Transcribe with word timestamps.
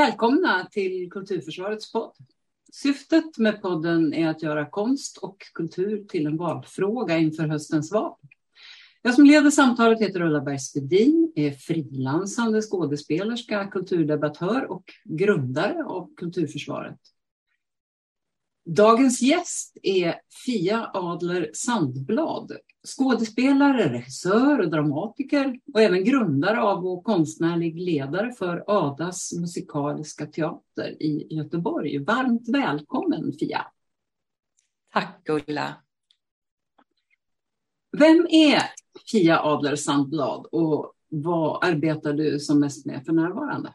Välkomna 0.00 0.68
till 0.70 1.10
Kulturförsvarets 1.10 1.92
podd. 1.92 2.12
Syftet 2.72 3.38
med 3.38 3.62
podden 3.62 4.14
är 4.14 4.28
att 4.28 4.42
göra 4.42 4.70
konst 4.70 5.16
och 5.16 5.36
kultur 5.54 6.04
till 6.04 6.26
en 6.26 6.36
valfråga 6.36 7.18
inför 7.18 7.48
höstens 7.48 7.92
val. 7.92 8.16
Jag 9.02 9.14
som 9.14 9.24
leder 9.24 9.50
samtalet 9.50 10.00
heter 10.00 10.22
Ulla 10.22 10.40
Bergstedin, 10.40 11.32
är 11.36 11.50
frilansande 11.50 12.62
skådespelerska, 12.62 13.66
kulturdebattör 13.66 14.70
och 14.70 14.84
grundare 15.04 15.84
av 15.84 16.14
Kulturförsvaret. 16.16 16.98
Dagens 18.76 19.22
gäst 19.22 19.76
är 19.82 20.20
Fia 20.46 20.90
Adler 20.94 21.50
Sandblad, 21.54 22.52
skådespelare, 22.86 23.92
regissör 23.92 24.58
och 24.58 24.70
dramatiker 24.70 25.60
och 25.74 25.80
även 25.80 26.04
grundare 26.04 26.60
av 26.60 26.86
och 26.86 27.04
konstnärlig 27.04 27.80
ledare 27.80 28.32
för 28.32 28.64
Adas 28.66 29.32
musikaliska 29.40 30.26
teater 30.26 31.02
i 31.02 31.26
Göteborg. 31.30 32.04
Varmt 32.04 32.48
välkommen 32.48 33.32
Fia! 33.32 33.66
Tack 34.92 35.28
Ulla! 35.28 35.74
Vem 37.98 38.26
är 38.30 38.62
Fia 39.12 39.40
Adler 39.40 39.76
Sandblad 39.76 40.46
och 40.46 40.92
vad 41.08 41.64
arbetar 41.64 42.12
du 42.12 42.40
som 42.40 42.60
mest 42.60 42.86
med 42.86 43.04
för 43.04 43.12
närvarande? 43.12 43.74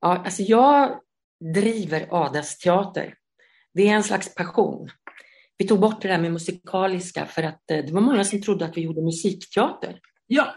Ja, 0.00 0.16
alltså 0.24 0.42
jag 0.42 1.00
driver 1.40 2.08
Adas 2.10 2.58
teater. 2.58 3.14
Det 3.74 3.88
är 3.88 3.94
en 3.94 4.04
slags 4.04 4.34
passion. 4.34 4.90
Vi 5.56 5.66
tog 5.66 5.80
bort 5.80 6.02
det 6.02 6.08
där 6.08 6.18
med 6.18 6.32
musikaliska 6.32 7.26
för 7.26 7.42
att 7.42 7.70
eh, 7.70 7.84
det 7.84 7.92
var 7.92 8.00
många 8.00 8.24
som 8.24 8.42
trodde 8.42 8.64
att 8.64 8.76
vi 8.76 8.80
gjorde 8.80 9.02
musikteater. 9.02 10.00
Ja. 10.26 10.54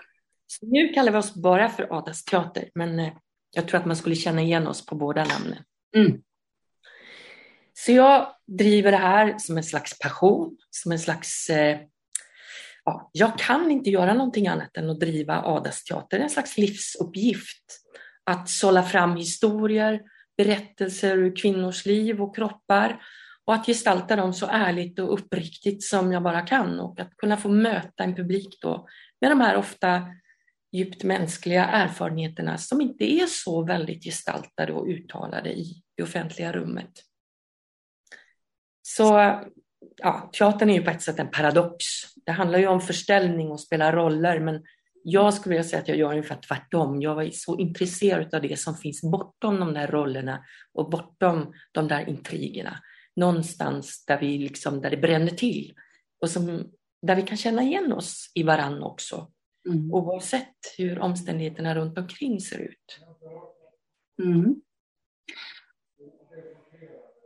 Så 0.48 0.66
nu 0.66 0.88
kallar 0.88 1.12
vi 1.12 1.17
oss 1.17 1.35
bara 1.35 1.70
för 1.70 1.98
Adas 1.98 2.23
teater, 2.23 2.70
men 2.76 2.99
eh, 2.99 3.13
jag 3.55 3.67
tror 3.67 3.80
att 3.80 3.85
man 3.85 3.95
skulle 3.95 4.16
känna 4.16 4.41
igen 4.41 4.67
oss 4.67 4.85
på 4.85 4.96
båda 4.96 5.26
namnen. 5.26 5.63
Mm. 5.96 6.21
Så 7.74 7.91
jag 7.91 8.35
driver 8.48 8.91
det 8.91 8.98
här 8.98 9.37
som 9.37 9.57
en 9.57 9.63
slags 9.63 9.99
passion, 9.99 10.57
som 10.70 10.91
en 10.91 10.99
slags... 10.99 11.49
Eh, 11.49 11.79
ja, 12.85 13.09
jag 13.13 13.40
kan 13.40 13.71
inte 13.71 13.90
göra 13.90 14.13
någonting 14.13 14.48
annat 14.48 14.77
än 14.77 14.90
att 14.90 14.99
driva 14.99 15.41
Adas 15.41 15.84
teater. 15.84 16.20
En 16.20 16.29
slags 16.29 16.57
livsuppgift. 16.57 17.63
Att 18.24 18.49
sålla 18.49 18.84
fram 18.84 19.15
historier, 19.15 20.02
berättelser 20.43 21.17
ur 21.17 21.35
kvinnors 21.35 21.85
liv 21.85 22.21
och 22.21 22.35
kroppar 22.35 23.01
och 23.45 23.53
att 23.53 23.65
gestalta 23.65 24.15
dem 24.15 24.34
så 24.34 24.45
ärligt 24.45 24.99
och 24.99 25.13
uppriktigt 25.13 25.84
som 25.84 26.11
jag 26.11 26.23
bara 26.23 26.41
kan 26.41 26.79
och 26.79 26.99
att 26.99 27.17
kunna 27.17 27.37
få 27.37 27.49
möta 27.49 28.03
en 28.03 28.15
publik 28.15 28.57
då 28.62 28.87
med 29.21 29.31
de 29.31 29.41
här 29.41 29.55
ofta 29.55 30.07
djupt 30.71 31.03
mänskliga 31.03 31.65
erfarenheterna 31.65 32.57
som 32.57 32.81
inte 32.81 33.13
är 33.13 33.25
så 33.25 33.63
väldigt 33.63 34.03
gestaltade 34.03 34.73
och 34.73 34.87
uttalade 34.87 35.49
i 35.49 35.84
det 35.97 36.03
offentliga 36.03 36.51
rummet. 36.51 36.91
Så 38.81 39.03
ja, 39.97 40.29
teatern 40.34 40.69
är 40.69 40.73
ju 40.73 40.84
på 40.84 40.91
ett 40.91 41.01
sätt 41.01 41.19
en 41.19 41.31
paradox. 41.31 41.85
Det 42.25 42.31
handlar 42.31 42.59
ju 42.59 42.67
om 42.67 42.81
förställning 42.81 43.51
och 43.51 43.59
spela 43.59 43.95
roller 43.95 44.39
men 44.39 44.63
jag 45.04 45.34
skulle 45.34 45.55
vilja 45.55 45.70
säga 45.70 45.82
att 45.82 45.88
jag 45.88 45.98
gör 45.98 46.10
ungefär 46.10 46.41
tvärtom. 46.48 47.02
Jag 47.02 47.16
var 47.16 47.30
så 47.34 47.57
intresserad 47.57 48.34
av 48.34 48.41
det 48.41 48.60
som 48.60 48.76
finns 48.76 49.02
bortom 49.02 49.60
de 49.60 49.74
där 49.74 49.88
rollerna 49.88 50.46
och 50.74 50.90
bortom 50.90 51.54
de 51.71 51.88
där 51.88 52.10
intrigerna. 52.10 52.80
Någonstans 53.16 54.05
där, 54.05 54.20
vi 54.20 54.38
liksom, 54.38 54.82
där 54.82 54.90
det 54.90 54.98
bränner 54.98 55.32
till 55.32 55.74
och 56.21 56.30
som, 56.30 56.71
där 57.02 57.16
vi 57.16 57.21
kan 57.21 57.38
känna 57.38 57.62
igen 57.62 57.93
oss 57.93 58.32
i 58.35 58.43
varann 58.43 58.84
också. 58.84 59.32
Mm. 59.70 59.93
Oavsett 59.93 60.55
hur 60.77 60.99
omständigheterna 60.99 61.76
runt 61.76 61.98
omkring 61.98 62.41
ser 62.41 62.60
ut. 62.60 62.99
Mm. 64.24 64.62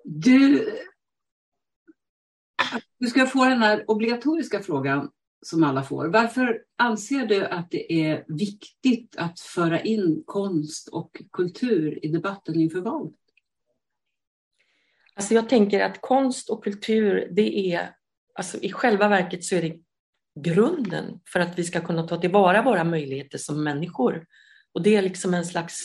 Du, 0.04 0.72
du 2.99 3.08
ska 3.08 3.26
få 3.26 3.45
den 3.45 3.61
här 3.61 3.86
obligatoriska 3.88 4.60
frågan 4.60 5.11
som 5.48 5.64
alla 5.64 5.83
får. 5.83 6.08
Varför 6.08 6.61
anser 6.78 7.26
du 7.26 7.45
att 7.45 7.72
det 7.72 7.94
är 7.94 8.26
viktigt 8.28 9.16
att 9.17 9.39
föra 9.39 9.82
in 9.82 10.23
konst 10.26 10.88
och 10.88 11.22
kultur 11.32 12.06
i 12.06 12.08
debatten 12.08 12.60
inför 12.60 12.82
valet? 12.82 13.14
Alltså 15.16 15.34
jag 15.34 15.50
tänker 15.50 15.84
att 15.84 16.02
konst 16.02 16.50
och 16.50 16.64
kultur, 16.64 17.28
det 17.32 17.73
är, 17.73 17.89
alltså 18.36 18.58
i 18.58 18.72
själva 18.72 19.08
verket 19.08 19.44
så 19.44 19.55
är 19.55 19.61
det 19.61 19.78
grunden 20.39 21.20
för 21.34 21.39
att 21.39 21.60
vi 21.60 21.64
ska 21.64 21.82
kunna 21.82 22.08
ta 22.08 22.17
tillvara 22.17 22.61
våra 22.61 22.84
möjligheter 22.84 23.38
som 23.38 23.64
människor. 23.64 24.26
Och 24.73 24.82
det 24.82 24.95
är 24.95 25.02
liksom 25.02 25.34
en 25.34 25.45
slags 25.45 25.80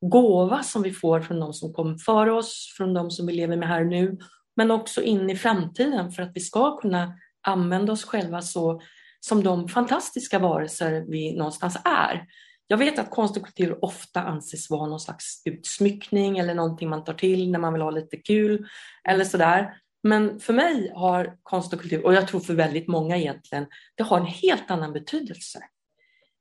gåva 0.00 0.62
som 0.62 0.82
vi 0.82 0.92
får 0.92 1.20
från 1.20 1.40
de 1.40 1.52
som 1.52 1.72
kom 1.72 1.98
före 1.98 2.32
oss, 2.32 2.74
från 2.76 2.94
de 2.94 3.10
som 3.10 3.26
vi 3.26 3.32
lever 3.32 3.56
med 3.56 3.68
här 3.68 3.84
nu, 3.84 4.18
men 4.56 4.70
också 4.70 5.02
in 5.02 5.30
i 5.30 5.36
framtiden 5.36 6.12
för 6.12 6.22
att 6.22 6.32
vi 6.34 6.40
ska 6.40 6.76
kunna 6.76 7.14
använda 7.46 7.92
oss 7.92 8.04
själva 8.04 8.42
så 8.42 8.80
som 9.28 9.42
de 9.42 9.68
fantastiska 9.68 10.38
varelser 10.38 11.04
vi 11.08 11.36
någonstans 11.36 11.76
är. 11.84 12.26
Jag 12.66 12.76
vet 12.76 12.98
att 12.98 13.10
konst 13.10 13.36
och 13.36 13.44
kultur 13.44 13.84
ofta 13.84 14.22
anses 14.22 14.70
vara 14.70 14.86
någon 14.86 15.00
slags 15.00 15.42
utsmyckning 15.44 16.38
eller 16.38 16.54
någonting 16.54 16.88
man 16.88 17.04
tar 17.04 17.14
till 17.14 17.50
när 17.50 17.58
man 17.58 17.72
vill 17.72 17.82
ha 17.82 17.90
lite 17.90 18.16
kul 18.16 18.66
eller 19.08 19.24
sådär. 19.24 19.74
Men 20.02 20.40
för 20.40 20.52
mig 20.52 20.92
har 20.94 21.36
konst 21.42 21.72
och 21.72 21.80
kultur, 21.80 22.04
och 22.04 22.14
jag 22.14 22.28
tror 22.28 22.40
för 22.40 22.54
väldigt 22.54 22.88
många 22.88 23.16
egentligen, 23.16 23.66
det 23.94 24.02
har 24.02 24.20
en 24.20 24.26
helt 24.26 24.70
annan 24.70 24.92
betydelse. 24.92 25.58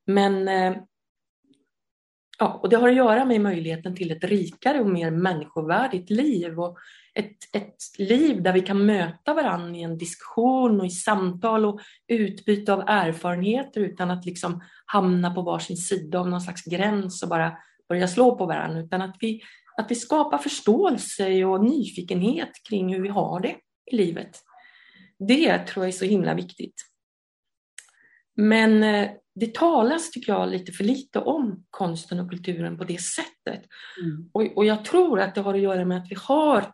Men 0.07 0.47
eh, 0.47 0.75
ja, 2.39 2.59
och 2.63 2.69
det 2.69 2.77
har 2.77 2.89
att 2.89 2.95
göra 2.95 3.25
med 3.25 3.41
möjligheten 3.41 3.95
till 3.95 4.11
ett 4.11 4.23
rikare 4.23 4.79
och 4.79 4.89
mer 4.89 5.11
människovärdigt 5.11 6.09
liv 6.09 6.59
och 6.59 6.77
ett, 7.15 7.55
ett 7.55 7.75
liv 7.97 8.43
där 8.43 8.53
vi 8.53 8.61
kan 8.61 8.85
möta 8.85 9.33
varandra 9.33 9.77
i 9.77 9.81
en 9.81 9.97
diskussion 9.97 10.79
och 10.79 10.85
i 10.85 10.89
samtal 10.89 11.65
och 11.65 11.79
utbyte 12.07 12.73
av 12.73 12.83
erfarenheter 12.87 13.81
utan 13.81 14.11
att 14.11 14.25
liksom 14.25 14.63
hamna 14.85 15.33
på 15.33 15.41
varsin 15.41 15.77
sida 15.77 16.19
av 16.19 16.29
någon 16.29 16.41
slags 16.41 16.63
gräns 16.65 17.23
och 17.23 17.29
bara 17.29 17.57
börja 17.89 18.07
slå 18.07 18.35
på 18.35 18.45
varandra, 18.45 18.79
utan 18.79 19.01
att 19.01 19.15
vi, 19.19 19.41
att 19.77 19.91
vi 19.91 19.95
skapar 19.95 20.37
förståelse 20.37 21.45
och 21.45 21.63
nyfikenhet 21.63 22.51
kring 22.69 22.93
hur 22.93 23.01
vi 23.01 23.09
har 23.09 23.39
det 23.39 23.55
i 23.91 23.95
livet. 23.95 24.39
Det 25.19 25.57
tror 25.57 25.85
jag 25.85 25.93
är 25.93 25.97
så 25.97 26.05
himla 26.05 26.33
viktigt. 26.33 26.75
Men 28.35 28.83
eh, 28.83 29.09
det 29.35 29.53
talas, 29.53 30.11
tycker 30.11 30.33
jag, 30.33 30.49
lite 30.49 30.71
för 30.71 30.83
lite 30.83 31.19
om 31.19 31.65
konsten 31.69 32.19
och 32.19 32.29
kulturen 32.29 32.77
på 32.77 32.83
det 32.83 33.01
sättet. 33.01 33.67
Mm. 34.01 34.29
Och, 34.31 34.57
och 34.57 34.65
jag 34.65 34.85
tror 34.85 35.19
att 35.19 35.35
det 35.35 35.41
har 35.41 35.53
att 35.53 35.61
göra 35.61 35.85
med 35.85 35.97
att 35.97 36.11
vi 36.11 36.15
har 36.19 36.73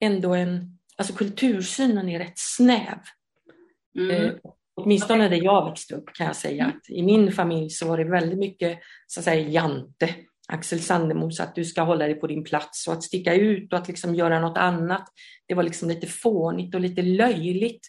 ändå 0.00 0.34
en, 0.34 0.78
alltså 0.96 1.12
kultursynen 1.12 2.08
är 2.08 2.18
rätt 2.18 2.38
snäv. 2.38 2.98
Mm. 3.98 4.10
Eh, 4.10 4.32
åtminstone 4.74 5.28
där 5.28 5.44
jag 5.44 5.68
växte 5.68 5.94
upp 5.94 6.12
kan 6.12 6.26
jag 6.26 6.36
säga 6.36 6.66
att 6.66 6.90
i 6.90 7.02
min 7.02 7.32
familj 7.32 7.70
så 7.70 7.88
var 7.88 7.98
det 7.98 8.04
väldigt 8.04 8.38
mycket 8.38 8.78
så 9.06 9.20
att 9.20 9.24
säga 9.24 9.48
jante, 9.48 10.14
Axel 10.48 10.80
Sandemos, 10.80 11.40
att 11.40 11.54
du 11.54 11.64
ska 11.64 11.82
hålla 11.82 12.04
dig 12.04 12.14
på 12.14 12.26
din 12.26 12.44
plats 12.44 12.88
och 12.88 12.92
att 12.92 13.02
sticka 13.02 13.34
ut 13.34 13.72
och 13.72 13.78
att 13.78 13.88
liksom 13.88 14.14
göra 14.14 14.40
något 14.40 14.58
annat. 14.58 15.08
Det 15.46 15.54
var 15.54 15.62
liksom 15.62 15.88
lite 15.88 16.06
fånigt 16.06 16.74
och 16.74 16.80
lite 16.80 17.02
löjligt. 17.02 17.88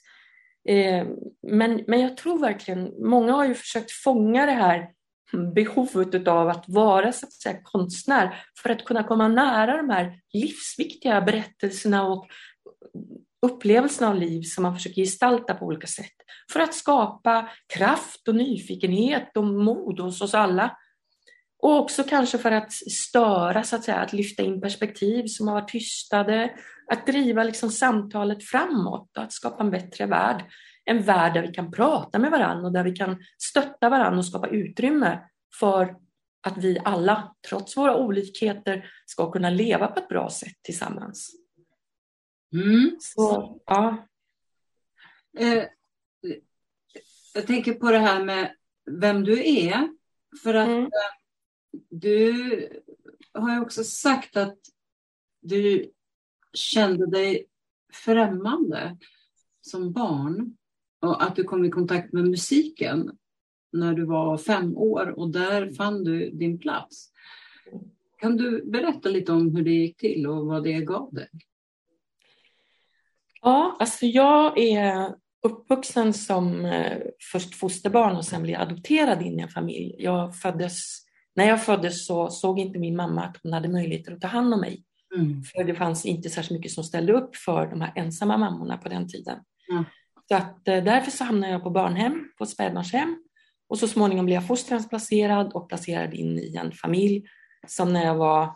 Eh, 0.69 1.07
men, 1.47 1.83
men 1.87 2.01
jag 2.01 2.17
tror 2.17 2.39
verkligen, 2.39 3.09
många 3.09 3.33
har 3.33 3.45
ju 3.45 3.53
försökt 3.53 3.91
fånga 3.91 4.45
det 4.45 4.51
här 4.51 4.89
behovet 5.31 6.27
av 6.27 6.49
att 6.49 6.63
vara 6.67 7.11
så 7.11 7.25
att 7.25 7.33
säga, 7.33 7.59
konstnär 7.63 8.43
för 8.63 8.69
att 8.69 8.85
kunna 8.85 9.03
komma 9.03 9.27
nära 9.27 9.77
de 9.77 9.89
här 9.89 10.19
livsviktiga 10.33 11.21
berättelserna 11.21 12.07
och 12.07 12.27
upplevelserna 13.41 14.09
av 14.09 14.15
liv 14.15 14.41
som 14.41 14.61
man 14.61 14.75
försöker 14.75 15.01
gestalta 15.01 15.53
på 15.53 15.65
olika 15.65 15.87
sätt. 15.87 16.15
För 16.51 16.59
att 16.59 16.73
skapa 16.73 17.49
kraft 17.73 18.27
och 18.27 18.35
nyfikenhet 18.35 19.37
och 19.37 19.43
mod 19.43 19.99
hos 19.99 20.21
oss 20.21 20.33
alla. 20.33 20.77
Och 21.61 21.79
också 21.79 22.03
kanske 22.03 22.37
för 22.37 22.51
att 22.51 22.73
störa, 22.73 23.63
så 23.63 23.75
att 23.75 23.83
säga, 23.83 23.97
att 23.97 24.13
lyfta 24.13 24.43
in 24.43 24.61
perspektiv 24.61 25.25
som 25.27 25.47
har 25.47 25.55
varit 25.55 25.69
tystade, 25.69 26.51
att 26.91 27.07
driva 27.07 27.43
liksom 27.43 27.69
samtalet 27.69 28.43
framåt 28.43 29.17
och 29.17 29.23
att 29.23 29.33
skapa 29.33 29.63
en 29.63 29.71
bättre 29.71 30.05
värld 30.05 30.43
en 30.89 31.03
värld 31.03 31.33
där 31.33 31.41
vi 31.41 31.53
kan 31.53 31.71
prata 31.71 32.19
med 32.19 32.31
varandra 32.31 32.67
och 32.67 32.73
där 32.73 32.83
vi 32.83 32.91
kan 32.91 33.23
stötta 33.37 33.89
varandra 33.89 34.19
och 34.19 34.25
skapa 34.25 34.47
utrymme 34.47 35.19
för 35.59 35.95
att 36.41 36.57
vi 36.57 36.79
alla, 36.85 37.35
trots 37.49 37.77
våra 37.77 37.97
olikheter, 37.97 38.91
ska 39.05 39.31
kunna 39.31 39.49
leva 39.49 39.87
på 39.87 39.99
ett 39.99 40.07
bra 40.07 40.29
sätt 40.29 40.55
tillsammans. 40.61 41.31
Mm. 42.53 42.97
Så, 42.99 43.59
ja. 43.65 44.07
Eh, 45.37 45.63
jag 47.33 47.47
tänker 47.47 47.73
på 47.73 47.91
det 47.91 47.99
här 47.99 48.23
med 48.25 48.55
vem 48.85 49.23
du 49.23 49.49
är. 49.49 49.89
För 50.43 50.53
att 50.53 50.67
mm. 50.67 50.89
du 51.89 52.81
har 53.33 53.53
ju 53.53 53.61
också 53.61 53.83
sagt 53.83 54.37
att 54.37 54.57
du 55.41 55.91
kände 56.53 57.11
dig 57.11 57.45
främmande 57.93 58.97
som 59.61 59.91
barn 59.91 60.57
och 61.01 61.23
att 61.23 61.35
du 61.35 61.43
kom 61.43 61.65
i 61.65 61.69
kontakt 61.69 62.13
med 62.13 62.23
musiken 62.23 63.11
när 63.71 63.93
du 63.93 64.05
var 64.05 64.37
fem 64.37 64.77
år 64.77 65.19
och 65.19 65.29
där 65.29 65.71
fann 65.71 66.03
du 66.03 66.29
din 66.29 66.59
plats. 66.59 67.11
Kan 68.17 68.37
du 68.37 68.65
berätta 68.65 69.09
lite 69.09 69.31
om 69.31 69.55
hur 69.55 69.63
det 69.63 69.71
gick 69.71 69.97
till 69.97 70.27
och 70.27 70.45
vad 70.45 70.63
det 70.63 70.81
gav 70.81 71.13
dig? 71.13 71.29
Ja, 73.41 73.77
alltså 73.79 74.05
jag 74.05 74.57
är 74.57 75.15
uppvuxen 75.41 76.13
som 76.13 76.65
eh, 76.65 76.97
först 77.31 77.55
fosterbarn 77.55 78.15
och 78.15 78.25
sen 78.25 78.43
blev 78.43 78.61
adopterad 78.61 79.21
in 79.21 79.39
i 79.39 79.43
en 79.43 79.49
familj. 79.49 79.95
Jag 79.99 80.35
föddes, 80.35 80.99
när 81.35 81.47
jag 81.47 81.65
föddes 81.65 82.05
så 82.05 82.29
såg 82.29 82.59
inte 82.59 82.79
min 82.79 82.95
mamma 82.95 83.23
att 83.23 83.37
hon 83.43 83.53
hade 83.53 83.69
möjligheter 83.69 84.11
att 84.11 84.21
ta 84.21 84.27
hand 84.27 84.53
om 84.53 84.59
mig. 84.59 84.83
Mm. 85.15 85.43
För 85.43 85.63
det 85.63 85.75
fanns 85.75 86.05
inte 86.05 86.29
särskilt 86.29 86.59
mycket 86.59 86.71
som 86.71 86.83
ställde 86.83 87.13
upp 87.13 87.35
för 87.35 87.67
de 87.67 87.81
här 87.81 87.93
ensamma 87.95 88.37
mammorna 88.37 88.77
på 88.77 88.89
den 88.89 89.07
tiden. 89.07 89.39
Mm. 90.31 90.41
Så 90.41 90.47
att, 90.47 90.67
eh, 90.67 90.83
därför 90.83 91.11
så 91.11 91.23
hamnade 91.23 91.53
jag 91.53 91.63
på 91.63 91.69
barnhem, 91.69 92.31
på 92.37 92.45
spädbarnshem. 92.45 93.23
Och 93.69 93.79
så 93.79 93.87
småningom 93.87 94.25
blev 94.25 94.35
jag 94.35 94.47
fosterhemsplacerad 94.47 95.53
och 95.53 95.69
placerad 95.69 96.13
in 96.13 96.39
i 96.39 96.55
en 96.55 96.71
familj 96.71 97.23
som 97.67 97.93
när 97.93 98.05
jag 98.05 98.15
var 98.15 98.55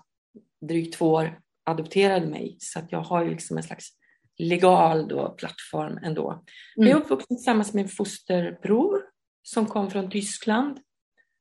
drygt 0.62 0.98
två 0.98 1.12
år 1.12 1.40
adopterade 1.66 2.28
mig. 2.28 2.58
Så 2.60 2.80
att 2.80 2.92
jag 2.92 3.02
har 3.02 3.26
liksom 3.26 3.58
en 3.58 3.64
slags 3.64 3.90
legal 4.38 5.08
då, 5.08 5.30
plattform 5.30 6.00
ändå. 6.04 6.32
Mm. 6.78 6.90
Jag 6.90 7.00
är 7.00 7.04
uppvuxen 7.04 7.38
tillsammans 7.38 7.74
med 7.74 7.84
en 7.84 7.90
fosterbror 7.90 9.02
som 9.44 9.66
kom 9.66 9.92
från 9.92 10.10
Tyskland. 10.10 10.80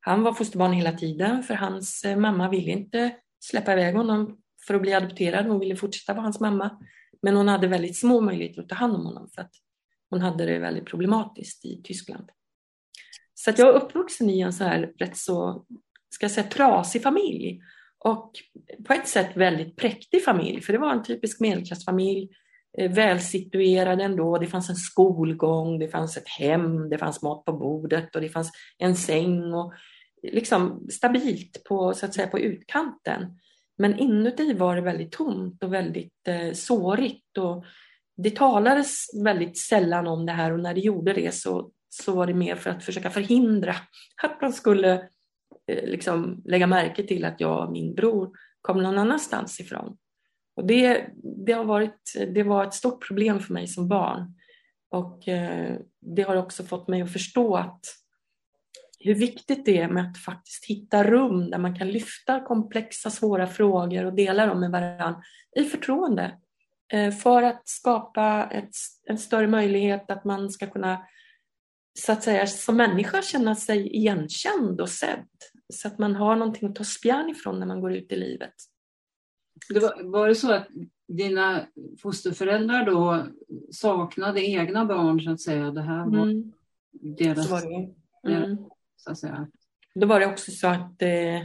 Han 0.01 0.23
var 0.23 0.33
fosterbarn 0.33 0.73
hela 0.73 0.93
tiden 0.93 1.43
för 1.43 1.55
hans 1.55 2.05
eh, 2.05 2.17
mamma 2.17 2.49
ville 2.49 2.71
inte 2.71 3.17
släppa 3.41 3.73
iväg 3.73 3.95
honom 3.95 4.39
för 4.67 4.75
att 4.75 4.83
bli 4.83 4.95
adopterad. 4.95 5.47
Hon 5.47 5.61
ville 5.61 5.77
fortsätta 5.77 6.13
vara 6.13 6.23
hans 6.23 6.41
mamma. 6.41 6.79
Men 7.23 7.37
hon 7.37 7.49
hade 7.49 7.67
väldigt 7.67 7.97
små 7.97 8.21
möjligheter 8.21 8.63
att 8.63 8.69
ta 8.69 8.75
hand 8.75 8.97
om 8.97 9.07
honom 9.07 9.29
för 9.35 9.43
att 9.43 9.55
hon 10.13 10.21
hade 10.21 10.47
det 10.47 10.59
väldigt 10.59 10.87
problematiskt 10.87 11.65
i 11.65 11.83
Tyskland. 11.85 12.31
Så 13.35 13.51
att 13.51 13.59
jag 13.59 13.69
är 13.69 13.73
uppvuxen 13.73 14.31
i 14.31 14.41
en 14.41 14.53
så 14.53 14.65
här 14.65 14.93
rätt 14.99 15.17
så, 15.17 15.65
ska 16.11 16.25
jag 16.25 16.31
säga, 16.31 16.47
trasig 16.47 17.03
familj. 17.03 17.61
Och 17.99 18.33
på 18.87 18.93
ett 18.93 19.09
sätt 19.09 19.37
väldigt 19.37 19.77
präktig 19.77 20.25
familj, 20.25 20.61
för 20.61 20.73
det 20.73 20.79
var 20.79 20.93
en 20.93 21.05
typisk 21.05 21.41
medelklassfamilj. 21.41 22.29
Eh, 22.79 22.93
välsituerad 22.93 24.01
ändå. 24.01 24.39
Det 24.39 24.47
fanns 24.47 24.71
en 24.71 24.77
skolgång, 24.77 25.79
det 25.79 25.89
fanns 25.89 26.17
ett 26.17 26.29
hem, 26.29 26.89
det 26.89 26.99
fanns 26.99 27.23
mat 27.23 27.45
på 27.45 27.53
bordet 27.53 28.15
och 28.17 28.23
det 28.23 28.29
fanns 28.29 28.51
en 28.79 28.97
säng. 28.97 29.55
Och 29.55 29.73
liksom 30.23 30.87
stabilt 30.91 31.65
på, 31.65 31.95
så 31.95 32.07
att 32.07 32.15
säga, 32.15 32.27
på 32.27 32.39
utkanten. 32.39 33.39
Men 33.79 33.99
inuti 33.99 34.53
var 34.53 34.77
det 34.77 34.83
väldigt 34.83 35.13
tomt 35.13 35.63
och 35.63 35.73
väldigt 35.73 36.29
eh, 36.29 36.53
sårigt. 36.53 37.39
Och 37.39 37.65
det 38.17 38.37
talades 38.37 39.07
väldigt 39.25 39.59
sällan 39.59 40.07
om 40.07 40.27
det 40.27 40.33
här 40.33 40.53
och 40.53 40.61
när 40.61 40.75
det 40.75 40.81
gjorde 40.81 41.13
det 41.13 41.35
så, 41.35 41.71
så 41.89 42.15
var 42.15 42.27
det 42.27 42.35
mer 42.35 42.57
för 42.57 42.71
att 42.71 42.85
försöka 42.85 43.11
förhindra 43.11 43.75
att 44.23 44.41
man 44.41 44.53
skulle 44.53 44.93
eh, 45.67 45.85
liksom 45.85 46.43
lägga 46.45 46.67
märke 46.67 47.03
till 47.03 47.25
att 47.25 47.41
jag 47.41 47.67
och 47.67 47.73
min 47.73 47.95
bror 47.95 48.31
kom 48.61 48.83
någon 48.83 48.99
annanstans 48.99 49.61
ifrån. 49.61 49.97
Och 50.57 50.67
det, 50.67 51.07
det, 51.47 51.53
har 51.53 51.65
varit, 51.65 52.13
det 52.35 52.43
var 52.43 52.65
ett 52.65 52.75
stort 52.75 53.07
problem 53.07 53.41
för 53.41 53.53
mig 53.53 53.67
som 53.67 53.89
barn. 53.89 54.35
Och 54.91 55.29
eh, 55.29 55.77
det 56.01 56.23
har 56.23 56.37
också 56.37 56.63
fått 56.65 56.89
mig 56.89 57.03
att 57.03 57.13
förstå 57.13 57.57
att 57.57 57.81
hur 59.05 59.15
viktigt 59.15 59.65
det 59.65 59.79
är 59.79 59.89
med 59.89 60.11
att 60.11 60.19
faktiskt 60.19 60.65
hitta 60.65 61.05
rum 61.05 61.51
där 61.51 61.59
man 61.59 61.79
kan 61.79 61.89
lyfta 61.89 62.41
komplexa, 62.41 63.11
svåra 63.11 63.47
frågor 63.47 64.05
och 64.05 64.15
dela 64.15 64.47
dem 64.47 64.61
med 64.61 64.71
varandra 64.71 65.23
i 65.57 65.65
förtroende. 65.65 66.39
Eh, 66.93 67.11
för 67.11 67.43
att 67.43 67.69
skapa 67.69 68.49
ett, 68.51 68.75
en 69.07 69.19
större 69.19 69.47
möjlighet 69.47 70.11
att 70.11 70.25
man 70.25 70.51
ska 70.51 70.67
kunna 70.67 71.07
så 71.99 72.13
att 72.13 72.23
säga 72.23 72.47
som 72.47 72.77
människa 72.77 73.23
känna 73.23 73.55
sig 73.55 73.97
igenkänd 73.97 74.81
och 74.81 74.89
sedd. 74.89 75.29
Så 75.73 75.89
att 75.89 75.99
man 75.99 76.17
har 76.17 76.37
någonting 76.37 76.69
att 76.69 76.75
ta 76.75 76.85
spjärn 76.85 77.31
ifrån 77.31 77.59
när 77.59 77.67
man 77.67 77.81
går 77.81 77.93
ut 77.93 78.13
i 78.13 78.17
livet. 78.17 78.55
Det 79.69 79.81
var, 79.81 80.13
var 80.13 80.29
det 80.29 80.35
så 80.35 80.53
att 80.53 80.69
dina 81.09 81.67
fosterföräldrar 82.03 82.87
då 82.87 83.27
saknade 83.71 84.41
egna 84.41 84.85
barn 84.85 85.21
så 85.21 85.31
att 85.31 85.41
säga? 85.41 85.71
Det 85.71 85.83
här 85.83 86.07
var 86.07 86.23
mm. 86.23 86.53
deras... 86.93 87.49
Så 87.49 87.55
var 87.55 87.61
det. 87.61 87.93
Mm. 88.33 88.57
så 88.97 89.11
att 89.11 89.19
säga. 89.19 89.49
Då 89.95 90.07
var 90.07 90.21
det 90.21 90.27
också 90.27 90.51
så 90.51 90.67
att 90.67 91.03
eh, 91.03 91.43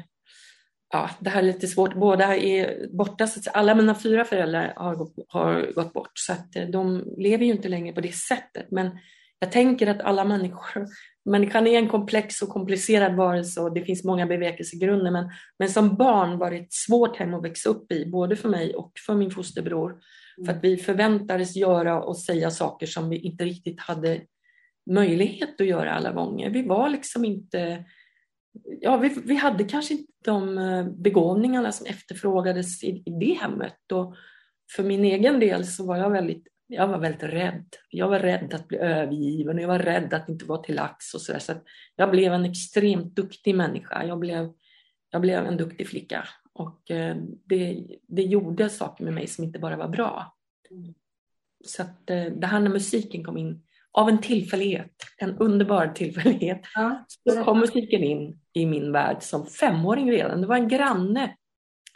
ja, 0.94 1.10
det 1.20 1.30
här 1.30 1.40
är 1.40 1.46
lite 1.46 1.68
svårt. 1.68 1.96
Båda 1.96 2.38
är 2.38 2.88
borta. 2.92 3.28
Så 3.28 3.50
alla 3.50 3.76
mina 3.76 3.96
fyra 3.96 4.26
föräldrar 4.26 4.74
har, 4.76 5.08
har 5.28 5.72
gått 5.76 5.94
bort 5.94 6.12
så 6.14 6.34
att 6.34 6.56
eh, 6.56 6.68
de 6.68 7.04
lever 7.18 7.46
ju 7.46 7.52
inte 7.52 7.70
längre 7.70 7.94
på 7.94 8.02
det 8.02 8.16
sättet. 8.16 8.72
Men 8.72 9.00
jag 9.40 9.52
tänker 9.52 9.88
att 9.88 10.02
alla 10.02 10.26
människor, 10.26 10.88
människan 11.26 11.68
är 11.68 11.78
en 11.78 11.90
komplex 11.90 12.42
och 12.42 12.50
komplicerad 12.50 13.16
varelse 13.16 13.62
och 13.62 13.74
det 13.74 13.82
finns 13.82 14.04
många 14.04 14.26
bevekelsegrunder. 14.26 15.12
Men, 15.12 15.30
men 15.60 15.70
som 15.70 15.96
barn 15.96 16.38
var 16.38 16.52
det 16.52 16.58
ett 16.58 16.74
svårt 16.74 17.18
hem 17.18 17.34
att 17.34 17.44
växa 17.44 17.70
upp 17.70 17.92
i, 17.92 18.06
både 18.06 18.36
för 18.36 18.50
mig 18.50 18.76
och 18.76 18.92
för 19.06 19.16
min 19.16 19.32
fosterbror. 19.32 19.90
Mm. 19.90 20.46
För 20.46 20.54
att 20.54 20.64
vi 20.64 20.78
förväntades 20.78 21.56
göra 21.56 22.04
och 22.04 22.18
säga 22.18 22.52
saker 22.52 22.88
som 22.88 23.10
vi 23.10 23.18
inte 23.18 23.46
riktigt 23.46 23.80
hade 23.80 24.22
möjlighet 24.92 25.62
att 25.62 25.68
göra 25.68 25.94
alla 25.94 26.12
gånger. 26.12 26.50
Vi 26.50 26.62
var 26.62 26.90
liksom 26.90 27.26
inte 27.26 27.86
ja, 28.82 28.98
vi, 28.98 29.10
vi 29.24 29.36
hade 29.36 29.64
kanske 29.64 29.94
inte 29.94 30.12
de 30.26 30.58
eh, 30.58 30.86
begåvningarna 30.86 31.72
som 31.72 31.86
efterfrågades 31.86 32.84
i, 32.84 33.04
i 33.06 33.10
det 33.20 33.38
hemmet. 33.42 33.92
Och 33.94 34.16
för 34.76 34.84
min 34.84 35.06
egen 35.06 35.40
del 35.40 35.66
så 35.66 35.86
var 35.86 35.98
jag 35.98 36.10
väldigt, 36.10 36.48
jag 36.68 36.88
var 36.88 37.00
väldigt 37.00 37.24
rädd. 37.24 37.66
Jag 37.90 38.08
var 38.08 38.20
rädd 38.20 38.54
att 38.54 38.68
bli 38.68 38.78
övergiven 38.78 39.56
och 39.56 39.64
jag 39.64 39.68
var 39.68 39.80
rädd 39.80 40.14
att 40.14 40.30
inte 40.30 40.46
vara 40.46 40.62
till 40.62 40.76
lax 40.76 41.14
och 41.14 41.22
sådär. 41.22 41.40
Så, 41.40 41.54
så 41.54 41.60
jag 41.96 42.12
blev 42.12 42.34
en 42.34 42.46
extremt 42.46 43.16
duktig 43.16 43.56
människa. 43.56 44.04
Jag 44.04 44.20
blev, 44.20 44.54
jag 45.10 45.22
blev 45.22 45.46
en 45.46 45.58
duktig 45.58 45.88
flicka 45.88 46.28
och 46.54 46.92
eh, 46.92 47.18
det, 47.46 47.88
det 48.08 48.24
gjorde 48.24 48.70
saker 48.70 49.04
med 49.04 49.14
mig 49.14 49.28
som 49.28 49.44
inte 49.44 49.60
bara 49.60 49.78
var 49.78 49.88
bra. 49.88 50.38
Så 51.66 51.82
att 51.82 52.10
eh, 52.10 52.26
det 52.26 52.48
här 52.48 52.60
när 52.60 52.70
musiken 52.70 53.24
kom 53.24 53.38
in 53.38 53.64
av 53.92 54.10
en 54.10 54.22
tillfällighet, 54.22 54.94
en 55.18 55.38
underbar 55.38 55.88
tillfällighet, 55.88 56.62
så 57.30 57.44
kom 57.44 57.60
musiken 57.60 58.04
in 58.04 58.40
i 58.58 58.66
min 58.66 58.92
värld 58.92 59.18
som 59.20 59.46
femåring 59.46 60.12
redan. 60.12 60.42
Det 60.42 60.48
var 60.48 60.56
en 60.56 60.68
granne 60.68 61.36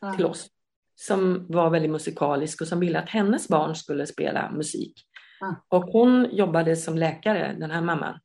ja. 0.02 0.14
till 0.14 0.26
oss 0.26 0.48
som 0.96 1.46
var 1.50 1.70
väldigt 1.70 1.92
musikalisk 1.92 2.62
och 2.62 2.68
som 2.68 2.80
ville 2.80 3.00
att 3.00 3.10
hennes 3.10 3.48
barn 3.48 3.76
skulle 3.76 4.08
spela 4.08 4.52
musik. 4.52 4.94
Ja. 5.40 5.56
Och 5.68 5.84
hon 5.84 6.28
jobbade 6.32 6.76
som 6.76 6.98
läkare, 6.98 7.56
den 7.60 7.72
här 7.72 7.82
mamman, 7.82 8.20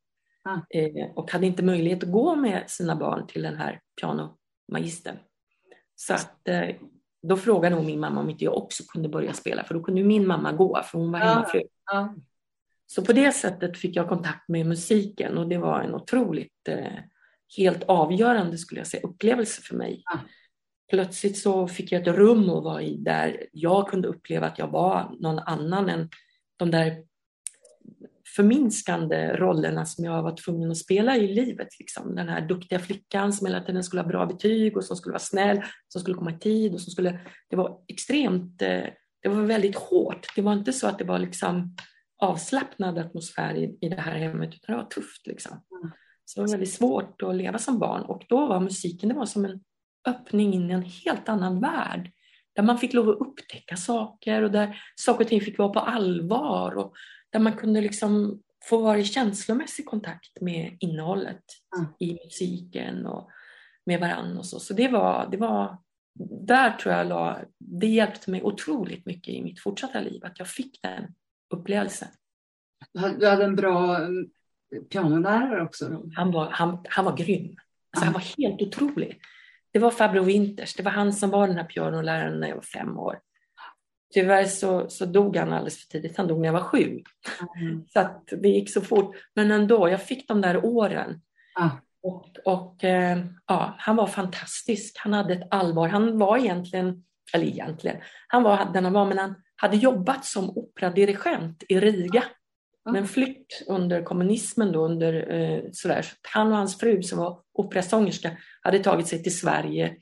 eh, 0.75 1.11
och 1.15 1.31
hade 1.33 1.47
inte 1.47 1.63
möjlighet 1.63 2.03
att 2.03 2.13
gå 2.13 2.37
med 2.37 2.65
sina 2.67 2.97
barn 2.97 3.27
till 3.27 3.43
den 3.43 3.57
här 3.57 3.81
pianomagistern. 4.01 5.17
Så 5.95 6.15
att, 6.15 6.49
eh, 6.49 6.77
då 7.23 7.37
frågade 7.37 7.75
hon 7.75 7.87
min 7.87 8.01
mamma 8.01 8.21
om 8.21 8.31
inte 8.31 8.45
jag 8.45 8.57
också 8.57 8.83
kunde 8.89 9.09
börja 9.09 9.33
spela, 9.33 9.65
för 9.65 9.75
då 9.75 9.83
kunde 9.83 10.03
min 10.03 10.27
mamma 10.27 10.53
gå, 10.53 10.83
för 10.83 10.99
hon 10.99 11.13
var 11.13 11.19
hemmafru. 11.19 11.63
Ja. 11.93 12.15
Så 12.87 13.05
på 13.05 13.13
det 13.13 13.33
sättet 13.33 13.79
fick 13.79 13.97
jag 13.97 14.09
kontakt 14.09 14.49
med 14.49 14.67
musiken 14.67 15.39
och 15.39 15.49
det 15.49 15.59
var 15.59 15.81
en 15.81 15.95
otroligt 15.95 16.69
eh, 16.69 16.93
helt 17.57 17.83
avgörande 17.83 18.59
skulle 18.59 18.81
jag 18.81 18.87
säga, 18.87 19.03
upplevelse 19.03 19.63
för 19.63 19.75
mig. 19.75 20.03
Ja. 20.05 20.21
Plötsligt 20.91 21.39
så 21.39 21.69
fick 21.69 21.93
jag 21.93 22.03
ett 22.03 22.17
rum 22.17 22.51
att 22.51 22.65
vara 22.65 22.83
i 22.83 22.97
där 22.97 23.47
jag 23.53 23.89
kunde 23.89 24.09
uppleva 24.09 24.47
att 24.47 24.59
jag 24.59 24.69
var 24.69 25.17
någon 25.21 25.39
annan 25.39 25.89
än 25.89 26.09
de 26.57 26.71
där 26.71 26.97
förminskande 28.37 29.37
rollerna 29.37 29.87
som 29.87 30.05
jag 30.05 30.23
var 30.23 30.37
tvungen 30.37 30.71
att 30.71 30.77
spela 30.77 31.17
i 31.17 31.35
livet. 31.35 31.69
Liksom. 31.79 32.15
Den 32.15 32.29
här 32.29 32.41
duktiga 32.41 32.79
flickan 32.79 33.33
som 33.33 33.47
hela 33.47 33.61
tiden 33.61 33.85
skulle 33.85 34.03
ha 34.03 34.09
bra 34.09 34.27
betyg 34.27 34.77
och 34.77 34.85
som 34.85 34.97
skulle 34.97 35.13
vara 35.13 35.19
snäll, 35.19 35.63
som 35.89 36.01
skulle 36.01 36.17
komma 36.17 36.31
i 36.31 36.39
tid 36.39 36.75
och 36.75 36.81
som 36.81 36.91
skulle... 36.91 37.21
Det 37.51 37.57
var 37.57 37.79
extremt... 37.89 38.63
Eh, 38.63 38.85
det 39.23 39.29
var 39.29 39.43
väldigt 39.43 39.77
hårt. 39.77 40.27
Det 40.37 40.43
var 40.43 40.53
inte 40.53 40.73
så 40.73 40.87
att 40.87 40.99
det 40.99 41.05
var 41.05 41.19
liksom 41.19 41.77
avslappnad 42.19 42.99
atmosfär 42.99 43.55
i, 43.55 43.79
i 43.81 43.89
det 43.89 44.01
här 44.01 44.19
hemmet 44.19 44.55
utan 44.55 44.77
det 44.77 44.83
var 44.83 44.89
tufft. 44.89 45.27
Liksom. 45.27 45.61
Så 46.29 46.41
det 46.41 46.47
var 46.47 46.51
väldigt 46.51 46.75
svårt 46.75 47.23
att 47.23 47.37
leva 47.37 47.59
som 47.59 47.79
barn 47.79 48.03
och 48.03 48.25
då 48.29 48.47
var 48.47 48.61
musiken 48.61 49.09
det 49.09 49.15
var 49.15 49.27
som 49.27 49.45
en 49.45 49.61
öppning 50.09 50.55
in 50.55 50.71
i 50.71 50.75
en 50.75 50.83
helt 50.83 51.29
annan 51.29 51.61
värld 51.61 52.13
där 52.55 52.63
man 52.63 52.79
fick 52.79 52.93
lov 52.93 53.09
att 53.09 53.21
upptäcka 53.21 53.77
saker 53.77 54.43
och 54.43 54.51
där 54.51 54.79
saker 54.97 55.25
och 55.25 55.29
ting 55.29 55.41
fick 55.41 55.59
vara 55.59 55.69
på 55.69 55.81
allvar 55.81 56.77
och 56.77 56.95
där 57.31 57.41
man 57.41 57.57
kunde 57.57 57.81
liksom 57.81 58.43
få 58.65 58.79
vara 58.79 58.99
i 58.99 59.05
känslomässig 59.05 59.87
kontakt 59.87 60.41
med 60.41 60.77
innehållet 60.81 61.45
mm. 61.79 61.89
i 61.99 62.13
musiken 62.25 63.07
och 63.07 63.31
med 63.87 64.01
varandra 64.01 64.39
och 64.39 64.47
så. 64.47 64.61
Så 64.61 64.75
det 64.75 64.89
var, 64.89 65.29
det 65.31 65.37
var 65.37 65.79
där 66.47 66.71
tror 66.71 66.95
jag 66.95 67.07
la, 67.07 67.41
det 67.59 67.87
hjälpte 67.87 68.31
mig 68.31 68.43
otroligt 68.43 69.07
mycket 69.07 69.35
i 69.35 69.43
mitt 69.43 69.61
fortsatta 69.61 70.01
liv 70.01 70.25
att 70.25 70.39
jag 70.39 70.49
fick 70.49 70.83
den 70.83 71.15
upplevelse. 71.55 72.09
Du 72.93 73.29
hade 73.29 73.45
en 73.45 73.57
bra 73.57 73.99
pianolärare 74.91 75.63
också? 75.63 76.03
Han 76.15 76.33
var, 76.33 76.51
han, 76.51 76.85
han 76.89 77.05
var 77.05 77.17
grym. 77.17 77.57
Alltså, 77.91 78.05
Han 78.05 78.13
var 78.13 78.23
helt 78.39 78.63
otrolig. 78.63 79.21
Det 79.73 79.79
var 79.79 79.91
Fabro 79.91 80.23
Winters. 80.23 80.75
Det 80.75 80.83
var 80.83 80.91
han 80.91 81.13
som 81.13 81.31
var 81.31 81.47
den 81.47 81.57
här 81.57 81.65
pianoläraren 81.65 82.41
när 82.41 82.49
jag 82.49 82.57
var 82.57 82.63
fem 82.63 82.99
år. 82.99 83.19
Tyvärr 84.15 84.45
så, 84.45 84.89
så 84.89 85.07
dog 85.07 85.37
han 85.37 85.53
alldeles 85.53 85.79
för 85.79 85.87
tidigt. 85.87 86.17
Han 86.17 86.29
dog 86.29 86.41
när 86.41 86.47
jag 86.47 86.53
var 86.53 86.61
sju. 86.61 87.03
Mm. 87.61 87.85
Så 87.89 88.01
att 88.01 88.29
det 88.43 88.49
gick 88.49 88.73
så 88.73 88.81
fort. 88.81 89.17
Men 89.35 89.51
ändå, 89.51 89.89
jag 89.89 90.03
fick 90.03 90.29
de 90.29 90.41
där 90.41 90.65
åren. 90.65 91.21
Ah. 91.55 91.71
Och, 92.03 92.29
och 92.45 92.85
eh, 92.85 93.19
ja, 93.47 93.75
han 93.79 93.97
var 93.97 94.07
fantastisk. 94.07 94.99
Han 94.99 95.13
hade 95.13 95.35
ett 95.35 95.49
allvar. 95.51 95.89
Han 95.89 96.19
var 96.19 96.39
egentligen, 96.39 97.05
eller 97.33 97.47
egentligen, 97.47 97.97
han 98.29 98.43
var 98.43 98.71
den 98.73 98.85
han 98.85 98.93
var, 98.93 99.07
men 99.07 99.19
han 99.19 99.35
hade 99.57 99.77
jobbat 99.77 100.25
som 100.25 100.51
operadirigent 100.51 101.63
i 101.69 101.81
Riga. 101.81 102.25
Men 102.93 103.09
flytt 103.09 103.65
under 103.69 104.03
kommunismen 104.03 104.73
då, 104.73 104.85
under 104.85 105.33
eh, 105.33 105.63
sådär. 105.73 106.03
Så 106.03 106.15
han 106.23 106.53
och 106.53 106.59
hans 106.59 106.79
fru 106.79 107.03
som 107.03 107.19
var 107.19 107.41
operasångerska 107.53 108.37
hade 108.63 108.79
tagit 108.79 109.07
sig 109.07 109.23
till 109.23 109.39
Sverige 109.39 109.97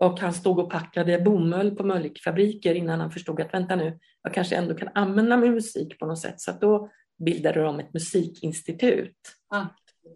och 0.00 0.20
han 0.20 0.34
stod 0.34 0.58
och 0.58 0.70
packade 0.70 1.18
bomull 1.18 1.76
på 1.76 1.84
Mölkfabriker 1.84 2.74
innan 2.74 3.00
han 3.00 3.10
förstod 3.10 3.40
att 3.40 3.54
vänta 3.54 3.76
nu, 3.76 3.98
jag 4.22 4.34
kanske 4.34 4.56
ändå 4.56 4.74
kan 4.74 4.88
använda 4.94 5.36
min 5.36 5.54
musik 5.54 5.98
på 5.98 6.06
något 6.06 6.18
sätt. 6.18 6.40
Så 6.40 6.52
då 6.60 6.90
bildade 7.24 7.62
de 7.62 7.80
ett 7.80 7.94
musikinstitut. 7.94 9.16
Ah. 9.48 9.66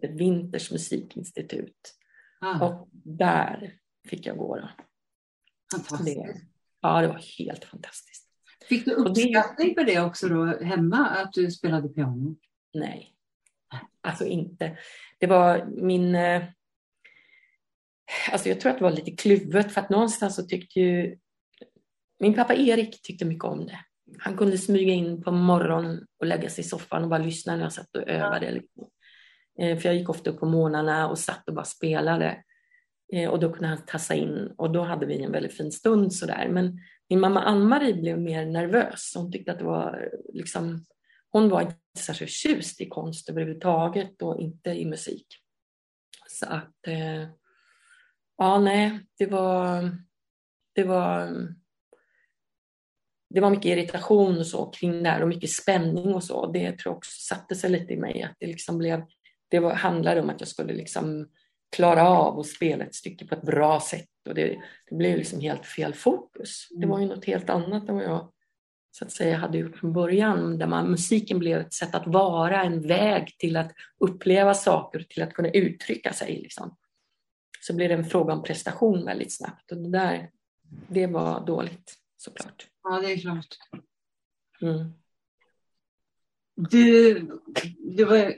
Ett 0.01 0.11
Winters 0.11 0.71
musikinstitut. 0.71 1.95
Ah. 2.41 2.65
Och 2.65 2.89
där 2.91 3.73
fick 4.09 4.25
jag 4.25 4.37
gå. 4.37 4.55
Då. 4.55 4.69
Fantastiskt. 5.71 6.15
Det, 6.15 6.41
ja, 6.81 7.01
det 7.01 7.07
var 7.07 7.21
helt 7.37 7.65
fantastiskt. 7.65 8.26
Fick 8.69 8.85
du 8.85 8.91
uppskattning 8.91 9.75
för 9.75 9.83
det 9.83 9.99
också 9.99 10.27
då 10.27 10.45
hemma, 10.45 11.07
att 11.07 11.33
du 11.33 11.51
spelade 11.51 11.89
piano? 11.89 12.35
Nej, 12.73 13.13
alltså 14.01 14.25
inte. 14.25 14.77
Det 15.19 15.27
var 15.27 15.65
min... 15.65 16.15
Eh, 16.15 16.43
alltså 18.31 18.49
jag 18.49 18.59
tror 18.59 18.71
att 18.71 18.77
det 18.77 18.83
var 18.83 18.91
lite 18.91 19.11
kluvet 19.11 19.71
för 19.71 19.81
att 19.81 19.89
någonstans 19.89 20.35
så 20.35 20.43
tyckte 20.43 20.79
ju... 20.79 21.17
Min 22.19 22.33
pappa 22.33 22.55
Erik 22.55 23.01
tyckte 23.01 23.25
mycket 23.25 23.43
om 23.43 23.65
det. 23.65 23.79
Han 24.19 24.37
kunde 24.37 24.57
smyga 24.57 24.93
in 24.93 25.23
på 25.23 25.31
morgonen 25.31 26.05
och 26.19 26.25
lägga 26.25 26.49
sig 26.49 26.63
i 26.63 26.67
soffan 26.67 27.03
och 27.03 27.09
bara 27.09 27.23
lyssna 27.23 27.55
när 27.55 27.63
jag 27.63 27.73
satt 27.73 27.95
och 27.95 28.09
övade. 28.09 28.51
Liksom. 28.51 28.89
Eh, 29.59 29.77
för 29.77 29.89
jag 29.89 29.95
gick 29.95 30.09
ofta 30.09 30.29
upp 30.29 30.39
på 30.39 30.45
morgnarna 30.45 31.09
och 31.09 31.19
satt 31.19 31.47
och 31.47 31.55
bara 31.55 31.65
spelade. 31.65 32.43
Eh, 33.13 33.29
och 33.29 33.39
då 33.39 33.51
kunde 33.51 33.67
han 33.67 33.85
tassa 33.85 34.15
in 34.15 34.53
och 34.57 34.71
då 34.71 34.83
hade 34.83 35.05
vi 35.05 35.23
en 35.23 35.31
väldigt 35.31 35.57
fin 35.57 35.71
stund 35.71 36.13
sådär. 36.13 36.47
Men 36.49 36.79
min 37.09 37.19
mamma 37.19 37.41
Ann-Marie 37.41 37.93
blev 37.93 38.19
mer 38.19 38.45
nervös. 38.45 39.11
Hon 39.15 39.31
tyckte 39.31 39.51
att 39.51 39.59
det 39.59 39.65
var 39.65 40.11
liksom, 40.33 40.85
hon 41.29 41.49
var 41.49 41.61
inte 41.61 41.77
särskilt 41.99 42.31
tjust 42.31 42.81
i 42.81 42.89
konst 42.89 43.29
överhuvudtaget 43.29 44.21
och 44.21 44.41
inte 44.41 44.69
i 44.69 44.85
musik. 44.85 45.27
Så 46.27 46.45
att, 46.45 46.87
eh, 46.87 47.29
ja 48.37 48.59
nej, 48.59 48.99
det 49.17 49.25
var, 49.25 49.97
det 50.75 50.83
var, 50.83 51.47
det 53.29 53.41
var 53.41 53.49
mycket 53.49 53.65
irritation 53.65 54.37
och 54.37 54.47
så 54.47 54.65
kring 54.65 55.03
det 55.03 55.09
här 55.09 55.21
och 55.21 55.27
mycket 55.27 55.51
spänning 55.51 56.15
och 56.15 56.23
så. 56.23 56.51
Det 56.51 56.71
tror 56.71 56.91
jag 56.91 56.97
också 56.97 57.35
satte 57.35 57.55
sig 57.55 57.69
lite 57.69 57.93
i 57.93 57.97
mig, 57.97 58.23
att 58.23 58.35
det 58.39 58.47
liksom 58.47 58.77
blev, 58.77 59.05
det 59.47 59.59
var, 59.59 59.73
handlade 59.73 60.21
om 60.21 60.29
att 60.29 60.41
jag 60.41 60.47
skulle 60.47 60.73
liksom 60.73 61.29
klara 61.75 62.09
av 62.09 62.39
att 62.39 62.47
spela 62.47 62.85
ett 62.85 62.95
stycke 62.95 63.27
på 63.27 63.35
ett 63.35 63.41
bra 63.41 63.79
sätt. 63.79 64.09
Och 64.29 64.35
det, 64.35 64.61
det 64.89 64.95
blev 64.95 65.17
liksom 65.17 65.41
helt 65.41 65.65
fel 65.65 65.93
fokus. 65.93 66.67
Det 66.69 66.87
var 66.87 66.99
ju 66.99 67.05
något 67.05 67.25
helt 67.25 67.49
annat 67.49 67.89
än 67.89 67.95
vad 67.95 68.03
jag 68.03 68.31
så 68.91 69.05
att 69.05 69.11
säga 69.11 69.37
hade 69.37 69.57
gjort 69.57 69.77
från 69.77 69.93
början. 69.93 70.57
Där 70.57 70.67
man, 70.67 70.91
musiken 70.91 71.39
blev 71.39 71.59
ett 71.59 71.73
sätt 71.73 71.95
att 71.95 72.07
vara, 72.07 72.63
en 72.63 72.87
väg 72.87 73.35
till 73.37 73.57
att 73.57 73.71
uppleva 73.99 74.53
saker, 74.53 74.99
till 75.09 75.23
att 75.23 75.33
kunna 75.33 75.49
uttrycka 75.49 76.13
sig. 76.13 76.41
Liksom. 76.41 76.77
Så 77.61 77.75
blev 77.75 77.89
det 77.89 77.95
en 77.95 78.05
fråga 78.05 78.33
om 78.33 78.43
prestation 78.43 79.05
väldigt 79.05 79.33
snabbt. 79.33 79.71
Och 79.71 79.77
det 79.77 79.89
där, 79.89 80.29
det 80.87 81.07
var 81.07 81.45
dåligt 81.45 81.95
såklart. 82.17 82.67
Ja, 82.83 82.99
det 83.01 83.11
är 83.11 83.17
klart. 83.17 83.57
Mm. 84.61 84.93
Du, 86.55 87.19
du 87.97 88.05
var 88.05 88.33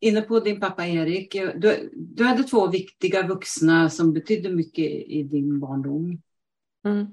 inne 0.00 0.22
på 0.22 0.40
din 0.40 0.60
pappa 0.60 0.86
Erik. 0.86 1.32
Du, 1.32 1.90
du 1.94 2.24
hade 2.24 2.42
två 2.42 2.66
viktiga 2.66 3.26
vuxna 3.26 3.90
som 3.90 4.12
betydde 4.12 4.50
mycket 4.50 4.84
i 4.88 5.22
din 5.22 5.60
barndom. 5.60 6.22
Mm. 6.86 7.06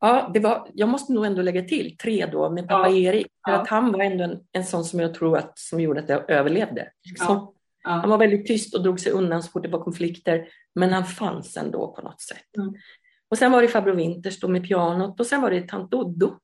Ja, 0.00 0.30
det 0.34 0.40
var, 0.40 0.70
jag 0.74 0.88
måste 0.88 1.12
nog 1.12 1.24
ändå 1.24 1.42
lägga 1.42 1.62
till 1.62 1.96
tre 1.96 2.26
då 2.26 2.50
med 2.50 2.68
pappa 2.68 2.90
ja. 2.90 2.96
Erik. 2.96 3.26
För 3.46 3.52
ja. 3.52 3.60
att 3.60 3.68
han 3.68 3.92
var 3.92 4.00
ändå 4.00 4.24
en, 4.24 4.40
en 4.52 4.64
sån 4.64 4.84
som 4.84 5.00
jag 5.00 5.14
tror 5.14 5.38
att 5.38 5.58
som 5.58 5.80
gjorde 5.80 6.00
att 6.00 6.08
jag 6.08 6.30
överlevde. 6.30 6.90
Liksom. 7.08 7.54
Ja. 7.82 7.90
Han 7.90 8.10
var 8.10 8.18
väldigt 8.18 8.46
tyst 8.46 8.74
och 8.74 8.82
drog 8.82 9.00
sig 9.00 9.12
undan 9.12 9.42
så 9.42 9.50
fort 9.50 9.62
det 9.62 9.68
var 9.68 9.84
konflikter. 9.84 10.48
Men 10.74 10.92
han 10.92 11.04
fanns 11.04 11.56
ändå 11.56 11.94
på 11.94 12.02
något 12.02 12.20
sätt. 12.20 12.56
Mm. 12.56 12.74
Och 13.28 13.38
sen 13.38 13.52
var 13.52 13.62
det 13.62 13.68
farbror 13.68 13.94
Winters 13.94 14.40
då 14.40 14.48
med 14.48 14.68
pianot 14.68 15.20
och 15.20 15.26
sen 15.26 15.42
var 15.42 15.50
det 15.50 15.68
tant 15.68 15.90
Doddo 15.90 16.38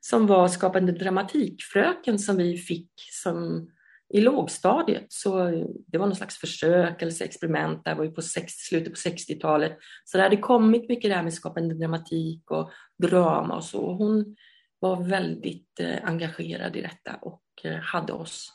som 0.00 0.26
var 0.26 0.48
skapande 0.48 0.92
dramatikfröken 0.92 2.18
som 2.18 2.36
vi 2.36 2.56
fick 2.56 2.90
som 3.22 3.68
i 4.12 4.20
lågstadiet 4.20 5.06
så 5.08 5.50
det 5.86 5.98
var 5.98 6.06
någon 6.06 6.16
slags 6.16 6.36
försök 6.36 7.02
eller 7.02 7.22
experiment, 7.22 7.84
det 7.84 7.94
var 7.94 8.04
ju 8.04 8.10
på 8.10 8.22
60, 8.22 8.50
slutet 8.50 8.92
på 8.92 9.10
60-talet. 9.10 9.78
Så 10.04 10.16
det 10.16 10.22
hade 10.22 10.36
kommit 10.36 10.88
mycket 10.88 11.10
det 11.10 11.16
här 11.16 11.22
med 11.22 11.34
skapande 11.34 11.74
dramatik 11.74 12.50
och 12.50 12.70
drama 13.02 13.56
och 13.56 13.64
så. 13.64 13.92
Hon 13.92 14.36
var 14.78 15.02
väldigt 15.02 15.80
eh, 15.80 15.98
engagerad 16.02 16.76
i 16.76 16.80
detta 16.80 17.14
och 17.22 17.42
eh, 17.64 17.76
hade 17.76 18.12
oss. 18.12 18.52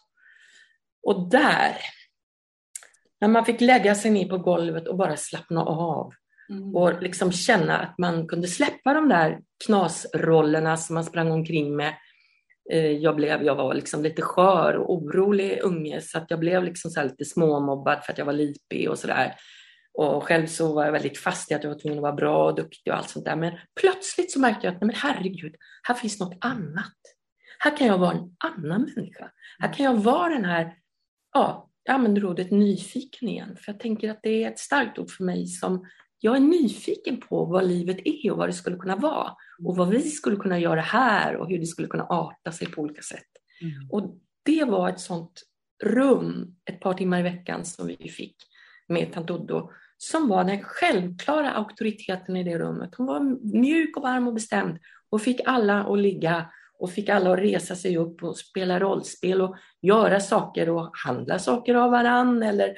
Och 1.04 1.30
där, 1.30 1.78
när 3.22 3.28
man 3.28 3.46
fick 3.46 3.62
lägga 3.62 3.96
sig 3.96 4.12
ner 4.12 4.30
på 4.30 4.38
golvet 4.38 4.88
och 4.88 4.98
bara 4.98 5.18
slappna 5.18 5.64
av 5.64 6.14
mm. 6.50 6.76
och 6.76 7.02
liksom 7.02 7.32
känna 7.32 7.78
att 7.78 7.98
man 7.98 8.28
kunde 8.28 8.48
släppa 8.48 8.94
de 8.94 9.10
där 9.10 9.40
knasrollerna 9.66 10.78
som 10.78 10.94
man 10.94 11.04
sprang 11.04 11.32
omkring 11.32 11.76
med 11.76 11.94
Eh, 12.72 12.92
jag, 12.92 13.16
blev, 13.16 13.44
jag 13.44 13.56
var 13.56 13.74
liksom 13.74 14.04
lite 14.04 14.22
skör 14.22 14.74
och 14.76 14.94
orolig 14.94 15.60
unge 15.64 16.02
så 16.02 16.18
att 16.18 16.32
jag 16.32 16.40
blev 16.40 16.64
liksom 16.64 16.92
så 16.92 17.04
lite 17.04 17.26
småmobbad 17.26 18.04
för 18.04 18.12
att 18.12 18.18
jag 18.18 18.26
var 18.26 18.34
lipig 18.34 18.90
och 18.90 19.00
sådär. 19.00 19.36
Och 19.94 20.24
själv 20.24 20.48
så 20.48 20.74
var 20.74 20.86
jag 20.86 20.92
väldigt 20.92 21.18
fast 21.18 21.52
i 21.52 21.54
att 21.54 21.64
jag 21.64 21.72
var 21.72 21.80
tvungen 21.80 22.00
att 22.00 22.04
vara 22.04 22.14
bra 22.14 22.46
och 22.46 22.56
duktig 22.56 22.94
och 22.94 23.00
allt 23.00 23.10
sånt 23.10 23.26
där. 23.26 23.36
Men 23.36 23.54
plötsligt 23.80 24.32
så 24.32 24.40
märkte 24.40 24.68
jag 24.68 24.76
att 24.76 24.82
nej 24.82 24.88
men 24.88 24.96
herregud, 24.96 25.56
här 25.84 25.96
finns 25.96 26.20
något 26.20 26.38
annat. 26.42 26.94
Här 27.60 27.78
kan 27.78 27.88
jag 27.88 27.98
vara 27.98 28.12
en 28.12 28.36
annan 28.38 28.92
människa. 28.96 29.32
Här 29.60 29.74
kan 29.74 29.86
jag 29.86 29.96
vara 29.96 30.30
den 30.30 30.46
här, 30.46 30.74
ja, 31.34 31.70
jag 31.84 31.94
använder 31.94 32.26
ordet 32.26 32.52
nyfiken 32.52 33.30
igen. 33.30 33.58
För 33.62 33.72
jag 33.72 33.80
tänker 33.80 34.12
att 34.12 34.20
det 34.24 34.44
är 34.44 34.52
ett 34.52 34.60
starkt 34.60 35.00
ord 35.00 35.10
för 35.10 35.24
mig 35.24 35.48
som 35.48 35.86
jag 36.26 36.36
är 36.36 36.40
nyfiken 36.40 37.20
på 37.20 37.46
vad 37.46 37.68
livet 37.68 37.98
är 38.06 38.32
och 38.32 38.38
vad 38.38 38.50
det 38.50 38.54
skulle 38.54 38.78
kunna 38.78 38.96
vara 38.96 39.32
och 39.66 39.76
vad 39.76 39.90
vi 39.90 40.02
skulle 40.02 40.36
kunna 40.36 40.60
göra 40.60 40.82
här 40.82 41.36
och 41.36 41.50
hur 41.50 41.60
det 41.60 41.66
skulle 41.66 41.88
kunna 41.88 42.04
arta 42.04 42.52
sig 42.52 42.68
på 42.68 42.82
olika 42.82 43.02
sätt. 43.02 43.30
Mm. 43.62 43.90
Och 43.92 44.16
det 44.44 44.64
var 44.64 44.90
ett 44.90 45.00
sånt 45.00 45.44
rum 45.84 46.56
ett 46.66 46.80
par 46.80 46.94
timmar 46.94 47.20
i 47.20 47.24
veckan 47.24 47.66
som 47.66 47.88
vi 47.88 48.10
fick 48.10 48.36
med 48.88 49.14
tant 49.14 49.28
Doddo 49.28 49.72
som 49.98 50.28
var 50.28 50.44
den 50.44 50.64
självklara 50.64 51.52
auktoriteten 51.52 52.36
i 52.38 52.44
det 52.44 52.60
rummet. 52.60 52.96
Hon 52.96 53.08
var 53.08 53.20
mjuk 53.60 53.98
och 53.98 54.04
varm 54.04 54.28
och 54.28 54.34
bestämd 54.34 54.80
och 55.10 55.22
fick 55.22 55.42
alla 55.46 55.84
att 55.84 56.00
ligga 56.00 56.50
och 56.80 56.92
fick 56.92 57.10
alla 57.10 57.34
att 57.34 57.40
resa 57.40 57.76
sig 57.76 57.98
upp 57.98 58.24
och 58.24 58.38
spela 58.38 58.80
rollspel 58.80 59.42
och 59.42 59.56
göra 59.82 60.20
saker 60.20 60.70
och 60.70 60.92
handla 61.06 61.40
saker 61.40 61.76
av 61.76 61.92
varann 61.92 62.44
eller 62.44 62.76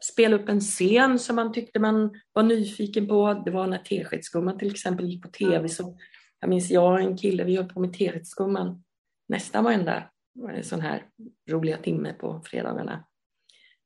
spela 0.00 0.36
upp 0.36 0.48
en 0.48 0.60
scen 0.60 1.18
som 1.18 1.36
man 1.36 1.52
tyckte 1.52 1.78
man 1.78 2.20
var 2.32 2.42
nyfiken 2.42 3.08
på. 3.08 3.42
Det 3.44 3.50
var 3.50 3.66
när 3.66 3.78
Teskedsgumman 3.78 4.58
till 4.58 4.70
exempel 4.70 5.06
gick 5.06 5.22
på 5.22 5.28
tv. 5.28 5.68
Så 5.68 5.98
jag 6.40 6.50
minns 6.50 6.70
jag 6.70 6.92
och 6.92 7.00
en 7.00 7.16
kille, 7.16 7.44
vi 7.44 7.56
höll 7.56 7.68
på 7.68 7.80
med 7.80 7.92
Teskedsgumman 7.92 8.84
nästan 9.28 9.64
varenda 9.64 10.02
sån 10.62 10.80
här 10.80 11.02
roliga 11.50 11.76
timme 11.76 12.12
på 12.12 12.42
fredagarna. 12.44 13.04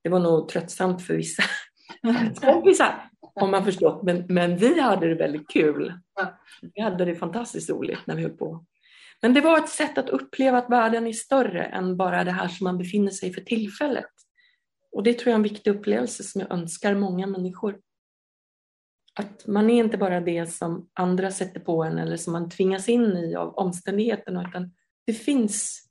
Det 0.03 0.09
var 0.09 0.19
nog 0.19 0.49
tröttsamt 0.49 1.03
för 1.03 1.15
vissa 1.15 1.43
kompisar, 2.41 3.11
om 3.21 3.51
man 3.51 3.65
förstått. 3.65 4.03
Men, 4.03 4.25
men 4.29 4.57
vi 4.57 4.81
hade 4.81 5.09
det 5.09 5.15
väldigt 5.15 5.49
kul. 5.49 5.93
Vi 6.75 6.83
hade 6.83 7.05
det 7.05 7.15
fantastiskt 7.15 7.71
roligt 7.71 8.07
när 8.07 8.17
vi 8.17 8.23
höll 8.23 8.37
på. 8.37 8.65
Men 9.23 9.35
det 9.35 9.41
var 9.41 9.59
ett 9.59 9.69
sätt 9.69 9.99
att 9.99 10.09
uppleva 10.09 10.59
att 10.59 10.71
världen 10.71 11.07
är 11.07 11.13
större 11.13 11.65
än 11.65 11.97
bara 11.97 12.25
det 12.25 12.31
här 12.31 12.49
som 12.49 12.65
man 12.65 12.79
befinner 12.79 13.11
sig 13.11 13.33
för 13.33 13.41
tillfället. 13.41 14.11
Och 14.93 15.03
det 15.03 15.13
tror 15.13 15.27
jag 15.27 15.33
är 15.33 15.39
en 15.39 15.43
viktig 15.43 15.71
upplevelse 15.71 16.25
som 16.25 16.41
jag 16.41 16.53
önskar 16.53 16.95
många 16.95 17.27
människor. 17.27 17.81
Att 19.15 19.47
man 19.47 19.71
är 19.71 19.85
inte 19.85 19.99
bara 19.99 20.21
det 20.21 20.47
som 20.47 20.89
andra 20.93 21.31
sätter 21.31 21.61
på 21.61 21.85
en 21.85 21.99
eller 21.99 22.17
som 22.17 22.33
man 22.33 22.51
tvingas 22.51 22.89
in 22.89 23.17
i 23.17 23.35
av 23.35 23.55
omständigheterna 23.55 24.49
utan 24.49 24.75
det 25.07 25.13
finns 25.13 25.87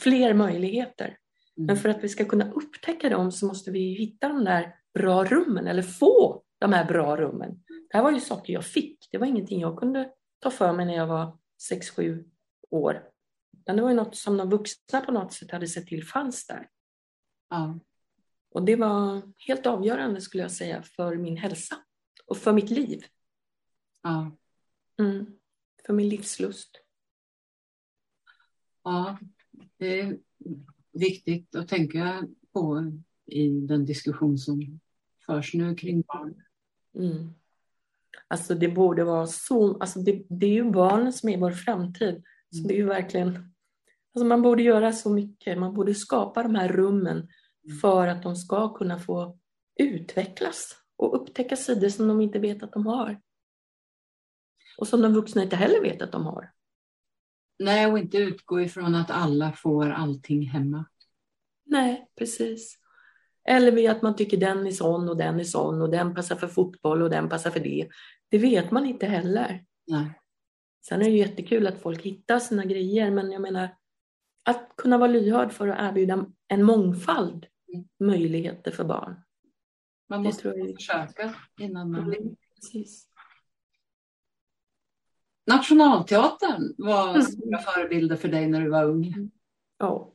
fler 0.00 0.34
möjligheter. 0.34 1.06
Mm. 1.06 1.66
Men 1.66 1.76
för 1.76 1.88
att 1.88 2.04
vi 2.04 2.08
ska 2.08 2.24
kunna 2.24 2.52
upptäcka 2.52 3.08
dem 3.08 3.32
så 3.32 3.46
måste 3.46 3.70
vi 3.70 3.94
hitta 3.94 4.28
de 4.28 4.44
där 4.44 4.74
bra 4.94 5.24
rummen 5.24 5.66
eller 5.66 5.82
få 5.82 6.42
de 6.58 6.72
här 6.72 6.84
bra 6.84 7.16
rummen. 7.16 7.62
Det 7.90 7.96
här 7.96 8.02
var 8.02 8.12
ju 8.12 8.20
saker 8.20 8.52
jag 8.52 8.64
fick. 8.64 9.08
Det 9.10 9.18
var 9.18 9.26
ingenting 9.26 9.60
jag 9.60 9.78
kunde 9.78 10.10
ta 10.38 10.50
för 10.50 10.72
mig 10.72 10.86
när 10.86 10.94
jag 10.94 11.06
var 11.06 11.38
6-7 11.72 12.24
år. 12.70 13.02
det 13.66 13.82
var 13.82 13.88
ju 13.88 13.96
något 13.96 14.16
som 14.16 14.36
de 14.36 14.50
vuxna 14.50 15.00
på 15.00 15.12
något 15.12 15.32
sätt 15.32 15.50
hade 15.50 15.68
sett 15.68 15.86
till 15.86 16.04
fanns 16.04 16.46
där. 16.46 16.68
Ja. 17.50 17.78
Och 18.54 18.64
det 18.64 18.76
var 18.76 19.22
helt 19.36 19.66
avgörande 19.66 20.20
skulle 20.20 20.42
jag 20.42 20.52
säga 20.52 20.82
för 20.82 21.16
min 21.16 21.36
hälsa 21.36 21.76
och 22.26 22.36
för 22.36 22.52
mitt 22.52 22.70
liv. 22.70 23.04
Ja. 24.02 24.36
Mm. 24.98 25.26
För 25.86 25.92
min 25.92 26.08
livslust. 26.08 26.70
Ja, 28.82 29.18
det 29.76 30.00
är 30.00 30.18
viktigt 30.92 31.54
att 31.54 31.68
tänka 31.68 32.28
på 32.52 32.92
i 33.26 33.48
den 33.48 33.84
diskussion 33.84 34.38
som 34.38 34.80
förs 35.26 35.54
nu 35.54 35.74
kring 35.74 36.02
barn. 36.02 36.42
Mm. 36.94 37.30
Alltså 38.28 38.54
det 38.54 38.68
borde 38.68 39.04
vara 39.04 39.26
så, 39.26 39.78
alltså 39.78 40.00
det, 40.00 40.26
det 40.28 40.46
är 40.46 40.50
ju 40.50 40.70
barnen 40.70 41.12
som 41.12 41.28
är 41.28 41.38
vår 41.38 41.52
framtid. 41.52 42.22
Så 42.50 42.68
det 42.68 42.80
är 42.80 42.84
verkligen, 42.84 43.54
alltså 44.14 44.26
man 44.26 44.42
borde 44.42 44.62
göra 44.62 44.92
så 44.92 45.10
mycket, 45.10 45.58
man 45.58 45.74
borde 45.74 45.94
skapa 45.94 46.42
de 46.42 46.54
här 46.54 46.68
rummen 46.68 47.16
mm. 47.16 47.28
För 47.80 48.06
att 48.08 48.22
de 48.22 48.36
ska 48.36 48.74
kunna 48.74 48.98
få 48.98 49.38
utvecklas 49.80 50.76
och 50.96 51.20
upptäcka 51.22 51.56
sidor 51.56 51.88
som 51.88 52.08
de 52.08 52.20
inte 52.20 52.38
vet 52.38 52.62
att 52.62 52.72
de 52.72 52.86
har. 52.86 53.20
Och 54.78 54.88
som 54.88 55.02
de 55.02 55.12
vuxna 55.12 55.42
inte 55.42 55.56
heller 55.56 55.80
vet 55.80 56.02
att 56.02 56.12
de 56.12 56.26
har. 56.26 56.50
Nej, 57.58 57.86
och 57.86 57.98
inte 57.98 58.18
utgå 58.18 58.60
ifrån 58.60 58.94
att 58.94 59.10
alla 59.10 59.52
får 59.52 59.90
allting 59.90 60.46
hemma. 60.46 60.84
Nej, 61.64 62.08
precis. 62.18 62.78
Eller 63.48 63.72
vid 63.72 63.90
att 63.90 64.02
man 64.02 64.16
tycker 64.16 64.36
den 64.36 64.66
är 64.66 64.70
sån 64.70 65.08
och 65.08 65.16
den 65.16 65.40
är 65.40 65.44
sån 65.44 65.82
och 65.82 65.90
den 65.90 66.14
passar 66.14 66.36
för 66.36 66.48
fotboll 66.48 67.02
och 67.02 67.10
den 67.10 67.28
passar 67.28 67.50
för 67.50 67.60
det. 67.60 67.88
Det 68.28 68.38
vet 68.38 68.70
man 68.70 68.86
inte 68.86 69.06
heller. 69.06 69.64
Nej. 69.86 70.20
Sen 70.88 71.00
är 71.00 71.04
det 71.04 71.10
jättekul 71.10 71.66
att 71.66 71.82
folk 71.82 72.02
hittar 72.02 72.38
sina 72.38 72.64
grejer, 72.64 73.10
men 73.10 73.32
jag 73.32 73.42
menar 73.42 73.76
att 74.44 74.72
kunna 74.76 74.98
vara 74.98 75.10
lyhörd 75.10 75.52
för 75.52 75.68
att 75.68 75.90
erbjuda 75.90 76.26
en 76.48 76.62
mångfald. 76.62 77.46
Möjligheter 78.00 78.70
för 78.70 78.84
barn. 78.84 79.16
Man 80.08 80.22
måste 80.22 80.48
jag... 80.48 80.74
försöka 80.76 81.34
innan 81.60 81.90
man. 81.90 82.00
Mm, 82.00 82.36
precis. 82.54 83.08
Nationalteatern 85.46 86.74
var 86.78 87.10
mm. 87.10 87.22
stora 87.22 87.58
förebilder 87.58 88.16
för 88.16 88.28
dig 88.28 88.46
när 88.46 88.60
du 88.60 88.70
var 88.70 88.84
ung. 88.84 89.06
Mm. 89.06 89.30
Ja. 89.78 90.14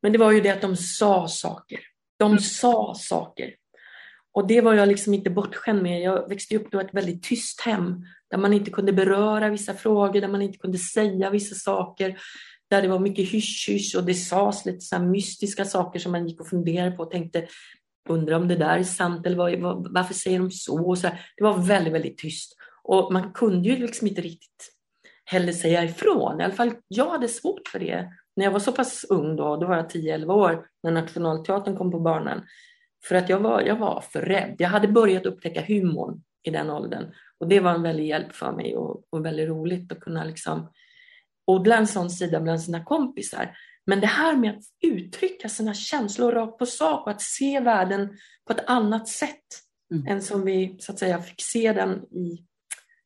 Men 0.00 0.12
det 0.12 0.18
var 0.18 0.32
ju 0.32 0.40
det 0.40 0.50
att 0.50 0.60
de 0.60 0.76
sa 0.76 1.28
saker. 1.28 1.80
De 2.16 2.30
mm. 2.30 2.38
sa 2.38 2.94
saker. 2.98 3.54
Och 4.32 4.46
det 4.46 4.60
var 4.60 4.74
jag 4.74 4.88
liksom 4.88 5.14
inte 5.14 5.30
bortskämd 5.30 5.82
med. 5.82 6.02
Jag 6.02 6.28
växte 6.28 6.56
upp 6.56 6.74
i 6.74 6.76
ett 6.76 6.94
väldigt 6.94 7.22
tyst 7.22 7.60
hem 7.60 8.04
där 8.30 8.38
man 8.38 8.52
inte 8.52 8.70
kunde 8.70 8.92
beröra 8.92 9.48
vissa 9.48 9.74
frågor, 9.74 10.20
där 10.20 10.28
man 10.28 10.42
inte 10.42 10.58
kunde 10.58 10.78
säga 10.78 11.30
vissa 11.30 11.54
saker, 11.54 12.18
där 12.70 12.82
det 12.82 12.88
var 12.88 12.98
mycket 12.98 13.28
hysch-hysch 13.28 13.94
och 13.96 14.04
det 14.04 14.14
sades 14.14 14.64
lite 14.64 14.80
så 14.80 14.98
mystiska 14.98 15.64
saker 15.64 15.98
som 15.98 16.12
man 16.12 16.28
gick 16.28 16.40
och 16.40 16.48
funderade 16.48 16.90
på 16.90 17.02
och 17.02 17.10
tänkte 17.10 17.46
undrar 18.08 18.36
om 18.36 18.48
det 18.48 18.56
där 18.56 18.78
är 18.78 18.82
sant 18.82 19.26
eller 19.26 19.36
vad, 19.60 19.92
varför 19.92 20.14
säger 20.14 20.38
de 20.38 20.50
så? 20.50 20.96
så 20.96 21.08
det 21.36 21.44
var 21.44 21.58
väldigt, 21.58 21.94
väldigt 21.94 22.18
tyst. 22.18 22.56
Och 22.82 23.12
man 23.12 23.32
kunde 23.32 23.68
ju 23.68 23.76
liksom 23.76 24.08
inte 24.08 24.20
riktigt 24.20 24.70
heller 25.24 25.52
säga 25.52 25.84
ifrån. 25.84 26.40
I 26.40 26.44
alla 26.44 26.54
fall 26.54 26.72
jag 26.88 27.10
hade 27.10 27.28
svårt 27.28 27.68
för 27.68 27.78
det. 27.78 28.08
När 28.36 28.44
jag 28.44 28.52
var 28.52 28.60
så 28.60 28.72
pass 28.72 29.04
ung 29.08 29.36
då, 29.36 29.56
då 29.56 29.66
var 29.66 29.76
jag 29.76 29.86
10-11 29.86 30.32
år, 30.32 30.66
när 30.82 30.90
Nationalteatern 30.90 31.76
kom 31.76 31.90
på 31.90 32.00
banan. 32.00 32.42
För 33.08 33.14
att 33.14 33.28
jag 33.28 33.40
var, 33.40 33.60
jag 33.60 33.76
var 33.76 34.04
för 34.12 34.22
rädd. 34.22 34.56
Jag 34.58 34.68
hade 34.68 34.88
börjat 34.88 35.26
upptäcka 35.26 35.64
humorn 35.68 36.22
i 36.42 36.50
den 36.50 36.70
åldern. 36.70 37.04
Och 37.38 37.48
det 37.48 37.60
var 37.60 37.70
en 37.70 37.82
väldig 37.82 38.06
hjälp 38.06 38.32
för 38.32 38.52
mig 38.52 38.76
och, 38.76 39.02
och 39.10 39.24
väldigt 39.24 39.48
roligt 39.48 39.92
att 39.92 40.00
kunna 40.00 40.24
liksom 40.24 40.68
odla 41.46 41.76
en 41.76 41.86
sån 41.86 42.10
sida 42.10 42.40
bland 42.40 42.62
sina 42.62 42.84
kompisar. 42.84 43.56
Men 43.86 44.00
det 44.00 44.06
här 44.06 44.36
med 44.36 44.50
att 44.50 44.64
uttrycka 44.84 45.48
sina 45.48 45.74
känslor 45.74 46.32
rakt 46.32 46.58
på 46.58 46.66
sak 46.66 47.06
och 47.06 47.10
att 47.10 47.22
se 47.22 47.60
världen 47.60 48.18
på 48.46 48.52
ett 48.52 48.64
annat 48.66 49.08
sätt 49.08 49.44
mm. 49.92 50.06
än 50.06 50.22
som 50.22 50.44
vi 50.44 50.76
så 50.80 50.92
att 50.92 50.98
säga 50.98 51.22
fick 51.22 51.42
se 51.42 51.72
den 51.72 51.90
i 51.98 52.44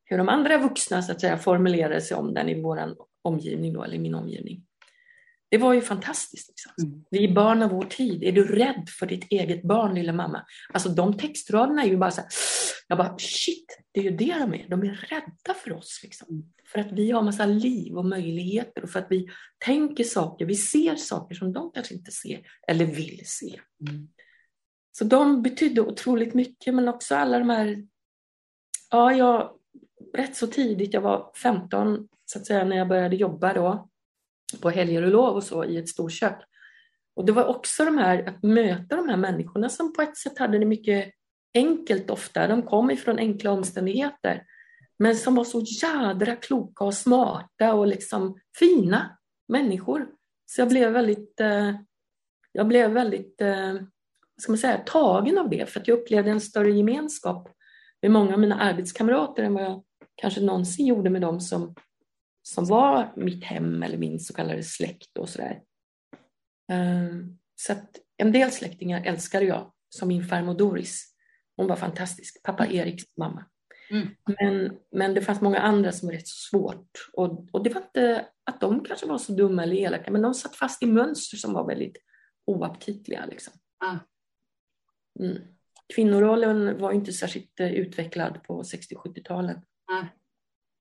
hur 0.04 0.18
de 0.18 0.28
andra 0.28 0.59
vuxna 0.59 1.02
så 1.02 1.12
att 1.12 1.21
säga 1.21 1.38
formulerade 1.38 2.00
sig 2.00 2.16
om 2.16 2.35
den 2.35 2.49
i 2.49 2.62
vår 2.62 2.95
omgivning 3.23 3.73
då, 3.73 3.83
eller 3.83 3.95
i 3.95 3.99
min 3.99 4.14
omgivning. 4.14 4.64
Det 5.50 5.58
var 5.58 5.74
ju 5.74 5.80
fantastiskt. 5.80 6.48
Liksom. 6.48 6.72
Mm. 6.84 7.04
Vi 7.10 7.24
är 7.24 7.34
barn 7.34 7.62
av 7.62 7.70
vår 7.70 7.84
tid. 7.84 8.24
Är 8.24 8.32
du 8.32 8.44
rädd 8.44 8.88
för 8.98 9.06
ditt 9.06 9.24
eget 9.30 9.62
barn, 9.62 9.94
lilla 9.94 10.12
mamma? 10.12 10.46
Alltså 10.72 10.88
de 10.88 11.18
textraderna 11.18 11.82
är 11.82 11.88
ju 11.88 11.96
bara 11.96 12.10
så 12.10 12.20
här, 12.20 12.30
jag 12.88 12.98
bara 12.98 13.18
shit, 13.18 13.78
det 13.92 14.00
är 14.00 14.04
ju 14.04 14.10
det 14.10 14.38
de 14.38 14.54
är. 14.54 14.68
De 14.68 14.82
är 14.82 15.06
rädda 15.10 15.58
för 15.64 15.72
oss. 15.72 16.00
Liksom. 16.02 16.28
Mm. 16.30 16.42
För 16.72 16.80
att 16.80 16.92
vi 16.92 17.11
har 17.11 17.22
massa 17.22 17.46
liv 17.46 17.96
och 17.96 18.04
möjligheter 18.04 18.82
och 18.82 18.90
för 18.90 18.98
att 18.98 19.06
vi 19.11 19.28
tänker 19.58 20.04
saker, 20.04 20.46
vi 20.46 20.54
ser 20.54 20.96
saker 20.96 21.34
som 21.34 21.52
de 21.52 21.70
kanske 21.74 21.94
inte 21.94 22.11
ser 22.11 22.40
eller 22.68 22.84
vill 22.84 23.22
se. 23.24 23.61
Mm. 23.88 24.08
Så 24.92 25.04
de 25.04 25.42
betydde 25.42 25.80
otroligt 25.80 26.34
mycket 26.34 26.74
men 26.74 26.88
också 26.88 27.14
alla 27.14 27.38
de 27.38 27.50
här, 27.50 27.87
ja, 28.90 29.12
jag, 29.12 29.50
rätt 30.14 30.37
så 30.37 30.46
tidigt, 30.46 30.94
jag 30.94 31.00
var 31.00 31.32
15 31.42 32.08
så 32.24 32.38
att 32.38 32.46
säga 32.46 32.64
när 32.64 32.76
jag 32.76 32.88
började 32.88 33.16
jobba 33.16 33.52
då 33.52 33.88
på 34.61 34.70
helger 34.70 35.02
och 35.02 35.11
lov 35.11 35.37
och 35.37 35.44
så 35.44 35.64
i 35.64 35.76
ett 35.76 35.88
storkök. 35.88 36.38
Och 37.16 37.24
det 37.24 37.32
var 37.32 37.44
också 37.44 37.84
de 37.84 37.98
här, 37.98 38.28
att 38.28 38.42
möta 38.42 38.96
de 38.96 39.08
här 39.08 39.16
människorna 39.16 39.68
som 39.68 39.92
på 39.92 40.02
ett 40.02 40.16
sätt 40.16 40.38
hade 40.38 40.58
det 40.58 40.66
mycket 40.66 41.11
enkelt 41.54 42.11
ofta. 42.11 42.46
De 42.46 42.62
kom 42.62 42.90
ifrån 42.90 43.18
enkla 43.18 43.50
omständigheter. 43.50 44.42
Men 44.98 45.16
som 45.16 45.34
var 45.34 45.44
så 45.44 45.61
jädra 45.61 46.37
kloka 46.37 46.84
och 46.84 46.94
smarta 46.94 47.74
och 47.74 47.87
liksom 47.87 48.40
fina 48.58 49.18
människor. 49.48 50.06
Så 50.46 50.61
jag 50.61 50.68
blev 50.68 50.92
väldigt, 50.92 51.40
eh, 51.40 51.74
jag 52.52 52.68
blev 52.68 52.90
väldigt 52.90 53.40
eh, 53.40 53.72
vad 53.72 54.42
ska 54.42 54.52
man 54.52 54.58
säga, 54.58 54.78
tagen 54.78 55.38
av 55.38 55.50
det 55.50 55.70
för 55.70 55.80
att 55.80 55.88
jag 55.88 55.98
upplevde 55.98 56.30
en 56.30 56.40
större 56.40 56.70
gemenskap 56.70 57.48
med 58.02 58.11
många 58.11 58.32
av 58.32 58.40
mina 58.40 58.61
arbetskamrater 58.61 59.42
än 59.42 59.54
vad 59.54 59.62
jag 59.62 59.82
kanske 60.14 60.40
någonsin 60.40 60.87
gjorde 60.87 61.11
med 61.11 61.22
dem 61.22 61.40
som, 61.40 61.74
som 62.48 62.64
var 62.64 63.12
mitt 63.16 63.44
hem 63.44 63.82
eller 63.82 63.98
min 63.98 64.20
så 64.20 64.34
kallade 64.34 64.62
släkt 64.62 65.18
och 65.18 65.28
sådär. 65.28 65.62
Um, 66.72 67.38
så 67.54 67.72
att 67.72 67.96
en 68.16 68.32
del 68.32 68.50
släktingar 68.50 69.04
älskade 69.04 69.44
jag, 69.44 69.72
som 69.88 70.08
min 70.08 70.24
farmor 70.24 70.54
Doris. 70.54 71.14
Hon 71.56 71.66
var 71.66 71.76
fantastisk, 71.76 72.42
pappa 72.42 72.66
mm. 72.66 72.76
Eriks 72.76 73.04
mamma. 73.16 73.44
Mm. 73.90 74.08
Men, 74.40 74.78
men 74.90 75.14
det 75.14 75.20
fanns 75.20 75.40
många 75.40 75.58
andra 75.58 75.92
som 75.92 76.08
var 76.08 76.12
rätt 76.12 76.28
svårt. 76.28 76.90
Och, 77.12 77.48
och 77.52 77.64
det 77.64 77.70
var 77.70 77.80
inte 77.80 78.26
att 78.44 78.61
de 78.61 78.84
kanske 78.84 79.06
var 79.06 79.18
så 79.18 79.32
dumma 79.32 79.62
eller 79.62 79.76
elaka, 79.76 80.11
men 80.11 80.22
de 80.22 80.34
satt 80.34 80.56
fast 80.56 80.82
i 80.82 80.87
mönster 80.87 81.37
som 81.37 81.52
var 81.52 81.66
väldigt 81.66 81.96
oaptitliga. 82.46 83.26
Liksom. 83.26 83.52
Ah. 83.84 83.96
Mm. 85.20 85.38
Kvinnorollen 85.94 86.78
var 86.78 86.92
inte 86.92 87.12
särskilt 87.12 87.61
eh, 87.61 87.72
utvecklad 87.72 88.42
på 88.42 88.62
60-70-talet. 88.62 89.58
Ah. 89.92 90.04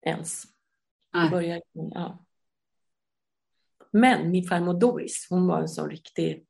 Ens. 0.05 0.56
Ah. 1.17 1.29
Började, 1.29 1.61
ja. 1.73 2.23
Men 3.91 4.31
min 4.31 4.43
farmor 4.43 4.79
Doris, 4.79 5.27
hon 5.29 5.47
var 5.47 5.61
en 5.61 5.69
sån 5.69 5.89
riktig 5.89 6.45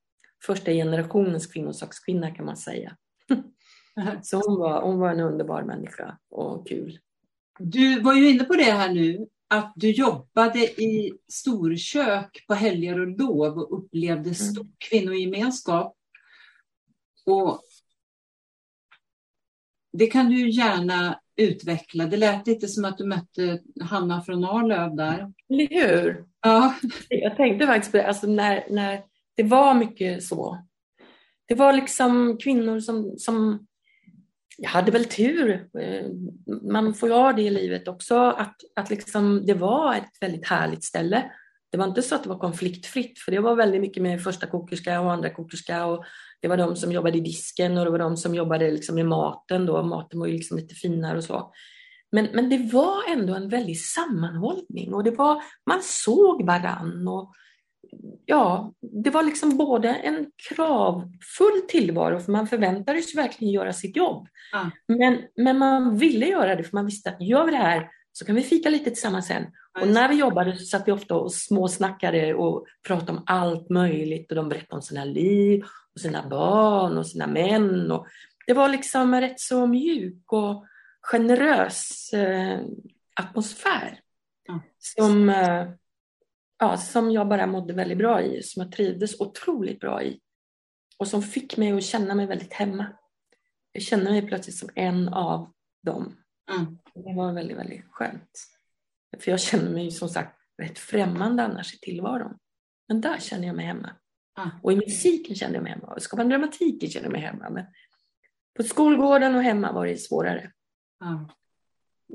första 0.45 0.71
generationens 0.71 1.47
kvinnosakskvinna 1.47 2.32
kan 2.32 2.45
man 2.45 2.58
säga. 2.58 2.97
Så 4.23 4.38
hon 4.38 4.60
var, 4.60 4.82
hon 4.82 4.99
var 4.99 5.12
en 5.12 5.19
underbar 5.19 5.63
människa 5.63 6.17
och 6.30 6.67
kul. 6.67 6.99
Du 7.60 7.99
var 7.99 8.13
ju 8.13 8.30
inne 8.30 8.43
på 8.43 8.53
det 8.53 8.71
här 8.71 8.93
nu, 8.93 9.27
att 9.47 9.73
du 9.75 9.91
jobbade 9.91 10.60
i 10.60 11.13
storkök 11.27 12.45
på 12.47 12.53
helger 12.53 12.99
och 12.99 13.08
lov 13.08 13.58
och 13.58 13.77
upplevde 13.77 14.36
stor 14.36 14.62
mm. 14.62 14.73
kvinnogemenskap. 14.77 15.97
Och 17.25 17.62
det 19.93 20.08
kan 20.08 20.30
du 20.30 20.49
gärna 20.49 21.19
utveckla. 21.38 22.06
Det 22.06 22.17
lät 22.17 22.47
lite 22.47 22.67
som 22.67 22.86
att 22.86 22.97
du 22.97 23.06
mötte 23.06 23.60
Hanna 23.82 24.21
från 24.21 24.45
Arlöv 24.45 24.95
där. 24.95 25.32
Eller 25.50 25.67
hur? 25.69 26.26
Ja. 26.41 26.76
Jag 27.10 27.38
tänkte 27.38 27.67
faktiskt 27.67 27.91
på 27.91 27.97
det, 27.97 28.08
alltså 28.08 28.28
när, 28.28 28.65
när 28.69 29.02
det 29.36 29.43
var 29.43 29.73
mycket 29.73 30.23
så. 30.23 30.65
Det 31.47 31.56
var 31.56 31.73
liksom 31.73 32.38
kvinnor 32.38 32.80
som, 32.80 33.15
som 33.17 33.67
jag 34.58 34.69
hade 34.69 34.91
väl 34.91 35.06
tur. 35.06 35.67
Eh, 35.80 36.06
man 36.71 36.93
får 36.93 37.10
ju 37.10 37.15
ha 37.15 37.34
det 37.34 37.41
i 37.41 37.50
livet 37.50 37.88
också, 37.88 38.15
att, 38.15 38.56
att 38.76 38.89
liksom, 38.89 39.45
det 39.45 39.54
var 39.54 39.95
ett 39.95 40.12
väldigt 40.21 40.47
härligt 40.47 40.84
ställe. 40.84 41.32
Det 41.71 41.78
var 41.78 41.86
inte 41.86 42.02
så 42.02 42.15
att 42.15 42.23
det 42.23 42.30
var 42.30 42.39
konfliktfritt, 42.39 43.19
för 43.19 43.32
det 43.32 43.39
var 43.39 43.56
väldigt 43.56 43.82
mycket 43.82 44.04
med 44.04 44.23
första 44.23 44.47
kokerska 44.47 45.02
och 45.02 45.12
andra 45.12 45.30
kokerska 45.30 45.86
och 45.86 46.06
det 46.41 46.47
var 46.47 46.58
de 46.58 46.76
som 46.76 46.91
jobbade 46.91 47.17
i 47.17 47.21
disken 47.21 47.78
och 47.78 47.86
det 47.86 47.91
var 47.91 48.00
de 48.00 48.17
som 48.17 48.36
jobbade 48.36 48.71
liksom 48.71 48.95
med 48.95 49.06
maten 49.06 49.65
då. 49.65 49.84
Maten 49.84 50.19
var 50.19 50.28
ju 50.28 50.34
liksom 50.34 50.58
lite 50.58 50.76
finare 50.76 51.17
och 51.17 51.23
så. 51.23 51.54
Men, 52.12 52.28
men 52.34 52.50
det 52.50 52.58
var 52.73 53.12
ändå 53.12 53.36
en 53.36 53.50
väldig 53.50 53.80
sammanhållning 53.80 54.93
och 54.93 55.04
det 55.04 55.12
var, 55.12 55.41
man 55.65 55.82
såg 55.82 56.45
varann 56.45 57.08
och 57.08 57.34
ja, 58.26 58.73
det 59.04 59.10
var 59.10 59.23
liksom 59.23 59.58
både 59.58 59.89
en 59.89 60.32
kravfull 60.50 61.62
tillvaro, 61.67 62.19
för 62.19 62.32
man 62.32 62.47
förväntades 62.47 63.15
verkligen 63.15 63.54
göra 63.54 63.73
sitt 63.73 63.95
jobb. 63.95 64.28
Mm. 64.54 64.71
Men, 64.88 65.21
men 65.36 65.58
man 65.58 65.97
ville 65.97 66.26
göra 66.26 66.56
det, 66.56 66.63
för 66.63 66.73
man 66.73 66.86
visste 66.86 67.10
att 67.10 67.21
gör 67.21 67.45
vi 67.45 67.52
det 67.52 67.58
här 67.58 67.89
så 68.12 68.26
kan 68.26 68.36
vi 68.36 68.41
fika 68.41 68.69
lite 68.69 68.89
tillsammans 68.89 69.28
sen. 69.28 69.45
Och 69.82 69.88
när 69.88 70.10
vi 70.10 70.15
jobbade 70.15 70.58
så 70.58 70.65
satt 70.65 70.88
vi 70.88 70.91
ofta 70.91 71.15
och 71.15 71.34
småsnackade 71.34 72.34
och 72.34 72.65
pratade 72.88 73.12
om 73.12 73.23
allt 73.26 73.69
möjligt 73.69 74.32
och 74.32 74.36
de 74.36 74.50
berättade 74.50 74.76
om 74.76 74.82
sina 74.82 75.06
liv 75.06 75.63
och 75.97 76.01
sina 76.01 76.29
barn 76.29 76.97
och 76.97 77.07
sina 77.07 77.27
män. 77.27 77.91
Och 77.91 78.07
det 78.47 78.53
var 78.53 78.69
liksom 78.69 79.15
rätt 79.15 79.39
så 79.39 79.67
mjuk 79.67 80.33
och 80.33 80.65
generös 81.01 82.13
eh, 82.13 82.60
atmosfär 83.15 83.99
mm. 84.49 84.62
som 84.77 85.29
eh, 85.29 85.69
ja, 86.60 86.77
som 86.77 87.12
jag 87.12 87.27
bara 87.27 87.47
mådde 87.47 87.73
väldigt 87.73 87.97
bra 87.97 88.21
i, 88.21 88.43
som 88.43 88.63
jag 88.63 88.71
trivdes 88.71 89.19
otroligt 89.19 89.79
bra 89.79 90.03
i. 90.03 90.19
och 90.97 91.07
som 91.07 91.23
fick 91.23 91.57
mig 91.57 91.71
att 91.71 91.83
känna 91.83 92.15
mig 92.15 92.25
väldigt 92.25 92.53
hemma. 92.53 92.86
Jag 93.71 93.83
kände 93.83 94.12
mig 94.12 94.27
plötsligt 94.27 94.57
som 94.57 94.69
en 94.75 95.07
av 95.07 95.53
dem. 95.83 96.17
Mm. 96.51 96.77
Det 96.93 97.13
var 97.13 97.33
väldigt, 97.33 97.57
väldigt 97.57 97.86
skönt. 97.89 98.39
För 99.19 99.31
jag 99.31 99.39
känner 99.39 99.69
mig 99.69 99.91
som 99.91 100.10
sagt 100.10 100.39
rätt 100.62 100.79
främmande 100.79 101.43
annars 101.43 101.73
i 101.73 101.77
tillvaron. 101.77 102.38
Men 102.88 103.01
där 103.01 103.17
känner 103.19 103.47
jag 103.47 103.55
mig 103.55 103.65
hemma. 103.65 103.89
Mm. 104.38 104.50
Och 104.63 104.71
i 104.73 104.76
musiken 104.76 105.36
kände 105.36 105.56
jag 105.56 105.63
mig 105.63 105.71
hemma. 105.71 105.88
Och 105.88 106.02
skapande 106.02 106.36
dramatiken 106.36 106.89
kände 106.89 107.06
jag 107.06 107.12
mig 107.12 107.21
hemma. 107.21 107.50
Men 107.50 107.65
på 108.58 108.63
skolgården 108.63 109.36
och 109.36 109.43
hemma 109.43 109.71
var 109.71 109.86
det 109.86 109.97
svårare. 109.97 110.52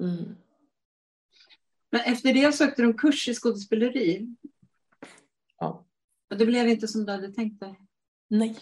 Mm. 0.01 0.37
Men 1.91 2.01
efter 2.01 2.35
det 2.35 2.53
sökte 2.53 2.83
du 2.83 2.95
kurs 2.95 3.29
i 3.29 3.35
skådespeleri. 3.35 4.37
Ja. 5.59 5.87
Och 6.31 6.39
det 6.39 6.47
blev 6.47 6.69
inte 6.69 6.89
som 6.89 7.07
du 7.07 7.13
hade 7.13 7.33
tänkt 7.33 7.61
dig? 7.61 7.81
Nej. 8.29 8.59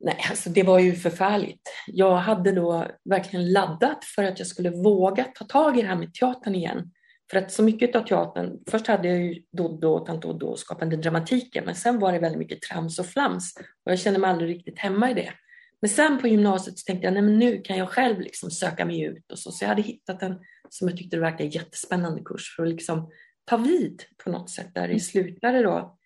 Nej, 0.00 0.26
alltså 0.30 0.50
det 0.50 0.62
var 0.62 0.78
ju 0.78 0.94
förfärligt. 0.94 1.68
Jag 1.86 2.16
hade 2.16 2.52
då 2.52 2.86
verkligen 3.04 3.52
laddat 3.52 4.04
för 4.04 4.24
att 4.24 4.38
jag 4.38 4.48
skulle 4.48 4.70
våga 4.70 5.24
ta 5.24 5.44
tag 5.44 5.78
i 5.78 5.82
det 5.82 5.88
här 5.88 5.96
med 5.96 6.14
teatern 6.14 6.54
igen. 6.54 6.92
För 7.30 7.38
att 7.38 7.52
så 7.52 7.62
mycket 7.62 7.96
av 7.96 8.02
teatern, 8.02 8.58
först 8.70 8.86
hade 8.86 9.08
jag 9.08 9.18
ju 9.18 9.42
Doddo, 9.52 10.06
Tant 10.06 10.22
Doddo 10.22 10.46
och 10.46 10.58
Skapande 10.58 10.96
dramatiken, 10.96 11.64
men 11.64 11.74
sen 11.74 11.98
var 11.98 12.12
det 12.12 12.18
väldigt 12.18 12.38
mycket 12.38 12.62
trams 12.62 12.98
och 12.98 13.06
flams 13.06 13.54
och 13.84 13.92
jag 13.92 13.98
kände 13.98 14.20
mig 14.20 14.30
aldrig 14.30 14.50
riktigt 14.50 14.78
hemma 14.78 15.10
i 15.10 15.14
det. 15.14 15.32
Men 15.80 15.88
sen 15.88 16.18
på 16.18 16.28
gymnasiet 16.28 16.78
så 16.78 16.84
tänkte 16.84 17.06
jag, 17.06 17.14
nej 17.14 17.22
men 17.22 17.38
nu 17.38 17.62
kan 17.62 17.76
jag 17.76 17.88
själv 17.88 18.20
liksom 18.20 18.50
söka 18.50 18.84
mig 18.84 19.02
ut 19.02 19.32
och 19.32 19.38
så. 19.38 19.52
Så 19.52 19.64
jag 19.64 19.68
hade 19.68 19.82
hittat 19.82 20.22
en, 20.22 20.40
som 20.68 20.88
jag 20.88 20.96
tyckte 20.96 21.18
verkade 21.18 21.44
jättespännande 21.44 22.22
kurs 22.24 22.56
för 22.56 22.62
att 22.62 22.68
liksom 22.68 23.10
ta 23.44 23.56
vid 23.56 24.02
på 24.24 24.30
något 24.30 24.50
sätt 24.50 24.74
där 24.74 24.88
det 24.88 25.00
slutade 25.00 25.62
då 25.62 25.98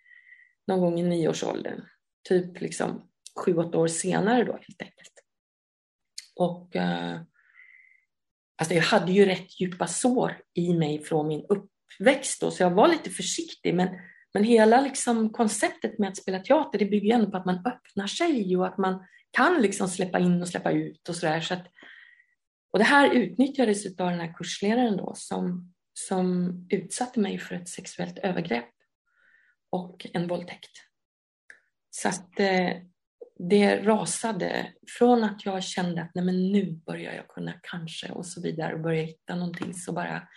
någon 0.67 0.81
gång 0.81 1.01
i 1.01 1.03
nioårsåldern. 1.03 1.81
Typ 2.29 2.61
liksom 2.61 3.03
sju, 3.45 3.57
åtta 3.57 3.79
år 3.79 3.89
senare 3.89 4.45
då 4.45 4.53
helt 4.53 4.83
enkelt. 4.83 5.13
Och 6.37 6.77
eh, 6.77 7.21
alltså 8.59 8.75
jag 8.75 8.83
hade 8.83 9.13
ju 9.13 9.25
rätt 9.25 9.61
djupa 9.61 9.87
sår 9.87 10.37
i 10.55 10.75
mig 10.75 11.03
från 11.05 11.29
min 11.29 11.47
uppväxt 11.49 12.41
då, 12.41 12.51
så 12.51 12.63
jag 12.63 12.71
var 12.71 12.89
lite 12.89 13.11
försiktig. 13.11 13.75
Men, 13.75 13.89
men 14.35 14.45
hela 14.45 14.81
liksom 14.81 15.33
konceptet 15.33 15.99
med 15.99 16.09
att 16.09 16.17
spela 16.17 16.39
teater, 16.39 16.79
det 16.79 16.85
bygger 16.85 17.07
ju 17.07 17.13
ändå 17.13 17.31
på 17.31 17.37
att 17.37 17.47
man 17.47 17.67
öppnar 17.67 18.07
sig 18.07 18.57
och 18.57 18.67
att 18.67 18.79
man 18.79 19.05
kan 19.31 19.63
liksom 19.63 19.89
släppa 19.89 20.19
in 20.19 20.43
och 20.43 20.49
släppa 20.49 20.71
ut 20.71 21.09
och 21.09 21.17
sådär. 21.17 21.41
Så 21.41 21.57
och 22.71 22.79
det 22.79 22.85
här 22.85 23.11
utnyttjades 23.11 23.87
av 23.87 24.11
den 24.11 24.21
här 24.21 24.33
kursledaren 24.33 24.97
då 24.97 25.13
som, 25.17 25.75
som 25.95 26.55
utsatte 26.71 27.21
mig 27.21 27.39
för 27.39 27.55
ett 27.55 27.69
sexuellt 27.69 28.19
övergrepp 28.19 28.71
och 29.71 30.07
en 30.13 30.29
våldtäkt. 30.29 30.71
Så 31.91 32.09
att 32.09 32.41
eh, 32.41 32.73
det 33.39 33.77
rasade 33.77 34.73
från 34.99 35.25
att 35.25 35.45
jag 35.45 35.65
kände 35.65 36.03
att 36.03 36.15
nej 36.15 36.25
men 36.25 36.53
nu 36.53 36.81
börjar 36.87 37.13
jag 37.13 37.29
kunna 37.29 37.53
kanske 37.63 38.13
och 38.13 38.27
så 38.27 38.41
vidare 38.41 38.75
och 38.75 38.81
börja 38.81 39.03
hitta 39.03 39.35
någonting 39.35 39.75
så 39.75 39.93
bara 39.93 40.29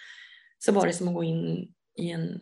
så 0.60 0.72
var 0.72 0.88
det 0.88 0.94
som 0.94 1.08
att 1.08 1.14
gå 1.14 1.24
in 1.24 1.74
i 1.98 2.12
en 2.12 2.40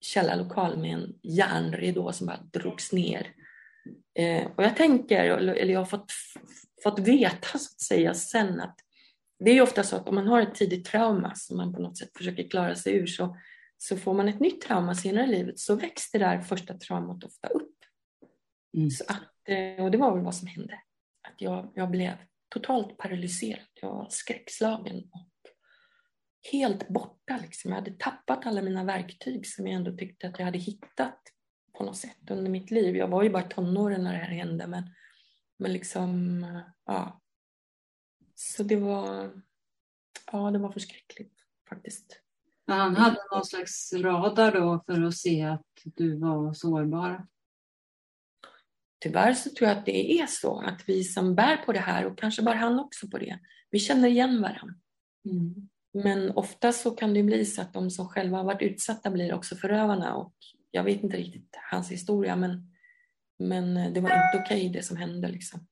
källarlokal 0.00 0.78
med 0.78 0.94
en 0.94 1.14
järnridå 1.22 2.12
som 2.12 2.26
bara 2.26 2.40
drogs 2.52 2.92
ner 2.92 3.34
Eh, 4.18 4.46
och 4.56 4.64
jag 4.64 4.76
tänker, 4.76 5.24
eller 5.24 5.72
jag 5.72 5.80
har 5.80 5.86
fått, 5.86 6.12
fått 6.82 6.98
veta 6.98 7.58
så 7.58 7.72
att 7.74 7.80
säga 7.80 8.14
sen 8.14 8.60
att 8.60 8.78
det 9.44 9.50
är 9.50 9.62
ofta 9.62 9.82
så 9.82 9.96
att 9.96 10.08
om 10.08 10.14
man 10.14 10.26
har 10.26 10.42
ett 10.42 10.54
tidigt 10.54 10.84
trauma 10.84 11.34
som 11.34 11.56
man 11.56 11.74
på 11.74 11.82
något 11.82 11.98
sätt 11.98 12.16
försöker 12.16 12.48
klara 12.48 12.74
sig 12.74 12.94
ur 12.94 13.06
så, 13.06 13.36
så 13.78 13.96
får 13.96 14.14
man 14.14 14.28
ett 14.28 14.40
nytt 14.40 14.60
trauma 14.60 14.94
senare 14.94 15.24
i 15.24 15.28
livet 15.28 15.58
så 15.58 15.74
väcks 15.74 16.10
det 16.10 16.18
där 16.18 16.40
första 16.40 16.74
traumat 16.74 17.24
ofta 17.24 17.48
upp. 17.48 17.74
Mm. 18.76 18.90
Så 18.90 19.04
att, 19.08 19.22
Eh, 19.48 19.84
och 19.84 19.90
det 19.90 19.98
var 19.98 20.14
väl 20.14 20.24
vad 20.24 20.34
som 20.34 20.48
hände. 20.48 20.80
Att 21.28 21.40
jag, 21.40 21.72
jag 21.74 21.90
blev 21.90 22.12
totalt 22.48 22.98
paralyserad. 22.98 23.66
Jag 23.80 23.88
var 23.88 24.06
skräckslagen 24.10 24.96
och 25.12 25.50
helt 26.52 26.88
borta. 26.88 27.38
Liksom. 27.42 27.70
Jag 27.70 27.78
hade 27.78 27.90
tappat 27.90 28.46
alla 28.46 28.62
mina 28.62 28.84
verktyg 28.84 29.46
som 29.46 29.66
jag 29.66 29.76
ändå 29.76 29.96
tyckte 29.96 30.28
att 30.28 30.38
jag 30.38 30.46
hade 30.46 30.58
hittat 30.58 31.20
på 31.78 31.84
något 31.84 31.96
sätt 31.96 32.30
under 32.30 32.50
mitt 32.50 32.70
liv. 32.70 32.96
Jag 32.96 33.08
var 33.08 33.22
ju 33.22 33.30
bara 33.30 33.42
tonåren 33.42 34.04
när 34.04 34.12
det 34.12 34.18
här 34.18 34.34
hände 34.34 34.66
men, 34.66 34.94
men 35.58 35.72
liksom, 35.72 36.44
ja. 36.84 37.20
Så 38.34 38.62
det 38.62 38.76
var, 38.76 39.32
ja 40.32 40.50
det 40.50 40.58
var 40.58 40.72
förskräckligt 40.72 41.34
faktiskt. 41.68 42.20
Men 42.66 42.78
han 42.78 42.96
hade 42.96 43.18
någon 43.32 43.44
slags 43.44 43.92
radar 43.92 44.52
då 44.52 44.82
för 44.86 45.02
att 45.02 45.16
se 45.16 45.42
att 45.42 45.66
du 45.84 46.18
var 46.18 46.52
sårbar? 46.52 47.26
Tyvärr 49.00 49.34
så 49.34 49.50
tror 49.50 49.68
jag 49.68 49.78
att 49.78 49.86
det 49.86 50.20
är 50.20 50.26
så 50.26 50.60
att 50.60 50.82
vi 50.86 51.04
som 51.04 51.34
bär 51.34 51.56
på 51.56 51.72
det 51.72 51.80
här 51.80 52.06
och 52.06 52.18
kanske 52.18 52.42
bara 52.42 52.54
han 52.56 52.80
också 52.80 53.08
på 53.08 53.18
det, 53.18 53.38
vi 53.70 53.78
känner 53.78 54.08
igen 54.08 54.42
varandra. 54.42 54.74
Mm. 55.24 55.68
Men 56.04 56.30
ofta 56.30 56.72
så 56.72 56.90
kan 56.90 57.14
det 57.14 57.22
bli 57.22 57.44
så 57.44 57.62
att 57.62 57.72
de 57.72 57.90
som 57.90 58.08
själva 58.08 58.36
har 58.36 58.44
varit 58.44 58.62
utsatta 58.62 59.10
blir 59.10 59.34
också 59.34 59.56
förövarna 59.56 60.14
och 60.14 60.34
jag 60.70 60.84
vet 60.84 61.02
inte 61.02 61.16
riktigt 61.16 61.56
hans 61.70 61.90
historia 61.90 62.36
men, 62.36 62.74
men 63.38 63.74
det 63.74 64.00
var 64.00 64.10
inte 64.10 64.44
okej 64.44 64.60
okay, 64.60 64.68
det 64.68 64.82
som 64.82 64.96
hände. 64.96 65.28
Liksom. 65.28 65.66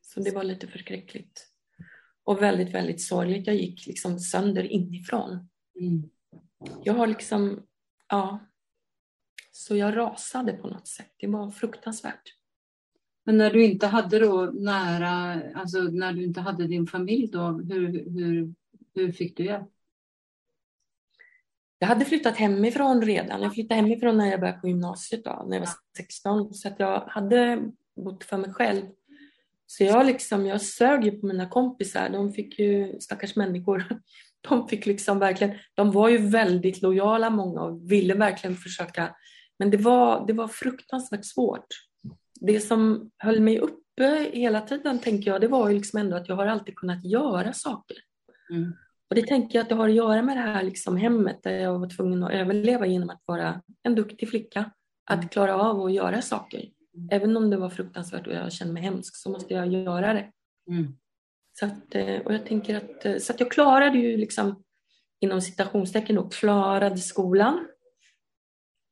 Så 0.00 0.20
det 0.20 0.30
var 0.30 0.44
lite 0.44 0.66
förskräckligt. 0.66 1.48
Och 2.24 2.42
väldigt, 2.42 2.74
väldigt 2.74 3.02
sorgligt. 3.02 3.46
Jag 3.46 3.56
gick 3.56 3.86
liksom 3.86 4.18
sönder 4.18 4.62
inifrån. 4.62 5.48
Mm. 5.80 6.10
Jag 6.84 6.94
har 6.94 7.06
liksom, 7.06 7.66
ja. 8.08 8.38
Så 9.52 9.76
jag 9.76 9.96
rasade 9.96 10.52
på 10.52 10.68
något 10.68 10.86
sätt. 10.86 11.14
Det 11.16 11.26
var 11.26 11.50
fruktansvärt. 11.50 12.34
Men 13.24 13.36
när 13.36 13.50
du 13.50 13.64
inte 13.64 13.86
hade 13.86 14.18
då 14.18 14.50
nära, 14.54 15.42
alltså 15.54 15.78
när 15.78 16.12
du 16.12 16.24
inte 16.24 16.40
hade 16.40 16.66
din 16.66 16.86
familj 16.86 17.26
då, 17.26 17.48
hur, 17.48 18.10
hur, 18.10 18.54
hur 18.94 19.12
fick 19.12 19.36
du 19.36 19.44
hjälp? 19.44 19.68
Jag 21.78 21.88
hade 21.88 22.04
flyttat 22.04 22.36
hemifrån 22.36 23.02
redan. 23.02 23.42
Jag 23.42 23.54
flyttade 23.54 23.80
hemifrån 23.80 24.16
när 24.16 24.30
jag 24.30 24.40
började 24.40 24.58
på 24.58 24.68
gymnasiet 24.68 25.24
då, 25.24 25.44
när 25.46 25.56
jag 25.56 25.60
var 25.60 25.72
16. 25.96 26.54
Så 26.54 26.68
att 26.68 26.80
jag 26.80 27.00
hade 27.00 27.62
bott 27.96 28.24
för 28.24 28.36
mig 28.36 28.52
själv. 28.52 28.82
Så 29.66 29.84
jag, 29.84 30.06
liksom, 30.06 30.46
jag 30.46 30.62
sög 30.62 31.04
ju 31.04 31.10
på 31.10 31.26
mina 31.26 31.48
kompisar. 31.48 32.08
De 32.08 32.32
fick 32.32 32.58
ju, 32.58 33.00
stackars 33.00 33.36
människor, 33.36 33.84
de 34.48 34.68
fick 34.68 34.86
liksom 34.86 35.18
verkligen, 35.18 35.58
de 35.74 35.90
var 35.90 36.08
ju 36.08 36.18
väldigt 36.18 36.82
lojala 36.82 37.30
många 37.30 37.60
och 37.60 37.92
ville 37.92 38.14
verkligen 38.14 38.56
försöka. 38.56 39.14
Men 39.62 39.70
det 39.70 39.76
var, 39.76 40.26
det 40.26 40.32
var 40.32 40.48
fruktansvärt 40.48 41.24
svårt. 41.24 41.66
Det 42.40 42.60
som 42.60 43.10
höll 43.18 43.40
mig 43.40 43.58
uppe 43.58 44.30
hela 44.32 44.60
tiden 44.60 44.98
tänker 44.98 45.30
jag, 45.30 45.40
det 45.40 45.48
var 45.48 45.68
ju 45.68 45.74
liksom 45.74 45.98
ändå 45.98 46.16
att 46.16 46.28
jag 46.28 46.36
har 46.36 46.46
alltid 46.46 46.76
kunnat 46.76 47.04
göra 47.04 47.52
saker. 47.52 47.96
Mm. 48.50 48.72
Och 49.10 49.14
det 49.14 49.26
tänker 49.26 49.58
jag 49.58 49.62
att 49.62 49.68
det 49.68 49.74
har 49.74 49.88
att 49.88 49.94
göra 49.94 50.22
med 50.22 50.36
det 50.36 50.40
här 50.40 50.62
liksom 50.62 50.96
hemmet 50.96 51.42
där 51.42 51.52
jag 51.52 51.78
var 51.78 51.88
tvungen 51.88 52.22
att 52.22 52.32
överleva 52.32 52.86
genom 52.86 53.10
att 53.10 53.22
vara 53.24 53.62
en 53.82 53.94
duktig 53.94 54.28
flicka. 54.28 54.70
Att 55.04 55.18
mm. 55.18 55.28
klara 55.28 55.56
av 55.56 55.80
att 55.80 55.92
göra 55.92 56.22
saker. 56.22 56.68
Mm. 56.94 57.08
Även 57.10 57.36
om 57.36 57.50
det 57.50 57.56
var 57.56 57.70
fruktansvärt 57.70 58.26
och 58.26 58.34
jag 58.34 58.52
kände 58.52 58.74
mig 58.74 58.82
hemsk 58.82 59.16
så 59.16 59.30
måste 59.30 59.54
jag 59.54 59.66
göra 59.66 60.12
det. 60.12 60.30
Mm. 60.70 60.92
Så, 61.58 61.66
att, 61.66 61.94
eh, 61.94 62.20
och 62.20 62.34
jag 62.34 62.46
tänker 62.46 62.76
att, 62.76 63.04
eh, 63.04 63.16
så 63.16 63.32
att 63.32 63.40
jag 63.40 63.50
klarade 63.50 63.98
ju 63.98 64.16
liksom 64.16 64.64
inom 65.20 65.40
citationstecken 65.40 66.16
då, 66.16 66.28
klarade 66.28 66.98
skolan 66.98 67.66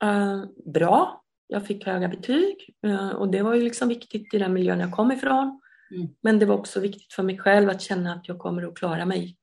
uh, 0.04 0.44
bra. 0.64 1.24
Jag 1.46 1.66
fick 1.66 1.86
höga 1.86 2.08
betyg 2.08 2.74
uh, 2.86 3.10
och 3.10 3.28
det 3.28 3.42
var 3.42 3.54
ju 3.54 3.62
liksom 3.62 3.88
viktigt 3.88 4.34
i 4.34 4.38
den 4.38 4.52
miljön 4.52 4.80
jag 4.80 4.92
kom 4.92 5.12
ifrån. 5.12 5.60
Mm. 5.94 6.08
Men 6.20 6.38
det 6.38 6.46
var 6.46 6.58
också 6.58 6.80
viktigt 6.80 7.12
för 7.12 7.22
mig 7.22 7.38
själv 7.38 7.70
att 7.70 7.82
känna 7.82 8.14
att 8.14 8.28
jag 8.28 8.38
kommer 8.38 8.62
att 8.62 8.74
klara 8.74 9.06
mig 9.06 9.36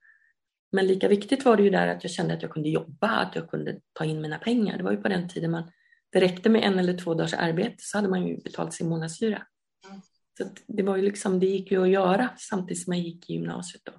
men 0.72 0.88
lika 0.88 1.08
viktigt 1.08 1.46
var 1.46 1.58
det 1.58 1.64
ju 1.64 1.70
där 1.70 1.88
att 1.88 2.04
jag 2.04 2.12
kände 2.12 2.34
att 2.34 2.42
jag 2.42 2.52
kunde 2.52 2.70
jobba, 2.70 3.08
att 3.08 3.36
jag 3.36 3.50
kunde 3.50 3.80
ta 3.94 4.06
in 4.06 4.22
mina 4.22 4.38
pengar. 4.38 4.78
Det 4.78 4.84
var 4.84 4.92
ju 4.92 5.02
på 5.02 5.08
den 5.08 5.30
tiden 5.30 5.52
man, 5.52 5.72
det 6.12 6.22
räckte 6.22 6.50
med 6.50 6.64
en 6.64 6.80
eller 6.80 6.98
två 6.98 7.14
dagars 7.14 7.34
arbete 7.34 7.76
så 7.78 7.98
hade 7.98 8.10
man 8.10 8.28
ju 8.28 8.38
betalt 8.38 8.74
sin 8.74 8.90
månadshyra. 8.90 9.44
Mm. 9.90 10.02
Så 10.38 10.50
det 10.68 10.84
var 10.84 10.96
ju 10.96 11.02
liksom, 11.02 11.40
det 11.40 11.46
gick 11.46 11.72
ju 11.72 11.84
att 11.84 11.90
göra 11.90 12.30
samtidigt 12.38 12.84
som 12.84 12.94
jag 12.94 13.04
gick 13.04 13.30
i 13.30 13.34
gymnasiet 13.34 13.82
då. 13.86 13.92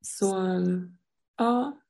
Så, 0.00 0.60
ja. 1.36 1.80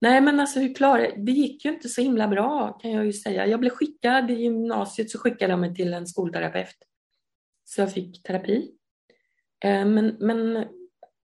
Nej 0.00 0.20
men 0.20 0.40
alltså 0.40 0.60
hur 0.60 0.74
klarade 0.74 1.14
det 1.16 1.32
gick 1.32 1.64
ju 1.64 1.70
inte 1.70 1.88
så 1.88 2.00
himla 2.00 2.28
bra 2.28 2.72
kan 2.72 2.90
jag 2.90 3.06
ju 3.06 3.12
säga. 3.12 3.46
Jag 3.46 3.60
blev 3.60 3.70
skickad 3.70 4.30
i 4.30 4.34
gymnasiet 4.34 5.10
så 5.10 5.18
skickade 5.18 5.52
de 5.52 5.60
mig 5.60 5.74
till 5.74 5.94
en 5.94 6.06
skolterapeut. 6.06 6.76
Så 7.64 7.80
jag 7.80 7.92
fick 7.92 8.22
terapi. 8.22 8.70
Eh, 9.64 9.86
men, 9.86 10.16
men 10.20 10.66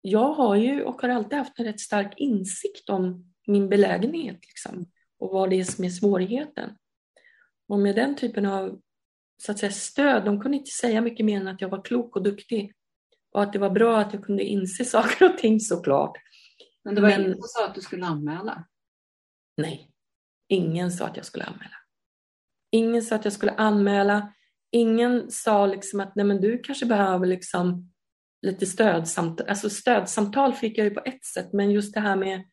jag 0.02 0.32
har 0.32 0.56
ju 0.56 0.82
och 0.82 1.02
har 1.02 1.08
alltid 1.08 1.38
haft 1.38 1.58
en 1.58 1.64
rätt 1.64 1.80
stark 1.80 2.14
insikt 2.16 2.88
om 2.88 3.32
min 3.46 3.68
belägenhet 3.68 4.38
liksom, 4.42 4.86
och 5.18 5.30
vad 5.30 5.50
det 5.50 5.60
är 5.60 5.64
som 5.64 5.84
är 5.84 5.90
svårigheten. 5.90 6.70
Och 7.68 7.78
med 7.78 7.94
den 7.94 8.16
typen 8.16 8.46
av 8.46 8.80
så 9.42 9.52
att 9.52 9.58
säga, 9.58 9.72
stöd, 9.72 10.24
de 10.24 10.40
kunde 10.40 10.56
inte 10.56 10.70
säga 10.70 11.00
mycket 11.00 11.26
mer 11.26 11.40
än 11.40 11.48
att 11.48 11.60
jag 11.60 11.68
var 11.68 11.84
klok 11.84 12.16
och 12.16 12.22
duktig 12.22 12.74
och 13.32 13.42
att 13.42 13.52
det 13.52 13.58
var 13.58 13.70
bra 13.70 13.98
att 13.98 14.14
jag 14.14 14.24
kunde 14.24 14.44
inse 14.44 14.84
saker 14.84 15.30
och 15.32 15.38
ting 15.38 15.60
såklart. 15.60 16.12
Men 16.84 16.94
det 16.94 17.00
var 17.00 17.08
Men, 17.08 17.20
ingen 17.20 17.34
som 17.34 17.48
sa 17.48 17.66
att 17.66 17.74
du 17.74 17.80
skulle 17.80 18.06
anmäla? 18.06 18.64
Nej, 19.56 19.90
ingen 20.48 20.92
sa 20.92 21.06
att 21.06 21.16
jag 21.16 21.26
skulle 21.26 21.44
anmäla. 21.44 21.76
Ingen 22.70 23.02
sa 23.02 23.16
att 23.16 23.24
jag 23.24 23.32
skulle 23.32 23.52
anmäla. 23.52 24.32
Ingen 24.70 25.30
sa 25.30 25.66
liksom 25.66 26.00
att 26.00 26.16
nej 26.16 26.26
men 26.26 26.40
du 26.40 26.58
kanske 26.58 26.86
behöver 26.86 27.26
liksom 27.26 27.92
lite 28.42 28.66
stödsamtal. 28.66 29.48
Alltså 29.48 29.70
stödsamtal 29.70 30.54
fick 30.54 30.78
jag 30.78 30.84
ju 30.84 30.90
på 30.90 31.02
ett 31.04 31.24
sätt, 31.24 31.52
men 31.52 31.70
just 31.70 31.94
det 31.94 32.00
här 32.00 32.16
med 32.16 32.44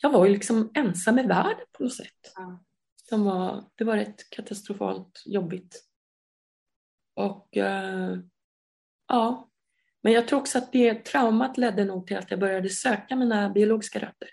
jag 0.00 0.10
var 0.10 0.26
ju 0.26 0.32
liksom 0.32 0.70
ensam 0.74 1.18
i 1.18 1.22
världen 1.22 1.66
på 1.72 1.82
något 1.82 1.94
sätt. 1.94 2.32
Ja. 2.34 2.64
Som 3.08 3.24
var, 3.24 3.64
det 3.74 3.84
var 3.84 3.96
rätt 3.96 4.30
katastrofalt 4.30 5.22
jobbigt. 5.26 5.84
Och 7.14 7.56
uh, 7.56 8.18
ja, 9.08 9.47
men 10.02 10.12
jag 10.12 10.28
tror 10.28 10.40
också 10.40 10.58
att 10.58 10.72
det 10.72 11.04
traumat 11.04 11.58
ledde 11.58 11.84
nog 11.84 12.06
till 12.06 12.16
att 12.16 12.30
jag 12.30 12.40
började 12.40 12.68
söka 12.68 13.16
mina 13.16 13.50
biologiska 13.50 13.98
rötter. 13.98 14.28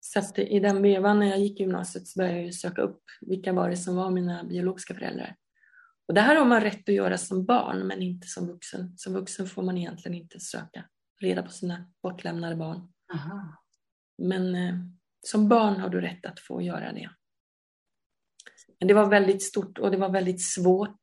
Så 0.00 0.18
att 0.18 0.38
i 0.38 0.60
den 0.60 0.82
vevan 0.82 1.18
när 1.18 1.26
jag 1.26 1.38
gick 1.38 1.60
i 1.60 1.62
gymnasiet 1.62 2.08
så 2.08 2.18
började 2.18 2.40
jag 2.40 2.54
söka 2.54 2.82
upp 2.82 3.02
vilka 3.20 3.52
var 3.52 3.70
det 3.70 3.76
som 3.76 3.96
var 3.96 4.10
mina 4.10 4.44
biologiska 4.44 4.94
föräldrar. 4.94 5.36
Och 6.08 6.14
det 6.14 6.20
här 6.20 6.36
har 6.36 6.44
man 6.44 6.60
rätt 6.60 6.88
att 6.88 6.94
göra 6.94 7.18
som 7.18 7.44
barn 7.44 7.86
men 7.86 8.02
inte 8.02 8.26
som 8.26 8.46
vuxen. 8.46 8.98
Som 8.98 9.12
vuxen 9.14 9.46
får 9.46 9.62
man 9.62 9.78
egentligen 9.78 10.14
inte 10.14 10.40
söka 10.40 10.84
reda 11.20 11.42
på 11.42 11.50
sina 11.50 11.90
bortlämnade 12.02 12.56
barn. 12.56 12.92
Aha. 13.14 13.64
Men 14.18 14.54
eh, 14.54 14.74
som 15.22 15.48
barn 15.48 15.80
har 15.80 15.88
du 15.88 16.00
rätt 16.00 16.26
att 16.26 16.40
få 16.40 16.62
göra 16.62 16.92
det. 16.92 17.10
Men 18.78 18.88
det 18.88 18.94
var 18.94 19.06
väldigt 19.06 19.42
stort 19.42 19.78
och 19.78 19.90
det 19.90 19.96
var 19.96 20.08
väldigt 20.08 20.42
svårt. 20.42 21.02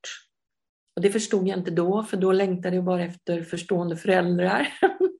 Och 0.95 1.01
det 1.01 1.09
förstod 1.09 1.47
jag 1.47 1.59
inte 1.59 1.71
då, 1.71 2.03
för 2.03 2.17
då 2.17 2.31
längtade 2.31 2.75
jag 2.75 2.85
bara 2.85 3.03
efter 3.03 3.43
förstående 3.43 3.97
föräldrar. 3.97 4.67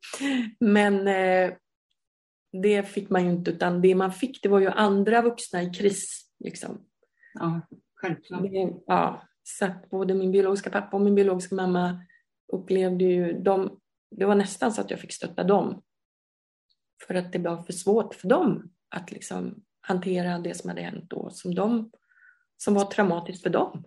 Men 0.60 1.08
eh, 1.08 1.54
det 2.62 2.84
fick 2.84 3.10
man 3.10 3.26
ju 3.26 3.32
inte, 3.32 3.52
utan 3.52 3.82
det 3.82 3.96
man 3.96 4.12
fick 4.12 4.44
det 4.44 4.50
var 4.50 4.60
ju 4.60 4.68
andra 4.68 5.22
vuxna 5.22 5.64
i 5.64 5.74
kris. 5.74 6.32
Liksom. 6.40 6.86
Ja, 7.34 7.62
självklart. 7.96 8.42
Det, 8.42 8.74
ja, 8.86 9.28
så 9.44 9.66
att 9.66 9.90
både 9.90 10.14
min 10.14 10.32
biologiska 10.32 10.70
pappa 10.70 10.98
och 10.98 11.04
min 11.04 11.16
biologiska 11.16 11.56
mamma 11.56 12.06
upplevde 12.54 13.06
ju, 13.06 13.34
de, 13.34 13.80
det 14.12 14.26
var 14.26 14.36
nästan 14.36 14.72
så 14.72 14.82
att 14.82 14.92
jag 14.92 15.00
fick 15.00 15.14
stötta 15.14 15.44
dem. 15.44 15.84
För 17.08 17.16
att 17.16 17.34
det 17.34 17.40
var 17.40 17.64
för 17.64 17.74
svårt 17.74 18.16
för 18.16 18.28
dem 18.28 18.72
att 18.90 19.12
liksom 19.12 19.64
hantera 19.82 20.40
det 20.40 20.54
som 20.54 20.70
hade 20.70 20.82
hänt 20.82 21.10
då, 21.10 21.30
som, 21.30 21.56
de, 21.56 21.92
som 22.58 22.74
var 22.74 22.86
traumatiskt 22.86 23.44
för 23.44 23.50
dem. 23.50 23.84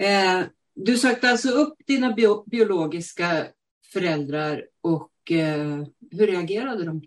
Eh, 0.00 0.44
du 0.74 0.98
sökte 0.98 1.30
alltså 1.30 1.48
upp 1.48 1.74
dina 1.86 2.12
bio, 2.12 2.44
biologiska 2.46 3.46
föräldrar 3.92 4.66
och 4.80 5.32
eh, 5.32 5.84
hur 6.10 6.26
reagerade 6.26 6.84
de? 6.84 7.02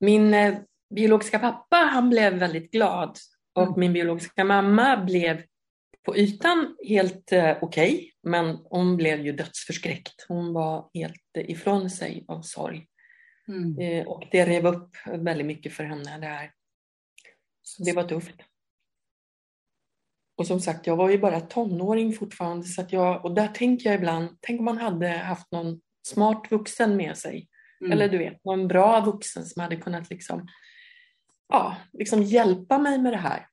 Min 0.00 0.34
eh, 0.34 0.58
biologiska 0.94 1.38
pappa 1.38 1.76
han 1.76 2.10
blev 2.10 2.34
väldigt 2.34 2.70
glad 2.70 3.18
och 3.52 3.66
mm. 3.66 3.80
min 3.80 3.92
biologiska 3.92 4.44
mamma 4.44 5.04
blev 5.04 5.42
på 6.02 6.16
ytan 6.16 6.76
helt 6.88 7.32
eh, 7.32 7.56
okej, 7.60 7.94
okay, 7.94 8.10
men 8.22 8.58
hon 8.64 8.96
blev 8.96 9.20
ju 9.20 9.32
dödsförskräckt. 9.32 10.24
Hon 10.28 10.52
var 10.52 10.90
helt 10.94 11.36
ifrån 11.36 11.90
sig 11.90 12.24
av 12.28 12.42
sorg. 12.42 12.86
Mm. 13.48 13.78
Eh, 13.78 14.06
och 14.06 14.24
det 14.30 14.46
rev 14.46 14.66
upp 14.66 14.96
väldigt 15.06 15.46
mycket 15.46 15.72
för 15.72 15.84
henne. 15.84 16.18
Det 16.18 16.26
här. 16.26 16.52
Så 17.62 17.84
det 17.84 17.92
var 17.92 18.04
tufft. 18.04 18.36
Och 20.38 20.46
som 20.46 20.60
sagt, 20.60 20.86
jag 20.86 20.96
var 20.96 21.10
ju 21.10 21.18
bara 21.18 21.40
tonåring 21.40 22.12
fortfarande. 22.12 22.66
Så 22.66 22.80
att 22.80 22.92
jag, 22.92 23.24
och 23.24 23.34
där 23.34 23.48
tänker 23.48 23.90
jag 23.90 23.98
ibland, 23.98 24.38
tänk 24.40 24.58
om 24.58 24.64
man 24.64 24.78
hade 24.78 25.08
haft 25.08 25.52
någon 25.52 25.80
smart 26.06 26.46
vuxen 26.50 26.96
med 26.96 27.16
sig. 27.16 27.48
Mm. 27.80 27.92
Eller 27.92 28.08
du 28.08 28.18
vet, 28.18 28.44
någon 28.44 28.68
bra 28.68 29.00
vuxen 29.00 29.44
som 29.44 29.62
hade 29.62 29.76
kunnat 29.76 30.10
liksom, 30.10 30.48
ja, 31.48 31.76
liksom 31.92 32.22
hjälpa 32.22 32.78
mig 32.78 32.98
med 32.98 33.12
det 33.12 33.18
här. 33.18 33.48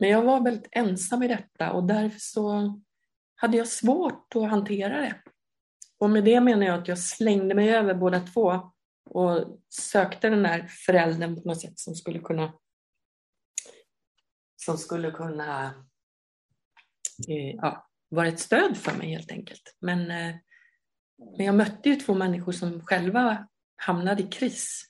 Men 0.00 0.08
jag 0.08 0.22
var 0.22 0.40
väldigt 0.40 0.68
ensam 0.72 1.22
i 1.22 1.28
detta 1.28 1.72
och 1.72 1.84
därför 1.84 2.18
så 2.18 2.74
hade 3.34 3.56
jag 3.56 3.68
svårt 3.68 4.36
att 4.36 4.50
hantera 4.50 5.00
det. 5.00 5.14
Och 5.98 6.10
med 6.10 6.24
det 6.24 6.40
menar 6.40 6.66
jag 6.66 6.78
att 6.78 6.88
jag 6.88 6.98
slängde 6.98 7.54
mig 7.54 7.74
över 7.74 7.94
båda 7.94 8.20
två 8.20 8.72
och 9.10 9.60
sökte 9.68 10.28
den 10.28 10.42
där 10.42 10.66
föräldern 10.86 11.42
på 11.42 11.48
något 11.48 11.60
sätt 11.60 11.78
som 11.78 11.94
skulle 11.94 12.18
kunna 12.18 12.52
som 14.56 14.78
skulle 14.78 15.10
kunna 15.10 15.74
ja, 17.62 17.88
vara 18.08 18.28
ett 18.28 18.40
stöd 18.40 18.76
för 18.76 18.98
mig 18.98 19.10
helt 19.10 19.32
enkelt. 19.32 19.76
Men, 19.80 20.00
eh, 20.00 20.34
men 21.36 21.46
jag 21.46 21.54
mötte 21.54 21.88
ju 21.88 21.96
två 21.96 22.14
människor 22.14 22.52
som 22.52 22.86
själva 22.86 23.48
hamnade 23.76 24.22
i 24.22 24.26
kris. 24.26 24.84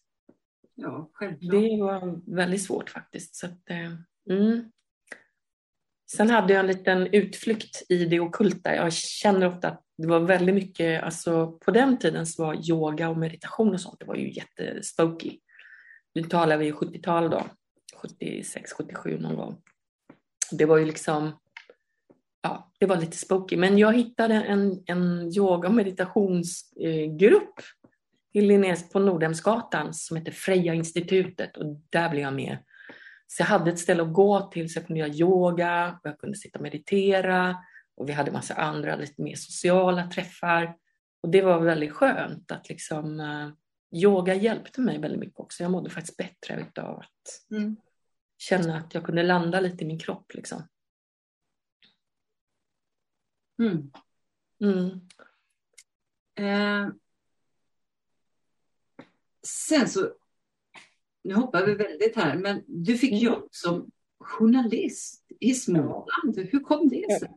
Ja, 0.74 1.10
självklart. 1.12 1.52
Det 1.52 1.82
var 1.82 2.34
väldigt 2.36 2.64
svårt 2.64 2.90
faktiskt. 2.90 3.36
Så 3.36 3.46
att, 3.46 3.70
eh, 3.70 3.92
mm. 4.30 4.72
Sen 6.10 6.30
hade 6.30 6.52
jag 6.52 6.60
en 6.60 6.66
liten 6.66 7.06
utflykt 7.06 7.82
i 7.88 8.04
det 8.04 8.20
okulta. 8.20 8.74
Jag 8.74 8.92
känner 8.92 9.46
ofta 9.46 9.68
att 9.68 9.84
det 9.98 10.06
var 10.06 10.20
väldigt 10.20 10.54
mycket, 10.54 11.02
alltså 11.02 11.52
på 11.52 11.70
den 11.70 11.98
tiden 11.98 12.26
så 12.26 12.42
var 12.42 12.70
yoga 12.70 13.08
och 13.08 13.16
meditation 13.16 13.74
och 13.74 13.80
sånt, 13.80 14.00
det 14.00 14.06
var 14.06 14.14
ju 14.14 14.32
jättespooky. 14.32 15.38
Nu 16.14 16.22
talar 16.22 16.56
vi 16.56 16.72
70-tal 16.72 17.30
då, 17.30 17.46
76, 18.02 18.72
77 18.72 19.18
någon 19.18 19.36
gång. 19.36 19.62
Det 20.50 20.64
var 20.64 20.76
ju 20.76 20.84
liksom, 20.84 21.38
ja, 22.46 22.70
det 22.78 22.86
var 22.86 22.96
lite 22.96 23.16
spooky. 23.16 23.56
Men 23.56 23.78
jag 23.78 23.96
hittade 23.96 24.34
en, 24.34 24.82
en 24.86 25.32
yoga 25.36 25.68
och 25.68 25.74
meditationsgrupp 25.74 27.60
i 28.32 28.40
Linnés 28.40 28.90
på 28.90 28.98
Nordhemsgatan 28.98 29.94
som 29.94 30.16
heter 30.16 30.32
Freja 30.32 30.74
institutet 30.74 31.56
och 31.56 31.64
där 31.90 32.08
blev 32.08 32.22
jag 32.22 32.34
med. 32.34 32.58
Så 33.26 33.42
jag 33.42 33.46
hade 33.46 33.70
ett 33.70 33.78
ställe 33.78 34.02
att 34.02 34.12
gå 34.12 34.40
till 34.40 34.72
så 34.72 34.78
jag 34.78 34.86
kunde 34.86 35.00
göra 35.00 35.12
yoga 35.12 35.98
och 36.02 36.10
jag 36.10 36.18
kunde 36.18 36.36
sitta 36.36 36.58
och 36.58 36.62
meditera 36.62 37.56
och 37.96 38.08
vi 38.08 38.12
hade 38.12 38.32
massa 38.32 38.54
andra 38.54 38.96
lite 38.96 39.22
mer 39.22 39.34
sociala 39.36 40.10
träffar. 40.10 40.76
Och 41.22 41.30
det 41.30 41.42
var 41.42 41.60
väldigt 41.60 41.92
skönt 41.92 42.50
att 42.50 42.68
liksom 42.68 43.20
uh, 43.20 43.50
yoga 44.02 44.34
hjälpte 44.34 44.80
mig 44.80 44.98
väldigt 44.98 45.20
mycket 45.20 45.40
också. 45.40 45.62
Jag 45.62 45.72
mådde 45.72 45.90
faktiskt 45.90 46.16
bättre 46.16 46.66
av 46.82 46.98
att 46.98 47.50
mm. 47.50 47.76
känna 48.38 48.76
att 48.76 48.94
jag 48.94 49.04
kunde 49.04 49.22
landa 49.22 49.60
lite 49.60 49.84
i 49.84 49.86
min 49.86 49.98
kropp 49.98 50.34
liksom. 50.34 50.62
Mm. 53.58 53.90
Mm. 54.60 55.00
Eh, 56.38 56.92
sen 59.46 59.88
så, 59.88 60.10
nu 61.24 61.34
hoppar 61.34 61.66
vi 61.66 61.74
väldigt 61.74 62.16
här, 62.16 62.36
men 62.36 62.62
du 62.66 62.98
fick 62.98 63.12
mm. 63.12 63.24
jobb 63.24 63.48
som 63.50 63.90
journalist 64.18 65.24
i 65.40 65.54
Småland. 65.54 66.38
Hur 66.52 66.60
kom 66.60 66.88
det 66.88 67.18
sig? 67.18 67.30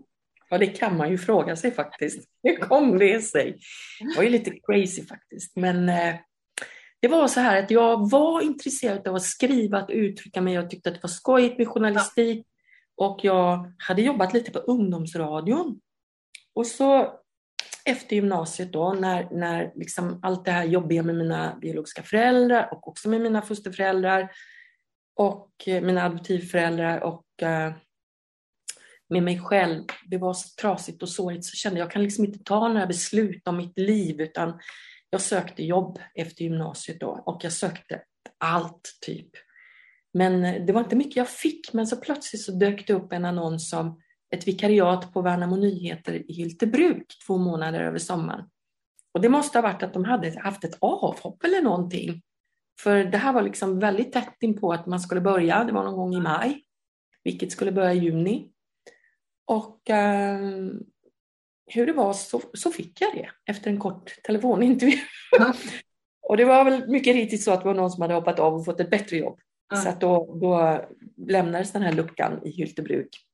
Ja, 0.49 0.57
det 0.57 0.67
kan 0.67 0.97
man 0.97 1.11
ju 1.11 1.17
fråga 1.17 1.55
sig 1.55 1.71
faktiskt. 1.71 2.29
Hur 2.43 2.57
kom 2.57 2.97
det 2.97 3.21
sig? 3.21 3.59
Det 3.99 4.15
var 4.17 4.23
ju 4.23 4.29
lite 4.29 4.51
crazy 4.51 5.05
faktiskt. 5.05 5.55
Men 5.55 5.89
eh, 5.89 6.15
det 6.99 7.07
var 7.07 7.27
så 7.27 7.39
här 7.39 7.63
att 7.63 7.71
jag 7.71 8.09
var 8.09 8.41
intresserad 8.41 9.07
av 9.07 9.15
att 9.15 9.23
skriva, 9.23 9.77
att 9.77 9.89
uttrycka 9.89 10.41
mig. 10.41 10.53
Jag 10.53 10.69
tyckte 10.69 10.89
att 10.89 10.95
det 10.95 11.03
var 11.03 11.09
skojigt 11.09 11.57
med 11.57 11.67
journalistik. 11.67 12.45
Och 12.95 13.19
jag 13.23 13.73
hade 13.77 14.01
jobbat 14.01 14.33
lite 14.33 14.51
på 14.51 14.59
ungdomsradion. 14.59 15.79
Och 16.59 16.67
så 16.67 17.19
efter 17.85 18.15
gymnasiet 18.15 18.73
då, 18.73 18.93
när, 18.93 19.29
när 19.31 19.71
liksom 19.75 20.19
allt 20.23 20.45
det 20.45 20.51
här 20.51 20.63
jobbiga 20.63 21.03
med 21.03 21.15
mina 21.15 21.57
biologiska 21.61 22.03
föräldrar 22.03 22.69
och 22.71 22.87
också 22.87 23.09
med 23.09 23.21
mina 23.21 23.41
fosterföräldrar 23.41 24.31
och 25.15 25.51
eh, 25.65 25.81
mina 25.81 26.05
adoptivföräldrar 26.05 26.99
och 26.99 27.43
eh, 27.43 27.73
med 29.09 29.23
mig 29.23 29.39
själv, 29.39 29.85
det 30.05 30.17
var 30.17 30.33
så 30.33 30.61
trasigt 30.61 31.03
och 31.03 31.09
sårigt, 31.09 31.45
så 31.45 31.55
kände 31.55 31.79
jag, 31.79 31.85
jag 31.85 31.91
kan 31.91 32.03
liksom 32.03 32.25
inte 32.25 32.43
ta 32.43 32.67
några 32.67 32.87
beslut 32.87 33.47
om 33.47 33.57
mitt 33.57 33.79
liv, 33.79 34.21
utan 34.21 34.59
jag 35.09 35.21
sökte 35.21 35.63
jobb 35.63 35.99
efter 36.15 36.43
gymnasiet 36.43 36.99
då 36.99 37.23
och 37.25 37.43
jag 37.43 37.53
sökte 37.53 38.01
allt 38.37 38.97
typ. 39.01 39.29
Men 40.13 40.45
eh, 40.45 40.65
det 40.65 40.73
var 40.73 40.81
inte 40.81 40.95
mycket 40.95 41.15
jag 41.15 41.29
fick, 41.29 41.73
men 41.73 41.87
så 41.87 41.97
plötsligt 41.97 42.41
så 42.41 42.51
dök 42.51 42.87
det 42.87 42.93
upp 42.93 43.13
en 43.13 43.25
annons 43.25 43.73
om 43.73 44.01
ett 44.31 44.47
vikariat 44.47 45.13
på 45.13 45.21
Värnamo 45.21 45.55
Nyheter 45.55 46.31
i 46.31 46.33
Hyltebruk 46.33 47.05
två 47.27 47.37
månader 47.37 47.79
över 47.79 47.99
sommaren. 47.99 48.49
Och 49.11 49.21
det 49.21 49.29
måste 49.29 49.57
ha 49.57 49.63
varit 49.63 49.83
att 49.83 49.93
de 49.93 50.05
hade 50.05 50.39
haft 50.39 50.63
ett 50.63 50.77
avhopp 50.79 51.43
eller 51.43 51.61
någonting. 51.61 52.21
För 52.81 53.03
det 53.03 53.17
här 53.17 53.33
var 53.33 53.41
liksom 53.41 53.79
väldigt 53.79 54.13
tätt 54.13 54.35
in 54.39 54.59
på 54.59 54.73
att 54.73 54.85
man 54.85 54.99
skulle 54.99 55.21
börja, 55.21 55.63
det 55.63 55.73
var 55.73 55.83
någon 55.83 55.95
gång 55.95 56.15
i 56.15 56.19
maj, 56.19 56.63
vilket 57.23 57.51
skulle 57.51 57.71
börja 57.71 57.93
i 57.93 57.99
juni. 57.99 58.51
Och 59.45 59.89
eh, 59.89 60.39
hur 61.65 61.85
det 61.85 61.93
var 61.93 62.13
så, 62.13 62.41
så, 62.53 62.71
fick 62.71 63.01
jag 63.01 63.13
det 63.13 63.29
efter 63.45 63.69
en 63.69 63.79
kort 63.79 64.23
telefonintervju. 64.23 64.97
Mm. 65.39 65.53
och 66.27 66.37
det 66.37 66.45
var 66.45 66.63
väl 66.63 66.89
mycket 66.89 67.15
riktigt 67.15 67.43
så 67.43 67.51
att 67.51 67.61
det 67.61 67.67
var 67.67 67.73
någon 67.73 67.91
som 67.91 68.01
hade 68.01 68.13
hoppat 68.13 68.39
av 68.39 68.53
och 68.55 68.65
fått 68.65 68.79
ett 68.79 68.89
bättre 68.89 69.17
jobb. 69.17 69.39
Mm. 69.73 69.83
Så 69.83 69.89
att 69.89 70.01
då, 70.01 70.37
då 70.41 70.81
lämnades 71.27 71.71
den 71.71 71.81
här 71.81 71.91
luckan 71.91 72.39
i 72.43 72.49
Hyltebruk. 72.49 73.28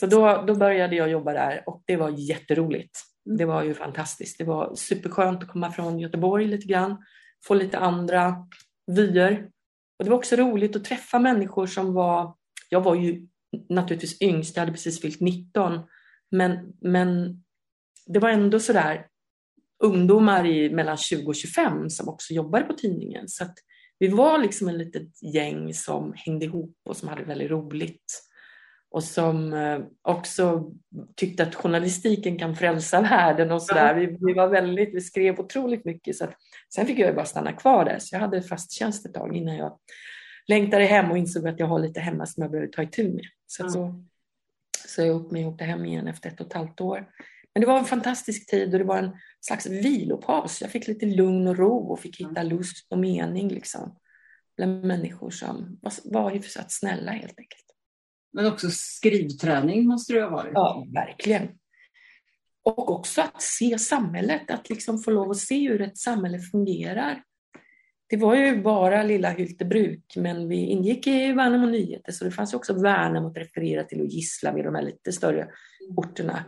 Så 0.00 0.06
då, 0.06 0.44
då 0.46 0.54
började 0.54 0.96
jag 0.96 1.10
jobba 1.10 1.32
där 1.32 1.62
och 1.66 1.82
det 1.86 1.96
var 1.96 2.10
jätteroligt. 2.10 3.00
Mm. 3.26 3.38
Det 3.38 3.44
var 3.44 3.62
ju 3.62 3.74
fantastiskt. 3.74 4.38
Det 4.38 4.44
var 4.44 4.74
superskönt 4.74 5.42
att 5.42 5.48
komma 5.48 5.72
från 5.72 5.98
Göteborg 5.98 6.46
lite 6.46 6.66
grann, 6.66 7.04
få 7.46 7.54
lite 7.54 7.78
andra 7.78 8.36
vyer 8.86 9.50
Och 9.98 10.04
det 10.04 10.10
var 10.10 10.18
också 10.18 10.36
roligt 10.36 10.76
att 10.76 10.84
träffa 10.84 11.18
människor 11.18 11.66
som 11.66 11.94
var, 11.94 12.34
jag 12.68 12.80
var 12.80 12.94
ju 12.94 13.26
naturligtvis 13.68 14.22
yngst, 14.22 14.56
jag 14.56 14.60
hade 14.60 14.72
precis 14.72 15.00
fyllt 15.00 15.20
19, 15.20 15.80
men, 16.30 16.72
men 16.80 17.42
det 18.06 18.18
var 18.18 18.28
ändå 18.28 18.60
sådär 18.60 19.06
ungdomar 19.84 20.46
i 20.46 20.70
mellan 20.70 20.96
20 20.96 21.28
och 21.28 21.34
25 21.34 21.90
som 21.90 22.08
också 22.08 22.34
jobbade 22.34 22.64
på 22.64 22.72
tidningen. 22.72 23.28
Så 23.28 23.44
vi 23.98 24.08
var 24.08 24.38
liksom 24.38 24.68
en 24.68 24.78
litet 24.78 25.22
gäng 25.34 25.74
som 25.74 26.12
hängde 26.16 26.44
ihop 26.44 26.76
och 26.84 26.96
som 26.96 27.08
hade 27.08 27.24
väldigt 27.24 27.50
roligt. 27.50 28.33
Och 28.94 29.04
som 29.04 29.52
eh, 29.52 29.80
också 30.02 30.70
tyckte 31.16 31.42
att 31.42 31.54
journalistiken 31.54 32.38
kan 32.38 32.56
frälsa 32.56 33.00
världen 33.00 33.52
och 33.52 33.62
sådär. 33.62 33.94
Vi, 33.94 34.06
vi, 34.20 34.32
var 34.32 34.48
väldigt, 34.48 34.94
vi 34.94 35.00
skrev 35.00 35.40
otroligt 35.40 35.84
mycket. 35.84 36.16
Så 36.16 36.24
att, 36.24 36.34
sen 36.74 36.86
fick 36.86 36.98
jag 36.98 37.14
bara 37.14 37.24
stanna 37.24 37.52
kvar 37.52 37.84
där, 37.84 37.98
så 37.98 38.14
jag 38.14 38.20
hade 38.20 38.42
fast 38.42 38.72
tjänst 38.72 39.06
ett 39.06 39.14
tag 39.14 39.36
innan 39.36 39.56
jag 39.56 39.78
längtade 40.48 40.84
hem 40.84 41.10
och 41.10 41.18
insåg 41.18 41.48
att 41.48 41.58
jag 41.58 41.66
har 41.66 41.78
lite 41.78 42.00
hemma 42.00 42.26
som 42.26 42.42
jag 42.42 42.50
behöver 42.50 42.72
ta 42.72 42.82
itu 42.82 43.12
med. 43.12 43.24
Så 43.46 43.62
mm. 43.62 43.72
så 43.72 44.04
sa 44.88 45.02
jag 45.02 45.16
upp 45.16 45.30
mig 45.30 45.46
och 45.46 45.52
åkte 45.52 45.64
hem 45.64 45.84
igen 45.84 46.08
efter 46.08 46.30
ett 46.30 46.40
och 46.40 46.46
ett 46.46 46.52
halvt 46.52 46.80
år. 46.80 47.08
Men 47.54 47.60
det 47.60 47.66
var 47.66 47.78
en 47.78 47.84
fantastisk 47.84 48.50
tid 48.50 48.72
och 48.72 48.78
det 48.78 48.84
var 48.84 48.98
en 48.98 49.16
slags 49.40 49.66
vilopaus. 49.66 50.62
Jag 50.62 50.70
fick 50.70 50.88
lite 50.88 51.06
lugn 51.06 51.48
och 51.48 51.58
ro 51.58 51.78
och 51.78 52.00
fick 52.00 52.20
hitta 52.20 52.42
lust 52.42 52.92
och 52.92 52.98
mening 52.98 53.48
liksom, 53.48 53.96
bland 54.56 54.84
människor 54.84 55.30
som 55.30 55.78
var, 55.82 55.92
var 56.04 56.30
hyfsat 56.30 56.72
snälla 56.72 57.12
helt 57.12 57.38
enkelt. 57.38 57.63
Men 58.34 58.46
också 58.46 58.68
skrivträning 58.70 59.86
måste 59.86 60.12
det 60.12 60.22
ha 60.22 60.30
varit? 60.30 60.52
Ja, 60.54 60.86
verkligen. 60.94 61.48
Och 62.64 62.90
också 62.90 63.20
att 63.20 63.42
se 63.42 63.78
samhället, 63.78 64.50
att 64.50 64.70
liksom 64.70 64.98
få 64.98 65.10
lov 65.10 65.30
att 65.30 65.36
se 65.36 65.68
hur 65.68 65.80
ett 65.80 65.98
samhälle 65.98 66.38
fungerar. 66.38 67.22
Det 68.06 68.16
var 68.16 68.34
ju 68.34 68.62
bara 68.62 69.02
lilla 69.02 69.30
Hyltebruk, 69.30 70.16
men 70.16 70.48
vi 70.48 70.56
ingick 70.56 71.06
i 71.06 71.32
Värnamo 71.32 71.66
Nyheter, 71.66 72.12
så 72.12 72.24
det 72.24 72.30
fanns 72.30 72.54
också 72.54 72.82
Värnamo 72.82 73.30
att 73.30 73.36
referera 73.36 73.84
till 73.84 74.00
och 74.00 74.06
gissla 74.06 74.52
vid 74.52 74.64
de 74.64 74.74
här 74.74 74.82
lite 74.82 75.12
större 75.12 75.48
orterna. 75.96 76.44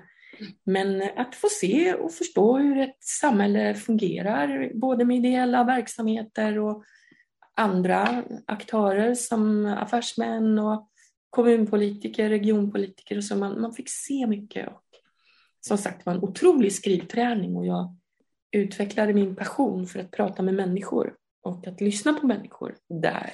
Men 0.64 1.02
att 1.16 1.34
få 1.34 1.48
se 1.60 1.94
och 1.94 2.12
förstå 2.12 2.58
hur 2.58 2.78
ett 2.78 2.96
samhälle 3.00 3.74
fungerar, 3.74 4.70
både 4.74 5.04
med 5.04 5.16
ideella 5.16 5.64
verksamheter 5.64 6.58
och 6.58 6.84
andra 7.56 8.24
aktörer 8.46 9.14
som 9.14 9.66
affärsmän 9.66 10.58
och 10.58 10.90
kommunpolitiker, 11.36 12.28
regionpolitiker 12.28 13.16
och 13.16 13.24
så. 13.24 13.36
Man, 13.36 13.60
man 13.60 13.72
fick 13.72 13.88
se 13.88 14.26
mycket. 14.26 14.68
Och, 14.68 14.82
som 15.60 15.78
sagt, 15.78 15.98
det 15.98 16.10
var 16.10 16.16
en 16.16 16.24
otrolig 16.24 16.72
skrivträning 16.72 17.56
och 17.56 17.66
jag 17.66 17.96
utvecklade 18.50 19.14
min 19.14 19.36
passion 19.36 19.86
för 19.86 20.00
att 20.00 20.10
prata 20.10 20.42
med 20.42 20.54
människor 20.54 21.14
och 21.42 21.66
att 21.66 21.80
lyssna 21.80 22.14
på 22.14 22.26
människor 22.26 22.76
där. 22.88 23.30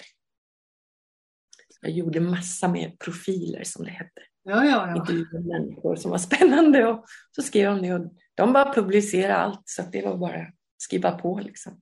Jag 1.81 1.91
gjorde 1.91 2.21
massa 2.21 2.69
med 2.69 2.99
profiler 2.99 3.65
som 3.65 3.85
det 3.85 3.91
hette. 3.91 4.23
Ja, 4.43 4.65
ja, 4.65 4.89
ja. 4.89 4.97
Intervjuade 4.97 5.49
människor 5.49 5.97
som 5.97 6.11
var 6.11 6.19
spännande 6.19 6.87
och 6.87 7.05
så 7.31 7.43
skrev 7.43 7.71
de 7.71 7.83
det 7.83 7.95
och 7.95 8.15
de 8.35 8.53
bara 8.53 8.75
publicerade 8.75 9.37
allt 9.37 9.63
så 9.65 9.83
det 9.93 10.05
var 10.05 10.17
bara 10.17 10.41
att 10.43 10.55
skriva 10.77 11.11
på 11.11 11.41
liksom. 11.45 11.81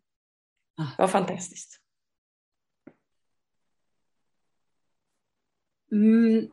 Ah. 0.76 0.96
Det 0.96 1.02
var 1.02 1.08
fantastiskt. 1.08 1.80
Mm. 5.92 6.46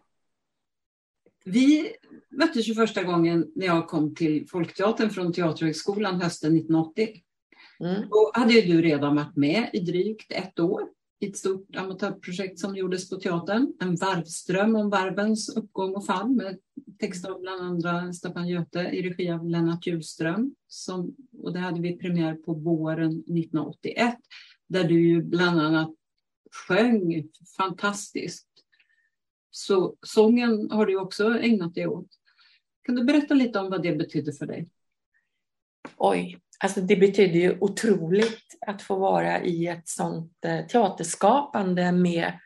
Vi 1.46 1.92
möttes 2.30 2.68
ju 2.68 2.74
första 2.74 3.04
gången 3.04 3.52
när 3.56 3.66
jag 3.66 3.88
kom 3.88 4.16
till 4.16 4.48
Folkteatern 4.50 5.10
från 5.10 5.34
Teaterhögskolan 5.34 6.22
hösten 6.22 6.56
1980. 6.56 7.10
Mm. 7.80 8.10
Då 8.10 8.32
hade 8.34 8.54
ju 8.54 8.62
du 8.62 8.82
redan 8.82 9.16
varit 9.16 9.36
med 9.36 9.70
i 9.74 9.80
drygt 9.80 10.32
ett 10.32 10.60
år 10.60 10.82
i 11.20 11.28
ett 11.28 11.38
stort 11.38 11.76
amatörprojekt 11.76 12.60
som 12.60 12.76
gjordes 12.76 13.10
på 13.10 13.16
teatern. 13.16 13.74
En 13.80 13.96
varvström 13.96 14.76
om 14.76 14.90
varvens 14.90 15.58
uppgång 15.58 15.96
och 15.96 16.06
fall 16.06 16.30
med 16.30 16.60
text 17.00 17.26
av 17.26 17.42
bland 17.42 17.62
andra 17.62 18.14
Staffan 18.14 18.48
Göte 18.48 18.80
i 18.80 19.10
regi 19.10 19.32
av 19.32 19.50
Lennart 19.50 19.88
Hjulström. 19.88 20.56
Som, 20.68 21.16
och 21.38 21.54
det 21.54 21.60
hade 21.60 21.82
vi 21.82 21.98
premiär 21.98 22.34
på 22.34 22.54
våren 22.54 23.12
1981 23.12 24.16
där 24.68 24.84
du 24.84 25.08
ju 25.08 25.24
bland 25.24 25.62
annat 25.62 25.94
sjöng 26.52 27.24
fantastiskt 27.58 28.47
så 29.58 29.96
sången 30.02 30.72
har 30.72 30.86
du 30.86 30.98
också 30.98 31.40
ägnat 31.40 31.76
dig 31.76 31.88
åt. 31.88 32.08
Kan 32.86 32.96
du 32.96 33.04
berätta 33.04 33.34
lite 33.34 33.60
om 33.60 33.70
vad 33.70 33.84
det 33.84 33.96
betydde 33.96 34.34
för 34.34 34.46
dig? 34.46 34.70
Oj, 35.98 36.40
alltså 36.60 36.82
det 36.82 36.96
betyder 36.96 37.40
ju 37.40 37.58
otroligt 37.60 38.58
att 38.68 38.82
få 38.82 38.96
vara 38.96 39.42
i 39.42 39.68
ett 39.68 39.88
sånt 39.90 40.34
eh, 40.46 40.66
teaterskapande 40.66 41.92
med, 41.92 42.40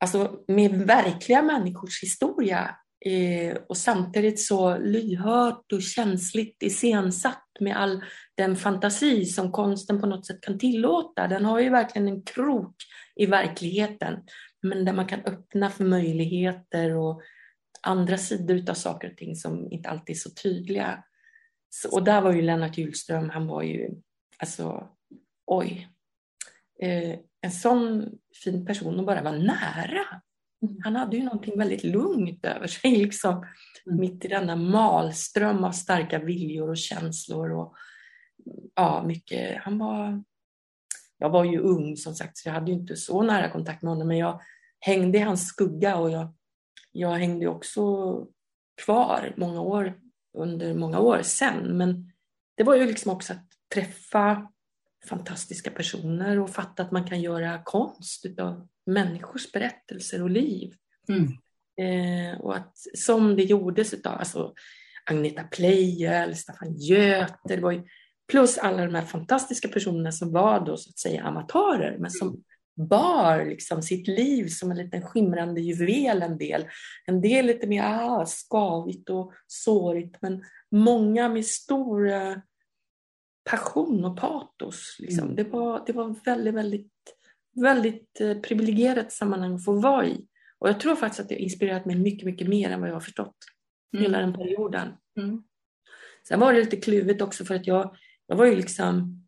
alltså 0.00 0.40
med 0.48 0.72
verkliga 0.72 1.42
människors 1.42 2.02
historia 2.02 2.76
eh, 3.06 3.56
och 3.68 3.76
samtidigt 3.76 4.40
så 4.40 4.78
lyhört 4.78 5.72
och 5.72 5.82
känsligt 5.82 6.62
iscensatt 6.62 7.48
med 7.60 7.76
all 7.76 8.04
den 8.34 8.56
fantasi 8.56 9.24
som 9.24 9.52
konsten 9.52 10.00
på 10.00 10.06
något 10.06 10.26
sätt 10.26 10.40
kan 10.40 10.58
tillåta. 10.58 11.28
Den 11.28 11.44
har 11.44 11.60
ju 11.60 11.70
verkligen 11.70 12.08
en 12.08 12.22
krok 12.22 12.76
i 13.16 13.26
verkligheten 13.26 14.14
men 14.64 14.84
där 14.84 14.92
man 14.92 15.06
kan 15.06 15.20
öppna 15.20 15.70
för 15.70 15.84
möjligheter 15.84 16.96
och 16.96 17.22
andra 17.82 18.18
sidor 18.18 18.70
av 18.70 18.74
saker 18.74 19.10
och 19.10 19.16
ting 19.16 19.36
som 19.36 19.72
inte 19.72 19.88
alltid 19.88 20.16
är 20.16 20.18
så 20.18 20.30
tydliga. 20.30 21.04
Så, 21.70 21.94
och 21.94 22.04
där 22.04 22.20
var 22.20 22.32
ju 22.32 22.42
Lennart 22.42 22.78
Hjulström, 22.78 23.30
han 23.30 23.46
var 23.46 23.62
ju, 23.62 23.90
alltså, 24.38 24.88
oj, 25.46 25.88
eh, 26.82 27.18
en 27.40 27.52
sån 27.52 28.10
fin 28.44 28.66
person 28.66 29.00
att 29.00 29.06
bara 29.06 29.22
vara 29.22 29.38
nära. 29.38 30.22
Mm. 30.62 30.76
Han 30.84 30.96
hade 30.96 31.16
ju 31.16 31.22
någonting 31.22 31.58
väldigt 31.58 31.84
lugnt 31.84 32.44
över 32.44 32.66
sig, 32.66 32.96
liksom, 32.96 33.34
mm. 33.86 34.00
mitt 34.00 34.24
i 34.24 34.28
denna 34.28 34.56
malström 34.56 35.64
av 35.64 35.72
starka 35.72 36.18
viljor 36.18 36.70
och 36.70 36.76
känslor. 36.76 37.52
Och, 37.52 37.74
ja, 38.74 39.04
mycket. 39.06 39.62
Han 39.62 39.78
var, 39.78 40.24
jag 41.18 41.30
var 41.30 41.44
ju 41.44 41.58
ung 41.58 41.96
som 41.96 42.14
sagt, 42.14 42.38
så 42.38 42.48
jag 42.48 42.54
hade 42.54 42.70
ju 42.70 42.78
inte 42.78 42.96
så 42.96 43.22
nära 43.22 43.50
kontakt 43.50 43.82
med 43.82 43.90
honom, 43.90 44.08
men 44.08 44.18
jag 44.18 44.40
hängde 44.84 45.18
i 45.18 45.20
hans 45.20 45.46
skugga 45.46 45.96
och 45.96 46.10
jag, 46.10 46.34
jag 46.92 47.10
hängde 47.10 47.46
också 47.46 47.82
kvar 48.84 49.34
många 49.36 49.60
år, 49.60 49.98
under 50.38 50.74
många 50.74 50.98
år 50.98 51.22
sen. 51.22 51.76
Men 51.76 52.12
det 52.56 52.64
var 52.64 52.74
ju 52.74 52.86
liksom 52.86 53.12
också 53.12 53.32
att 53.32 53.46
träffa 53.74 54.50
fantastiska 55.08 55.70
personer 55.70 56.40
och 56.40 56.50
fatta 56.50 56.82
att 56.82 56.92
man 56.92 57.08
kan 57.08 57.20
göra 57.20 57.62
konst 57.64 58.26
av 58.40 58.68
människors 58.86 59.52
berättelser 59.52 60.22
och 60.22 60.30
liv. 60.30 60.74
Mm. 61.08 61.28
Eh, 61.76 62.40
och 62.40 62.56
att 62.56 62.76
som 62.94 63.36
det 63.36 63.42
gjordes 63.42 63.94
av 63.94 64.18
alltså 64.18 64.54
Agneta 65.04 65.42
Pleijel, 65.42 66.36
Staffan 66.36 66.76
Göte, 66.76 67.56
det 67.56 67.60
var 67.60 67.72
ju, 67.72 67.82
plus 68.28 68.58
alla 68.58 68.84
de 68.84 68.94
här 68.94 69.04
fantastiska 69.04 69.68
personerna 69.68 70.12
som 70.12 70.32
var 70.32 70.66
då 70.66 70.76
så 70.76 70.90
att 70.90 70.98
säga 70.98 71.24
amatörer 71.24 71.98
men 71.98 72.10
som 72.10 72.44
bar 72.76 73.44
liksom 73.44 73.82
sitt 73.82 74.08
liv 74.08 74.48
som 74.48 74.70
en 74.70 74.76
liten 74.76 75.02
skimrande 75.02 75.60
juvel 75.60 76.22
en 76.22 76.38
del. 76.38 76.66
En 77.06 77.20
del 77.20 77.46
lite 77.46 77.66
mer 77.66 77.82
ah, 77.84 78.26
skavigt 78.26 79.10
och 79.10 79.32
sårigt 79.46 80.16
men 80.20 80.44
många 80.70 81.28
med 81.28 81.46
stor 81.46 82.08
eh, 82.08 82.36
passion 83.50 84.04
och 84.04 84.16
patos. 84.16 84.96
Liksom. 84.98 85.24
Mm. 85.24 85.36
Det, 85.36 85.44
var, 85.44 85.82
det 85.86 85.92
var 85.92 86.24
väldigt, 86.24 86.54
väldigt, 86.54 86.92
väldigt 87.54 88.20
eh, 88.20 88.38
privilegierat 88.38 89.12
sammanhang 89.12 89.54
att 89.54 89.64
få 89.64 89.72
vara 89.72 90.06
i. 90.06 90.26
Och 90.58 90.68
jag 90.68 90.80
tror 90.80 90.96
faktiskt 90.96 91.20
att 91.20 91.28
det 91.28 91.34
har 91.34 91.40
inspirerat 91.40 91.84
mig 91.84 91.96
mycket, 91.96 92.26
mycket 92.26 92.48
mer 92.48 92.70
än 92.70 92.80
vad 92.80 92.88
jag 92.88 92.94
har 92.94 93.00
förstått 93.00 93.36
mm. 93.92 94.02
hela 94.02 94.18
den 94.18 94.32
perioden. 94.32 94.88
Mm. 95.18 95.42
Sen 96.28 96.40
var 96.40 96.52
det 96.52 96.60
lite 96.60 96.76
kluvet 96.76 97.22
också 97.22 97.44
för 97.44 97.54
att 97.54 97.66
jag, 97.66 97.96
jag 98.26 98.36
var 98.36 98.46
ju 98.46 98.56
liksom 98.56 99.23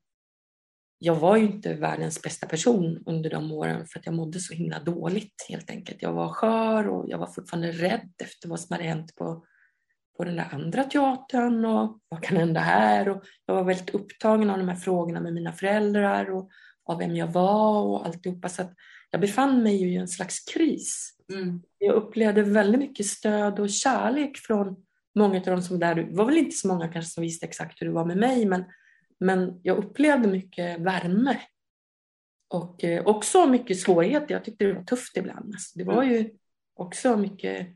jag 0.98 1.16
var 1.16 1.36
ju 1.36 1.44
inte 1.44 1.74
världens 1.74 2.22
bästa 2.22 2.46
person 2.46 3.02
under 3.06 3.30
de 3.30 3.52
åren 3.52 3.86
för 3.86 3.98
att 3.98 4.06
jag 4.06 4.14
mådde 4.14 4.40
så 4.40 4.54
himla 4.54 4.80
dåligt 4.80 5.46
helt 5.48 5.70
enkelt. 5.70 6.02
Jag 6.02 6.12
var 6.12 6.28
skör 6.28 6.88
och 6.88 7.08
jag 7.08 7.18
var 7.18 7.26
fortfarande 7.26 7.72
rädd 7.72 8.12
efter 8.18 8.48
vad 8.48 8.60
som 8.60 8.74
hade 8.74 8.84
hänt 8.84 9.16
på, 9.16 9.44
på 10.16 10.24
den 10.24 10.36
där 10.36 10.48
andra 10.52 10.84
teatern 10.84 11.64
och 11.64 11.98
vad 12.08 12.22
kan 12.22 12.36
hända 12.36 12.60
här? 12.60 13.08
Och 13.08 13.24
jag 13.46 13.54
var 13.54 13.64
väldigt 13.64 13.90
upptagen 13.90 14.50
av 14.50 14.58
de 14.58 14.68
här 14.68 14.76
frågorna 14.76 15.20
med 15.20 15.34
mina 15.34 15.52
föräldrar 15.52 16.30
och 16.30 16.50
av 16.84 16.98
vem 16.98 17.16
jag 17.16 17.32
var 17.32 17.82
och 17.82 18.06
alltihopa. 18.06 18.48
Så 18.48 18.62
att 18.62 18.72
jag 19.10 19.20
befann 19.20 19.62
mig 19.62 19.76
ju 19.76 19.92
i 19.92 19.96
en 19.96 20.08
slags 20.08 20.40
kris. 20.40 21.12
Mm. 21.32 21.62
Jag 21.78 21.94
upplevde 21.94 22.42
väldigt 22.42 22.80
mycket 22.80 23.06
stöd 23.06 23.58
och 23.58 23.70
kärlek 23.70 24.36
från 24.36 24.76
många 25.14 25.36
av 25.36 25.44
de 25.44 25.62
som 25.62 25.78
där, 25.78 25.94
det 25.94 26.16
var 26.16 26.24
väl 26.24 26.36
inte 26.36 26.56
så 26.56 26.68
många 26.68 26.88
kanske 26.88 27.10
som 27.10 27.22
visste 27.22 27.46
exakt 27.46 27.82
hur 27.82 27.86
det 27.86 27.92
var 27.92 28.04
med 28.04 28.16
mig, 28.16 28.46
men 28.46 28.64
men 29.20 29.60
jag 29.62 29.76
upplevde 29.76 30.28
mycket 30.28 30.80
värme 30.80 31.40
och 32.48 32.84
eh, 32.84 33.06
också 33.06 33.46
mycket 33.46 33.80
svårigheter. 33.80 34.34
Jag 34.34 34.44
tyckte 34.44 34.64
det 34.64 34.72
var 34.72 34.82
tufft 34.82 35.16
ibland. 35.16 35.54
Alltså, 35.54 35.78
det 35.78 35.84
var 35.84 36.02
mm. 36.02 36.14
ju 36.14 36.30
också 36.74 37.16
mycket 37.16 37.68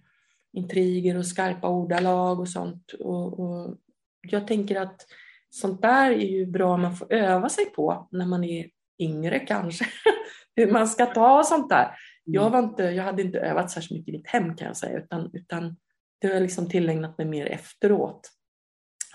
intriger 0.52 1.16
och 1.16 1.26
skarpa 1.26 1.68
ordalag 1.68 2.40
och 2.40 2.48
sånt. 2.48 2.92
Och, 2.92 3.40
och 3.40 3.76
jag 4.20 4.46
tänker 4.46 4.80
att 4.80 5.06
sånt 5.50 5.82
där 5.82 6.10
är 6.10 6.26
ju 6.26 6.46
bra 6.46 6.76
man 6.76 6.96
får 6.96 7.12
öva 7.12 7.48
sig 7.48 7.64
på 7.64 8.08
när 8.10 8.26
man 8.26 8.44
är 8.44 8.70
yngre 8.98 9.38
kanske, 9.38 9.84
hur 10.56 10.72
man 10.72 10.88
ska 10.88 11.06
ta 11.06 11.44
sånt 11.44 11.68
där. 11.68 11.94
Jag, 12.24 12.46
mm. 12.46 12.52
var 12.52 12.70
inte, 12.70 12.82
jag 12.82 13.04
hade 13.04 13.22
inte 13.22 13.38
övat 13.38 13.70
särskilt 13.70 13.90
mycket 13.90 14.14
i 14.14 14.18
mitt 14.18 14.26
hem 14.26 14.56
kan 14.56 14.66
jag 14.66 14.76
säga, 14.76 14.98
utan, 14.98 15.30
utan 15.32 15.76
det 16.18 16.26
har 16.26 16.34
jag 16.34 16.42
liksom 16.42 16.68
tillägnat 16.68 17.18
mig 17.18 17.26
mer 17.26 17.46
efteråt. 17.46 18.30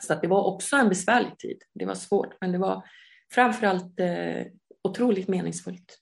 Så 0.02 0.14
att 0.14 0.22
det 0.22 0.28
var 0.28 0.44
också 0.44 0.76
en 0.76 0.90
besvärlig 0.90 1.38
tid. 1.38 1.64
Det 1.74 1.86
var 1.86 1.96
svårt, 1.96 2.34
men 2.42 2.52
det 2.52 2.58
var 2.58 2.84
framförallt 3.32 4.00
eh, 4.00 4.46
otroligt 4.84 5.28
meningsfullt. 5.28 6.00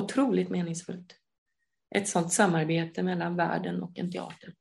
Otroligt 0.00 0.48
meningsfullt. 0.48 1.14
Ett 1.94 2.08
sådant 2.08 2.32
samarbete 2.32 3.02
mellan 3.02 3.36
världen 3.36 3.82
och 3.82 3.98
en 3.98 4.12
teater. 4.12 4.54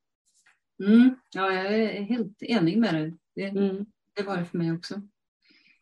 Mm. 0.84 1.15
Ja, 1.36 1.53
jag 1.53 1.76
är 1.76 2.01
helt 2.01 2.43
enig 2.43 2.78
med 2.78 2.93
dig. 2.93 3.18
Det, 3.36 3.43
mm. 3.43 3.86
det 4.15 4.24
var 4.24 4.38
det 4.38 4.45
för 4.45 4.57
mig 4.57 4.72
också. 4.72 5.01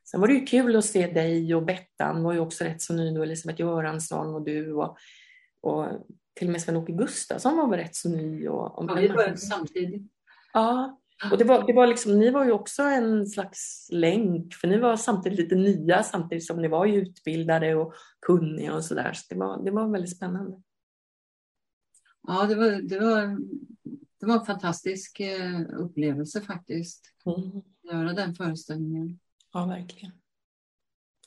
Sen 0.03 0.21
var 0.21 0.27
det 0.27 0.33
ju 0.33 0.45
kul 0.45 0.75
att 0.75 0.86
se 0.86 1.07
dig 1.07 1.55
och 1.55 1.65
Bettan 1.65 2.23
var 2.23 2.33
ju 2.33 2.39
också 2.39 2.63
rätt 2.63 2.81
så 2.81 2.93
ny 2.93 3.15
då, 3.15 3.23
Elisabeth 3.23 3.61
Göransson 3.61 4.36
och 4.36 4.41
du 4.41 4.73
och, 4.73 4.97
och 5.61 5.88
till 6.33 6.47
och 6.47 6.51
med 6.51 6.61
Sven-Åke 6.61 6.91
Gustafsson 6.91 7.57
var 7.57 7.69
väl 7.69 7.79
rätt 7.79 7.95
så 7.95 8.09
ny. 8.09 8.47
Och, 8.47 8.79
och 8.79 8.89
ja, 8.89 8.93
vi 8.93 9.09
började 9.09 9.38
samtidigt. 9.38 10.11
Ja, 10.53 10.99
och 11.32 11.38
det 11.38 11.43
var, 11.43 11.68
det 11.68 11.74
var 11.74 11.88
liksom, 11.88 12.20
ni 12.20 12.32
var 12.32 12.45
ju 12.45 12.51
också 12.51 12.84
en 12.84 13.28
slags 13.28 13.88
länk, 13.91 14.53
för 14.53 14.68
ni 14.68 14.80
var 14.80 14.97
samtidigt 14.97 15.39
lite 15.39 15.55
nya 15.55 16.03
samtidigt 16.03 16.45
som 16.45 16.61
ni 16.61 16.68
var 16.68 16.86
ju 16.86 17.01
utbildade 17.01 17.76
och 17.76 17.93
kunniga 18.22 18.76
och 18.76 18.86
sådär. 18.86 19.13
Så 19.13 19.26
det 19.30 19.39
var, 19.39 19.63
det 19.66 19.72
var 19.72 19.88
väldigt 19.88 20.16
spännande. 20.16 20.61
Ja, 22.28 22.45
det 22.45 22.55
var, 22.55 22.82
det 22.82 22.99
var, 22.99 23.38
det 24.20 24.26
var 24.26 24.39
en 24.39 24.45
fantastisk 24.45 25.20
eh, 25.20 25.61
upplevelse 25.78 26.41
faktiskt. 26.41 27.13
Mm. 27.26 27.61
Göra 27.84 28.13
den 28.13 28.36
föreställningen. 28.36 29.20
Ja, 29.53 29.66
verkligen. 29.66 30.11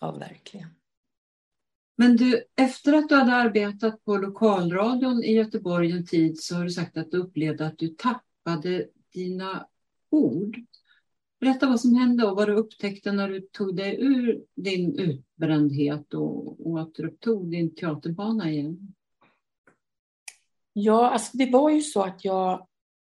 Ja, 0.01 0.13
verkligen. 0.13 0.69
Men 1.97 2.17
du, 2.17 2.45
efter 2.57 2.93
att 2.93 3.09
du 3.09 3.15
hade 3.15 3.35
arbetat 3.35 4.05
på 4.05 4.17
lokalradion 4.17 5.23
i 5.25 5.33
Göteborg 5.33 5.91
en 5.91 6.07
tid 6.07 6.43
så 6.43 6.55
har 6.55 6.65
du 6.65 6.71
sagt 6.71 6.97
att 6.97 7.11
du 7.11 7.17
upplevde 7.19 7.67
att 7.67 7.79
du 7.79 7.89
tappade 7.89 8.87
dina 9.13 9.69
ord. 10.11 10.57
Berätta 11.41 11.69
vad 11.69 11.81
som 11.81 11.95
hände 11.95 12.27
och 12.27 12.37
vad 12.37 12.49
du 12.49 12.55
upptäckte 12.55 13.13
när 13.13 13.29
du 13.29 13.41
tog 13.41 13.77
dig 13.77 13.97
ur 14.01 14.45
din 14.57 14.99
utbrändhet 14.99 16.15
och 16.15 16.67
återupptog 16.67 17.51
din 17.51 17.75
teaterbana 17.75 18.51
igen. 18.51 18.95
Ja, 20.73 21.11
alltså 21.11 21.37
det 21.37 21.51
var 21.51 21.71
ju 21.71 21.81
så 21.81 22.03
att 22.03 22.25
jag 22.25 22.67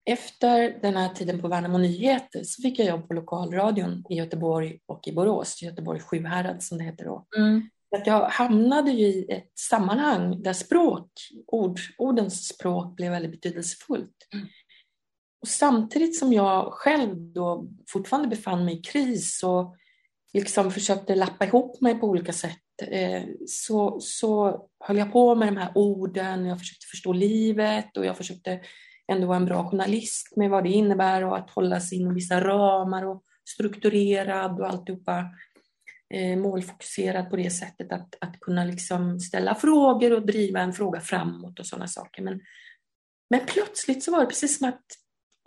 efter 0.06 0.80
den 0.82 0.98
här 0.98 1.10
tiden 1.10 1.42
på 1.42 1.48
Värnamo 1.48 1.78
Nyheter 1.78 2.44
så 2.44 2.62
fick 2.62 2.80
jag 2.80 2.88
jobb 2.88 3.08
på 3.08 3.14
lokalradion 3.14 4.04
i 4.10 4.16
Göteborg 4.16 4.80
och 4.86 5.08
i 5.08 5.12
Borås, 5.12 5.62
Göteborg 5.62 6.00
Sjuhärad 6.00 6.64
som 6.64 6.78
det 6.78 6.84
heter 6.84 7.06
då. 7.06 7.26
Mm. 7.38 7.70
Att 7.96 8.08
jag 8.08 8.30
hamnade 8.30 8.92
ju 8.92 9.06
i 9.06 9.32
ett 9.32 9.52
sammanhang 9.60 10.44
där 10.44 10.54
språk, 10.54 11.12
ord, 11.48 11.80
ordens 11.98 12.48
språk 12.48 12.96
blev 12.96 13.12
väldigt 13.12 13.32
betydelsefullt. 13.32 14.28
Mm. 14.34 14.48
Och 15.42 15.48
samtidigt 15.48 16.20
som 16.20 16.34
jag 16.34 16.74
själv 16.74 17.16
då 17.16 17.68
fortfarande 17.90 18.30
befann 18.30 18.66
mig 18.66 18.80
i 18.80 18.82
kris 18.82 19.44
och 19.44 19.76
liksom 20.34 20.72
försökte 20.72 21.16
lappa 21.16 21.46
ihop 21.46 21.82
mig 21.82 22.00
på 22.00 22.08
olika 22.08 22.34
sätt 22.34 22.58
eh, 22.82 23.24
så, 23.48 24.00
så 24.02 24.62
höll 24.80 24.98
jag 24.98 25.12
på 25.14 25.36
med 25.36 25.48
de 25.48 25.58
här 25.58 25.72
orden, 25.76 26.46
jag 26.46 26.60
försökte 26.60 26.86
förstå 26.86 27.14
livet 27.14 27.98
och 27.98 28.06
jag 28.06 28.18
försökte 28.18 28.60
ändå 29.12 29.28
vara 29.28 29.38
en 29.38 29.46
bra 29.46 29.70
journalist 29.70 30.36
med 30.36 30.50
vad 30.50 30.64
det 30.64 30.70
innebär 30.70 31.24
och 31.24 31.38
att 31.38 31.50
hålla 31.50 31.80
sig 31.80 31.98
inom 31.98 32.14
vissa 32.14 32.42
ramar 32.42 33.06
och 33.06 33.24
strukturerad 33.50 34.60
och 34.60 34.70
alltihopa 34.70 35.26
eh, 36.14 36.38
målfokuserad 36.38 37.30
på 37.30 37.36
det 37.36 37.50
sättet 37.50 37.92
att, 37.92 38.16
att 38.22 38.40
kunna 38.40 38.64
liksom 38.64 39.20
ställa 39.20 39.56
frågor 39.56 40.14
och 40.14 40.26
driva 40.26 40.60
en 40.60 40.74
fråga 40.74 41.02
framåt 41.02 41.60
och 41.60 41.66
sådana 41.66 41.88
saker. 41.88 42.22
Men, 42.22 42.42
men 43.30 43.46
plötsligt 43.46 44.04
så 44.04 44.12
var 44.12 44.20
det 44.20 44.26
precis 44.26 44.58
som 44.58 44.70
att 44.70 44.86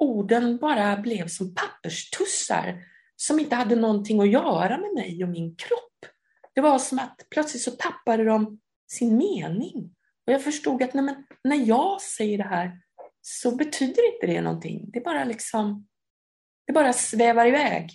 orden 0.03 0.59
bara 0.59 0.97
blev 0.97 1.29
som 1.29 1.55
papperstussar 1.55 2.85
som 3.17 3.39
inte 3.39 3.55
hade 3.55 3.77
någonting 3.77 4.21
att 4.21 4.31
göra 4.31 4.79
med 4.79 4.93
mig 4.95 5.25
och 5.25 5.31
min 5.31 5.57
kropp. 5.57 6.13
Det 6.55 6.61
var 6.61 6.79
som 6.79 6.99
att 6.99 7.27
plötsligt 7.31 7.63
så 7.63 7.71
tappade 7.71 8.25
de 8.25 8.61
sin 8.91 9.17
mening. 9.17 9.95
Och 10.27 10.33
jag 10.33 10.45
förstod 10.45 10.83
att 10.83 10.95
nej, 10.95 11.17
när 11.45 11.57
jag 11.57 12.03
säger 12.03 12.39
det 12.39 12.45
här 12.45 12.81
så 13.21 13.57
betyder 13.57 14.15
inte 14.15 14.27
det 14.27 14.41
någonting. 14.41 14.91
Det 14.93 15.01
bara 15.01 15.25
liksom, 15.25 15.89
det 16.67 16.73
bara 16.73 16.93
svävar 16.93 17.47
iväg. 17.47 17.91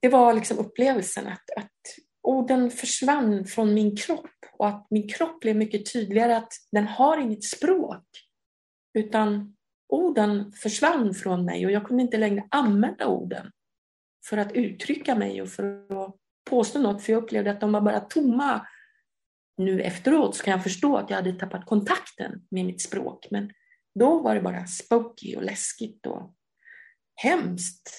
Det 0.00 0.08
var 0.08 0.34
liksom 0.34 0.58
upplevelsen 0.58 1.26
att, 1.26 1.50
att 1.56 1.80
orden 2.22 2.70
försvann 2.70 3.46
från 3.46 3.74
min 3.74 3.96
kropp 3.96 4.30
och 4.58 4.68
att 4.68 4.86
min 4.90 5.08
kropp 5.08 5.40
blev 5.40 5.56
mycket 5.56 5.92
tydligare 5.92 6.36
att 6.36 6.52
den 6.72 6.86
har 6.86 7.18
inget 7.18 7.44
språk. 7.44 8.04
Utan 8.98 9.55
orden 9.88 10.52
försvann 10.52 11.14
från 11.14 11.44
mig 11.44 11.66
och 11.66 11.72
jag 11.72 11.86
kunde 11.86 12.02
inte 12.02 12.18
längre 12.18 12.44
använda 12.50 13.06
orden 13.06 13.50
för 14.28 14.38
att 14.38 14.52
uttrycka 14.52 15.14
mig 15.14 15.42
och 15.42 15.48
för 15.48 15.64
att 16.04 16.16
påstå 16.50 16.78
något, 16.78 17.02
för 17.02 17.12
jag 17.12 17.22
upplevde 17.22 17.50
att 17.50 17.60
de 17.60 17.72
var 17.72 17.80
bara 17.80 18.00
tomma. 18.00 18.66
Nu 19.56 19.80
efteråt 19.80 20.36
så 20.36 20.44
kan 20.44 20.52
jag 20.52 20.62
förstå 20.62 20.96
att 20.96 21.10
jag 21.10 21.16
hade 21.16 21.32
tappat 21.32 21.66
kontakten 21.66 22.46
med 22.50 22.64
mitt 22.64 22.82
språk, 22.82 23.26
men 23.30 23.52
då 23.94 24.18
var 24.18 24.34
det 24.34 24.40
bara 24.40 24.66
spooky 24.66 25.36
och 25.36 25.42
läskigt 25.42 26.06
och 26.06 26.34
hemskt. 27.14 27.90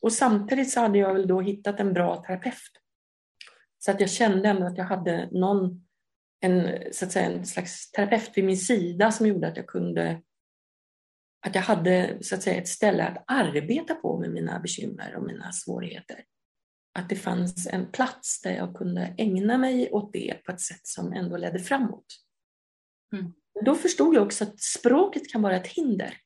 Och 0.00 0.12
samtidigt 0.12 0.70
så 0.70 0.80
hade 0.80 0.98
jag 0.98 1.14
väl 1.14 1.28
då 1.28 1.40
hittat 1.40 1.80
en 1.80 1.92
bra 1.92 2.22
terapeut. 2.22 2.82
Så 3.78 3.90
att 3.90 4.00
jag 4.00 4.10
kände 4.10 4.48
ändå 4.48 4.66
att 4.66 4.78
jag 4.78 4.84
hade 4.84 5.28
någon, 5.30 5.86
en, 6.40 6.78
så 6.92 7.04
att 7.04 7.12
säga, 7.12 7.30
en 7.30 7.46
slags 7.46 7.90
terapeut 7.90 8.30
vid 8.34 8.44
min 8.44 8.58
sida 8.58 9.12
som 9.12 9.26
gjorde 9.26 9.48
att 9.48 9.56
jag 9.56 9.66
kunde 9.66 10.22
att 11.46 11.54
jag 11.54 11.62
hade 11.62 12.18
så 12.20 12.34
att 12.34 12.42
säga, 12.42 12.60
ett 12.60 12.68
ställe 12.68 13.06
att 13.06 13.24
arbeta 13.26 13.94
på 13.94 14.20
med 14.20 14.30
mina 14.30 14.60
bekymmer 14.60 15.16
och 15.16 15.22
mina 15.22 15.52
svårigheter. 15.52 16.24
Att 16.98 17.08
det 17.08 17.16
fanns 17.16 17.66
en 17.66 17.92
plats 17.92 18.40
där 18.42 18.56
jag 18.56 18.76
kunde 18.76 19.14
ägna 19.18 19.58
mig 19.58 19.90
åt 19.90 20.12
det 20.12 20.44
på 20.44 20.52
ett 20.52 20.60
sätt 20.60 20.86
som 20.86 21.12
ändå 21.12 21.36
ledde 21.36 21.58
framåt. 21.58 22.06
Mm. 23.14 23.32
Då 23.64 23.74
förstod 23.74 24.14
jag 24.14 24.22
också 24.22 24.44
att 24.44 24.60
språket 24.60 25.32
kan 25.32 25.42
vara 25.42 25.56
ett 25.56 25.66
hinder 25.66 26.16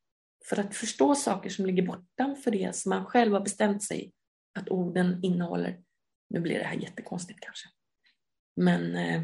för 0.48 0.60
att 0.60 0.74
förstå 0.74 1.14
saker 1.14 1.50
som 1.50 1.66
ligger 1.66 1.82
bortanför 1.82 2.50
det 2.50 2.76
som 2.76 2.90
man 2.90 3.04
själv 3.06 3.32
har 3.32 3.40
bestämt 3.40 3.82
sig 3.82 4.12
att 4.58 4.68
orden 4.68 5.20
innehåller. 5.24 5.80
Nu 6.30 6.40
blir 6.40 6.58
det 6.58 6.64
här 6.64 6.76
jättekonstigt 6.76 7.40
kanske. 7.40 7.68
Men, 8.56 8.96
eh, 8.96 9.22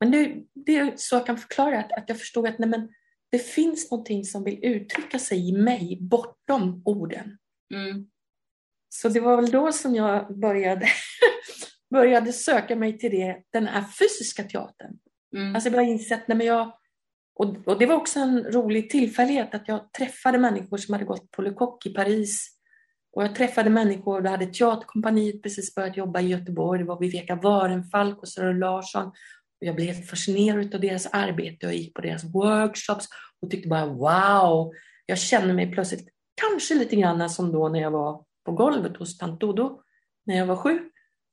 men 0.00 0.10
det, 0.10 0.44
det 0.54 0.76
är 0.76 0.92
så 0.96 1.16
jag 1.16 1.26
kan 1.26 1.38
förklara 1.38 1.80
att, 1.80 1.92
att 1.92 2.08
jag 2.08 2.18
förstod 2.18 2.46
att 2.46 2.58
nej 2.58 2.68
men, 2.68 2.88
det 3.30 3.38
finns 3.38 3.90
någonting 3.90 4.24
som 4.24 4.44
vill 4.44 4.64
uttrycka 4.64 5.18
sig 5.18 5.48
i 5.48 5.52
mig 5.52 5.98
bortom 6.00 6.82
orden. 6.84 7.38
Mm. 7.74 8.06
Så 8.88 9.08
det 9.08 9.20
var 9.20 9.36
väl 9.36 9.50
då 9.50 9.72
som 9.72 9.94
jag 9.94 10.38
började, 10.38 10.86
började 11.90 12.32
söka 12.32 12.76
mig 12.76 12.98
till 12.98 13.10
det, 13.10 13.42
den 13.52 13.66
här 13.66 13.84
fysiska 13.98 14.44
teatern. 14.44 14.98
Mm. 15.36 15.54
Alltså 15.54 15.66
jag 15.68 15.72
började 15.72 15.92
inse 15.92 16.14
att 16.14 16.28
nej 16.28 16.38
men 16.38 16.46
jag, 16.46 16.72
och, 17.34 17.56
och, 17.66 17.78
det 17.78 17.86
var 17.86 17.96
också 17.96 18.20
en 18.20 18.44
rolig 18.44 18.90
tillfällighet 18.90 19.54
att 19.54 19.68
jag 19.68 19.92
träffade 19.92 20.38
människor 20.38 20.76
som 20.76 20.92
hade 20.92 21.04
gått 21.04 21.30
på 21.30 21.42
Le 21.42 21.50
Coq 21.50 21.86
i 21.86 21.94
Paris. 21.94 22.56
Och 23.12 23.24
jag 23.24 23.34
träffade 23.34 23.70
människor, 23.70 24.20
då 24.20 24.30
hade 24.30 24.46
Teaterkompaniet 24.46 25.42
precis 25.42 25.74
börjat 25.74 25.96
jobba 25.96 26.20
i 26.20 26.28
Göteborg. 26.28 26.78
Det 26.78 26.84
var 26.84 27.00
Viveka 27.00 27.34
Warenfalk 27.34 28.18
och 28.18 28.28
Sören 28.28 28.58
Larsson 28.58 29.12
jag 29.60 29.76
blev 29.76 29.94
helt 29.94 30.10
fascinerad 30.10 30.74
av 30.74 30.80
deras 30.80 31.06
arbete 31.06 31.66
och 31.66 31.74
gick 31.74 31.94
på 31.94 32.00
deras 32.00 32.24
workshops 32.24 33.08
och 33.40 33.50
tyckte 33.50 33.68
bara 33.68 33.86
wow. 33.86 34.72
Jag 35.06 35.18
kände 35.18 35.54
mig 35.54 35.72
plötsligt 35.72 36.08
kanske 36.34 36.74
lite 36.74 36.96
grann 36.96 37.30
som 37.30 37.52
då 37.52 37.68
när 37.68 37.80
jag 37.80 37.90
var 37.90 38.24
på 38.44 38.52
golvet 38.52 38.96
hos 38.96 39.18
tant 39.18 39.40
Dodo 39.40 39.82
när 40.26 40.36
jag 40.36 40.46
var 40.46 40.56
sju. 40.56 40.78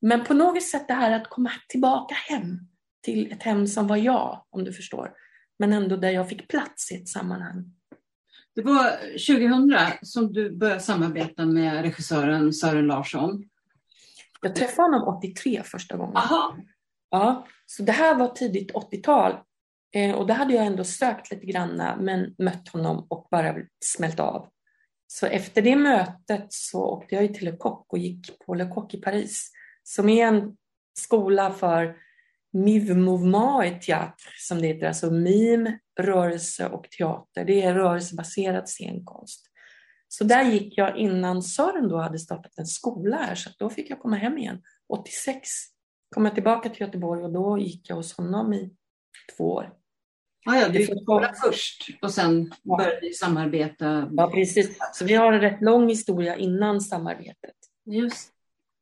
Men 0.01 0.23
på 0.23 0.34
något 0.34 0.63
sätt 0.63 0.88
det 0.88 0.93
här 0.93 1.11
att 1.11 1.30
komma 1.30 1.51
tillbaka 1.69 2.15
hem 2.15 2.59
till 3.03 3.32
ett 3.32 3.43
hem 3.43 3.67
som 3.67 3.88
var 3.88 3.97
jag, 3.97 4.45
om 4.49 4.63
du 4.63 4.73
förstår. 4.73 5.13
Men 5.59 5.73
ändå 5.73 5.95
där 5.95 6.11
jag 6.11 6.30
fick 6.30 6.47
plats 6.47 6.91
i 6.91 6.95
ett 6.95 7.07
sammanhang. 7.07 7.73
Det 8.55 8.61
var 8.61 8.91
2000 9.11 9.80
som 10.01 10.34
du 10.34 10.57
började 10.57 10.80
samarbeta 10.80 11.45
med 11.45 11.82
regissören 11.82 12.53
Sören 12.53 12.88
Larsson. 12.88 13.49
Jag 14.41 14.55
träffade 14.55 14.82
honom 14.82 15.17
83 15.17 15.61
första 15.65 15.97
gången. 15.97 16.17
Aha. 16.17 16.57
Ja, 17.10 17.47
så 17.66 17.84
det 17.84 17.91
här 17.91 18.16
var 18.16 18.28
tidigt 18.28 18.72
80-tal 18.72 19.36
eh, 19.95 20.16
och 20.16 20.28
då 20.28 20.34
hade 20.34 20.53
jag 20.53 20.66
ändå 20.66 20.84
sökt 20.84 21.32
lite 21.32 21.45
grann, 21.45 21.76
men 21.99 22.36
mött 22.38 22.68
honom 22.68 23.08
och 23.10 23.28
bara 23.32 23.55
smält 23.86 24.20
av. 24.20 24.49
Så 25.08 25.26
efter 25.26 25.62
det 25.62 25.76
mötet 25.76 26.45
så 26.49 26.84
åkte 26.84 27.16
jag 27.16 27.34
till 27.34 27.45
Le 27.45 27.58
Coq 27.58 27.86
och 27.88 27.97
gick 27.97 28.39
på 28.39 28.53
Le 28.53 28.68
Coq 28.68 28.93
i 28.93 29.01
Paris 29.01 29.51
som 29.84 30.10
är 30.10 30.28
en 30.28 30.58
skola 30.99 31.53
för 31.53 31.95
MIV 32.53 32.97
Mouvement 32.97 33.66
et 33.66 33.82
Théâtre 33.82 34.32
som 34.38 34.62
det 34.62 34.68
heter, 34.68 34.88
alltså 34.88 35.12
mim, 35.12 35.78
rörelse 35.99 36.68
och 36.68 36.89
teater. 36.89 37.45
Det 37.45 37.62
är 37.62 37.74
rörelsebaserad 37.74 38.70
scenkonst. 38.70 39.43
Så 40.08 40.24
där 40.24 40.43
gick 40.43 40.78
jag 40.78 40.97
innan 40.97 41.43
Sören 41.43 41.89
då 41.89 41.97
hade 41.97 42.20
startat 42.20 42.58
en 42.58 42.68
skola 42.68 43.18
här 43.18 43.36
så 43.36 43.49
då 43.60 43.70
fick 43.70 43.89
jag 43.89 43.99
komma 43.99 44.16
hem 44.16 44.38
igen 44.38 44.62
86 44.89 45.49
kom 46.16 46.26
jag 46.26 46.34
tillbaka 46.34 46.70
till 46.70 46.82
Göteborg 46.82 47.24
och 47.24 47.34
då 47.34 47.58
gick 47.58 47.89
jag 47.89 47.95
hos 47.95 48.18
honom 48.18 48.53
i 48.53 48.76
två 49.38 49.53
år. 49.53 49.74
Ah, 50.45 50.55
ja, 50.55 50.70
du 50.70 50.80
gick 50.80 50.91
först 51.43 51.89
och 52.01 52.12
sen 52.12 52.53
började 52.64 52.99
vi 53.01 53.14
samarbeta. 53.14 54.10
Ja, 54.12 54.32
precis. 54.32 54.78
Så 54.93 55.05
vi 55.05 55.14
har 55.14 55.34
en 55.34 55.41
rätt 55.41 55.62
lång 55.62 55.89
historia 55.89 56.36
innan 56.36 56.82
samarbetet. 56.82 57.55
Just. 57.86 58.32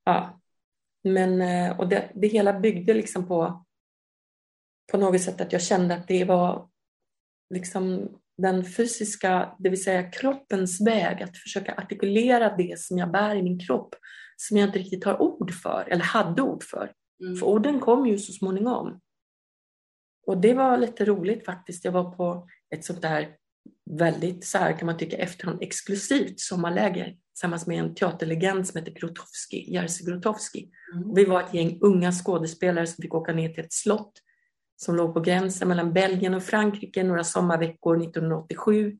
Ja. 0.03 0.41
Men, 1.03 1.41
eh, 1.41 1.79
och 1.79 1.89
det, 1.89 2.11
det 2.15 2.27
hela 2.27 2.59
byggde 2.59 2.93
liksom 2.93 3.27
på, 3.27 3.65
på 4.91 4.97
något 4.97 5.21
sätt 5.21 5.41
att 5.41 5.53
jag 5.53 5.61
kände 5.61 5.95
att 5.95 6.07
det 6.07 6.23
var 6.23 6.69
liksom 7.53 8.09
den 8.37 8.65
fysiska, 8.65 9.55
det 9.59 9.69
vill 9.69 9.83
säga 9.83 10.11
kroppens 10.11 10.87
väg, 10.87 11.23
att 11.23 11.37
försöka 11.37 11.75
artikulera 11.75 12.55
det 12.57 12.79
som 12.79 12.97
jag 12.97 13.11
bär 13.11 13.35
i 13.35 13.43
min 13.43 13.59
kropp, 13.59 13.95
som 14.37 14.57
jag 14.57 14.69
inte 14.69 14.79
riktigt 14.79 15.03
har 15.03 15.21
ord 15.21 15.53
för, 15.53 15.87
eller 15.89 16.03
hade 16.03 16.41
ord 16.41 16.63
för. 16.63 16.91
Mm. 17.21 17.35
För 17.35 17.45
orden 17.45 17.79
kom 17.79 18.07
ju 18.07 18.17
så 18.17 18.33
småningom. 18.33 18.99
Och 20.27 20.37
det 20.37 20.53
var 20.53 20.77
lite 20.77 21.05
roligt 21.05 21.45
faktiskt. 21.45 21.85
Jag 21.85 21.91
var 21.91 22.11
på 22.11 22.47
ett 22.75 22.85
sånt 22.85 23.01
där 23.01 23.35
väldigt, 23.91 24.45
så 24.45 24.57
här 24.57 24.79
kan 24.79 24.85
man 24.85 24.97
tycka, 24.97 25.17
efterhand 25.17 25.61
exklusivt 25.61 26.39
sommarläger 26.39 27.15
tillsammans 27.33 27.67
med 27.67 27.79
en 27.79 27.95
teaterlegend 27.95 28.67
som 28.67 28.79
heter 28.79 28.91
Grotowski, 28.91 29.73
Jerzy 29.73 30.05
Grotowski. 30.05 30.69
Mm. 30.93 31.13
Vi 31.13 31.25
var 31.25 31.41
ett 31.41 31.53
gäng 31.53 31.79
unga 31.81 32.11
skådespelare 32.11 32.87
som 32.87 33.01
fick 33.01 33.13
åka 33.13 33.33
ner 33.33 33.49
till 33.49 33.65
ett 33.65 33.73
slott 33.73 34.21
som 34.75 34.95
låg 34.95 35.13
på 35.13 35.19
gränsen 35.19 35.67
mellan 35.67 35.93
Belgien 35.93 36.33
och 36.33 36.43
Frankrike 36.43 37.03
några 37.03 37.23
sommarveckor 37.23 38.01
1987. 38.01 38.97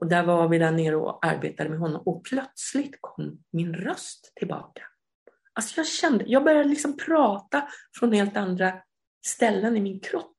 Och 0.00 0.08
där 0.08 0.26
var 0.26 0.48
vi 0.48 0.58
där 0.58 0.70
nere 0.70 0.96
och 0.96 1.26
arbetade 1.26 1.70
med 1.70 1.78
honom 1.78 2.02
och 2.06 2.24
plötsligt 2.24 2.98
kom 3.00 3.42
min 3.50 3.74
röst 3.74 4.32
tillbaka. 4.34 4.82
Alltså 5.54 5.80
jag 5.80 5.86
kände, 5.86 6.24
jag 6.26 6.44
började 6.44 6.68
liksom 6.68 6.96
prata 6.96 7.68
från 7.98 8.12
helt 8.12 8.36
andra 8.36 8.82
ställen 9.26 9.76
i 9.76 9.80
min 9.80 10.00
kropp. 10.00 10.36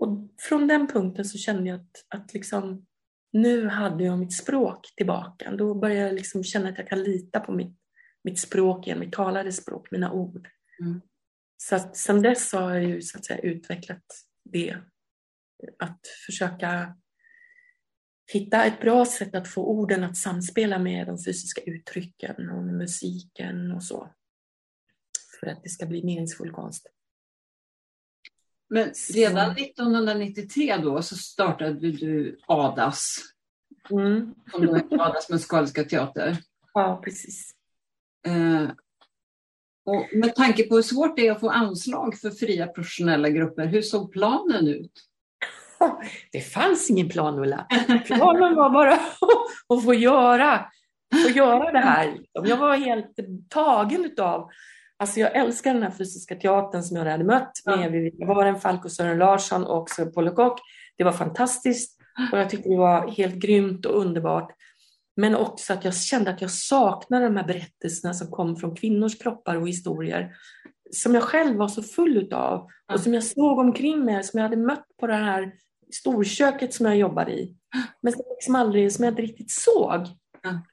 Och 0.00 0.28
från 0.38 0.66
den 0.66 0.86
punkten 0.86 1.24
så 1.24 1.38
kände 1.38 1.70
jag 1.70 1.80
att, 1.80 2.04
att 2.08 2.34
liksom, 2.34 2.86
nu 3.32 3.68
hade 3.68 4.04
jag 4.04 4.18
mitt 4.18 4.36
språk 4.36 4.92
tillbaka. 4.96 5.50
Då 5.50 5.74
började 5.74 6.00
jag 6.00 6.14
liksom 6.14 6.44
känna 6.44 6.68
att 6.68 6.78
jag 6.78 6.88
kan 6.88 7.02
lita 7.02 7.40
på 7.40 7.52
mitt, 7.52 7.76
mitt 8.24 8.40
språk 8.40 8.86
igen, 8.86 8.98
mitt 8.98 9.12
talade 9.12 9.52
språk, 9.52 9.90
mina 9.90 10.12
ord. 10.12 10.48
Mm. 10.80 11.00
Så 11.56 11.76
att 11.76 11.96
sen 11.96 12.22
dess 12.22 12.52
har 12.52 12.74
jag 12.74 12.84
ju 12.84 13.02
så 13.02 13.18
att 13.18 13.24
säga 13.24 13.38
utvecklat 13.38 14.04
det. 14.44 14.76
Att 15.78 16.00
försöka 16.26 16.96
hitta 18.32 18.64
ett 18.64 18.80
bra 18.80 19.04
sätt 19.04 19.34
att 19.34 19.48
få 19.48 19.66
orden 19.66 20.04
att 20.04 20.16
samspela 20.16 20.78
med 20.78 21.06
de 21.06 21.18
fysiska 21.24 21.60
uttrycken 21.60 22.50
och 22.50 22.62
med 22.62 22.74
musiken 22.74 23.72
och 23.72 23.84
så. 23.84 24.10
För 25.40 25.46
att 25.46 25.62
det 25.62 25.68
ska 25.68 25.86
bli 25.86 26.04
meningsfull 26.04 26.52
konst. 26.52 26.86
Men 28.68 28.92
redan 29.14 29.50
1993 29.50 30.76
då 30.76 31.02
så 31.02 31.16
startade 31.16 31.90
du 31.90 32.38
ADAS. 32.46 33.16
Mm. 33.90 34.34
Som 34.50 34.66
då 34.66 35.02
ADAS 35.02 35.30
Musikaliska 35.30 35.84
Teater. 35.84 36.36
Ja, 36.74 37.00
precis. 37.04 37.50
Eh, 38.26 38.70
och 39.84 40.06
med 40.12 40.34
tanke 40.34 40.62
på 40.62 40.74
hur 40.74 40.82
svårt 40.82 41.16
det 41.16 41.26
är 41.26 41.32
att 41.32 41.40
få 41.40 41.50
anslag 41.50 42.18
för 42.18 42.30
fria 42.30 42.66
professionella 42.66 43.28
grupper, 43.28 43.66
hur 43.66 43.82
såg 43.82 44.12
planen 44.12 44.68
ut? 44.68 44.92
Det 46.32 46.40
fanns 46.40 46.90
ingen 46.90 47.08
plan, 47.08 47.38
Ulla. 47.38 47.66
Planen 48.06 48.54
var 48.54 48.70
bara 48.70 48.94
att 49.68 49.84
få 49.84 49.94
göra, 49.94 50.66
få 51.24 51.30
göra 51.30 51.72
det 51.72 51.78
här. 51.78 52.18
Jag 52.32 52.56
var 52.56 52.76
helt 52.76 53.16
tagen 53.48 54.14
av 54.18 54.50
Alltså 54.98 55.20
jag 55.20 55.36
älskar 55.36 55.74
den 55.74 55.82
här 55.82 55.90
fysiska 55.90 56.34
teatern 56.34 56.82
som 56.82 56.96
jag 56.96 57.04
hade 57.04 57.24
mött 57.24 57.52
med 57.66 57.92
Vivica 57.92 58.24
Waren, 58.24 58.60
Falk 58.60 58.84
och 58.84 58.92
Sören 58.92 59.18
Larsson 59.18 59.64
och 59.64 59.88
Paul 60.14 60.30
Kock. 60.30 60.60
Det 60.96 61.04
var 61.04 61.12
fantastiskt 61.12 61.98
och 62.32 62.38
jag 62.38 62.50
tyckte 62.50 62.68
det 62.68 62.76
var 62.76 63.08
helt 63.08 63.34
grymt 63.34 63.86
och 63.86 64.00
underbart. 64.00 64.52
Men 65.16 65.34
också 65.34 65.72
att 65.72 65.84
jag 65.84 65.94
kände 65.94 66.30
att 66.30 66.40
jag 66.40 66.50
saknade 66.50 67.24
de 67.24 67.36
här 67.36 67.46
berättelserna 67.46 68.14
som 68.14 68.30
kom 68.30 68.56
från 68.56 68.76
kvinnors 68.76 69.18
kroppar 69.18 69.56
och 69.56 69.68
historier 69.68 70.36
som 70.90 71.14
jag 71.14 71.22
själv 71.22 71.56
var 71.56 71.68
så 71.68 71.82
full 71.82 72.16
utav 72.16 72.68
och 72.92 73.00
som 73.00 73.14
jag 73.14 73.24
såg 73.24 73.58
omkring 73.58 74.04
mig, 74.04 74.24
som 74.24 74.38
jag 74.38 74.44
hade 74.44 74.56
mött 74.56 74.86
på 75.00 75.06
det 75.06 75.14
här 75.14 75.52
storköket 75.92 76.74
som 76.74 76.86
jag 76.86 76.96
jobbade 76.96 77.32
i. 77.32 77.56
Men 78.00 78.12
som, 78.12 78.22
liksom 78.30 78.54
aldrig, 78.54 78.92
som 78.92 79.04
jag 79.04 79.12
inte 79.12 79.22
riktigt 79.22 79.50
såg. 79.50 80.06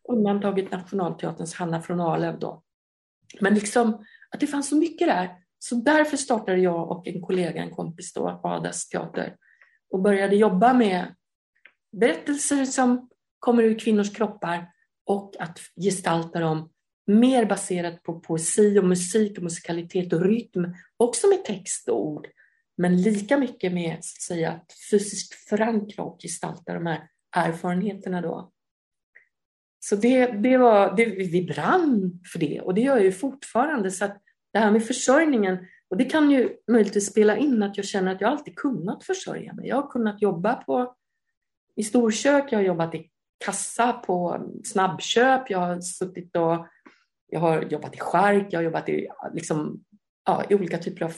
Undantaget 0.10 0.72
Nationalteaterns 0.72 1.54
Hanna 1.54 1.82
från 1.82 2.00
Arlöv 2.00 2.40
då. 2.40 2.64
Men 3.42 3.54
liksom 3.54 4.06
att 4.34 4.40
det 4.40 4.48
fanns 4.48 4.70
så 4.70 4.76
mycket 4.76 5.08
där. 5.08 5.36
Så 5.60 5.76
därför 5.76 6.18
startade 6.18 6.58
jag 6.58 6.92
och 6.92 7.08
en 7.08 7.22
kollega, 7.22 7.62
en 7.62 7.72
kompis 7.72 8.14
då, 8.14 8.42
Adas 8.44 8.90
teater 8.90 9.36
och 9.90 10.02
började 10.02 10.36
jobba 10.36 10.74
med 10.74 11.16
berättelser 11.92 12.66
som 12.66 13.10
kommer 13.40 13.64
ur 13.64 13.80
kvinnors 13.80 14.14
kroppar 14.14 14.72
och 15.06 15.36
att 15.40 15.60
gestalta 15.84 16.40
dem 16.40 16.70
mer 17.08 17.46
baserat 17.46 18.04
på 18.04 18.20
poesi 18.20 18.80
och 18.80 18.86
musik 18.86 19.38
och 19.38 19.44
musikalitet 19.44 20.14
och 20.14 20.22
rytm, 20.22 20.74
också 20.98 21.28
med 21.28 21.46
text 21.46 21.90
och 21.90 22.06
ord, 22.06 22.28
men 22.78 23.02
lika 23.02 23.38
mycket 23.38 23.74
med 23.74 23.98
så 24.02 24.16
att, 24.18 24.22
säga, 24.22 24.52
att 24.52 24.74
fysiskt 24.92 25.34
förankra 25.34 26.04
och 26.04 26.20
gestalta 26.22 26.74
de 26.74 26.86
här 26.86 27.08
erfarenheterna 27.36 28.22
då. 28.22 28.52
Så 29.80 29.96
det, 29.96 30.26
det 30.26 30.58
var, 30.58 30.98
det, 30.98 31.06
vi 31.06 31.44
brann 31.44 32.20
för 32.34 32.40
det 32.40 32.62
och 32.62 32.74
det 32.74 32.82
gör 32.82 32.96
jag 32.96 33.06
ju 33.06 33.12
fortfarande. 33.12 33.92
Så 33.92 34.06
att 34.06 34.23
det 34.54 34.60
här 34.60 34.72
med 34.72 34.86
försörjningen, 34.86 35.68
och 35.90 35.98
det 35.98 36.06
kan 36.06 36.32
ju 36.32 36.58
möjligtvis 36.72 37.10
spela 37.10 37.38
in 37.38 37.64
att 37.64 37.78
jag 37.78 37.86
känner 37.86 38.16
att 38.16 38.22
jag 38.22 38.32
alltid 38.32 38.56
kunnat 38.56 39.04
försörja 39.04 39.54
mig. 39.54 39.68
Jag 39.68 39.76
har 39.76 39.88
kunnat 39.88 40.22
jobba 40.22 40.56
på, 40.56 40.96
i 41.76 41.84
storkök, 41.84 42.52
jag 42.52 42.60
har 42.60 42.64
jobbat 42.64 42.96
i 42.96 43.10
kassa 43.46 43.94
på 43.94 44.48
snabbköp, 44.64 45.50
jag 45.50 45.60
har 45.60 45.82
suttit 45.82 46.36
och 46.36 46.68
jag 47.28 47.40
har 47.40 47.62
jobbat 47.62 47.96
i 47.96 48.00
skärk, 48.00 48.48
jag 48.50 48.60
har 48.60 48.64
jobbat 48.64 48.90
i, 48.90 49.08
liksom, 49.34 49.84
ja, 50.26 50.44
i 50.50 50.56
olika 50.56 50.78
typer 50.78 51.06
av 51.06 51.14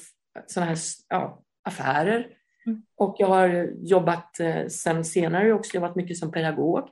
såna 0.48 0.66
här 0.66 0.78
ja, 1.10 1.44
affärer. 1.64 2.28
Mm. 2.66 2.82
Och 2.96 3.16
jag 3.20 3.28
har 3.28 3.72
jobbat 3.76 4.40
eh, 4.40 4.68
sen 4.68 5.06
senare 5.06 5.54
också 5.54 5.76
jobbat 5.76 5.96
mycket 5.96 6.18
som 6.18 6.32
pedagog. 6.32 6.90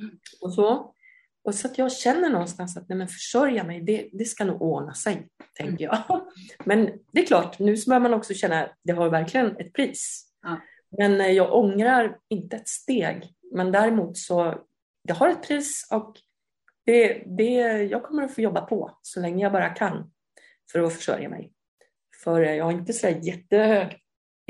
Mm. 0.00 0.18
Och 0.40 0.52
så. 0.52 0.94
Och 1.46 1.54
så 1.54 1.68
att 1.68 1.78
jag 1.78 1.92
känner 1.92 2.30
någonstans 2.30 2.76
att 2.76 2.88
nej, 2.88 2.98
men 2.98 3.08
försörja 3.08 3.64
mig, 3.64 3.80
det, 3.80 4.08
det 4.12 4.24
ska 4.24 4.44
nog 4.44 4.62
ordna 4.62 4.94
sig, 4.94 5.28
tänker 5.54 5.84
jag. 5.84 5.98
Men 6.64 6.90
det 7.12 7.20
är 7.20 7.26
klart, 7.26 7.58
nu 7.58 7.76
så 7.76 7.90
börjar 7.90 8.00
man 8.00 8.14
också 8.14 8.34
känna 8.34 8.64
att 8.64 8.78
det 8.82 8.92
har 8.92 9.10
verkligen 9.10 9.56
ett 9.56 9.72
pris. 9.72 10.32
Ja. 10.42 10.60
Men 10.98 11.20
eh, 11.20 11.30
jag 11.30 11.54
ångrar 11.54 12.18
inte 12.28 12.56
ett 12.56 12.68
steg. 12.68 13.34
Men 13.52 13.72
däremot 13.72 14.18
så, 14.18 14.54
det 15.04 15.12
har 15.12 15.28
ett 15.28 15.42
pris 15.42 15.88
och 15.90 16.16
det, 16.86 17.22
det, 17.26 17.52
jag 17.82 18.02
kommer 18.02 18.22
att 18.22 18.34
få 18.34 18.40
jobba 18.40 18.60
på 18.60 18.98
så 19.02 19.20
länge 19.20 19.42
jag 19.42 19.52
bara 19.52 19.68
kan 19.68 20.12
för 20.72 20.78
att 20.78 20.92
försörja 20.92 21.28
mig. 21.28 21.52
För 22.24 22.40
jag 22.40 22.64
har 22.64 22.72
inte 22.72 22.92
så 22.92 23.08
jättehög 23.08 23.98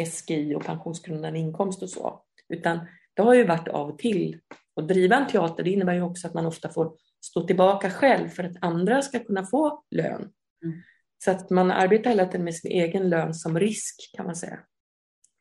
SGI 0.06 0.54
och 0.54 0.64
pensionsgrundande 0.64 1.38
inkomst 1.38 1.82
och 1.82 1.90
så, 1.90 2.22
utan 2.48 2.80
det 3.14 3.22
har 3.22 3.34
ju 3.34 3.44
varit 3.44 3.68
av 3.68 3.90
och 3.90 3.98
till 3.98 4.40
och 4.76 4.86
driva 4.86 5.16
en 5.16 5.28
teater 5.28 5.64
det 5.64 5.70
innebär 5.70 5.94
ju 5.94 6.02
också 6.02 6.26
att 6.26 6.34
man 6.34 6.46
ofta 6.46 6.68
får 6.68 6.96
stå 7.20 7.46
tillbaka 7.46 7.90
själv 7.90 8.28
för 8.28 8.44
att 8.44 8.56
andra 8.60 9.02
ska 9.02 9.24
kunna 9.24 9.44
få 9.44 9.84
lön. 9.90 10.32
Mm. 10.64 10.82
Så 11.24 11.30
att 11.30 11.50
man 11.50 11.70
arbetar 11.70 12.10
hela 12.10 12.26
tiden 12.26 12.44
med 12.44 12.54
sin 12.54 12.70
egen 12.70 13.08
lön 13.08 13.34
som 13.34 13.60
risk 13.60 14.10
kan 14.16 14.26
man 14.26 14.36
säga. 14.36 14.58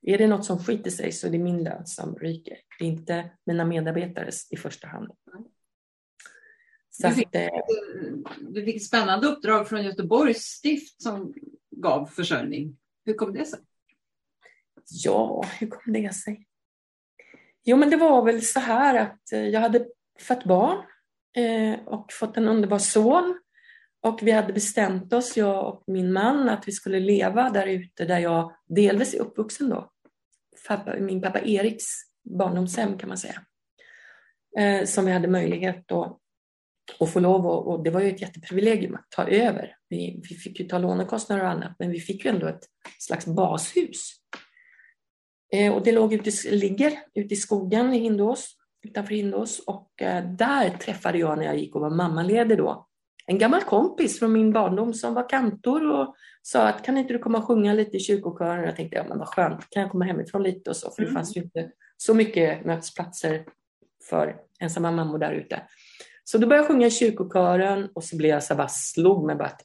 Är 0.02 0.18
det 0.18 0.28
något 0.28 0.46
som 0.46 0.60
skiter 0.60 0.92
sig 0.92 1.12
så 1.12 1.28
är 1.28 1.32
det 1.32 1.38
min 1.38 1.64
lön 1.64 1.86
som 1.86 2.16
ryker. 2.16 2.58
Det 2.80 2.86
är 2.86 2.90
inte 2.90 3.32
mina 3.46 3.66
medarbetares 3.66 4.52
i 4.52 4.58
första 4.58 4.88
hand. 4.88 5.12
Så 6.90 7.08
du, 7.08 7.14
fick, 7.14 7.28
att, 7.28 7.36
eh, 7.36 7.50
du 8.40 8.66
fick 8.66 8.76
ett 8.76 8.84
spännande 8.84 9.28
uppdrag 9.28 9.70
från 9.70 9.84
Göteborgs 9.84 10.42
stift 10.42 11.02
som 11.02 11.34
gav 11.72 12.06
försörjning. 12.06 12.78
Hur 13.06 13.14
kom 13.14 13.34
det 13.34 13.46
sig? 13.46 13.60
Ja, 14.90 15.46
hur 15.60 15.68
kom 15.68 15.94
det 15.94 16.14
sig? 16.14 16.48
Jo, 17.66 17.78
men 17.78 17.90
det 17.90 17.98
var 17.98 18.26
väl 18.26 18.42
så 18.42 18.60
här 18.60 18.96
att 18.96 19.32
eh, 19.32 19.48
jag 19.48 19.62
hade 19.62 19.86
fött 20.20 20.44
barn 20.44 20.78
eh, 21.38 21.80
och 21.86 22.14
fått 22.14 22.38
en 22.38 22.48
underbar 22.48 22.80
son. 22.80 23.40
Och 24.02 24.20
vi 24.22 24.32
hade 24.32 24.54
bestämt 24.54 25.14
oss, 25.14 25.38
jag 25.38 25.68
och 25.68 25.84
min 25.88 26.14
man, 26.14 26.50
att 26.50 26.68
vi 26.68 26.72
skulle 26.72 27.00
leva 27.00 27.50
där 27.50 27.68
ute 27.68 28.06
där 28.06 28.20
jag 28.20 28.52
delvis 28.66 29.14
är 29.14 29.20
uppvuxen 29.20 29.70
då. 29.70 29.92
Min 31.00 31.22
pappa 31.22 31.40
Eriks 31.40 31.86
barndomshem 32.38 32.98
kan 32.98 33.10
man 33.10 33.18
säga. 33.18 33.42
Eh, 34.58 34.86
som 34.86 35.06
vi 35.06 35.12
hade 35.12 35.28
möjlighet 35.28 35.88
då 35.88 36.20
att 37.00 37.10
få 37.10 37.20
lov 37.20 37.46
och, 37.46 37.68
och 37.68 37.84
det 37.84 37.90
var 37.90 38.02
ju 38.02 38.10
ett 38.10 38.22
jätteprivilegium 38.22 38.96
att 38.96 39.06
ta 39.10 39.28
över. 39.28 39.76
Vi, 39.90 40.22
vi 40.30 40.36
fick 40.36 40.60
ju 40.60 40.66
ta 40.66 40.78
lånekostnader 40.78 41.44
och 41.44 41.50
annat 41.50 41.76
men 41.80 41.92
vi 41.92 42.00
fick 42.00 42.26
ju 42.26 42.32
ändå 42.32 42.48
ett 42.48 42.64
slags 43.00 43.26
bashus 43.26 44.12
och 45.74 45.84
det 45.84 45.92
låg 45.92 46.14
ute, 46.14 46.32
ligger 46.52 46.94
ute 47.14 47.34
i 47.34 47.38
skogen 47.38 47.94
i 47.94 48.00
Hindås, 48.00 48.56
utanför 48.88 49.16
Hindås 49.16 49.60
och 49.60 50.02
eh, 50.02 50.26
där 50.26 50.70
träffade 50.70 51.18
jag 51.18 51.38
när 51.38 51.46
jag 51.46 51.58
gick 51.58 51.76
och 51.76 51.82
var 51.82 51.90
mammaledig 51.90 52.58
då 52.58 52.88
en 53.28 53.38
gammal 53.38 53.62
kompis 53.62 54.20
från 54.20 54.34
min 54.34 54.54
barndom 54.54 54.94
som 54.94 55.14
var 55.14 55.30
kantor 55.30 55.92
och 55.92 56.16
sa 56.42 56.68
att 56.68 56.84
kan 56.84 56.98
inte 56.98 57.14
du 57.14 57.20
komma 57.20 57.38
och 57.38 57.46
sjunga 57.46 57.74
lite 57.74 57.98
i 57.98 58.00
kyrkokören? 58.00 58.64
Jag 58.64 58.76
tänkte, 58.76 58.98
ja 58.98 59.06
men 59.10 59.18
vad 59.18 59.28
skönt, 59.28 59.70
kan 59.70 59.82
jag 59.82 59.92
komma 59.92 60.06
hemifrån 60.06 60.44
lite 60.44 60.70
och 60.70 60.76
så? 60.76 60.92
För 60.92 61.02
det 61.02 61.08
mm. 61.08 61.16
fanns 61.16 61.38
ju 61.38 61.42
inte 61.42 61.72
så 61.98 62.14
mycket 62.14 62.66
mötesplatser 62.66 63.46
för 64.10 64.36
ensamma 64.60 64.92
mammor 64.92 65.18
där 65.18 65.32
ute. 65.32 65.62
Så 66.24 66.38
då 66.38 66.48
började 66.48 66.64
jag 66.64 66.72
sjunga 66.72 66.88
i 66.88 66.92
kyrkokören 66.92 67.90
och 67.94 68.04
så 68.04 68.18
blev 68.18 68.32
jag 68.32 68.44
så 68.44 68.56
bara 68.56 68.68
slog 68.68 69.26
mig 69.26 69.36
bara 69.36 69.48
att 69.48 69.62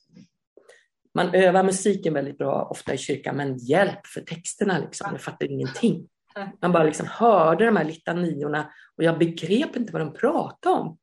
man 1.14 1.34
övar 1.34 1.62
musiken 1.62 2.14
väldigt 2.14 2.38
bra 2.38 2.68
ofta 2.70 2.94
i 2.94 2.98
kyrkan, 2.98 3.36
men 3.36 3.58
hjälp 3.58 4.06
för 4.06 4.20
texterna 4.20 4.78
liksom. 4.78 5.08
Jag 5.12 5.20
fattar 5.20 5.50
ingenting. 5.50 6.08
Man 6.62 6.72
bara 6.72 6.84
liksom 6.84 7.06
hörde 7.10 7.64
de 7.64 7.76
här 7.76 7.84
litaniorna 7.84 8.72
och 8.96 9.04
jag 9.04 9.18
begrep 9.18 9.76
inte 9.76 9.92
vad 9.92 10.02
de 10.02 10.12
pratade 10.12 10.76
om. 10.76 10.98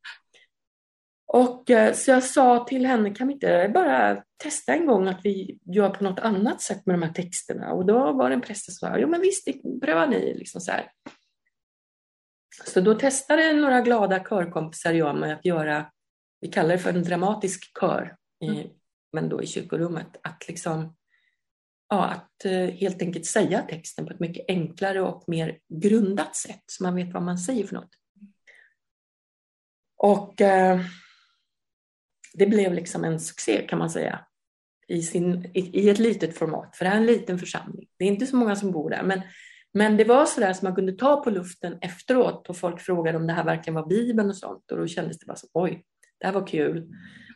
Och 1.27 1.69
eh, 1.69 1.93
så 1.93 2.11
jag 2.11 2.23
sa 2.23 2.65
till 2.65 2.85
henne, 2.85 3.15
kan 3.15 3.27
vi 3.27 3.33
inte 3.33 3.71
bara 3.73 4.23
testa 4.37 4.73
en 4.73 4.85
gång 4.85 5.07
att 5.07 5.19
vi 5.23 5.59
gör 5.65 5.89
på 5.89 6.03
något 6.03 6.19
annat 6.19 6.61
sätt 6.61 6.85
med 6.85 6.95
de 6.95 7.01
här 7.01 7.13
texterna? 7.13 7.71
Och 7.71 7.85
då 7.85 8.11
var 8.11 8.29
det 8.29 8.35
en 8.35 8.41
präst 8.41 8.65
som 8.65 8.73
sa, 8.73 8.97
jo 8.97 9.07
men 9.07 9.21
visst, 9.21 9.47
pröva 9.81 10.05
ni. 10.05 10.33
Liksom 10.33 10.61
så, 10.61 10.71
här. 10.71 10.91
så 12.65 12.81
då 12.81 12.93
testade 12.93 13.53
några 13.53 13.81
glada 13.81 14.19
körkompisar 14.19 14.93
jag 14.93 15.17
med 15.17 15.33
att 15.33 15.45
göra, 15.45 15.91
vi 16.41 16.47
kallar 16.47 16.69
det 16.69 16.77
för 16.77 16.89
en 16.89 17.03
dramatisk 17.03 17.79
kör, 17.79 18.15
i 18.41 18.47
mm 18.47 18.67
men 19.13 19.29
då 19.29 19.43
i 19.43 19.47
kyrkorummet. 19.47 20.17
Att 20.23 20.47
liksom 20.47 20.95
ja, 21.89 22.05
att 22.05 22.45
eh, 22.45 22.67
helt 22.67 23.01
enkelt 23.01 23.25
säga 23.25 23.61
texten 23.61 24.05
på 24.05 24.13
ett 24.13 24.19
mycket 24.19 24.45
enklare 24.47 25.01
och 25.01 25.23
mer 25.27 25.59
grundat 25.69 26.35
sätt 26.35 26.63
så 26.65 26.83
man 26.83 26.95
vet 26.95 27.13
vad 27.13 27.23
man 27.23 27.37
säger 27.37 27.67
för 27.67 27.75
något. 27.75 27.95
Och 29.97 30.41
eh, 30.41 30.79
det 32.33 32.47
blev 32.47 32.73
liksom 32.73 33.03
en 33.03 33.19
succé 33.19 33.67
kan 33.67 33.79
man 33.79 33.89
säga 33.89 34.25
i, 34.87 35.01
sin, 35.01 35.45
i, 35.53 35.79
i, 35.83 35.89
ett 35.89 35.99
litet 35.99 36.37
format, 36.37 36.77
för 36.77 36.85
det 36.85 36.89
här 36.89 36.97
är 36.97 37.01
en 37.01 37.07
liten 37.07 37.39
församling. 37.39 37.87
Det 37.97 38.05
är 38.05 38.09
inte 38.09 38.27
så 38.27 38.35
många 38.35 38.55
som 38.55 38.71
bor 38.71 38.89
där, 38.89 39.03
men, 39.03 39.21
men 39.73 39.97
det 39.97 40.03
var 40.03 40.25
sådär 40.25 40.53
som 40.53 40.65
man 40.65 40.75
kunde 40.75 40.91
ta 40.91 41.23
på 41.23 41.29
luften 41.29 41.77
efteråt 41.81 42.49
och 42.49 42.57
folk 42.57 42.81
frågade 42.81 43.17
om 43.17 43.27
det 43.27 43.33
här 43.33 43.43
verkligen 43.43 43.75
var 43.75 43.87
Bibeln 43.87 44.29
och 44.29 44.37
sånt 44.37 44.71
och 44.71 44.77
då 44.77 44.87
kändes 44.87 45.19
det 45.19 45.25
bara 45.25 45.37
så 45.37 45.47
oj, 45.53 45.83
det 46.19 46.25
här 46.25 46.33
var 46.33 46.47
kul. 46.47 46.87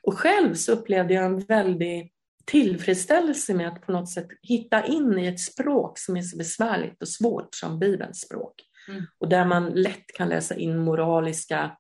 Och 0.04 0.18
själv 0.18 0.54
så 0.54 0.72
upplevde 0.72 1.14
jag 1.14 1.26
en 1.26 1.40
väldig 1.40 2.12
tillfredsställelse 2.46 3.54
med 3.54 3.68
att 3.68 3.82
på 3.82 3.92
något 3.92 4.10
sätt 4.10 4.28
hitta 4.42 4.86
in 4.86 5.20
i 5.20 5.28
ett 5.28 5.40
språk 5.40 6.00
som 6.00 6.18
är 6.18 6.22
så 6.22 6.38
besvärligt 6.38 7.02
och 7.02 7.08
svårt 7.08 7.56
som 7.56 7.80
Bibelns 7.80 8.22
språk. 8.22 8.54
Mm. 8.88 9.04
Och 9.18 9.30
där 9.30 9.46
man 9.46 9.66
lätt 9.66 10.08
kan 10.18 10.30
läsa 10.30 10.56
in 10.56 10.78
moraliska 10.78 11.78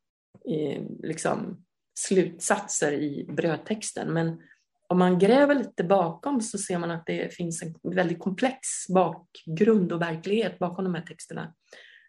eh, 0.49 0.83
liksom, 1.03 1.65
slutsatser 1.99 2.91
i 2.91 3.25
brödtexten. 3.29 4.13
Men 4.13 4.41
om 4.87 4.99
man 4.99 5.19
gräver 5.19 5.55
lite 5.55 5.83
bakom 5.83 6.41
så 6.41 6.57
ser 6.57 6.77
man 6.77 6.91
att 6.91 7.05
det 7.05 7.33
finns 7.33 7.63
en 7.63 7.93
väldigt 7.95 8.19
komplex 8.19 8.87
bakgrund 8.89 9.91
och 9.91 10.01
verklighet 10.01 10.59
bakom 10.59 10.85
de 10.85 10.95
här 10.95 11.01
texterna 11.01 11.53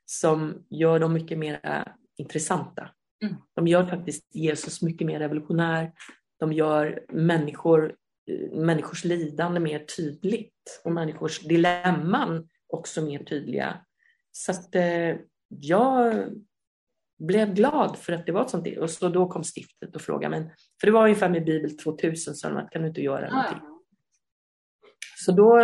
som 0.06 0.66
gör 0.70 0.98
dem 0.98 1.12
mycket 1.12 1.38
mer 1.38 1.84
intressanta. 2.16 2.90
Mm. 3.22 3.34
De 3.54 3.66
gör 3.66 3.86
faktiskt 3.86 4.34
Jesus 4.34 4.82
mycket 4.82 5.06
mer 5.06 5.18
revolutionär. 5.18 5.92
De 6.38 6.52
gör 6.52 7.04
människor 7.08 7.96
människors 8.52 9.04
lidande 9.04 9.60
mer 9.60 9.78
tydligt 9.78 10.80
och 10.84 10.92
människors 10.92 11.40
dilemman 11.40 12.48
också 12.68 13.02
mer 13.02 13.24
tydliga. 13.24 13.84
Så 14.32 14.52
att 14.52 14.74
eh, 14.74 15.16
jag 15.48 16.24
blev 17.18 17.54
glad 17.54 17.98
för 17.98 18.12
att 18.12 18.26
det 18.26 18.32
var 18.32 18.44
ett 18.44 18.50
sånt. 18.50 18.78
Och 18.78 18.90
så 18.90 19.08
då 19.08 19.28
kom 19.28 19.42
stiftet 19.44 19.96
och 19.96 20.02
frågade, 20.02 20.38
men, 20.38 20.50
för 20.80 20.86
det 20.86 20.92
var 20.92 21.02
ungefär 21.02 21.28
med 21.28 21.44
Bibel 21.44 21.76
2000, 21.76 22.34
så 22.34 22.48
de 22.48 22.68
kan 22.70 22.82
du 22.82 22.88
inte 22.88 23.00
göra 23.00 23.30
någonting? 23.30 23.58
Så 25.16 25.32
då 25.32 25.58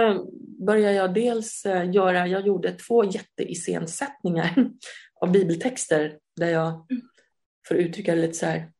började 0.66 0.94
jag 0.94 1.14
dels 1.14 1.66
eh, 1.66 1.90
göra, 1.90 2.26
jag 2.26 2.46
gjorde 2.46 2.72
två 2.72 3.04
jätteiscensättningar 3.04 4.54
av 5.20 5.32
bibeltexter 5.32 6.18
där 6.36 6.48
jag, 6.48 6.68
mm. 6.68 7.02
För 7.68 7.74
att 7.74 7.80
uttrycka 7.80 8.14
det 8.14 8.20
lite 8.20 8.34
så 8.34 8.46
här, 8.46 8.70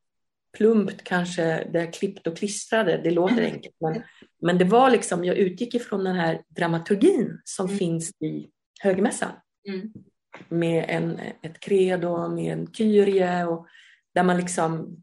plumpt 0.57 1.05
kanske, 1.05 1.69
det 1.73 1.81
är 1.81 1.93
klippt 1.93 2.27
och 2.27 2.37
klistrade, 2.37 3.01
det 3.05 3.11
låter 3.11 3.43
enkelt. 3.43 3.75
Men, 3.81 4.03
men 4.43 4.59
det 4.59 4.65
var 4.65 4.91
liksom, 4.91 5.25
jag 5.25 5.37
utgick 5.37 5.75
ifrån 5.75 6.05
den 6.05 6.17
här 6.17 6.43
dramaturgin 6.49 7.41
som 7.45 7.67
mm. 7.67 7.79
finns 7.79 8.11
i 8.11 8.49
högmässan. 8.81 9.31
Mm. 9.69 9.93
Med 10.49 10.85
en, 10.89 11.21
ett 11.43 11.61
credo, 11.61 12.29
med 12.29 12.53
en 12.53 12.73
kyrie 12.73 13.45
och 13.45 13.67
där 14.15 14.23
man 14.23 14.37
liksom 14.37 14.97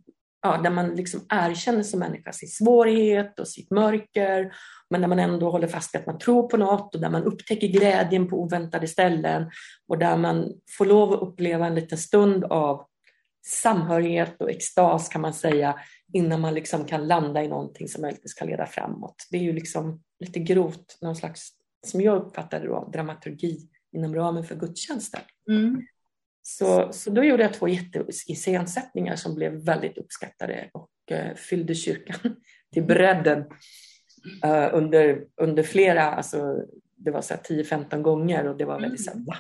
ja, 0.46 0.58
där 0.64 0.70
man 0.70 0.96
liksom 0.96 1.26
erkänner 1.30 1.84
som 1.84 2.00
människa 2.00 2.32
sin 2.32 2.50
svårighet 2.50 3.40
och 3.40 3.48
sitt 3.48 3.72
mörker, 3.72 4.54
men 4.90 5.02
där 5.02 5.08
man 5.08 5.20
ändå 5.20 5.50
håller 5.50 5.68
fast 5.68 5.96
vid 5.96 6.00
att 6.00 6.08
man 6.08 6.18
tror 6.18 6.48
på 6.48 6.58
något 6.58 6.96
och 6.96 7.02
där 7.02 7.10
man 7.10 7.24
upptäcker 7.24 7.68
glädjen 7.68 8.28
på 8.28 8.42
oväntade 8.42 8.88
ställen 8.88 9.52
och 9.88 9.98
där 9.98 10.18
man 10.18 10.54
får 10.78 10.86
lov 10.86 11.14
att 11.14 11.22
uppleva 11.22 11.68
en 11.68 11.76
liten 11.76 11.98
stund 11.98 12.44
av 12.44 12.86
samhörighet 13.48 14.42
och 14.42 14.50
extas 14.50 15.10
kan 15.10 15.22
man 15.22 15.34
säga 15.34 15.80
innan 16.14 16.42
man 16.42 16.54
liksom 16.54 16.86
kan 16.86 17.08
landa 17.08 17.44
i 17.44 17.48
någonting 17.48 17.88
som 17.88 18.02
möjligtvis 18.02 18.34
kan 18.34 18.48
leda 18.48 18.66
framåt. 18.66 19.16
Det 19.32 19.38
är 19.38 19.42
ju 19.42 19.54
liksom 19.54 20.04
lite 20.20 20.40
grovt, 20.40 20.98
någon 21.02 21.16
slags, 21.16 21.50
som 21.88 22.02
jag 22.02 22.18
uppfattar 22.18 22.60
det 22.60 22.68
då, 22.68 22.90
dramaturgi 22.94 23.70
inom 23.92 24.16
ramen 24.16 24.44
för 24.44 24.56
gudstjänsten. 24.56 25.22
Mm. 25.50 25.82
Så, 26.42 26.94
så 26.94 27.10
då 27.10 27.24
gjorde 27.24 27.44
jag 27.44 27.54
två 27.54 27.68
jätteiscensättningar 27.68 29.16
som 29.16 29.36
blev 29.36 29.54
väldigt 29.54 29.98
uppskattade 29.98 30.70
och 30.74 30.90
uh, 31.12 31.36
fyllde 31.36 31.76
kyrkan 31.76 32.36
till 32.74 32.84
bredden 32.84 33.40
uh, 34.46 34.70
under, 34.74 35.26
under 35.42 35.64
flera, 35.64 36.04
alltså 36.04 36.56
det 36.96 37.12
var 37.12 37.22
10-15 37.22 38.02
gånger 38.02 38.48
och 38.48 38.58
det 38.58 38.66
var 38.66 38.80
väldigt 38.80 39.08
mm. 39.08 39.26
så 39.26 39.32
här, 39.32 39.40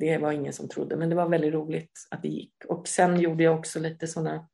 det 0.00 0.18
var 0.18 0.32
ingen 0.32 0.52
som 0.52 0.68
trodde, 0.68 0.96
men 0.96 1.08
det 1.08 1.16
var 1.16 1.28
väldigt 1.28 1.54
roligt 1.54 2.06
att 2.10 2.22
det 2.22 2.28
gick. 2.28 2.54
Och 2.68 2.88
sen 2.88 3.20
gjorde 3.20 3.44
jag 3.44 3.58
också 3.58 3.80
lite 3.80 4.06
sådana 4.06 4.48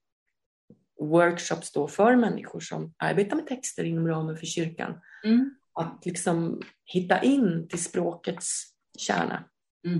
workshops 1.00 1.72
då 1.72 1.88
för 1.88 2.16
människor 2.16 2.60
som 2.60 2.94
arbetar 2.96 3.36
med 3.36 3.46
texter 3.46 3.84
inom 3.84 4.08
ramen 4.08 4.36
för 4.36 4.46
kyrkan. 4.46 5.00
Mm. 5.24 5.54
Att 5.74 6.06
liksom 6.06 6.62
hitta 6.84 7.22
in 7.22 7.68
till 7.68 7.84
språkets 7.84 8.64
kärna. 8.98 9.44
Mm. 9.86 9.98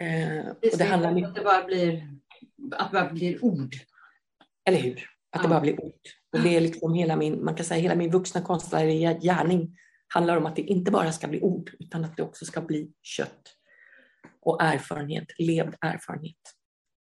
Eh, 0.00 0.54
det, 0.60 0.72
och 0.72 0.78
det 0.78 0.84
handlar 0.84 1.12
mycket... 1.12 1.28
att 1.28 1.34
det 1.34 1.44
bara 1.44 1.64
blir, 1.64 2.08
att 2.76 2.90
det 2.90 2.94
bara 3.00 3.12
blir 3.12 3.44
ord. 3.44 3.74
Eller 4.64 4.78
hur? 4.78 4.94
Att 4.94 5.02
ja. 5.30 5.42
det 5.42 5.48
bara 5.48 5.60
blir 5.60 5.84
ord. 5.84 6.00
Och 6.32 6.40
det 6.40 6.56
är 6.56 6.60
liksom 6.60 6.94
hela 6.94 7.16
min, 7.16 7.44
man 7.44 7.54
kan 7.54 7.66
säga 7.66 7.80
hela 7.80 7.94
min 7.94 8.10
vuxna 8.10 8.40
konstnärliga 8.40 9.12
gärning 9.12 9.78
handlar 10.08 10.36
om 10.36 10.46
att 10.46 10.56
det 10.56 10.62
inte 10.62 10.90
bara 10.90 11.12
ska 11.12 11.28
bli 11.28 11.40
ord 11.40 11.70
utan 11.78 12.04
att 12.04 12.16
det 12.16 12.22
också 12.22 12.44
ska 12.44 12.60
bli 12.60 12.92
kött 13.02 13.54
och 14.40 14.62
erfarenhet, 14.62 15.26
levd 15.38 15.74
erfarenhet 15.80 16.54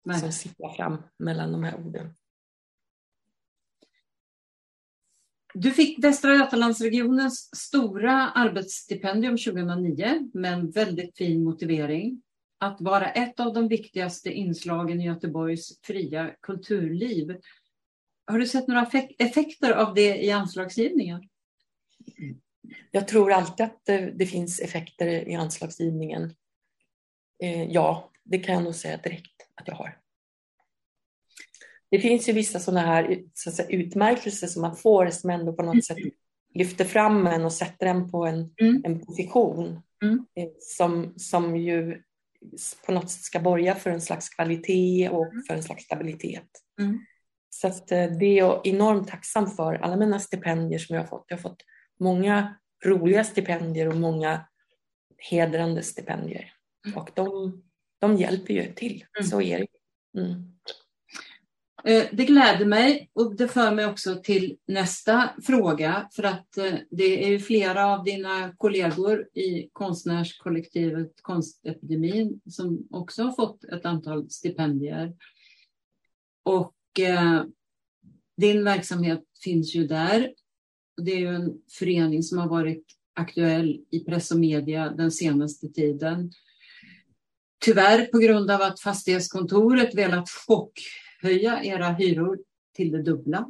Nej. 0.05 0.19
som 0.19 0.31
sitter 0.31 0.69
fram 0.69 1.03
mellan 1.19 1.51
de 1.51 1.63
här 1.63 1.75
orden. 1.75 2.15
Du 5.57 5.71
fick 5.71 6.03
Västra 6.03 6.35
Götalandsregionens 6.35 7.49
stora 7.55 8.29
arbetsstipendium 8.29 9.37
2009 9.37 10.29
med 10.33 10.53
en 10.53 10.71
väldigt 10.71 11.17
fin 11.17 11.43
motivering. 11.43 12.21
Att 12.57 12.81
vara 12.81 13.11
ett 13.11 13.39
av 13.39 13.53
de 13.53 13.67
viktigaste 13.67 14.31
inslagen 14.31 15.01
i 15.01 15.05
Göteborgs 15.05 15.79
fria 15.81 16.35
kulturliv. 16.41 17.37
Har 18.27 18.39
du 18.39 18.47
sett 18.47 18.67
några 18.67 18.87
effekter 19.17 19.71
av 19.71 19.93
det 19.93 20.23
i 20.23 20.31
anslagsgivningen? 20.31 21.29
Jag 22.91 23.07
tror 23.07 23.31
alltid 23.31 23.65
att 23.65 23.85
det, 23.85 24.11
det 24.15 24.25
finns 24.25 24.59
effekter 24.59 25.07
i 25.29 25.35
anslagsgivningen. 25.35 26.33
Eh, 27.43 27.63
ja, 27.63 28.11
det 28.23 28.39
kan 28.39 28.55
jag 28.55 28.63
nog 28.63 28.75
säga 28.75 28.97
direkt 28.97 29.47
att 29.55 29.67
jag 29.67 29.75
har. 29.75 29.97
Det 31.91 31.99
finns 31.99 32.29
ju 32.29 32.33
vissa 32.33 32.59
sådana 32.59 32.81
här 32.81 33.23
så 33.33 33.51
säga, 33.51 33.69
utmärkelser 33.69 34.47
som 34.47 34.61
man 34.61 34.75
får 34.75 35.09
som 35.09 35.29
ändå 35.29 35.53
på 35.53 35.63
något 35.63 35.85
sätt 35.85 35.97
lyfter 36.53 36.85
fram 36.85 37.27
en 37.27 37.45
och 37.45 37.53
sätter 37.53 37.85
en 37.85 38.11
på 38.11 38.25
en, 38.25 38.53
mm. 38.61 38.81
en 38.85 39.05
position 39.05 39.81
mm. 40.03 40.25
Eh, 40.35 40.49
som, 40.59 41.13
som 41.17 41.57
ju 41.57 42.01
på 42.85 42.91
något 42.91 43.11
sätt 43.11 43.21
ska 43.21 43.39
borga 43.39 43.75
för 43.75 43.89
en 43.89 44.01
slags 44.01 44.29
kvalitet 44.29 45.09
och 45.09 45.25
mm. 45.25 45.43
för 45.47 45.53
en 45.53 45.63
slags 45.63 45.83
stabilitet. 45.83 46.49
Mm. 46.79 46.99
Så 47.49 47.67
att 47.67 47.91
eh, 47.91 48.05
det 48.05 48.25
är 48.25 48.37
jag 48.37 48.67
enormt 48.67 49.07
tacksam 49.07 49.47
för, 49.47 49.73
alla 49.73 49.95
mina 49.95 50.19
stipendier 50.19 50.79
som 50.79 50.95
jag 50.95 51.03
har 51.03 51.07
fått. 51.07 51.25
Jag 51.27 51.37
har 51.37 51.41
fått 51.41 51.63
många 51.99 52.55
roliga 52.85 53.23
stipendier 53.23 53.87
och 53.87 53.97
många 53.97 54.47
hedrande 55.17 55.83
stipendier. 55.83 56.54
Mm. 56.85 56.97
Och 56.97 57.09
de, 57.13 57.61
de 57.99 58.17
hjälper 58.17 58.53
ju 58.53 58.73
till, 58.73 59.05
mm. 59.19 59.29
så 59.29 59.41
är 59.41 59.59
det. 59.59 59.67
Mm. 60.21 60.55
Eh, 61.85 62.05
det 62.11 62.25
gläder 62.25 62.65
mig 62.65 63.09
och 63.13 63.35
det 63.35 63.47
för 63.47 63.75
mig 63.75 63.85
också 63.85 64.15
till 64.23 64.57
nästa 64.67 65.29
fråga 65.43 66.09
för 66.11 66.23
att 66.23 66.57
eh, 66.57 66.73
det 66.89 67.25
är 67.25 67.29
ju 67.29 67.39
flera 67.39 67.85
av 67.85 68.03
dina 68.03 68.53
kollegor 68.57 69.29
i 69.33 69.69
konstnärskollektivet 69.73 71.11
Konstepidemin 71.21 72.41
som 72.49 72.87
också 72.91 73.23
har 73.23 73.31
fått 73.31 73.63
ett 73.63 73.85
antal 73.85 74.29
stipendier. 74.29 75.13
Och 76.43 76.99
eh, 76.99 77.43
din 78.37 78.63
verksamhet 78.63 79.23
finns 79.43 79.75
ju 79.75 79.87
där. 79.87 80.33
Det 81.01 81.11
är 81.11 81.19
ju 81.19 81.35
en 81.35 81.61
förening 81.79 82.23
som 82.23 82.37
har 82.37 82.47
varit 82.47 82.85
aktuell 83.13 83.79
i 83.91 83.99
press 83.99 84.31
och 84.31 84.39
media 84.39 84.89
den 84.89 85.11
senaste 85.11 85.67
tiden. 85.67 86.31
Tyvärr 87.59 88.05
på 88.05 88.17
grund 88.17 88.51
av 88.51 88.61
att 88.61 88.79
fastighetskontoret 88.79 89.95
velat 89.95 90.29
chockhöja 90.29 91.63
era 91.63 91.89
hyror 91.89 92.39
till 92.75 92.91
det 92.91 93.01
dubbla. 93.01 93.47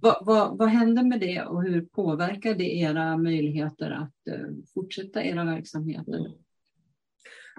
Vad, 0.00 0.26
vad, 0.26 0.58
vad 0.58 0.68
händer 0.68 1.02
med 1.02 1.20
det 1.20 1.42
och 1.42 1.62
hur 1.62 1.82
påverkar 1.82 2.54
det 2.54 2.76
era 2.76 3.16
möjligheter 3.16 3.90
att 3.90 4.34
uh, 4.34 4.48
fortsätta 4.74 5.24
era 5.24 5.44
verksamheter? 5.44 6.18
Mm. 6.18 6.32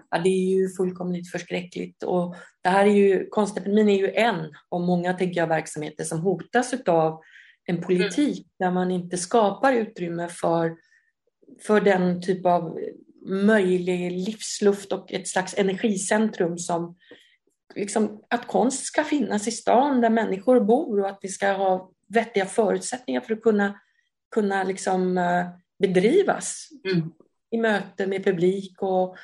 Ja, 0.10 0.20
det 0.20 0.30
är 0.30 0.60
ju 0.60 0.70
fullkomligt 0.70 1.32
förskräckligt 1.32 2.04
och 2.04 2.36
det 2.62 2.70
här 2.70 2.86
är 2.86 2.92
ju, 2.92 3.28
konstepidemin 3.30 3.90
är 3.90 3.98
ju 3.98 4.12
en 4.12 4.54
av 4.70 4.82
många 4.82 5.14
tänker 5.14 5.42
jag, 5.42 5.48
verksamheter 5.48 6.04
som 6.04 6.20
hotas 6.20 6.74
av 6.88 7.22
en 7.66 7.82
politik 7.82 8.38
mm. 8.38 8.50
där 8.60 8.72
man 8.72 8.92
inte 8.92 9.18
skapar 9.18 9.74
utrymme 9.74 10.28
för, 10.28 10.76
för 11.68 11.82
den 11.82 12.22
typ 12.22 12.46
av 12.46 12.80
möjlig 13.26 14.12
livsluft 14.12 14.92
och 14.92 15.14
ett 15.14 15.28
slags 15.28 15.58
energicentrum 15.58 16.58
som 16.58 16.96
liksom, 17.76 18.24
att 18.30 18.48
konst 18.48 18.86
ska 18.86 19.04
finnas 19.04 19.48
i 19.48 19.52
stan 19.52 20.02
där 20.02 20.10
människor 20.10 20.60
bor 20.60 21.00
och 21.00 21.10
att 21.10 21.20
vi 21.22 21.30
ska 21.30 21.52
ha 21.52 21.92
vettiga 22.08 22.46
förutsättningar 22.46 23.22
för 23.22 23.34
att 23.34 23.42
kunna, 23.42 23.80
kunna 24.36 24.64
liksom, 24.64 25.18
eh, 25.18 25.48
bedrivas 25.80 26.70
mm. 26.94 27.12
i 27.52 27.58
möte 27.58 28.08
med 28.08 28.24
publik 28.24 28.82
och 28.82 29.16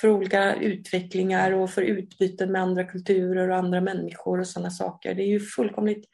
för 0.00 0.08
olika 0.08 0.54
utvecklingar 0.54 1.52
och 1.52 1.70
för 1.70 1.82
utbyten 1.82 2.52
med 2.52 2.62
andra 2.62 2.84
kulturer 2.84 3.48
och 3.48 3.56
andra 3.56 3.80
människor 3.80 4.40
och 4.40 4.46
sådana 4.46 4.70
saker. 4.70 5.14
Det 5.14 5.22
är 5.22 5.28
ju 5.28 5.40
fullkomligt 5.40 6.08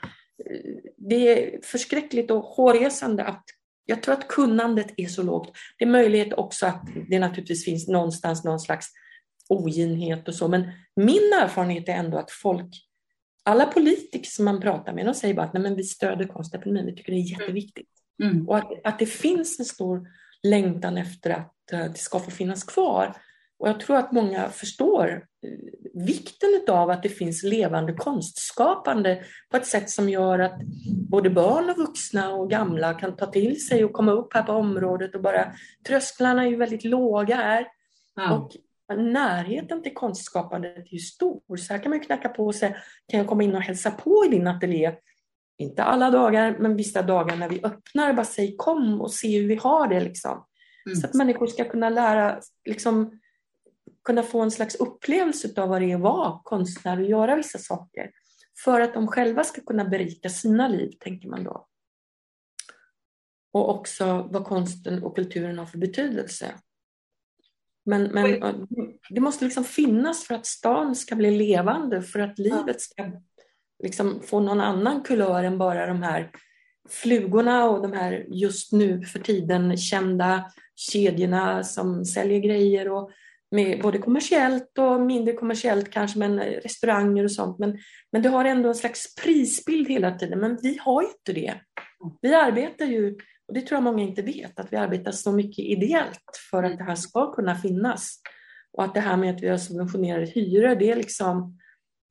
eh, 0.51 0.61
det 0.97 1.17
är 1.17 1.61
förskräckligt 1.63 2.31
och 2.31 2.43
hårresande 2.43 3.25
att 3.25 3.45
jag 3.87 4.03
tror 4.03 4.15
att 4.15 4.29
kunnandet 4.29 4.95
är 4.97 5.07
så 5.07 5.23
lågt. 5.23 5.57
Det 5.79 5.85
är 5.85 5.89
möjligt 5.89 6.33
också 6.33 6.67
att 6.67 6.83
det 7.09 7.19
naturligtvis 7.19 7.65
finns 7.65 7.89
någonstans 7.89 8.45
någon 8.45 8.61
slags 8.61 8.87
oginhet 9.49 10.29
och 10.29 10.35
så, 10.35 10.49
men 10.49 10.71
min 10.97 11.33
erfarenhet 11.43 11.89
är 11.89 11.93
ändå 11.93 12.19
att 12.19 12.31
folk, 12.31 12.67
alla 13.45 13.67
politiker 13.67 14.31
som 14.31 14.45
man 14.45 14.61
pratar 14.61 14.93
med, 14.93 15.07
de 15.07 15.15
säger 15.15 15.35
bara 15.35 15.47
att 15.47 15.53
Nej, 15.53 15.63
men 15.63 15.77
vi 15.77 15.85
stöder 15.85 16.25
konstepidemin, 16.25 16.87
vi 16.87 16.97
tycker 16.97 17.13
det 17.13 17.19
är 17.19 17.41
jätteviktigt. 17.41 17.89
Mm. 18.23 18.49
Och 18.49 18.59
att, 18.59 18.73
att 18.85 18.99
det 18.99 19.07
finns 19.07 19.59
en 19.59 19.65
stor 19.65 20.09
längtan 20.43 20.99
efter 20.99 21.31
att 21.31 21.55
uh, 21.73 21.85
det 21.85 21.99
ska 21.99 22.21
få 22.21 22.31
finnas 22.31 22.65
kvar. 22.65 23.17
Och 23.59 23.69
jag 23.69 23.81
tror 23.81 23.97
att 23.97 24.13
många 24.13 24.49
förstår 24.49 25.09
uh, 25.47 26.05
vikten 26.05 26.49
av 26.69 26.91
att 26.91 27.03
det 27.03 27.09
finns 27.09 27.43
levande 27.43 27.93
konstskapande 27.93 29.23
på 29.51 29.57
ett 29.57 29.67
sätt 29.67 29.91
som 29.91 30.09
gör 30.09 30.39
att 30.39 30.61
både 31.11 31.31
barn 31.31 31.71
och 31.71 31.77
vuxna 31.77 32.35
och 32.35 32.51
gamla 32.51 32.95
kan 32.95 33.17
ta 33.17 33.27
till 33.27 33.67
sig 33.67 33.85
och 33.85 33.93
komma 33.93 34.13
upp 34.13 34.35
här 34.35 34.43
på 34.43 34.53
området 34.53 35.15
och 35.15 35.23
bara 35.23 35.53
trösklarna 35.87 36.43
är 36.43 36.49
ju 36.49 36.57
väldigt 36.57 36.85
låga 36.85 37.37
här. 37.37 37.67
Ja. 38.15 38.33
Och 38.33 38.57
närheten 38.97 39.83
till 39.83 39.95
konstskapandet 39.95 40.77
är 40.77 40.93
ju 40.93 40.99
stor. 40.99 41.57
Så 41.57 41.73
här 41.73 41.83
kan 41.83 41.91
man 41.91 42.01
knacka 42.01 42.29
på 42.29 42.47
och 42.47 42.55
säga, 42.55 42.77
kan 43.09 43.19
jag 43.19 43.27
komma 43.27 43.43
in 43.43 43.55
och 43.55 43.63
hälsa 43.63 43.91
på 43.91 44.25
i 44.27 44.29
din 44.29 44.47
ateljé? 44.47 44.95
Inte 45.59 45.83
alla 45.83 46.11
dagar, 46.11 46.57
men 46.59 46.77
vissa 46.77 47.03
dagar 47.03 47.37
när 47.37 47.49
vi 47.49 47.61
öppnar, 47.63 48.13
bara 48.13 48.25
säg 48.25 48.57
kom 48.57 49.01
och 49.01 49.13
se 49.13 49.41
hur 49.41 49.49
vi 49.49 49.57
har 49.57 49.89
det. 49.89 50.01
Liksom. 50.01 50.45
Mm. 50.87 50.97
Så 50.97 51.07
att 51.07 51.15
människor 51.15 51.47
ska 51.47 51.65
kunna 51.65 51.89
lära, 51.89 52.41
liksom, 52.65 53.21
kunna 54.07 54.23
få 54.23 54.41
en 54.41 54.51
slags 54.51 54.75
upplevelse 54.75 55.63
av 55.63 55.69
vad 55.69 55.83
det 55.83 55.91
är 55.91 55.95
att 55.95 56.01
vara 56.01 56.41
konstnär 56.45 57.01
och 57.01 57.07
göra 57.07 57.37
vissa 57.37 57.59
saker. 57.59 58.11
För 58.65 58.81
att 58.81 58.95
de 58.95 59.07
själva 59.07 59.45
ska 59.45 59.61
kunna 59.61 59.85
berika 59.85 60.29
sina 60.29 60.69
liv, 60.69 60.93
tänker 61.01 61.29
man 61.29 61.45
då. 61.45 61.67
Och 63.53 63.71
också 63.71 64.29
vad 64.31 64.45
konsten 64.45 65.03
och 65.03 65.17
kulturen 65.17 65.59
har 65.59 65.67
för 65.67 65.79
betydelse. 65.79 66.55
Men, 67.85 68.03
men 68.03 68.41
det 69.11 69.21
måste 69.21 69.45
liksom 69.45 69.65
finnas 69.65 70.25
för 70.25 70.35
att 70.35 70.47
stan 70.47 70.95
ska 70.95 71.17
bli 71.17 71.31
levande, 71.31 72.03
för 72.03 72.19
att 72.19 72.39
livet 72.39 72.81
ska 72.81 73.13
liksom 73.83 74.21
få 74.23 74.41
någon 74.41 74.61
annan 74.61 75.03
kulör 75.03 75.45
än 75.45 75.59
bara 75.59 75.87
de 75.87 76.03
här 76.03 76.31
flugorna 76.89 77.65
och 77.65 77.83
de 77.83 77.93
här 77.93 78.27
just 78.29 78.73
nu 78.73 79.03
för 79.03 79.19
tiden 79.19 79.77
kända 79.77 80.53
kedjorna 80.75 81.65
som 81.65 82.05
säljer 82.05 82.41
grejer 82.41 82.89
och 82.89 83.11
med 83.51 83.83
både 83.83 83.99
kommersiellt 83.99 84.79
och 84.79 85.01
mindre 85.01 85.35
kommersiellt 85.35 85.91
kanske, 85.91 86.19
men 86.19 86.41
restauranger 86.41 87.25
och 87.25 87.33
sånt. 87.33 87.59
Men, 87.59 87.79
men 88.13 88.23
det 88.23 88.29
har 88.29 88.45
ändå 88.45 88.69
en 88.69 88.75
slags 88.75 89.15
prisbild 89.15 89.89
hela 89.89 90.19
tiden, 90.19 90.41
men 90.41 90.59
vi 90.63 90.79
har 90.81 91.03
ju 91.03 91.09
inte 91.09 91.33
det. 91.33 91.55
Vi 92.23 92.35
arbetar 92.35 92.85
ju 92.85 93.17
och 93.49 93.55
det 93.55 93.61
tror 93.61 93.77
jag 93.77 93.83
många 93.83 94.03
inte 94.03 94.23
vet, 94.23 94.61
att 94.61 94.73
vi 94.73 94.77
arbetar 94.77 95.13
så 95.13 95.33
mycket 95.33 95.65
ideellt 95.65 96.41
för 96.51 96.63
att 96.63 96.79
det 96.79 96.85
här 96.85 96.95
ska 96.95 97.33
kunna 97.33 97.55
finnas. 97.55 98.21
Och 98.73 98.85
att 98.85 98.95
det 98.95 99.01
här 99.01 99.17
med 99.17 99.35
att 99.35 99.43
vi 99.43 99.49
har 99.49 99.59
subventionerade 99.59 100.27
hyror, 100.27 100.77
det 100.77 100.91
är 100.91 100.97
liksom, 100.97 101.59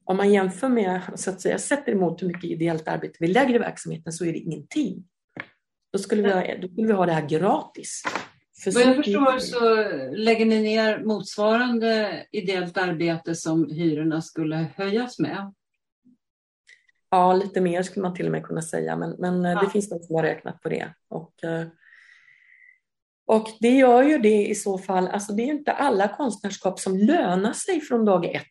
om 0.06 0.18
man 0.18 0.34
jämför 0.34 0.70
med, 0.70 1.02
så 1.16 1.30
att 1.30 1.42
säga, 1.42 1.58
sätter 1.58 1.92
emot 1.92 2.22
hur 2.22 2.28
mycket 2.28 2.44
ideellt 2.44 2.88
arbete 2.88 3.18
vi 3.20 3.28
lägger 3.28 3.56
i 3.56 3.58
verksamheten 3.58 4.14
så 4.14 4.26
är 4.26 4.34
det 4.34 4.40
ingenting. 4.40 5.04
Då 5.94 6.00
skulle 6.00 6.22
vi 6.22 6.32
ha, 6.32 6.42
då 6.62 6.68
skulle 6.68 6.88
vi 6.88 6.94
ha 6.94 7.06
det 7.06 7.12
här 7.12 7.28
gratis. 7.28 8.04
För 8.64 8.72
Vad 8.72 8.84
jag 8.84 8.96
förstår 8.96 9.40
så 9.40 9.76
lägger 10.16 10.46
ni 10.46 10.62
ner 10.62 11.04
motsvarande 11.04 12.26
ideellt 12.32 12.78
arbete 12.78 13.36
som 13.36 13.70
hyrorna 13.70 14.22
skulle 14.22 14.68
höjas 14.76 15.20
med. 15.20 15.54
Ja, 17.10 17.34
lite 17.34 17.62
mer 17.62 17.84
skulle 17.84 18.04
man 18.04 18.14
till 18.14 18.26
och 18.26 18.32
med 18.32 18.44
kunna 18.44 18.62
säga, 18.62 18.96
men, 18.96 19.16
men 19.20 19.46
eh, 19.46 19.52
ja. 19.52 19.62
det 19.62 19.70
finns 19.70 19.90
de 19.90 20.00
som 20.00 20.16
har 20.16 20.24
räknat 20.24 20.62
på 20.62 20.70
det. 20.70 20.94
Och, 21.10 21.44
eh, 21.44 21.68
och 23.28 23.48
det 23.60 23.70
gör 23.70 24.04
ju 24.04 24.18
det 24.18 24.48
i 24.48 24.56
så 24.56 24.78
fall, 24.78 25.08
alltså 25.08 25.34
det 25.34 25.44
är 25.44 25.48
inte 25.48 25.72
alla 25.72 26.08
konstnärskap 26.08 26.80
som 26.80 26.98
lönar 26.98 27.54
sig 27.54 27.82
från 27.82 28.06
dag 28.06 28.26
ett. 28.26 28.46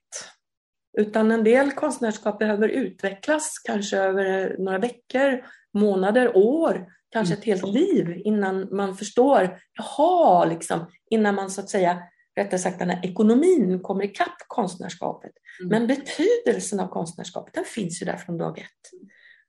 Utan 0.99 1.31
en 1.31 1.45
del 1.45 1.73
konstnärskap 1.73 2.39
behöver 2.39 2.69
utvecklas 2.69 3.59
kanske 3.65 3.99
över 3.99 4.57
några 4.59 4.79
veckor, 4.79 5.45
månader, 5.73 6.37
år, 6.37 6.87
kanske 7.15 7.35
ett 7.35 7.45
helt 7.45 7.67
liv 7.67 8.23
innan 8.25 8.69
man 8.77 8.97
förstår, 8.97 9.59
jaha, 9.73 10.45
liksom, 10.45 10.87
innan 11.11 11.35
man 11.35 11.51
så 11.51 11.61
att 11.61 11.71
säga 11.71 12.03
rättare 12.37 12.61
sagt 12.61 12.79
den 12.79 12.91
här 12.91 13.07
ekonomin 13.07 13.81
kommer 13.81 14.05
ikapp 14.05 14.37
konstnärskapet. 14.49 15.33
Mm. 15.61 15.71
Men 15.71 15.87
betydelsen 15.87 16.81
av 16.81 16.89
konstnärskapet, 16.89 17.55
den 17.55 17.65
finns 17.65 18.03
ju 18.03 18.07
där 18.07 18.17
från 18.17 18.39
dag 18.39 18.59
ett. 18.59 19.01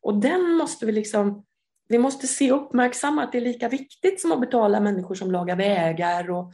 Och 0.02 0.18
den 0.20 0.52
måste 0.52 0.86
vi 0.86 0.92
liksom, 0.92 1.46
vi 1.88 1.98
måste 1.98 2.28
se 2.28 2.52
och 2.52 2.66
uppmärksamma 2.66 3.24
att 3.24 3.32
det 3.32 3.38
är 3.38 3.42
lika 3.42 3.70
viktigt 3.70 4.22
som 4.22 4.32
att 4.32 4.42
betala 4.42 4.80
människor 4.80 5.16
som 5.16 5.32
lagar 5.32 5.56
vägar. 5.56 6.32
Och 6.32 6.54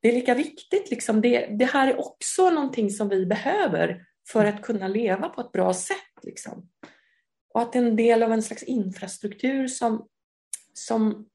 det 0.00 0.08
är 0.08 0.12
lika 0.12 0.34
viktigt, 0.34 0.90
liksom, 0.90 1.20
det, 1.20 1.46
det 1.58 1.64
här 1.64 1.88
är 1.88 2.00
också 2.00 2.50
någonting 2.50 2.90
som 2.90 3.08
vi 3.08 3.26
behöver 3.26 4.04
för 4.28 4.44
att 4.44 4.62
kunna 4.62 4.88
leva 4.88 5.28
på 5.28 5.40
ett 5.40 5.52
bra 5.52 5.74
sätt. 5.74 5.96
Liksom. 6.22 6.68
Och 7.54 7.62
att 7.62 7.72
det 7.72 7.78
är 7.78 7.82
en 7.82 7.96
del 7.96 8.22
av 8.22 8.32
en 8.32 8.42
slags 8.42 8.62
infrastruktur 8.62 9.68
som, 9.68 10.06
som 10.74 11.26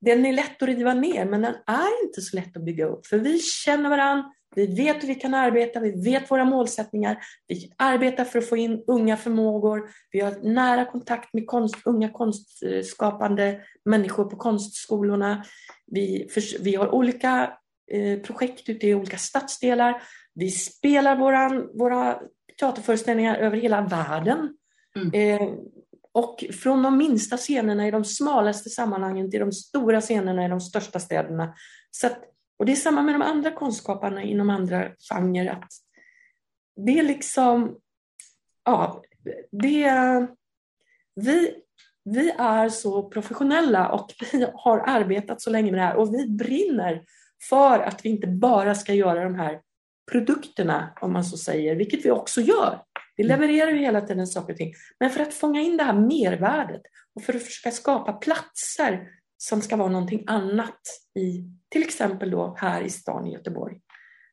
den 0.00 0.26
är 0.26 0.32
lätt 0.32 0.62
att 0.62 0.68
riva 0.68 0.94
ner, 0.94 1.24
men 1.24 1.42
den 1.42 1.54
är 1.66 2.04
inte 2.04 2.20
så 2.20 2.36
lätt 2.36 2.56
att 2.56 2.64
bygga 2.64 2.86
upp. 2.86 3.06
För 3.06 3.18
vi 3.18 3.38
känner 3.38 3.90
varandra, 3.90 4.32
vi 4.54 4.66
vet 4.66 5.02
hur 5.02 5.08
vi 5.08 5.14
kan 5.14 5.34
arbeta, 5.34 5.80
vi 5.80 6.02
vet 6.04 6.30
våra 6.30 6.44
målsättningar, 6.44 7.18
vi 7.46 7.72
arbetar 7.76 8.24
för 8.24 8.38
att 8.38 8.48
få 8.48 8.56
in 8.56 8.84
unga 8.86 9.16
förmågor, 9.16 9.90
vi 10.10 10.20
har 10.20 10.34
nära 10.42 10.84
kontakt 10.84 11.34
med 11.34 11.46
konst, 11.46 11.76
unga 11.84 12.10
konstskapande 12.10 13.60
människor 13.84 14.24
på 14.24 14.36
konstskolorna. 14.36 15.44
Vi, 15.86 16.28
för, 16.30 16.62
vi 16.62 16.74
har 16.74 16.94
olika 16.94 17.52
eh, 17.92 18.20
projekt 18.20 18.68
ute 18.68 18.86
i 18.86 18.94
olika 18.94 19.18
stadsdelar. 19.18 20.02
Vi 20.34 20.50
spelar 20.50 21.16
våran, 21.16 21.70
våra 21.74 22.20
teaterföreställningar 22.60 23.36
över 23.36 23.56
hela 23.56 23.80
världen. 23.80 24.56
Mm. 24.96 25.12
Eh, 25.14 25.48
och 26.18 26.44
från 26.62 26.82
de 26.82 26.96
minsta 26.96 27.36
scenerna 27.36 27.88
i 27.88 27.90
de 27.90 28.04
smalaste 28.04 28.70
sammanhangen 28.70 29.30
till 29.30 29.40
de 29.40 29.52
stora 29.52 30.00
scenerna 30.00 30.44
i 30.44 30.48
de 30.48 30.60
största 30.60 31.00
städerna. 31.00 31.54
Så 31.90 32.06
att, 32.06 32.18
och 32.58 32.66
det 32.66 32.72
är 32.72 32.76
samma 32.76 33.02
med 33.02 33.14
de 33.14 33.22
andra 33.22 33.50
konstskaparna 33.50 34.22
inom 34.22 34.50
andra 34.50 34.88
genrer. 35.10 35.50
Att 35.50 35.72
det 36.86 36.98
är 36.98 37.02
liksom, 37.02 37.78
ja, 38.64 39.02
det, 39.50 39.92
vi, 41.14 41.54
vi 42.04 42.30
är 42.38 42.68
så 42.68 43.08
professionella 43.08 43.88
och 43.88 44.14
vi 44.32 44.46
har 44.54 44.78
arbetat 44.78 45.40
så 45.40 45.50
länge 45.50 45.70
med 45.70 45.80
det 45.80 45.84
här 45.84 45.96
och 45.96 46.14
vi 46.14 46.28
brinner 46.28 47.04
för 47.48 47.78
att 47.78 48.04
vi 48.04 48.08
inte 48.08 48.26
bara 48.26 48.74
ska 48.74 48.94
göra 48.94 49.24
de 49.24 49.34
här 49.34 49.60
produkterna, 50.10 50.88
om 51.00 51.12
man 51.12 51.24
så 51.24 51.36
säger, 51.36 51.76
vilket 51.76 52.04
vi 52.04 52.10
också 52.10 52.40
gör. 52.40 52.82
Vi 53.18 53.24
mm. 53.24 53.40
levererar 53.40 53.70
ju 53.70 53.78
hela 53.78 54.00
tiden 54.00 54.26
saker 54.26 54.52
och 54.52 54.58
ting. 54.58 54.74
Men 55.00 55.10
för 55.10 55.20
att 55.20 55.34
fånga 55.34 55.60
in 55.60 55.76
det 55.76 55.84
här 55.84 55.92
mervärdet 55.92 56.82
och 57.14 57.22
för 57.22 57.34
att 57.34 57.42
försöka 57.42 57.70
skapa 57.70 58.12
platser 58.12 59.08
som 59.36 59.62
ska 59.62 59.76
vara 59.76 59.88
någonting 59.88 60.24
annat 60.26 60.80
i, 61.18 61.44
till 61.68 61.82
exempel 61.82 62.30
då 62.30 62.56
här 62.58 62.82
i 62.82 62.90
stan 62.90 63.26
i 63.26 63.32
Göteborg, 63.32 63.80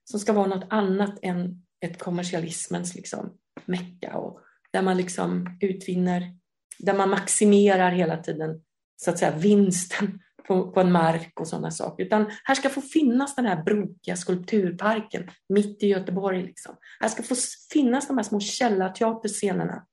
som 0.04 0.20
ska 0.20 0.34
vara 0.34 0.48
något 0.48 0.68
annat 0.70 1.20
än 1.22 1.64
ett 1.86 2.00
kommersialismens 2.00 2.96
liksom 2.96 3.38
mecka 3.66 4.18
och 4.18 4.40
där 4.72 4.82
man 4.82 4.98
liksom 4.98 5.58
utvinner 5.62 6.38
där 6.80 6.94
man 6.94 7.10
maximerar 7.10 7.92
hela 7.92 8.18
tiden 8.18 8.62
så 8.96 9.10
att 9.10 9.20
säga 9.20 9.38
vinsten 9.38 10.20
på, 10.48 10.72
på 10.72 10.80
en 10.80 10.91
mark 10.91 11.39
och 11.39 11.48
sådana 11.48 11.72
saker. 11.72 12.04
Utan 12.06 12.32
här 12.43 12.56
ska 12.56 12.70
få 12.70 12.82
finnas 12.82 13.36
den 13.36 13.46
här 13.46 13.64
brokiga 13.64 14.16
skulpturparken 14.16 15.30
mitt 15.50 15.84
i 15.84 15.88
Göteborg. 15.88 16.43
Liksom. 16.43 16.76
Här 17.00 17.10
ska 17.10 17.24
få 17.24 17.36
finnas 17.74 18.08
de 18.08 18.18
här 18.18 18.24
små 18.24 18.39
källarteaterscenerna. 18.39 19.86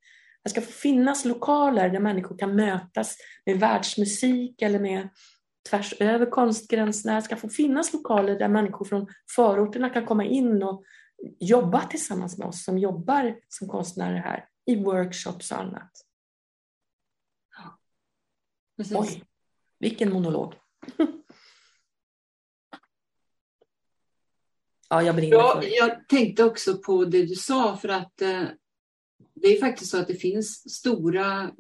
Här 0.45 0.51
ska 0.51 0.61
få 0.61 0.73
finnas 0.73 1.25
lokaler 1.25 1.91
där 1.91 2.01
människor 2.01 2.39
kan 2.39 2.57
mötas 2.57 3.17
med 3.47 3.61
världsmusik 3.61 4.63
eller 4.63 4.79
med 4.79 5.09
tvärs 5.71 5.95
över 6.01 6.27
konstgränserna. 6.27 7.15
Det 7.15 7.23
ska 7.23 7.37
få 7.37 7.49
finnas 7.49 7.93
lokaler 7.93 8.39
där 8.39 8.49
människor 8.49 8.85
från 8.85 9.07
förorterna 9.37 9.91
kan 9.91 10.07
komma 10.07 10.25
in 10.25 10.63
och 10.63 10.85
jobba 11.41 11.81
tillsammans 11.81 12.39
med 12.39 12.49
oss 12.49 12.65
som 12.65 12.79
jobbar 12.79 13.37
som 13.49 13.69
konstnärer 13.69 14.19
här 14.19 14.45
i 14.67 14.85
workshops 14.85 15.53
och 15.53 15.59
annat. 15.59 15.91
Precis. 18.77 18.97
Oj, 18.97 19.25
vilken 19.83 20.13
monolog. 20.13 20.55
ja, 24.89 25.03
jag 25.03 25.17
brinner 25.17 25.37
ja, 25.37 25.63
Jag 25.65 26.09
tänkte 26.09 26.45
också 26.45 26.79
på 26.79 27.05
det 27.05 27.27
du 27.27 27.35
sa 27.35 27.77
för 27.77 27.89
att 27.89 28.23
eh, 28.23 28.45
det 29.35 29.47
är 29.47 29.61
faktiskt 29.61 29.91
så 29.91 29.99
att 29.99 30.09
det 30.09 30.15
finns 30.15 30.75
stora 30.75 31.53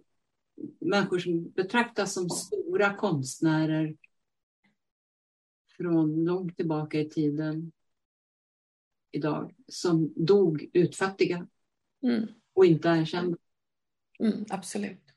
människor 0.80 1.18
som 1.18 1.50
betraktas 1.50 2.12
som 2.12 2.30
stora 2.30 2.94
konstnärer 2.94 3.96
från 5.76 6.24
långt 6.24 6.56
tillbaka 6.56 7.00
i 7.00 7.08
tiden 7.08 7.72
idag 9.10 9.54
som 9.68 10.12
dog 10.16 10.70
utfattiga 10.72 11.46
mm. 12.02 12.28
och 12.52 12.66
inte 12.66 12.88
erkända. 12.88 13.38
Mm, 14.18 14.44
absolut. 14.50 15.11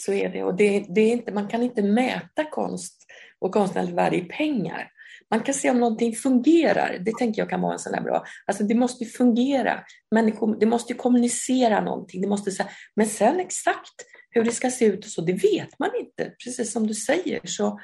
Så 0.00 0.12
är 0.12 0.28
det. 0.28 0.42
Och 0.42 0.54
det, 0.54 0.84
det, 0.88 1.00
är 1.00 1.12
inte, 1.12 1.32
man 1.32 1.48
kan 1.48 1.62
inte 1.62 1.82
mäta 1.82 2.44
konst 2.50 3.06
och 3.38 3.52
konstnärligt 3.52 3.94
värde 3.94 4.16
i 4.16 4.20
pengar. 4.20 4.90
Man 5.30 5.40
kan 5.40 5.54
se 5.54 5.70
om 5.70 5.80
någonting 5.80 6.14
fungerar. 6.14 6.98
Det 7.04 7.12
tänker 7.18 7.42
jag 7.42 7.50
kan 7.50 7.60
vara 7.60 7.72
en 7.72 7.78
sån 7.78 7.92
där 7.92 8.00
bra. 8.00 8.24
Alltså 8.46 8.64
det 8.64 8.74
måste 8.74 9.04
ju 9.04 9.10
fungera. 9.10 9.84
Människor, 10.10 10.56
det 10.60 10.66
måste 10.66 10.92
ju 10.92 10.98
kommunicera 10.98 11.80
någonting. 11.80 12.20
Det 12.20 12.28
måste, 12.28 12.66
men 12.96 13.06
sen 13.06 13.40
exakt 13.40 13.94
hur 14.30 14.44
det 14.44 14.52
ska 14.52 14.70
se 14.70 14.84
ut 14.84 15.04
och 15.04 15.10
så, 15.10 15.20
det 15.20 15.32
vet 15.32 15.78
man 15.78 15.90
inte. 16.00 16.32
Precis 16.44 16.72
som 16.72 16.86
du 16.86 16.94
säger. 16.94 17.40
Så 17.44 17.80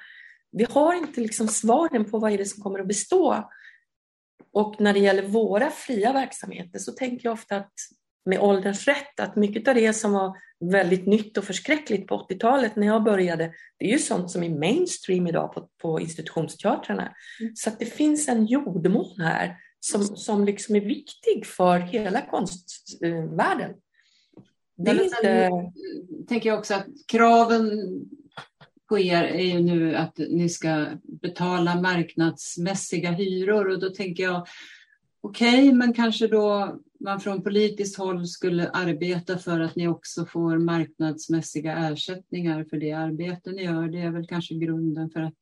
vi 0.53 0.67
har 0.71 0.95
inte 0.95 1.21
liksom 1.21 1.49
svaren 1.49 2.11
på 2.11 2.19
vad 2.19 2.33
är 2.33 2.39
det 2.39 2.45
som 2.45 2.63
kommer 2.63 2.79
att 2.79 2.89
bestå. 2.89 3.51
Och 4.53 4.81
när 4.81 4.93
det 4.93 4.99
gäller 4.99 5.23
våra 5.23 5.71
fria 5.71 6.13
verksamheter 6.13 6.79
så 6.79 6.93
tänker 6.93 7.27
jag 7.27 7.33
ofta 7.33 7.57
att 7.57 7.73
med 8.25 8.41
ålderns 8.41 8.87
rätt 8.87 9.21
att 9.21 9.37
mycket 9.37 9.69
av 9.69 9.75
det 9.75 9.93
som 9.93 10.13
var 10.13 10.37
väldigt 10.61 11.07
nytt 11.07 11.39
och 11.39 11.45
förskräckligt 11.45 12.07
på 12.07 12.27
80-talet 12.31 12.77
när 12.77 12.87
jag 12.87 13.05
började, 13.05 13.53
det 13.79 13.85
är 13.85 13.93
ju 13.93 13.99
sånt 13.99 14.31
som 14.31 14.43
är 14.43 14.51
mainstream 14.51 15.27
idag 15.27 15.53
på, 15.53 15.69
på 15.83 16.01
institutionsteatrarna. 16.01 17.15
Mm. 17.41 17.57
Så 17.57 17.71
att 17.71 17.79
det 17.79 17.87
finns 17.87 18.29
en 18.29 18.47
jordmån 18.47 19.21
här 19.21 19.57
som, 19.81 20.03
som 20.03 20.45
liksom 20.45 20.77
är 20.77 20.81
viktig 20.81 21.47
för 21.47 21.79
hela 21.79 22.21
konstvärlden. 22.21 23.75
Det 24.77 24.91
är 24.91 25.05
inte... 25.05 25.51
tänker 26.29 26.49
jag 26.49 26.59
också 26.59 26.75
att 26.75 26.87
kraven 27.09 27.71
på 28.89 28.99
er 28.99 29.23
är 29.23 29.45
ju 29.45 29.61
nu 29.61 29.97
att 29.97 30.19
ni 30.19 30.49
ska 30.49 30.87
betala 31.23 31.81
marknadsmässiga 31.81 33.11
hyror 33.11 33.69
och 33.69 33.81
då 33.81 33.91
tänker 33.91 34.23
jag 34.23 34.47
okej, 35.21 35.65
okay, 35.65 35.73
men 35.73 35.93
kanske 35.93 36.27
då 36.27 36.79
man 37.01 37.21
från 37.21 37.43
politiskt 37.43 37.99
håll 37.99 38.27
skulle 38.27 38.71
arbeta 38.71 39.39
för 39.39 39.61
att 39.61 39.77
ni 39.77 39.89
också 39.89 40.27
får 40.27 40.59
marknadsmässiga 40.59 41.77
ersättningar 41.77 42.65
för 42.65 42.77
det 42.77 42.93
arbete 42.93 43.53
ni 43.53 43.65
gör. 43.65 43.89
Det 43.89 44.01
är 44.01 44.11
väl 44.11 44.27
kanske 44.27 44.55
grunden 44.55 45.11
för 45.11 45.21
att 45.21 45.35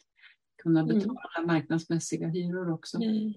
kunna 0.63 0.81
mm. 0.81 0.95
betala 0.95 1.31
mm. 1.39 1.47
marknadsmässiga 1.47 2.29
hyror 2.29 2.73
också. 2.73 2.97
Mm. 2.97 3.35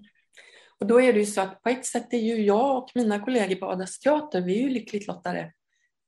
Och 0.80 0.86
då 0.86 1.00
är 1.00 1.12
det 1.12 1.18
ju 1.18 1.26
så 1.26 1.40
att 1.40 1.62
på 1.62 1.68
ett 1.68 1.86
sätt 1.86 2.12
är 2.12 2.18
ju 2.18 2.44
jag 2.44 2.78
och 2.78 2.90
mina 2.94 3.20
kollegor 3.20 3.56
på 3.56 3.66
Adas 3.66 3.98
teater, 3.98 4.40
vi 4.40 4.58
är 4.58 4.62
ju 4.62 4.68
lyckligt 4.68 5.06
lottade. 5.06 5.52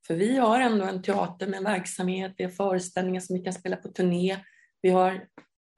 För 0.06 0.14
vi 0.14 0.36
har 0.36 0.60
ändå 0.60 0.84
en 0.84 1.02
teater 1.02 1.46
med 1.46 1.62
verksamhet, 1.62 2.34
vi 2.36 2.44
har 2.44 2.50
föreställningar 2.50 3.20
som 3.20 3.36
vi 3.36 3.42
kan 3.42 3.52
spela 3.52 3.76
på 3.76 3.88
turné. 3.88 4.36
Vi 4.82 4.90
har 4.90 5.26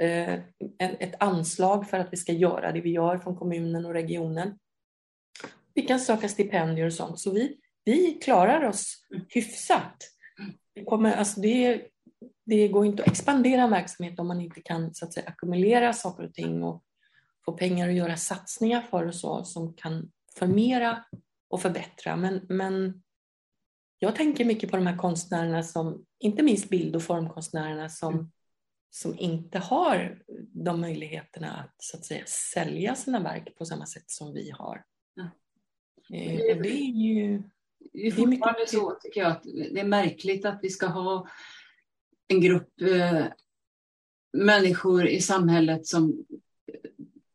eh, 0.02 0.34
ett 0.78 1.22
anslag 1.22 1.90
för 1.90 1.98
att 1.98 2.12
vi 2.12 2.16
ska 2.16 2.32
göra 2.32 2.72
det 2.72 2.80
vi 2.80 2.90
gör 2.90 3.18
från 3.18 3.36
kommunen 3.36 3.86
och 3.86 3.92
regionen. 3.92 4.58
Vi 5.74 5.82
kan 5.82 6.00
söka 6.00 6.28
stipendier 6.28 6.86
och 6.86 6.92
sånt, 6.92 7.20
så 7.20 7.32
vi, 7.32 7.56
vi 7.84 8.12
klarar 8.12 8.68
oss 8.68 9.06
hyfsat. 9.28 9.96
Det, 10.74 10.84
kommer, 10.84 11.12
alltså 11.12 11.40
det, 11.40 11.86
det 12.46 12.68
går 12.68 12.86
inte 12.86 13.02
att 13.02 13.08
expandera 13.08 13.62
en 13.62 13.70
verksamhet 13.70 14.18
om 14.18 14.28
man 14.28 14.40
inte 14.40 14.60
kan 14.60 14.94
så 14.94 15.04
att 15.04 15.12
säga, 15.12 15.28
ackumulera 15.28 15.92
saker 15.92 16.24
och 16.24 16.34
ting 16.34 16.62
och 16.62 16.84
få 17.44 17.52
pengar 17.52 17.88
att 17.88 17.94
göra 17.94 18.16
satsningar 18.16 18.82
för 18.82 19.06
och 19.06 19.14
så 19.14 19.44
som 19.44 19.74
kan 19.74 20.10
förmera 20.38 21.04
och 21.48 21.62
förbättra. 21.62 22.16
Men, 22.16 22.46
men 22.48 23.02
jag 23.98 24.16
tänker 24.16 24.44
mycket 24.44 24.70
på 24.70 24.76
de 24.76 24.86
här 24.86 24.96
konstnärerna 24.96 25.62
som, 25.62 26.04
inte 26.18 26.42
minst 26.42 26.68
bild 26.68 26.96
och 26.96 27.02
formkonstnärerna 27.02 27.88
som, 27.88 28.32
som 28.90 29.18
inte 29.18 29.58
har 29.58 30.22
de 30.64 30.80
möjligheterna 30.80 31.52
att, 31.52 31.74
så 31.78 31.96
att 31.96 32.04
säga, 32.04 32.26
sälja 32.26 32.94
sina 32.94 33.20
verk 33.20 33.56
på 33.58 33.64
samma 33.64 33.86
sätt 33.86 34.10
som 34.10 34.32
vi 34.32 34.50
har. 34.50 34.84
Eh, 36.10 36.58
det 36.62 36.70
är 36.70 36.92
ju... 36.92 37.42
Det 37.92 38.06
är 38.06 38.10
fortfarande 38.10 38.66
så 38.66 38.98
tycker 39.02 39.20
jag 39.20 39.30
att 39.30 39.42
det 39.42 39.80
är 39.80 39.84
märkligt 39.84 40.44
att 40.44 40.58
vi 40.62 40.70
ska 40.70 40.86
ha 40.86 41.26
en 42.28 42.40
grupp 42.40 42.80
eh, 42.80 43.24
människor 44.32 45.06
i 45.06 45.20
samhället 45.20 45.86
som 45.86 46.24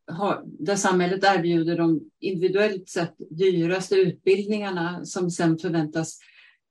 har, 0.07 0.43
där 0.45 0.75
samhället 0.75 1.23
erbjuder 1.23 1.77
de 1.77 2.09
individuellt 2.19 2.89
sett 2.89 3.15
dyraste 3.29 3.95
utbildningarna 3.95 5.05
som 5.05 5.31
sen 5.31 5.57
förväntas 5.57 6.19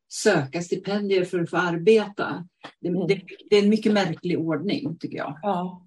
söka 0.09 0.63
stipendier 0.63 1.25
för 1.25 1.41
att 1.41 1.51
få 1.51 1.57
arbeta. 1.57 2.49
Det, 2.81 2.89
mm. 2.89 3.07
det, 3.07 3.23
det, 3.51 3.57
är 3.57 3.63
en 3.63 3.71
mycket 3.71 3.93
märklig 3.93 4.39
ordning 4.39 4.99
tycker 4.99 5.17
jag. 5.17 5.39
Ja. 5.43 5.83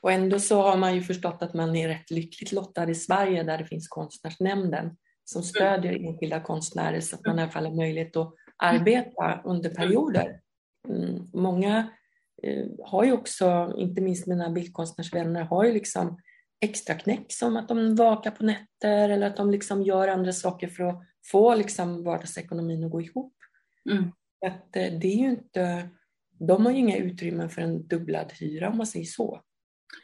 Och 0.00 0.12
ändå 0.12 0.38
så 0.38 0.62
har 0.62 0.76
man 0.76 0.94
ju 0.94 1.02
förstått 1.02 1.42
att 1.42 1.54
man 1.54 1.76
är 1.76 1.88
rätt 1.88 2.10
lyckligt 2.10 2.52
lottad 2.52 2.90
i 2.90 2.94
Sverige 2.94 3.42
där 3.42 3.58
det 3.58 3.66
finns 3.66 3.88
Konstnärsnämnden 3.88 4.96
som 5.26 5.40
mm. 5.40 5.44
stödjer 5.44 6.06
enskilda 6.08 6.40
konstnärer 6.40 7.00
så 7.00 7.16
att 7.16 7.26
man 7.26 7.38
i 7.38 7.42
alla 7.42 7.50
fall 7.50 7.66
har 7.66 7.74
möjlighet 7.74 8.16
att 8.16 8.34
arbeta 8.56 9.40
under 9.44 9.70
perioder. 9.70 10.40
Mm. 10.88 11.30
Många 11.34 11.90
eh, 12.42 12.66
har 12.84 13.04
ju 13.04 13.12
också, 13.12 13.74
inte 13.76 14.00
minst 14.00 14.26
mina 14.26 14.50
bildkonstnärsvänner, 14.50 15.42
har 15.42 15.64
ju 15.64 15.72
liksom 15.72 16.18
extra 16.60 16.94
knäck 16.94 17.26
som 17.28 17.56
att 17.56 17.68
de 17.68 17.96
vakar 17.96 18.30
på 18.30 18.44
nätter 18.44 19.08
eller 19.08 19.26
att 19.26 19.36
de 19.36 19.50
liksom 19.50 19.82
gör 19.82 20.08
andra 20.08 20.32
saker 20.32 20.68
för 20.68 20.84
att 20.84 21.02
få 21.30 21.54
liksom 21.54 22.04
vardagsekonomin 22.04 22.84
att 22.84 22.90
gå 22.90 23.00
ihop. 23.00 23.34
Mm. 23.90 24.04
Att 24.46 24.76
eh, 24.76 24.92
det 25.00 25.06
är 25.06 25.30
inte, 25.30 25.88
de 26.38 26.66
har 26.66 26.72
ju 26.72 26.78
inga 26.78 26.96
utrymmen 26.96 27.50
för 27.50 27.62
en 27.62 27.86
dubblad 27.86 28.32
hyra 28.40 28.70
om 28.70 28.76
man 28.76 28.86
säger 28.86 29.06
så. 29.06 29.42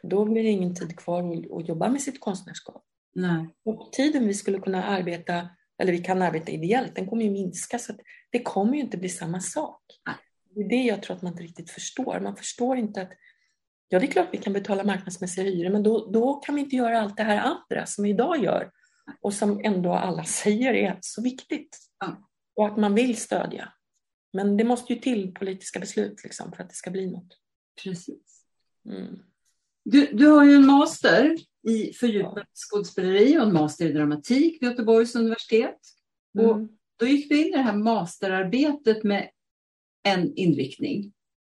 Då 0.02 0.24
blir 0.24 0.42
det 0.42 0.48
ingen 0.48 0.74
tid 0.74 0.96
kvar 0.96 1.36
att 1.58 1.68
jobba 1.68 1.88
med 1.88 2.02
sitt 2.02 2.20
konstnärskap. 2.20 2.84
Nej. 3.14 3.48
Och 3.64 3.92
tiden 3.92 4.26
vi 4.26 4.34
skulle 4.34 4.58
kunna 4.58 4.84
arbeta, 4.84 5.48
eller 5.78 5.92
vi 5.92 5.98
kan 5.98 6.22
arbeta 6.22 6.52
ideellt, 6.52 6.94
den 6.94 7.06
kommer 7.06 7.24
ju 7.24 7.30
minska 7.30 7.78
så 7.78 7.92
det 8.30 8.42
kommer 8.42 8.74
ju 8.74 8.80
inte 8.80 8.96
bli 8.96 9.08
samma 9.08 9.40
sak. 9.40 9.82
Nej. 10.06 10.16
Det 10.54 10.60
är 10.60 10.68
det 10.68 10.82
jag 10.82 11.02
tror 11.02 11.16
att 11.16 11.22
man 11.22 11.32
inte 11.32 11.42
riktigt 11.42 11.70
förstår. 11.70 12.20
Man 12.20 12.36
förstår 12.36 12.76
inte 12.76 13.02
att 13.02 13.12
Ja, 13.92 13.98
det 13.98 14.06
är 14.06 14.10
klart 14.10 14.28
vi 14.32 14.38
kan 14.38 14.52
betala 14.52 14.84
marknadsmässiga 14.84 15.44
hyror, 15.44 15.70
men 15.70 15.82
då, 15.82 16.10
då 16.10 16.34
kan 16.34 16.54
vi 16.54 16.60
inte 16.60 16.76
göra 16.76 17.00
allt 17.00 17.16
det 17.16 17.22
här 17.22 17.38
andra 17.38 17.86
som 17.86 18.04
vi 18.04 18.10
idag 18.10 18.44
gör 18.44 18.70
och 19.20 19.34
som 19.34 19.60
ändå 19.64 19.92
alla 19.92 20.24
säger 20.42 20.74
är 20.74 20.98
så 21.00 21.22
viktigt. 21.22 21.78
Ja. 21.98 22.28
Och 22.56 22.66
att 22.66 22.76
man 22.76 22.94
vill 22.94 23.16
stödja. 23.16 23.72
Men 24.32 24.56
det 24.56 24.64
måste 24.64 24.92
ju 24.92 24.98
till 24.98 25.34
politiska 25.34 25.80
beslut 25.80 26.24
liksom, 26.24 26.52
för 26.52 26.62
att 26.62 26.68
det 26.68 26.74
ska 26.74 26.90
bli 26.90 27.10
något. 27.10 27.38
Precis. 27.84 28.44
Mm. 28.88 29.22
Du, 29.84 30.06
du 30.12 30.26
har 30.26 30.44
ju 30.44 30.54
en 30.54 30.66
master 30.66 31.36
i 31.68 31.92
fördjupat 31.92 32.48
skådespeleri 32.54 33.38
och 33.38 33.42
en 33.42 33.52
master 33.52 33.86
i 33.86 33.92
dramatik 33.92 34.62
vid 34.62 34.70
Göteborgs 34.70 35.14
universitet. 35.14 35.78
Mm. 36.38 36.50
Och 36.50 36.68
då 36.96 37.06
gick 37.06 37.28
du 37.28 37.40
in 37.40 37.46
i 37.46 37.50
det 37.50 37.62
här 37.62 37.76
masterarbetet 37.76 39.04
med 39.04 39.30
en 40.02 40.34
inriktning. 40.34 41.12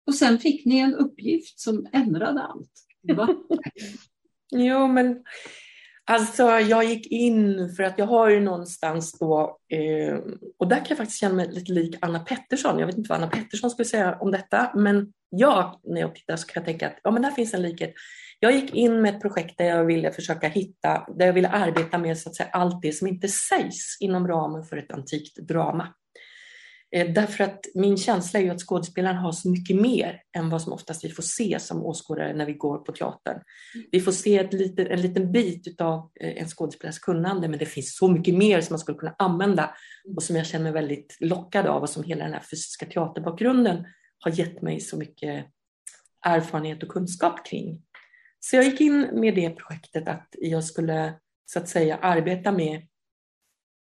Och 0.06 0.14
sen 0.14 0.38
fick 0.38 0.64
ni 0.64 0.78
en 0.78 0.94
uppgift 0.94 1.60
som 1.60 1.86
ändrade 1.92 2.42
allt. 2.42 2.72
jo, 4.52 4.88
men 4.88 5.24
Alltså 6.06 6.42
jag 6.42 6.84
gick 6.84 7.06
in 7.06 7.74
för 7.76 7.82
att 7.82 7.98
jag 7.98 8.06
har 8.06 8.30
ju 8.30 8.40
någonstans 8.40 9.18
då, 9.18 9.58
eh, 9.68 10.18
och 10.58 10.68
där 10.68 10.76
kan 10.76 10.86
jag 10.88 10.98
faktiskt 10.98 11.20
känna 11.20 11.34
mig 11.34 11.48
lite 11.52 11.72
lik 11.72 11.96
Anna 12.00 12.18
Pettersson. 12.18 12.78
Jag 12.78 12.86
vet 12.86 12.96
inte 12.96 13.08
vad 13.08 13.18
Anna 13.18 13.30
Pettersson 13.30 13.70
skulle 13.70 13.86
säga 13.88 14.18
om 14.20 14.30
detta, 14.30 14.70
men 14.74 15.12
jag, 15.30 15.80
när 15.84 16.00
jag 16.00 16.14
tittar 16.14 16.36
så 16.36 16.46
kan 16.46 16.60
jag 16.60 16.64
tänka 16.64 16.86
att 16.86 16.98
ja, 17.02 17.10
men 17.10 17.22
där 17.22 17.30
finns 17.30 17.54
en 17.54 17.62
likhet. 17.62 17.94
Jag 18.40 18.52
gick 18.52 18.74
in 18.74 19.02
med 19.02 19.14
ett 19.14 19.22
projekt 19.22 19.58
där 19.58 19.64
jag 19.64 19.84
ville 19.84 20.12
försöka 20.12 20.48
hitta, 20.48 21.06
där 21.16 21.26
jag 21.26 21.32
ville 21.32 21.48
arbeta 21.48 21.98
med 21.98 22.18
så 22.18 22.28
att 22.28 22.36
säga, 22.36 22.48
allt 22.52 22.82
det 22.82 22.92
som 22.92 23.06
inte 23.08 23.28
sägs 23.28 23.96
inom 24.00 24.28
ramen 24.28 24.64
för 24.64 24.76
ett 24.76 24.92
antikt 24.92 25.36
drama. 25.36 25.88
Eh, 26.94 27.12
därför 27.12 27.44
att 27.44 27.60
min 27.74 27.96
känsla 27.96 28.40
är 28.40 28.50
att 28.50 28.60
skådespelaren 28.60 29.16
har 29.16 29.32
så 29.32 29.50
mycket 29.50 29.76
mer 29.76 30.22
än 30.36 30.50
vad 30.50 30.62
som 30.62 30.72
oftast 30.72 31.04
vi 31.04 31.08
får 31.10 31.22
se 31.22 31.58
som 31.60 31.84
åskådare 31.84 32.34
när 32.34 32.46
vi 32.46 32.52
går 32.52 32.78
på 32.78 32.92
teatern. 32.92 33.34
Mm. 33.74 33.86
Vi 33.92 34.00
får 34.00 34.12
se 34.12 34.38
ett 34.38 34.52
litet, 34.52 34.88
en 34.88 35.00
liten 35.00 35.32
bit 35.32 35.80
av 35.80 36.10
eh, 36.20 36.42
en 36.42 36.48
skådespelares 36.48 36.98
kunnande 36.98 37.48
men 37.48 37.58
det 37.58 37.66
finns 37.66 37.96
så 37.96 38.08
mycket 38.08 38.34
mer 38.34 38.60
som 38.60 38.74
man 38.74 38.78
skulle 38.78 38.98
kunna 38.98 39.14
använda 39.18 39.74
och 40.16 40.22
som 40.22 40.36
jag 40.36 40.46
känner 40.46 40.62
mig 40.62 40.72
väldigt 40.72 41.16
lockad 41.20 41.66
av 41.66 41.82
och 41.82 41.90
som 41.90 42.02
hela 42.02 42.24
den 42.24 42.32
här 42.32 42.42
fysiska 42.50 42.86
teaterbakgrunden 42.86 43.84
har 44.18 44.30
gett 44.30 44.62
mig 44.62 44.80
så 44.80 44.96
mycket 44.96 45.46
erfarenhet 46.22 46.82
och 46.82 46.88
kunskap 46.88 47.46
kring. 47.46 47.82
Så 48.40 48.56
jag 48.56 48.64
gick 48.64 48.80
in 48.80 49.08
med 49.12 49.34
det 49.34 49.50
projektet 49.50 50.08
att 50.08 50.34
jag 50.38 50.64
skulle 50.64 51.14
så 51.46 51.58
att 51.58 51.68
säga 51.68 51.96
arbeta 51.96 52.52
med 52.52 52.86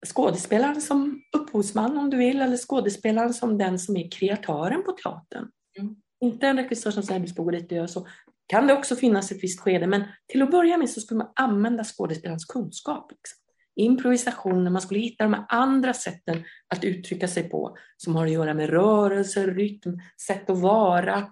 skådespelaren 0.05 0.81
som 0.81 1.21
upphovsman 1.37 1.97
om 1.97 2.09
du 2.09 2.17
vill, 2.17 2.41
eller 2.41 2.57
skådespelaren 2.57 3.33
som 3.33 3.57
den 3.57 3.79
som 3.79 3.97
är 3.97 4.11
kreatören 4.11 4.83
på 4.83 4.91
teatern. 4.91 5.47
Mm. 5.79 5.95
Inte 6.21 6.47
en 6.47 6.57
regissör 6.57 6.91
som 6.91 7.03
säger 7.03 7.19
du 7.19 7.27
ska 7.27 7.43
gå 7.43 7.51
dit 7.51 7.71
och 7.71 7.77
göra 7.77 7.87
så. 7.87 8.07
Kan 8.47 8.67
det 8.67 8.73
också 8.73 8.95
finnas 8.95 9.31
ett 9.31 9.43
visst 9.43 9.59
skede, 9.59 9.87
men 9.87 10.03
till 10.27 10.41
att 10.41 10.51
börja 10.51 10.77
med 10.77 10.89
så 10.89 11.01
skulle 11.01 11.17
man 11.17 11.31
använda 11.35 11.83
skådespelarens 11.83 12.45
kunskap. 12.45 13.11
Liksom. 13.11 13.39
Improvisationer, 13.75 14.71
man 14.71 14.81
skulle 14.81 14.99
hitta 14.99 15.23
de 15.23 15.33
här 15.33 15.45
andra 15.49 15.93
sätten 15.93 16.43
att 16.67 16.83
uttrycka 16.83 17.27
sig 17.27 17.49
på 17.49 17.77
som 17.97 18.15
har 18.15 18.25
att 18.25 18.31
göra 18.31 18.53
med 18.53 18.69
rörelse, 18.69 19.47
rytm, 19.47 19.99
sätt 20.27 20.49
att 20.49 20.59
vara, 20.59 21.27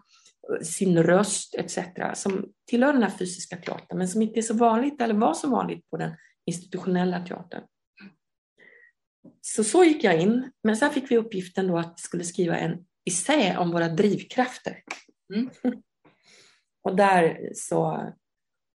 sin 0.62 1.04
röst 1.04 1.56
etc. 1.56 1.78
som 2.14 2.46
tillhör 2.70 2.94
den 2.94 3.04
här 3.04 3.10
fysiska 3.10 3.58
teatern 3.58 3.98
men 3.98 4.08
som 4.08 4.22
inte 4.22 4.40
är 4.40 4.42
så 4.42 4.54
vanligt 4.54 5.02
eller 5.02 5.14
var 5.14 5.34
så 5.34 5.50
vanligt 5.50 5.90
på 5.90 5.98
den 5.98 6.12
institutionella 6.46 7.20
teatern. 7.20 7.64
Så 9.42 9.64
så 9.64 9.84
gick 9.84 10.04
jag 10.04 10.22
in, 10.22 10.52
men 10.64 10.78
sen 10.78 10.92
fick 10.92 11.12
vi 11.12 11.18
uppgiften 11.18 11.68
då 11.68 11.78
att 11.78 11.94
vi 11.98 12.02
skulle 12.02 12.24
skriva 12.24 12.58
en 12.58 12.86
essä 13.06 13.58
om 13.58 13.72
våra 13.72 13.88
drivkrafter. 13.88 14.84
Mm. 15.34 15.50
Och 16.84 16.96
där 16.96 17.50
så 17.54 18.10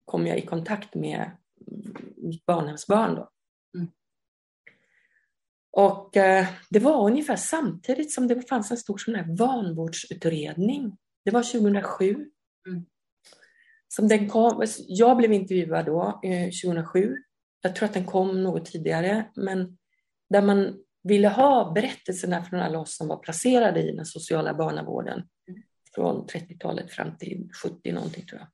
kom 0.05 0.27
jag 0.27 0.37
i 0.37 0.45
kontakt 0.45 0.95
med 0.95 1.31
mitt 2.17 2.45
barnhemsbarn 2.45 3.15
då. 3.15 3.29
Mm. 3.77 3.91
Och 5.71 6.17
eh, 6.17 6.47
det 6.69 6.79
var 6.79 7.07
ungefär 7.07 7.35
samtidigt 7.35 8.13
som 8.13 8.27
det 8.27 8.49
fanns 8.49 8.71
en 8.71 8.77
stor 8.77 8.97
sån 8.97 9.15
här 9.15 9.35
vanvårdsutredning. 9.37 10.97
Det 11.25 11.31
var 11.31 11.43
2007. 11.43 12.05
Mm. 12.67 12.85
Som 13.87 14.07
den 14.07 14.29
kom, 14.29 14.65
jag 14.87 15.17
blev 15.17 15.33
intervjuad 15.33 15.85
då, 15.85 16.19
eh, 16.23 16.45
2007. 16.45 17.17
Jag 17.61 17.75
tror 17.75 17.85
att 17.85 17.93
den 17.93 18.05
kom 18.05 18.43
något 18.43 18.65
tidigare, 18.65 19.31
men 19.35 19.77
där 20.33 20.41
man 20.41 20.79
ville 21.03 21.27
ha 21.27 21.71
berättelserna 21.71 22.43
från 22.43 22.59
alla 22.59 22.79
oss 22.79 22.97
som 22.97 23.07
var 23.07 23.17
placerade 23.17 23.81
i 23.81 23.91
den 23.91 24.05
sociala 24.05 24.53
barnavården 24.53 25.23
mm. 25.47 25.61
från 25.95 26.27
30-talet 26.27 26.91
fram 26.91 27.17
till 27.17 27.49
70 27.63 27.91
någonting 27.91 28.25
tror 28.25 28.39
jag. 28.39 28.47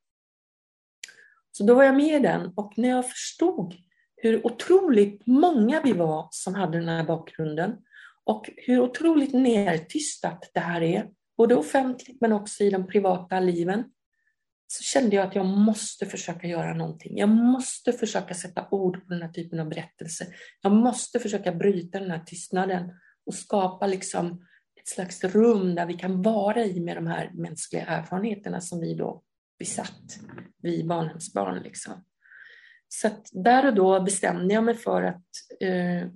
Så 1.51 1.63
då 1.63 1.75
var 1.75 1.84
jag 1.84 1.95
med 1.95 2.15
i 2.15 2.19
den 2.19 2.53
och 2.55 2.73
när 2.77 2.89
jag 2.89 3.09
förstod 3.09 3.75
hur 4.15 4.45
otroligt 4.45 5.27
många 5.27 5.82
vi 5.82 5.93
var 5.93 6.27
som 6.32 6.55
hade 6.55 6.80
den 6.80 6.89
här 6.89 7.03
bakgrunden 7.03 7.77
och 8.23 8.49
hur 8.57 8.80
otroligt 8.80 9.34
nertystat 9.34 10.51
det 10.53 10.59
här 10.59 10.82
är, 10.82 11.09
både 11.38 11.55
offentligt 11.55 12.21
men 12.21 12.34
också 12.34 12.63
i 12.63 12.69
de 12.69 12.88
privata 12.88 13.39
liven, 13.39 13.84
så 14.72 14.84
kände 14.84 15.15
jag 15.15 15.28
att 15.28 15.36
jag 15.36 15.45
måste 15.45 16.05
försöka 16.05 16.47
göra 16.47 16.74
någonting. 16.74 17.17
Jag 17.17 17.30
måste 17.30 17.93
försöka 17.93 18.34
sätta 18.34 18.67
ord 18.72 19.07
på 19.07 19.13
den 19.13 19.22
här 19.22 19.30
typen 19.30 19.59
av 19.59 19.70
berättelser. 19.70 20.28
Jag 20.61 20.72
måste 20.72 21.20
försöka 21.20 21.51
bryta 21.51 21.99
den 21.99 22.11
här 22.11 22.24
tystnaden 22.26 22.91
och 23.26 23.34
skapa 23.34 23.88
liksom 23.88 24.45
ett 24.82 24.88
slags 24.88 25.24
rum 25.24 25.76
där 25.76 25.86
vi 25.86 25.93
kan 25.93 26.22
vara 26.22 26.65
i 26.65 26.80
med 26.80 26.97
de 26.97 27.07
här 27.07 27.32
mänskliga 27.34 27.86
erfarenheterna 27.86 28.61
som 28.61 28.80
vi 28.80 28.93
då 28.93 29.24
besatt, 29.59 30.20
vi 30.61 30.84
barnhemsbarn. 30.84 31.63
Liksom. 31.63 32.05
Så 32.88 33.09
där 33.32 33.65
och 33.65 33.76
då 33.76 34.01
bestämde 34.01 34.53
jag 34.53 34.63
mig 34.63 34.76
för 34.76 35.03
att 35.03 35.26
eh, 35.59 36.07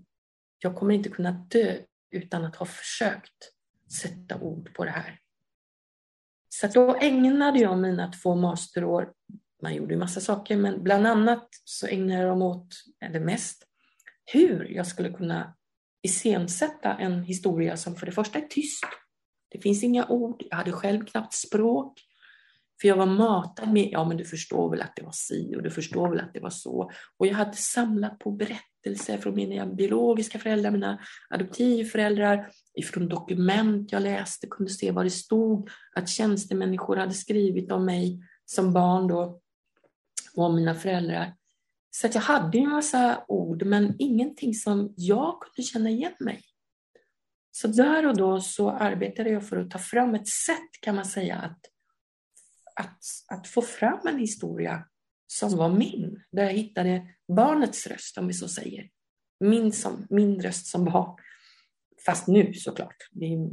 jag 0.60 0.76
kommer 0.76 0.96
inte 0.96 1.10
kunna 1.10 1.32
dö 1.32 1.78
utan 2.12 2.46
att 2.46 2.56
ha 2.56 2.66
försökt 2.66 3.52
sätta 4.02 4.40
ord 4.40 4.74
på 4.74 4.86
det 4.86 4.92
här. 4.92 5.20
Så 6.62 6.68
då 6.68 6.96
ägnade 6.96 7.60
jag 7.60 7.78
mina 7.78 8.12
två 8.12 8.36
masterår, 8.36 9.14
man 9.62 9.76
gjorde 9.76 9.94
ju 9.94 10.00
massa 10.00 10.22
saker, 10.22 10.58
men 10.58 10.84
bland 10.84 11.08
annat 11.08 11.48
så 11.64 11.88
ägnade 11.88 12.22
jag 12.22 12.30
dem 12.30 12.42
åt, 12.42 12.68
eller 13.06 13.20
mest, 13.20 13.64
hur 14.26 14.66
jag 14.66 14.88
skulle 14.88 15.10
kunna 15.10 15.56
iscensätta 16.04 16.94
en 16.94 17.24
historia 17.24 17.78
som 17.78 17.96
för 17.96 18.06
det 18.06 18.12
första 18.12 18.40
är 18.40 18.48
tyst. 18.48 18.84
Det 19.50 19.60
finns 19.60 19.84
inga 19.84 20.06
ord, 20.08 20.44
jag 20.50 20.58
hade 20.58 20.72
själv 20.72 21.06
knappt 21.06 21.34
språk. 21.34 22.00
För 22.82 22.88
jag 22.88 22.98
var 22.98 23.06
matad 23.06 23.74
med, 23.74 23.90
ja 23.92 24.06
men 24.06 24.18
du 24.18 24.26
förstår 24.26 24.70
väl 24.70 24.82
att 24.82 24.96
det 24.96 25.04
var 25.04 25.12
si 25.12 25.56
och 25.56 25.64
du 25.64 25.72
förstår 25.72 26.10
väl 26.10 26.20
att 26.20 26.34
det 26.34 26.40
var 26.40 26.50
så. 26.50 26.92
Och 27.18 27.28
jag 27.28 27.34
hade 27.34 27.54
samlat 27.54 28.20
på 28.20 28.32
berättelser 28.32 28.73
från 29.22 29.36
mina 29.36 29.66
biologiska 29.66 30.40
föräldrar, 30.40 30.72
mina 30.72 31.00
adoptivföräldrar, 31.30 32.48
ifrån 32.74 33.10
dokument 33.10 33.92
jag 33.92 34.02
läste, 34.02 34.48
kunde 34.48 34.72
se 34.72 34.92
vad 34.92 35.06
det 35.06 35.10
stod, 35.10 35.70
att 35.96 36.10
tjänstemänniskor 36.10 36.96
hade 36.96 37.14
skrivit 37.14 37.72
om 37.72 37.86
mig 37.86 38.20
som 38.46 38.74
barn 38.74 39.08
då, 39.08 39.40
och 40.36 40.44
om 40.44 40.56
mina 40.56 40.76
föräldrar. 40.76 41.34
Så 41.92 42.08
att 42.08 42.16
jag 42.16 42.22
hade 42.22 42.58
en 42.58 42.70
massa 42.70 43.24
ord, 43.28 43.64
men 43.64 43.96
ingenting 44.00 44.54
som 44.54 44.94
jag 44.98 45.42
kunde 45.42 45.68
känna 45.68 45.90
igen 45.90 46.14
mig. 46.20 46.42
Så 47.52 47.68
där 47.68 48.06
och 48.06 48.18
då 48.18 48.42
så 48.42 48.72
arbetade 48.72 49.30
jag 49.30 49.48
för 49.48 49.58
att 49.58 49.72
ta 49.72 49.80
fram 49.80 50.16
ett 50.16 50.28
sätt, 50.28 50.72
kan 50.82 50.96
man 50.96 51.06
säga, 51.06 51.36
att, 51.36 51.60
att, 52.76 53.00
att 53.28 53.48
få 53.48 53.62
fram 53.62 54.08
en 54.08 54.20
historia 54.20 54.86
som 55.34 55.58
var 55.58 55.70
min, 55.70 56.24
där 56.32 56.44
jag 56.44 56.54
hittade 56.54 57.08
barnets 57.28 57.88
röst, 57.88 58.18
om 58.18 58.28
vi 58.28 58.34
så 58.34 58.48
säger. 58.48 58.90
Min, 59.40 59.72
som, 59.72 60.08
min 60.10 60.42
röst 60.42 60.66
som 60.66 60.86
barn. 60.86 61.16
Fast 62.06 62.28
nu 62.28 62.54
såklart. 62.54 62.96
Det 63.12 63.26
är, 63.26 63.50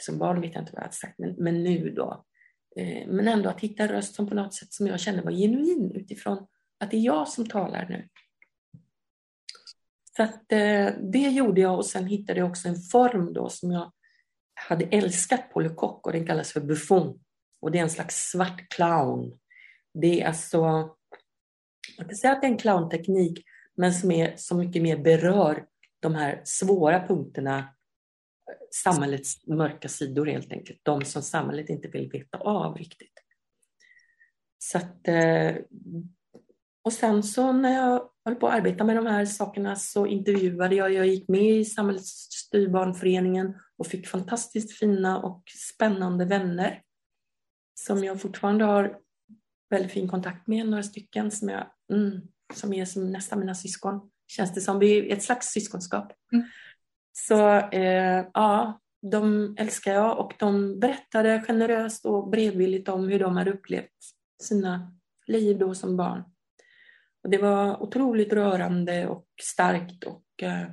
som 0.00 0.18
barn 0.18 0.40
vet 0.40 0.54
jag 0.54 0.62
inte 0.62 0.72
vad 0.72 0.80
jag 0.80 0.84
hade 0.84 0.96
sagt, 0.96 1.18
men, 1.18 1.34
men 1.38 1.62
nu 1.62 1.90
då. 1.90 2.24
Eh, 2.76 3.08
men 3.08 3.28
ändå 3.28 3.50
att 3.50 3.60
hitta 3.60 3.82
en 3.82 3.88
röst 3.88 4.14
som 4.14 4.28
på 4.28 4.34
något 4.34 4.54
sätt 4.54 4.72
som 4.72 4.86
jag 4.86 5.00
kände 5.00 5.22
var 5.22 5.32
genuin 5.32 5.92
utifrån 5.94 6.46
att 6.78 6.90
det 6.90 6.96
är 6.96 7.00
jag 7.00 7.28
som 7.28 7.46
talar 7.46 7.88
nu. 7.88 8.08
Så 10.16 10.22
att, 10.22 10.52
eh, 10.52 10.88
det 11.12 11.28
gjorde 11.28 11.60
jag 11.60 11.76
och 11.76 11.86
sen 11.86 12.06
hittade 12.06 12.40
jag 12.40 12.50
också 12.50 12.68
en 12.68 12.80
form 12.80 13.32
då 13.32 13.48
som 13.48 13.70
jag 13.70 13.92
hade 14.54 14.84
älskat 14.84 15.50
på 15.52 15.60
Lecoq 15.60 16.06
och 16.06 16.12
den 16.12 16.26
kallas 16.26 16.52
för 16.52 16.60
buffon. 16.60 17.20
Och 17.60 17.70
det 17.70 17.78
är 17.78 17.82
en 17.82 17.90
slags 17.90 18.30
svart 18.30 18.68
clown. 18.68 19.38
Det 19.94 20.20
är 20.20 20.26
alltså, 20.26 20.90
man 21.98 22.08
kan 22.08 22.16
säga 22.16 22.32
att 22.32 22.40
det 22.40 22.46
är 22.46 22.50
en 22.50 22.58
clownteknik 22.58 23.44
men 23.76 23.94
som 23.94 24.10
är 24.10 24.36
så 24.36 24.56
mycket 24.56 24.82
mer 24.82 24.96
berör 24.96 25.66
de 26.00 26.14
här 26.14 26.40
svåra 26.44 27.06
punkterna 27.06 27.58
eh, 27.58 27.64
samhällets 28.70 29.46
mörka 29.46 29.88
sidor 29.88 30.26
helt 30.26 30.52
enkelt. 30.52 30.80
De 30.82 31.04
som 31.04 31.22
samhället 31.22 31.68
inte 31.68 31.88
vill 31.88 32.10
veta 32.10 32.38
av 32.38 32.76
riktigt. 32.76 33.12
Så 34.58 34.78
att, 34.78 35.08
eh, 35.08 35.56
och 36.84 36.92
sen 36.92 37.22
så 37.22 37.52
när 37.52 37.74
jag 37.74 38.10
höll 38.24 38.34
på 38.34 38.48
att 38.48 38.54
arbeta 38.54 38.84
med 38.84 38.96
de 38.96 39.06
här 39.06 39.24
sakerna 39.24 39.76
så 39.76 40.06
intervjuade 40.06 40.74
jag, 40.74 40.92
jag 40.92 41.06
gick 41.06 41.28
med 41.28 41.50
i 41.50 41.64
Samhällsstyrbarnföreningen 41.64 43.54
och 43.78 43.86
fick 43.86 44.08
fantastiskt 44.08 44.78
fina 44.78 45.18
och 45.18 45.42
spännande 45.74 46.24
vänner 46.24 46.82
som 47.74 48.04
jag 48.04 48.20
fortfarande 48.20 48.64
har 48.64 48.98
väldigt 49.70 49.92
fin 49.92 50.08
kontakt 50.08 50.46
med, 50.46 50.66
några 50.66 50.82
stycken 50.82 51.30
som, 51.30 51.48
jag, 51.48 51.66
mm, 51.92 52.20
som 52.54 52.72
är 52.72 52.84
som 52.84 53.12
nästan 53.12 53.40
mina 53.40 53.54
syskon. 53.54 54.10
Känns 54.26 54.54
det 54.54 54.60
som, 54.60 54.78
vi 54.78 54.98
är 54.98 55.16
ett 55.16 55.22
slags 55.22 55.46
syskonskap. 55.46 56.12
Mm. 56.32 56.46
Så 57.12 57.48
eh, 57.58 58.26
ja, 58.34 58.80
de 59.10 59.54
älskar 59.58 59.94
jag 59.94 60.18
och 60.18 60.32
de 60.38 60.80
berättade 60.80 61.44
generöst 61.46 62.06
och 62.06 62.28
beredvilligt 62.28 62.88
om 62.88 63.08
hur 63.08 63.18
de 63.18 63.36
hade 63.36 63.52
upplevt 63.52 63.90
sina 64.42 64.96
liv 65.26 65.58
då 65.58 65.74
som 65.74 65.96
barn. 65.96 66.22
Och 67.22 67.30
det 67.30 67.38
var 67.38 67.82
otroligt 67.82 68.32
rörande 68.32 69.08
och 69.08 69.26
starkt 69.42 70.04
och 70.04 70.42
eh, 70.42 70.66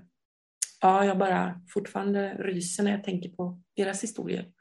ja, 0.81 1.05
jag 1.05 1.17
bara 1.17 1.61
fortfarande 1.69 2.33
ryser 2.33 2.83
när 2.83 2.91
jag 2.91 3.03
tänker 3.03 3.29
på 3.29 3.61
deras 3.75 4.03
historier. 4.03 4.51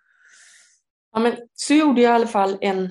Ja, 1.12 1.20
men 1.20 1.36
så 1.54 1.74
gjorde 1.74 2.00
jag 2.00 2.11
i 2.11 2.14
alla 2.14 2.26
fall 2.26 2.58
en, 2.61 2.90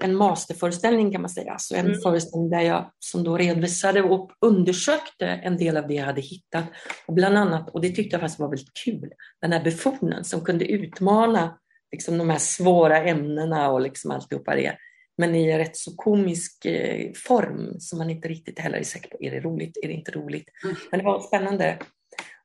en 0.00 0.16
masterföreställning 0.16 1.12
kan 1.12 1.20
man 1.20 1.30
säga. 1.30 1.52
Alltså 1.52 1.74
en 1.74 1.86
mm. 1.86 2.00
föreställning 2.00 2.50
där 2.50 2.60
jag 2.60 2.90
som 2.98 3.24
då 3.24 3.36
redovisade 3.36 4.02
och 4.02 4.30
undersökte 4.40 5.26
en 5.26 5.56
del 5.56 5.76
av 5.76 5.88
det 5.88 5.94
jag 5.94 6.04
hade 6.04 6.20
hittat. 6.20 6.64
Och 7.06 7.14
bland 7.14 7.36
annat, 7.36 7.70
och 7.70 7.80
det 7.80 7.88
tyckte 7.88 8.14
jag 8.14 8.20
faktiskt 8.20 8.40
var 8.40 8.48
väldigt 8.48 8.74
kul, 8.84 9.10
den 9.40 9.52
här 9.52 9.64
befonen 9.64 10.24
som 10.24 10.40
kunde 10.40 10.64
utmana 10.64 11.58
liksom, 11.92 12.18
de 12.18 12.30
här 12.30 12.38
svåra 12.38 13.02
ämnena 13.02 13.70
och 13.70 13.80
liksom 13.80 14.10
alltihopa 14.10 14.54
det. 14.54 14.76
Men 15.16 15.34
i 15.34 15.50
en 15.50 15.58
rätt 15.58 15.76
så 15.76 15.96
komisk 15.96 16.64
eh, 16.64 17.12
form 17.26 17.80
som 17.80 17.98
man 17.98 18.10
inte 18.10 18.28
riktigt 18.28 18.58
heller 18.58 18.78
är 18.78 18.84
säker 18.84 19.10
på, 19.10 19.16
är 19.20 19.30
det 19.30 19.40
roligt, 19.40 19.78
är 19.82 19.88
det 19.88 19.94
inte 19.94 20.10
roligt? 20.10 20.48
Mm. 20.64 20.76
Men 20.90 20.98
det 20.98 21.04
var 21.04 21.20
spännande. 21.20 21.78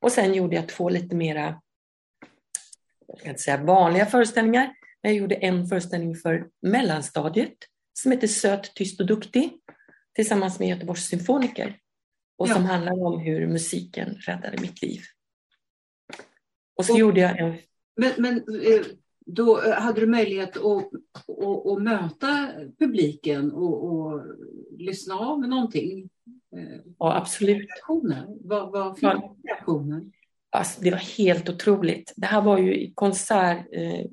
Och 0.00 0.12
sen 0.12 0.34
gjorde 0.34 0.56
jag 0.56 0.68
två 0.68 0.88
lite 0.88 1.16
mera 1.16 1.60
jag 3.06 3.18
ska 3.18 3.28
inte 3.28 3.42
säga 3.42 3.56
vanliga 3.56 4.06
föreställningar, 4.06 4.74
jag 5.00 5.14
gjorde 5.14 5.34
en 5.34 5.66
föreställning 5.66 6.16
för 6.16 6.48
mellanstadiet 6.62 7.54
som 7.92 8.12
heter 8.12 8.26
Söt, 8.26 8.74
tyst 8.74 9.00
och 9.00 9.06
duktig 9.06 9.52
tillsammans 10.14 10.58
med 10.58 10.68
Göteborgs 10.68 11.06
symfoniker 11.06 11.78
och 12.38 12.48
som 12.48 12.64
handlar 12.64 13.04
om 13.04 13.20
hur 13.20 13.46
musiken 13.46 14.14
räddade 14.14 14.60
mitt 14.60 14.82
liv. 14.82 15.00
Och 16.76 16.84
så 16.84 16.92
och, 16.92 16.98
gjorde 16.98 17.20
jag 17.20 17.38
en... 17.38 17.54
Men, 17.96 18.12
men 18.18 18.36
eh, 18.36 18.86
då 19.26 19.62
eh, 19.62 19.72
hade 19.72 20.00
du 20.00 20.06
möjlighet 20.06 20.56
att, 20.56 20.90
att, 21.28 21.66
att 21.66 21.82
möta 21.82 22.48
publiken 22.78 23.52
och, 23.52 23.84
och 23.84 24.22
lyssna 24.78 25.14
av 25.14 25.40
någonting? 25.40 26.10
Eh, 26.56 26.80
ja, 26.98 27.16
absolut. 27.16 27.68
Reaktioner? 27.68 28.26
Vad, 28.40 28.72
vad 28.72 28.94
fick 28.94 29.04
ja. 29.04 29.36
reaktioner? 29.44 30.02
Alltså, 30.50 30.82
det 30.82 30.90
var 30.90 30.98
helt 30.98 31.48
otroligt. 31.48 32.12
Det 32.16 32.26
här 32.26 32.42
var 32.42 32.58
ju 32.58 32.74
i 32.74 32.92
konsert, 32.94 33.66
eh, 33.72 34.06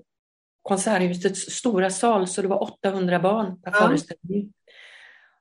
Konserthusets 0.68 1.40
stora 1.40 1.90
sal, 1.90 2.28
så 2.28 2.42
det 2.42 2.48
var 2.48 2.64
800 2.64 3.20
barn 3.20 3.62
per 3.62 3.72
ja. 3.72 3.78
föreställning. 3.78 4.54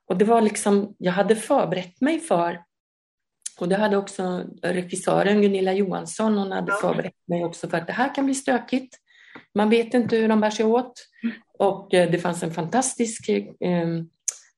Och 0.08 0.16
det 0.16 0.24
var 0.24 0.40
liksom, 0.40 0.94
jag 0.98 1.12
hade 1.12 1.36
förberett 1.36 2.00
mig 2.00 2.20
för, 2.20 2.62
och 3.60 3.68
det 3.68 3.76
hade 3.76 3.96
också 3.96 4.44
regissören 4.62 5.42
Gunilla 5.42 5.72
Johansson, 5.72 6.38
hon 6.38 6.52
hade 6.52 6.72
ja. 6.72 6.78
förberett 6.80 7.28
mig 7.28 7.44
också 7.44 7.68
för 7.68 7.76
att 7.76 7.86
det 7.86 7.92
här 7.92 8.14
kan 8.14 8.24
bli 8.24 8.34
stökigt. 8.34 8.96
Man 9.54 9.70
vet 9.70 9.94
inte 9.94 10.16
hur 10.16 10.28
de 10.28 10.40
bär 10.40 10.50
sig 10.50 10.66
åt. 10.66 10.92
Och 11.58 11.94
eh, 11.94 12.10
det 12.10 12.18
fanns 12.18 12.42
en 12.42 12.54
fantastisk 12.54 13.28
eh, 13.28 13.86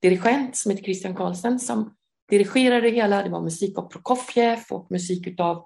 dirigent 0.02 0.56
som 0.56 0.70
heter 0.70 0.84
Christian 0.84 1.14
Karlsson 1.14 1.58
som 1.58 1.94
dirigerade 2.30 2.80
det 2.80 2.96
hela. 2.96 3.22
Det 3.22 3.30
var 3.30 3.42
musik 3.42 3.78
av 3.78 3.88
Prokofjev 3.88 4.58
och 4.70 4.90
musik 4.90 5.40
av 5.40 5.64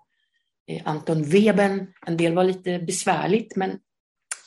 eh, 0.66 0.82
Anton 0.84 1.22
Webern. 1.22 1.86
En 2.06 2.16
del 2.16 2.34
var 2.34 2.44
lite 2.44 2.78
besvärligt 2.78 3.56
men 3.56 3.78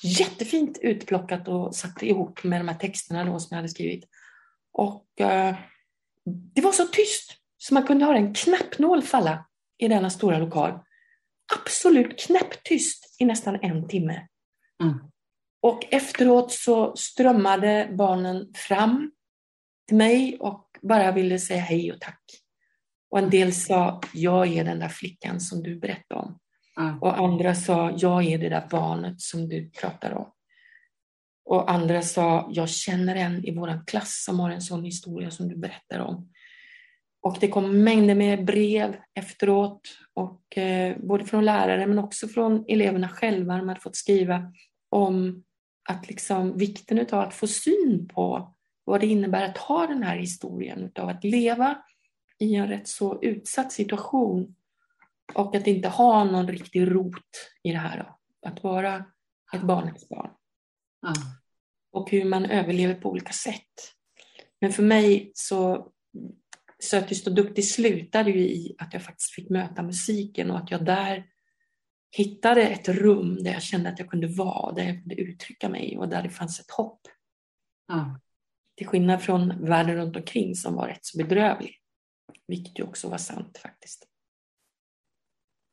jättefint 0.06 0.78
utplockat 0.82 1.48
och 1.48 1.76
satt 1.76 2.04
ihop 2.04 2.44
med 2.44 2.60
de 2.60 2.68
här 2.68 2.76
texterna 2.76 3.26
då 3.26 3.40
som 3.40 3.48
jag 3.50 3.58
hade 3.58 3.70
skrivit. 3.70 4.06
Och 4.72 5.22
eh, 5.22 5.56
det 6.26 6.62
var 6.62 6.72
så 6.72 6.88
tyst 6.88 7.32
så 7.58 7.74
man 7.74 7.84
kunde 7.84 8.06
höra 8.06 8.18
en 8.18 8.34
knappnål 8.34 9.02
falla 9.02 9.46
i 9.78 9.88
denna 9.88 10.10
stora 10.10 10.38
lokal. 10.38 10.80
Absolut 11.60 12.20
knäpptyst 12.20 13.16
i 13.20 13.26
nästan 13.26 13.60
en 13.62 13.88
timme. 13.88 14.28
Mm. 14.84 14.98
Och 15.62 15.94
efteråt 15.94 16.52
så 16.52 16.96
strömmade 16.96 17.90
barnen 17.98 18.54
fram 18.56 19.12
till 19.88 19.98
mig 19.98 20.38
och 20.40 20.70
bara 20.82 21.12
ville 21.12 21.40
säga 21.40 21.62
hej 21.62 21.92
och 21.92 22.02
tack. 22.02 22.22
Och 23.10 23.20
en 23.20 23.30
del 23.30 23.54
sa, 23.54 24.02
jag 24.14 24.48
är 24.48 24.64
den 24.64 24.80
där 24.80 24.90
flickan 24.90 25.40
som 25.40 25.64
du 25.64 25.80
berättade 25.80 26.22
om. 26.22 26.40
Mm. 26.80 27.00
Och 27.00 27.18
andra 27.18 27.56
sa, 27.56 27.92
jag 27.98 28.26
är 28.26 28.38
det 28.38 28.50
där 28.50 28.68
barnet 28.72 29.22
som 29.22 29.50
du 29.50 29.70
pratar 29.70 30.12
om. 30.12 30.32
Och 31.46 31.72
andra 31.72 32.02
sa, 32.02 32.50
jag 32.52 32.70
känner 32.70 33.16
en 33.16 33.46
i 33.46 33.56
vår 33.56 33.88
klass 33.88 34.24
som 34.26 34.40
har 34.40 34.50
en 34.50 34.62
sån 34.62 34.84
historia 34.84 35.32
som 35.32 35.48
du 35.48 35.56
berättar 35.56 36.00
om. 36.00 36.30
Och 37.22 37.38
det 37.40 37.48
kom 37.48 37.84
mängder 37.84 38.16
med 38.16 38.46
brev 38.46 38.96
efteråt, 39.14 39.82
och, 40.14 40.58
eh, 40.58 40.98
både 40.98 41.26
från 41.26 41.46
lärare 41.46 41.88
men 41.88 42.00
också 42.00 42.28
från 42.28 42.66
eleverna 42.68 43.10
själva. 43.10 43.58
De 43.58 43.68
hade 43.68 43.82
fått 43.82 43.96
skriva 43.96 44.54
om 44.90 45.44
att 45.90 46.08
liksom, 46.08 46.58
vikten 46.58 47.00
av 47.12 47.20
att 47.20 47.34
få 47.34 47.48
syn 47.48 48.08
på 48.14 48.56
vad 48.84 49.02
det 49.02 49.08
innebär 49.08 49.46
att 49.46 49.58
ha 49.58 49.88
den 49.88 50.04
här 50.04 50.18
historien, 50.18 50.92
av 51.00 51.10
att 51.10 51.24
leva 51.24 51.78
i 52.40 52.56
en 52.56 52.68
rätt 52.68 52.88
så 52.88 53.22
utsatt 53.22 53.72
situation 53.72 54.56
och 55.34 55.56
att 55.56 55.68
inte 55.68 55.88
ha 55.88 56.24
någon 56.24 56.48
riktig 56.48 56.92
rot 56.92 57.50
i 57.64 57.72
det 57.72 57.78
här. 57.78 57.98
Då. 57.98 58.20
Att 58.50 58.64
vara 58.64 59.06
ett 59.54 59.62
barnets 59.62 60.10
barn. 60.10 60.32
Mm. 61.08 61.18
Och 61.92 62.12
hur 62.12 62.26
man 62.26 62.46
överlever 62.46 62.96
på 62.96 63.10
olika 63.10 63.34
sätt. 63.34 63.94
Men 64.62 64.72
för 64.72 64.84
mig 64.84 65.32
så 65.34 65.92
Söttyst 66.84 67.28
och 67.28 67.36
duktig 67.36 67.68
slutade 67.68 68.32
ju 68.32 68.40
i 68.40 68.76
att 68.78 68.94
jag 68.94 69.04
faktiskt 69.04 69.32
fick 69.32 69.50
möta 69.50 69.84
musiken 69.84 70.52
och 70.52 70.58
att 70.58 70.72
jag 70.72 70.86
där 70.86 71.26
hittade 72.12 72.62
ett 72.62 72.88
rum 72.90 73.44
där 73.44 73.52
jag 73.52 73.62
kände 73.62 73.90
att 73.90 74.00
jag 74.00 74.10
kunde 74.10 74.28
vara, 74.28 74.72
där 74.72 74.84
jag 74.84 75.00
kunde 75.00 75.16
uttrycka 75.16 75.70
mig 75.70 75.98
och 75.98 76.10
där 76.10 76.24
det 76.24 76.30
fanns 76.30 76.60
ett 76.60 76.72
hopp. 76.72 77.02
Mm. 77.94 78.20
Till 78.78 78.88
skillnad 78.88 79.22
från 79.22 79.66
världen 79.66 79.96
runt 79.96 80.16
omkring 80.16 80.56
som 80.56 80.76
var 80.76 80.88
rätt 80.88 81.06
så 81.06 81.18
bedrövlig. 81.18 81.78
Vilket 82.48 82.80
ju 82.80 82.84
också 82.84 83.10
var 83.10 83.18
sant 83.18 83.58
faktiskt. 83.58 84.08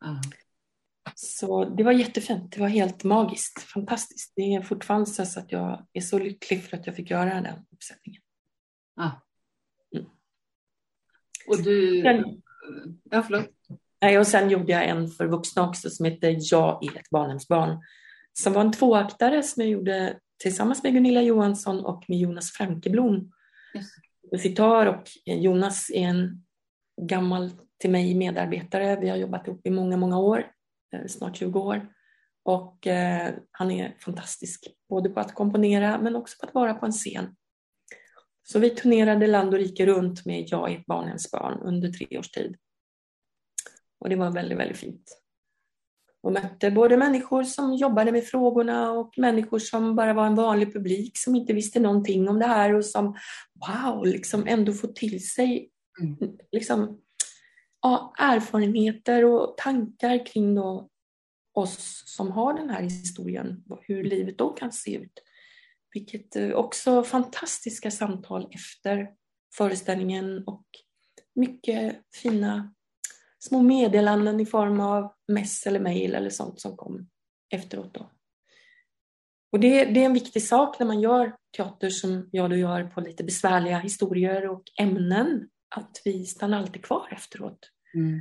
Mm. 0.05 0.17
Så 1.15 1.65
det 1.65 1.83
var 1.83 1.93
jättefint. 1.93 2.53
Det 2.53 2.61
var 2.61 2.69
helt 2.69 3.05
magiskt. 3.05 3.63
Fantastiskt. 3.63 4.33
Det 4.37 4.55
är 4.55 4.63
fortfarande 4.63 5.07
så 5.07 5.41
att 5.41 5.53
jag 5.53 5.87
är 5.93 6.01
så 6.01 6.19
lycklig 6.19 6.65
för 6.65 6.77
att 6.77 6.87
jag 6.87 6.97
fick 6.97 7.11
göra 7.11 7.41
den 7.41 7.67
uppsättningen. 7.71 8.23
Mm. 9.95 10.07
Och 11.49 11.63
du... 11.63 12.03
Sen, 12.03 12.43
ja, 13.11 13.23
förlåt. 13.23 13.49
Nej, 14.01 14.19
och 14.19 14.27
sen 14.27 14.51
gjorde 14.51 14.73
jag 14.73 14.89
en 14.89 15.09
för 15.09 15.27
vuxna 15.27 15.69
också 15.69 15.91
som 15.91 16.05
heter 16.05 16.37
Jag 16.41 16.85
är 16.85 16.99
ett 16.99 17.11
barnhemsbarn. 17.11 17.79
Som 18.33 18.53
var 18.53 18.61
en 18.61 18.73
tvåaktare 18.73 19.43
som 19.43 19.63
jag 19.63 19.71
gjorde 19.71 20.19
tillsammans 20.43 20.83
med 20.83 20.93
Gunilla 20.93 21.23
Johansson 21.23 21.85
och 21.85 22.05
med 22.09 22.19
Jonas 22.19 22.51
Frankeblom. 22.51 23.33
Musitör 24.33 24.87
och 24.87 25.05
Jonas 25.25 25.91
är 25.91 26.09
en 26.09 26.45
gammal 27.03 27.51
till 27.83 27.91
mig 27.91 28.15
medarbetare. 28.15 28.97
Vi 29.01 29.09
har 29.09 29.17
jobbat 29.17 29.47
ihop 29.47 29.67
i 29.67 29.71
många, 29.71 29.97
många 29.97 30.19
år, 30.19 30.47
eh, 30.95 31.07
snart 31.07 31.37
20 31.37 31.61
år. 31.61 31.89
Och 32.45 32.87
eh, 32.87 33.35
han 33.51 33.71
är 33.71 33.97
fantastisk, 34.01 34.69
både 34.89 35.11
på 35.11 35.21
att 35.21 35.35
komponera 35.35 35.99
men 35.99 36.17
också 36.17 36.37
på 36.41 36.47
att 36.47 36.55
vara 36.55 36.75
på 36.75 36.87
en 36.87 36.93
scen. 36.93 37.37
Så 38.43 38.59
vi 38.59 38.71
turnerade 38.71 39.27
land 39.27 39.55
och 39.55 39.61
rike 39.61 39.87
runt 39.87 40.27
med 40.27 40.45
Jag 40.49 40.73
är 40.73 40.79
ett 40.79 40.87
barnhemsbarn 40.87 41.59
under 41.59 41.89
tre 41.89 42.19
års 42.19 42.31
tid. 42.31 42.57
Och 44.01 44.09
det 44.09 44.17
var 44.17 44.31
väldigt, 44.31 44.59
väldigt 44.59 44.79
fint. 44.79 45.19
Och 46.23 46.33
mötte 46.33 46.71
både 46.71 46.97
människor 46.97 47.45
som 47.45 47.75
jobbade 47.75 48.13
med 48.13 48.25
frågorna 48.25 48.93
och 48.93 49.15
människor 49.17 49.59
som 49.59 49.97
bara 49.97 50.13
var 50.13 50.27
en 50.27 50.35
vanlig 50.35 50.73
publik 50.73 51.19
som 51.19 51.37
inte 51.37 51.53
visste 51.53 51.81
någonting 51.81 52.29
om 52.29 52.39
det 52.39 52.47
här 52.47 52.75
och 52.75 52.85
som 52.85 53.17
wow, 53.67 54.07
liksom 54.07 54.47
ändå 54.47 54.73
får 54.73 54.89
till 54.89 55.29
sig 55.29 55.71
mm. 56.01 56.37
liksom, 56.53 57.02
ja, 57.83 58.15
erfarenheter 58.19 59.25
och 59.25 59.57
tankar 59.57 60.27
kring 60.27 60.55
då 60.55 60.89
oss 61.55 62.03
som 62.07 62.31
har 62.31 62.55
den 62.55 62.71
här 62.71 62.83
historien, 62.83 63.65
hur 63.81 64.05
livet 64.05 64.39
då 64.39 64.49
kan 64.49 64.73
se 64.73 64.95
ut. 64.95 65.23
Vilket 65.95 66.37
eh, 66.37 66.51
också 66.51 67.05
fantastiska 67.05 67.91
samtal 67.91 68.49
efter 68.51 69.11
föreställningen 69.55 70.45
och 70.47 70.65
mycket 71.35 72.01
fina 72.15 72.75
små 73.39 73.63
meddelanden 73.63 74.41
i 74.41 74.47
form 74.47 74.81
av 74.81 75.13
mess 75.29 75.67
eller 75.67 75.81
mejl 75.81 76.15
eller 76.15 76.31
sånt 76.31 76.61
som 76.61 76.77
kom 76.77 77.09
efteråt. 77.55 77.95
Då. 77.95 78.11
Och 79.53 79.61
det, 79.61 79.85
det, 79.85 80.01
är 80.01 80.05
en 80.05 80.15
viktig 80.15 80.43
sak 80.43 80.79
när 80.79 80.87
man 80.87 81.01
gör 81.01 81.37
teater 81.57 81.91
som 81.91 82.29
jag 82.33 82.51
då 82.51 82.57
gör 82.57 82.85
på 82.85 83.01
lite 83.01 83.25
besvärliga 83.25 83.79
historier 83.79 84.49
och 84.49 84.63
ämnen, 84.81 85.49
att 85.77 86.03
vi 86.05 86.27
stannar 86.27 86.59
alltid 86.59 86.85
kvar 86.85 87.09
efteråt. 87.13 87.71
Mm. 87.95 88.21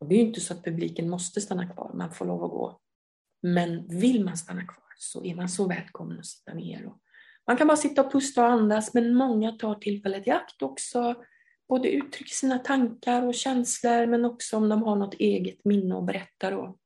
Och 0.00 0.08
det 0.08 0.14
är 0.14 0.18
ju 0.18 0.24
inte 0.26 0.40
så 0.40 0.54
att 0.54 0.64
publiken 0.64 1.10
måste 1.10 1.40
stanna 1.40 1.66
kvar, 1.66 1.92
man 1.94 2.14
får 2.14 2.24
lov 2.24 2.44
att 2.44 2.50
gå. 2.50 2.80
Men 3.42 3.98
vill 3.98 4.24
man 4.24 4.36
stanna 4.36 4.64
kvar 4.64 4.84
så 4.96 5.24
är 5.24 5.34
man 5.34 5.48
så 5.48 5.68
välkommen 5.68 6.18
att 6.18 6.26
sitta 6.26 6.54
ner. 6.54 6.86
Och 6.86 6.98
man 7.46 7.56
kan 7.56 7.66
bara 7.66 7.76
sitta 7.76 8.04
och 8.04 8.12
pusta 8.12 8.42
och 8.42 8.52
andas, 8.52 8.94
men 8.94 9.14
många 9.14 9.52
tar 9.52 9.74
tillfället 9.74 10.26
i 10.26 10.30
akt 10.30 10.62
också 10.62 11.14
både 11.68 11.88
uttrycker 11.88 12.34
sina 12.34 12.58
tankar 12.58 13.22
och 13.22 13.34
känslor 13.34 14.06
men 14.06 14.24
också 14.24 14.56
om 14.56 14.68
de 14.68 14.82
har 14.82 14.96
något 14.96 15.14
eget 15.14 15.64
minne 15.64 15.98
att 15.98 16.06
berätta 16.06 16.50
då. 16.50 16.78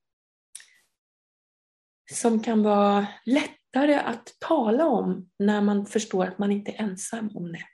Som 2.12 2.42
kan 2.42 2.62
vara 2.62 3.06
lättare 3.24 3.94
att 3.94 4.36
tala 4.38 4.86
om 4.86 5.30
när 5.38 5.60
man 5.60 5.86
förstår 5.86 6.26
att 6.26 6.38
man 6.38 6.52
inte 6.52 6.70
är 6.70 6.82
ensam 6.82 7.30
om 7.34 7.52
det. 7.52 7.64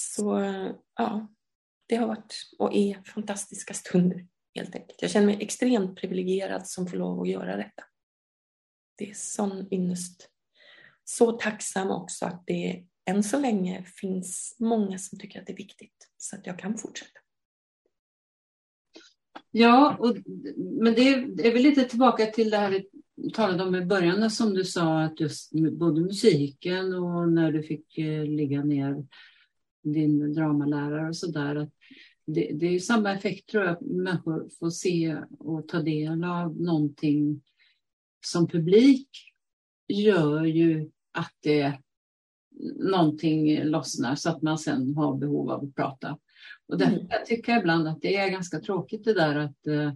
Så 0.00 0.40
ja, 0.96 1.28
det 1.86 1.96
har 1.96 2.06
varit 2.06 2.34
och 2.58 2.74
är 2.74 3.02
fantastiska 3.02 3.74
stunder 3.74 4.26
helt 4.54 4.74
enkelt. 4.74 5.02
Jag 5.02 5.10
känner 5.10 5.26
mig 5.26 5.38
extremt 5.40 5.96
privilegierad 5.96 6.68
som 6.68 6.86
får 6.86 6.96
lov 6.96 7.20
att 7.20 7.28
göra 7.28 7.56
detta. 7.56 7.82
Det 8.98 9.10
är 9.10 9.14
sån 9.14 9.68
ynnest. 9.70 10.30
Så 11.04 11.32
tacksam 11.32 11.90
också 11.90 12.26
att 12.26 12.42
det 12.46 12.84
än 13.04 13.22
så 13.22 13.40
länge 13.40 13.84
finns 13.84 14.56
många 14.58 14.98
som 14.98 15.18
tycker 15.18 15.40
att 15.40 15.46
det 15.46 15.52
är 15.52 15.56
viktigt 15.56 16.08
så 16.16 16.36
att 16.36 16.46
jag 16.46 16.58
kan 16.58 16.78
fortsätta. 16.78 17.20
Ja, 19.50 19.96
och, 19.98 20.16
men 20.56 20.94
det 20.94 21.08
är, 21.08 21.52
väl 21.52 21.62
lite 21.62 21.84
tillbaka 21.84 22.26
till 22.26 22.50
det 22.50 22.56
här 22.56 22.70
vi 22.70 23.30
talade 23.30 23.62
om 23.64 23.74
i 23.74 23.86
början 23.86 24.30
som 24.30 24.54
du 24.54 24.64
sa 24.64 25.02
att 25.02 25.20
just 25.20 25.50
både 25.72 26.00
musiken 26.00 26.94
och 26.94 27.32
när 27.32 27.52
du 27.52 27.62
fick 27.62 27.98
eh, 27.98 28.24
ligga 28.24 28.64
ner 28.64 29.06
din 29.82 30.34
dramalärare 30.34 31.08
och 31.08 31.16
sådär. 31.16 31.70
det, 32.26 32.50
det 32.54 32.66
är 32.66 32.70
ju 32.70 32.80
samma 32.80 33.12
effekt 33.12 33.48
tror 33.48 33.64
jag, 33.64 33.72
att 33.72 33.80
människor 33.80 34.48
får 34.58 34.70
se 34.70 35.16
och 35.38 35.68
ta 35.68 35.82
del 35.82 36.24
av 36.24 36.60
någonting 36.60 37.42
som 38.26 38.48
publik 38.48 39.08
gör 39.88 40.44
ju 40.44 40.90
att 41.12 41.34
det 41.40 41.78
någonting 42.76 43.64
lossnar 43.64 44.14
så 44.14 44.30
att 44.30 44.42
man 44.42 44.58
sen 44.58 44.94
har 44.94 45.16
behov 45.16 45.50
av 45.50 45.64
att 45.64 45.74
prata. 45.74 46.18
Och 46.66 46.78
därför 46.78 46.96
mm. 46.96 47.06
jag 47.10 47.26
tycker 47.26 47.52
jag 47.52 47.60
ibland 47.60 47.88
att 47.88 48.02
det 48.02 48.16
är 48.16 48.30
ganska 48.30 48.60
tråkigt 48.60 49.04
det 49.04 49.14
där 49.14 49.36
att 49.36 49.66
eh, 49.66 49.92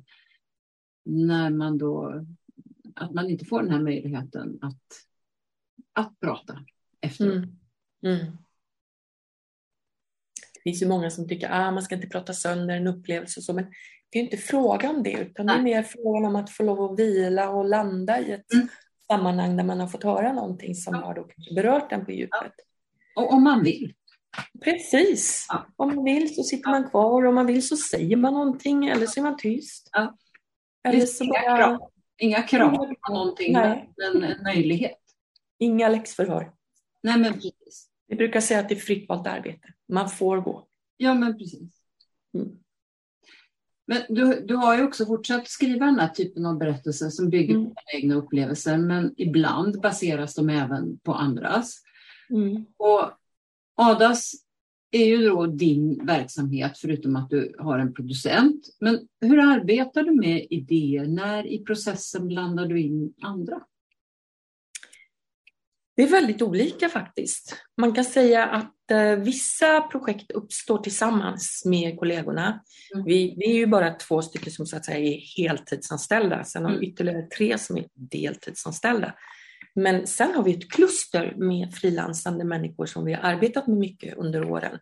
när 1.04 1.50
man 1.50 1.78
då 1.78 2.24
att 2.94 3.14
man 3.14 3.30
inte 3.30 3.44
får 3.44 3.62
den 3.62 3.70
här 3.70 3.82
möjligheten 3.82 4.58
att, 4.60 4.82
att 5.92 6.20
prata 6.20 6.64
efteråt. 7.00 7.34
Mm. 7.34 7.56
Mm. 8.02 8.36
Finns 10.64 10.82
ju 10.82 10.88
många 10.88 11.10
som 11.10 11.28
tycker 11.28 11.48
att 11.48 11.68
ah, 11.68 11.70
man 11.70 11.82
ska 11.82 11.94
inte 11.94 12.06
prata 12.06 12.32
sönder 12.32 12.76
en 12.76 12.86
upplevelse 12.86 13.40
och 13.40 13.44
så, 13.44 13.52
men 13.52 13.66
det 14.10 14.18
är 14.18 14.22
inte 14.22 14.36
fråga 14.36 14.90
om 14.90 15.02
det, 15.02 15.12
utan 15.12 15.46
Nej. 15.46 15.54
det 15.54 15.60
är 15.60 15.64
mer 15.64 15.82
frågan 15.82 16.24
om 16.24 16.36
att 16.36 16.50
få 16.50 16.62
lov 16.62 16.92
att 16.92 16.98
vila 16.98 17.48
och 17.48 17.64
landa 17.64 18.20
i 18.20 18.32
ett 18.32 18.52
mm. 18.52 18.68
sammanhang 19.12 19.56
där 19.56 19.64
man 19.64 19.80
har 19.80 19.86
fått 19.86 20.04
höra 20.04 20.32
någonting 20.32 20.74
som 20.74 20.94
ja. 20.94 21.00
har 21.00 21.14
då 21.14 21.26
berört 21.54 21.92
en 21.92 22.04
på 22.04 22.12
djupet. 22.12 22.52
Ja. 23.14 23.22
Och 23.22 23.32
om 23.32 23.44
man 23.44 23.62
vill. 23.62 23.94
Precis. 24.64 25.46
Ja. 25.48 25.66
Om 25.76 25.94
man 25.94 26.04
vill 26.04 26.34
så 26.34 26.42
sitter 26.42 26.70
man 26.70 26.90
kvar, 26.90 27.24
om 27.24 27.34
man 27.34 27.46
vill 27.46 27.68
så 27.68 27.76
säger 27.76 28.16
man 28.16 28.34
någonting 28.34 28.86
eller 28.86 29.06
så 29.06 29.20
är 29.20 29.22
man 29.22 29.36
tyst. 29.36 29.90
Eller 30.88 31.06
så 31.06 31.24
bara... 31.24 31.78
Inga 32.18 32.42
krav 32.42 32.94
på 33.00 33.12
någonting, 33.12 33.52
Nej. 33.52 33.90
men 33.96 34.24
en 34.24 34.42
möjlighet. 34.42 35.00
Inga 35.58 35.88
läxförhör. 35.88 36.52
Nej, 37.02 37.18
men 37.18 37.32
precis. 37.32 37.88
Vi 38.08 38.16
brukar 38.16 38.40
säga 38.40 38.60
att 38.60 38.68
det 38.68 38.74
är 38.74 38.80
fritt 38.80 39.08
valt 39.08 39.26
arbete. 39.26 39.68
Man 39.88 40.10
får 40.10 40.40
gå. 40.40 40.68
Ja, 40.96 41.14
men 41.14 41.38
precis. 41.38 41.82
Mm. 42.34 42.58
Men 43.86 44.02
du, 44.08 44.40
du 44.40 44.54
har 44.54 44.76
ju 44.76 44.82
också 44.82 45.06
fortsatt 45.06 45.48
skriva 45.48 45.86
den 45.86 45.98
här 45.98 46.08
typen 46.08 46.46
av 46.46 46.58
berättelser 46.58 47.08
som 47.08 47.30
bygger 47.30 47.54
mm. 47.54 47.66
på 47.66 47.74
egna 47.94 48.14
upplevelser, 48.14 48.78
men 48.78 49.14
ibland 49.16 49.80
baseras 49.80 50.34
de 50.34 50.48
även 50.50 50.98
på 50.98 51.14
andras. 51.14 51.82
Mm. 52.30 52.66
Och 52.76 53.10
Adas 53.74 54.32
är 54.90 55.04
ju 55.04 55.28
då 55.28 55.46
din 55.46 56.06
verksamhet, 56.06 56.78
förutom 56.78 57.16
att 57.16 57.30
du 57.30 57.54
har 57.58 57.78
en 57.78 57.94
producent. 57.94 58.68
Men 58.80 59.08
hur 59.20 59.38
arbetar 59.38 60.02
du 60.02 60.10
med 60.10 60.46
idéer? 60.50 61.06
När 61.06 61.46
i 61.46 61.64
processen 61.64 62.28
blandar 62.28 62.66
du 62.66 62.80
in 62.80 63.14
andra? 63.22 63.62
Det 65.96 66.02
är 66.02 66.08
väldigt 66.08 66.42
olika 66.42 66.88
faktiskt. 66.88 67.56
Man 67.76 67.92
kan 67.92 68.04
säga 68.04 68.46
att 68.46 68.73
vissa 69.18 69.80
projekt 69.80 70.30
uppstår 70.30 70.78
tillsammans 70.78 71.62
med 71.66 71.98
kollegorna. 71.98 72.60
Mm. 72.94 73.04
Vi, 73.06 73.34
vi, 73.36 73.50
är 73.50 73.56
ju 73.56 73.66
bara 73.66 73.90
två 73.90 74.22
stycken 74.22 74.52
som 74.52 74.66
så 74.66 74.76
att 74.76 74.84
säga 74.84 74.98
är 74.98 75.20
heltidsanställda. 75.36 76.44
Sen 76.44 76.64
har 76.64 76.70
vi 76.70 76.76
mm. 76.76 76.90
ytterligare 76.90 77.22
tre 77.22 77.58
som 77.58 77.76
är 77.76 77.84
deltidsanställda. 77.94 79.14
Men 79.74 80.06
sen 80.06 80.34
har 80.34 80.42
vi 80.42 80.54
ett 80.54 80.70
kluster 80.70 81.34
med 81.36 81.74
frilansande 81.74 82.44
människor 82.44 82.86
som 82.86 83.04
vi 83.04 83.12
har 83.12 83.22
arbetat 83.22 83.66
med 83.66 83.78
mycket 83.78 84.16
under 84.16 84.50
åren. 84.50 84.78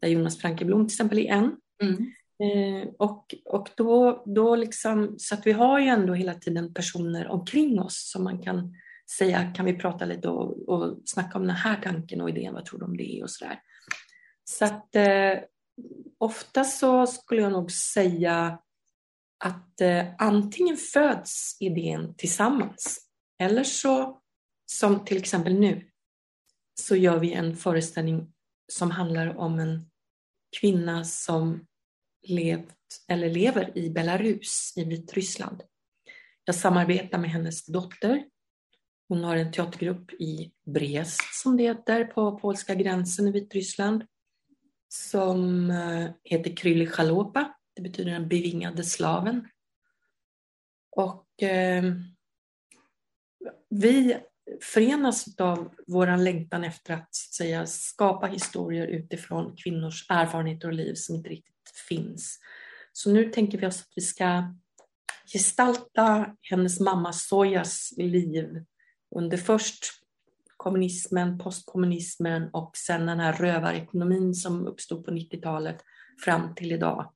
Där 0.00 0.08
Jonas 0.08 0.38
Frankeblom 0.38 0.86
till 0.86 0.94
exempel 0.94 1.18
är 1.18 1.32
en. 1.32 1.56
Mm. 1.82 2.12
Eh, 2.42 2.88
och 2.98 3.34
och 3.44 3.68
då, 3.76 4.22
då 4.26 4.56
liksom, 4.56 5.14
så 5.18 5.34
att 5.34 5.46
vi 5.46 5.52
har 5.52 5.80
ju 5.80 5.86
ändå 5.86 6.14
hela 6.14 6.34
tiden 6.34 6.74
personer 6.74 7.28
omkring 7.28 7.80
oss 7.80 8.10
som 8.10 8.24
man 8.24 8.42
kan 8.42 8.74
säga, 9.18 9.52
kan 9.56 9.66
vi 9.66 9.78
prata 9.78 10.04
lite 10.04 10.28
och, 10.28 10.68
och 10.68 10.98
snacka 11.04 11.38
om 11.38 11.46
den 11.46 11.56
här 11.56 11.80
tanken 11.82 12.20
och 12.20 12.28
idén, 12.28 12.54
vad 12.54 12.64
tror 12.64 12.78
du 12.78 12.84
om 12.84 12.96
det 12.96 13.22
och 13.22 13.30
sådär. 13.30 13.60
Så 14.44 14.64
att 14.64 14.96
eh, 14.96 15.38
ofta 16.18 16.64
så 16.64 17.06
skulle 17.06 17.42
jag 17.42 17.52
nog 17.52 17.72
säga 17.72 18.58
att 19.44 19.80
eh, 19.80 20.06
antingen 20.18 20.76
föds 20.76 21.56
idén 21.60 22.14
tillsammans 22.14 23.06
eller 23.38 23.64
så, 23.64 24.20
som 24.66 25.04
till 25.04 25.16
exempel 25.16 25.54
nu, 25.54 25.90
så 26.80 26.96
gör 26.96 27.18
vi 27.18 27.32
en 27.32 27.56
föreställning 27.56 28.32
som 28.72 28.90
handlar 28.90 29.36
om 29.36 29.58
en 29.58 29.90
kvinna 30.60 31.04
som 31.04 31.66
levt 32.28 32.76
eller 33.08 33.30
lever 33.30 33.78
i 33.78 33.90
Belarus 33.90 34.72
i 34.76 34.84
Vitryssland. 34.84 35.62
Jag 36.44 36.54
samarbetar 36.54 37.18
med 37.18 37.30
hennes 37.30 37.66
dotter 37.66 38.24
hon 39.10 39.24
har 39.24 39.36
en 39.36 39.52
teatergrupp 39.52 40.12
i 40.12 40.52
Brest 40.66 41.34
som 41.34 41.56
det 41.56 41.62
heter 41.62 42.04
på 42.04 42.38
polska 42.38 42.74
gränsen 42.74 43.28
i 43.28 43.32
Vitryssland 43.32 44.04
som 44.88 45.70
eh, 45.70 46.10
heter 46.24 46.56
Kryli 46.56 46.86
Chalopa. 46.86 47.54
Det 47.76 47.82
betyder 47.82 48.12
den 48.12 48.28
bevingade 48.28 48.84
slaven. 48.84 49.48
Och 50.90 51.42
eh, 51.42 51.84
vi 53.68 54.16
förenas 54.62 55.40
av 55.40 55.74
vår 55.86 56.16
längtan 56.16 56.64
efter 56.64 56.94
att, 56.94 57.00
att 57.00 57.14
säga, 57.14 57.66
skapa 57.66 58.26
historier 58.26 58.86
utifrån 58.86 59.56
kvinnors 59.56 60.06
erfarenheter 60.08 60.68
och 60.68 60.74
liv 60.74 60.94
som 60.94 61.16
inte 61.16 61.30
riktigt 61.30 61.72
finns. 61.88 62.38
Så 62.92 63.12
nu 63.12 63.30
tänker 63.30 63.58
vi 63.58 63.66
oss 63.66 63.80
att 63.80 63.92
vi 63.96 64.02
ska 64.02 64.54
gestalta 65.32 66.36
hennes 66.42 66.80
mamma 66.80 67.12
Sojas 67.12 67.92
liv 67.96 68.64
under 69.16 69.36
först 69.36 69.84
kommunismen, 70.56 71.38
postkommunismen 71.38 72.50
och 72.52 72.76
sen 72.76 73.06
den 73.06 73.20
här 73.20 73.32
rövarekonomin 73.32 74.34
som 74.34 74.66
uppstod 74.66 75.04
på 75.04 75.10
90-talet 75.10 75.76
fram 76.24 76.54
till 76.54 76.72
idag. 76.72 77.12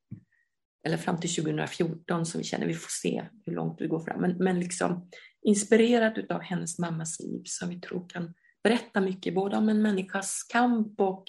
Eller 0.86 0.96
fram 0.96 1.20
till 1.20 1.34
2014 1.34 2.26
som 2.26 2.38
vi 2.38 2.44
känner, 2.44 2.66
vi 2.66 2.74
får 2.74 2.90
se 2.90 3.24
hur 3.46 3.54
långt 3.54 3.80
vi 3.80 3.86
går 3.86 4.00
fram. 4.00 4.20
Men, 4.20 4.36
men 4.36 4.60
liksom 4.60 5.10
inspirerad 5.42 6.32
av 6.32 6.40
hennes 6.40 6.78
mammas 6.78 7.20
liv 7.20 7.42
som 7.44 7.68
vi 7.68 7.80
tror 7.80 8.08
kan 8.08 8.34
berätta 8.62 9.00
mycket, 9.00 9.34
både 9.34 9.56
om 9.56 9.68
en 9.68 9.82
människas 9.82 10.42
kamp 10.48 11.00
och 11.00 11.24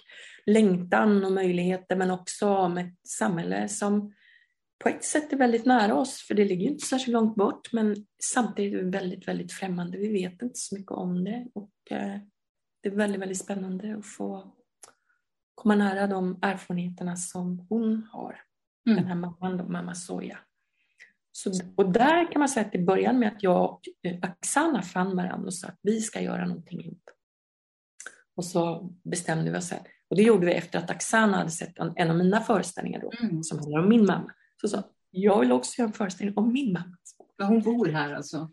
längtan 0.45 1.25
och 1.25 1.31
möjligheter, 1.31 1.95
men 1.95 2.11
också 2.11 2.47
om 2.47 2.77
ett 2.77 3.07
samhälle 3.07 3.69
som 3.69 4.13
på 4.83 4.89
ett 4.89 5.03
sätt 5.03 5.33
är 5.33 5.37
väldigt 5.37 5.65
nära 5.65 5.95
oss, 5.95 6.21
för 6.27 6.33
det 6.33 6.45
ligger 6.45 6.67
inte 6.67 6.85
särskilt 6.85 7.13
långt 7.13 7.35
bort, 7.35 7.73
men 7.73 7.95
samtidigt 8.23 8.73
är 8.73 8.83
det 8.83 8.89
väldigt, 8.89 9.27
väldigt 9.27 9.51
främmande. 9.51 9.97
Vi 9.97 10.07
vet 10.07 10.41
inte 10.41 10.55
så 10.59 10.75
mycket 10.75 10.91
om 10.91 11.23
det 11.23 11.47
och 11.53 11.91
eh, 11.91 12.19
det 12.81 12.89
är 12.89 12.95
väldigt, 12.95 13.21
väldigt 13.21 13.37
spännande 13.37 13.97
att 13.97 14.05
få 14.05 14.53
komma 15.55 15.75
nära 15.75 16.07
de 16.07 16.39
erfarenheterna 16.41 17.15
som 17.15 17.65
hon 17.69 18.07
har. 18.11 18.41
Mm. 18.87 18.97
Den 18.97 19.07
här 19.07 19.15
mamman, 19.15 19.71
mamma 19.71 19.95
Soja. 19.95 20.39
Så, 21.31 21.51
och 21.75 21.91
där 21.91 22.31
kan 22.31 22.39
man 22.39 22.49
säga 22.49 22.65
att 22.65 22.71
det 22.71 22.79
började 22.79 23.19
med 23.19 23.27
att 23.27 23.43
jag 23.43 23.63
och 23.63 23.81
eh, 24.03 24.29
Oksana 24.29 24.81
fann 24.81 25.15
varandra 25.15 25.45
och 25.45 25.53
sa 25.53 25.67
att 25.67 25.79
vi 25.81 26.01
ska 26.01 26.21
göra 26.21 26.47
någonting 26.47 26.81
ihop. 26.81 27.09
Och 28.35 28.45
så 28.45 28.89
bestämde 29.03 29.51
vi 29.51 29.57
oss. 29.57 29.71
Här. 29.71 29.81
Och 30.09 30.15
det 30.15 30.23
gjorde 30.23 30.45
vi 30.45 30.53
efter 30.53 30.79
att 30.79 30.91
Oksana 30.91 31.37
hade 31.37 31.49
sett 31.49 31.79
en, 31.79 31.93
en 31.95 32.11
av 32.11 32.17
mina 32.17 32.41
föreställningar 32.41 33.01
då, 33.01 33.11
mm. 33.21 33.43
som 33.43 33.59
handlar 33.59 33.79
om 33.79 33.89
min 33.89 34.05
mamma. 34.05 34.31
Så 34.67 34.77
sa 34.77 34.83
jag 35.11 35.39
vill 35.39 35.51
också 35.51 35.79
göra 35.79 35.87
en 35.87 35.93
föreställning 35.93 36.37
om 36.37 36.53
min 36.53 36.73
mamma. 36.73 36.97
Men 37.37 37.47
hon 37.47 37.61
bor 37.61 37.85
här 37.85 38.13
alltså? 38.13 38.51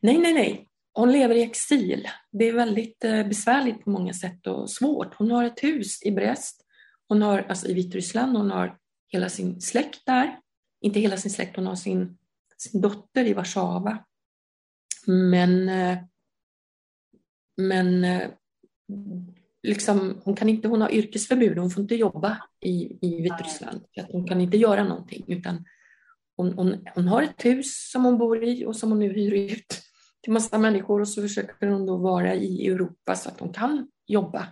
Nej, 0.00 0.18
nej, 0.18 0.34
nej. 0.34 0.68
Hon 0.92 1.12
lever 1.12 1.34
i 1.34 1.42
exil. 1.42 2.08
Det 2.32 2.48
är 2.48 2.52
väldigt 2.52 3.04
eh, 3.04 3.26
besvärligt 3.28 3.84
på 3.84 3.90
många 3.90 4.12
sätt 4.12 4.46
och 4.46 4.70
svårt. 4.70 5.14
Hon 5.14 5.30
har 5.30 5.44
ett 5.44 5.62
hus 5.62 6.02
i 6.02 6.10
Brest, 6.10 6.64
hon 7.08 7.22
har, 7.22 7.38
alltså 7.38 7.68
i 7.68 7.74
Vitryssland, 7.74 8.36
hon 8.36 8.50
har 8.50 8.78
hela 9.08 9.28
sin 9.28 9.60
släkt 9.60 10.06
där. 10.06 10.40
Inte 10.80 11.00
hela 11.00 11.16
sin 11.16 11.30
släkt, 11.30 11.56
hon 11.56 11.66
har 11.66 11.76
sin, 11.76 12.18
sin 12.56 12.80
dotter 12.80 13.24
i 13.24 13.32
Warszawa. 13.32 14.04
Men, 15.06 15.68
eh, 15.68 15.98
men 17.56 18.04
eh, 18.04 18.30
liksom, 19.66 20.20
hon, 20.24 20.36
kan 20.36 20.48
inte, 20.48 20.68
hon 20.68 20.80
har 20.80 20.90
yrkesförbud, 20.90 21.58
hon 21.58 21.70
får 21.70 21.82
inte 21.82 21.94
jobba 21.94 22.38
i, 22.60 22.98
i 23.00 23.22
Vitryssland. 23.22 23.80
Att 23.96 24.12
hon 24.12 24.26
kan 24.26 24.40
inte 24.40 24.56
göra 24.56 24.84
någonting 24.84 25.24
utan 25.28 25.64
hon, 26.36 26.52
hon, 26.52 26.86
hon 26.94 27.08
har 27.08 27.22
ett 27.22 27.44
hus 27.44 27.90
som 27.92 28.04
hon 28.04 28.18
bor 28.18 28.44
i 28.44 28.64
och 28.66 28.76
som 28.76 28.90
hon 28.90 28.98
nu 28.98 29.12
hyr 29.12 29.32
ut 29.32 29.82
till 30.22 30.32
massa 30.32 30.58
människor 30.58 31.00
och 31.00 31.08
så 31.08 31.22
försöker 31.22 31.66
hon 31.66 31.86
då 31.86 31.96
vara 31.96 32.34
i 32.34 32.66
Europa 32.66 33.14
så 33.14 33.28
att 33.28 33.40
hon 33.40 33.52
kan 33.52 33.88
jobba. 34.06 34.46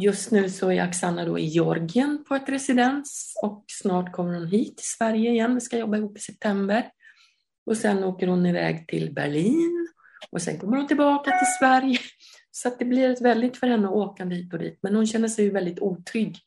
Just 0.00 0.30
nu 0.30 0.50
så 0.50 0.70
är 0.70 0.88
Oksana 0.88 1.24
då 1.24 1.38
i 1.38 1.44
Georgien 1.44 2.24
på 2.28 2.34
ett 2.34 2.48
residens 2.48 3.34
och 3.42 3.64
snart 3.66 4.12
kommer 4.12 4.34
hon 4.34 4.46
hit 4.46 4.76
till 4.76 4.86
Sverige 4.98 5.30
igen. 5.30 5.54
Vi 5.54 5.60
ska 5.60 5.78
jobba 5.78 5.96
ihop 5.96 6.16
i 6.16 6.20
september. 6.20 6.90
Och 7.66 7.76
sen 7.76 8.04
åker 8.04 8.26
hon 8.26 8.46
iväg 8.46 8.88
till 8.88 9.14
Berlin 9.14 9.88
och 10.30 10.42
sen 10.42 10.58
kommer 10.58 10.76
hon 10.76 10.86
tillbaka 10.86 11.30
till 11.30 11.46
Sverige. 11.60 11.98
Så 12.62 12.72
det 12.78 12.84
blir 12.84 13.10
ett 13.10 13.20
väldigt 13.20 13.56
för 13.56 13.66
henne 13.66 13.88
att 13.88 13.94
åka 13.94 14.24
dit 14.24 14.52
och 14.52 14.58
dit. 14.58 14.78
Men 14.82 14.94
hon 14.94 15.06
känner 15.06 15.28
sig 15.28 15.44
ju 15.44 15.50
väldigt 15.50 15.80
otrygg 15.80 16.38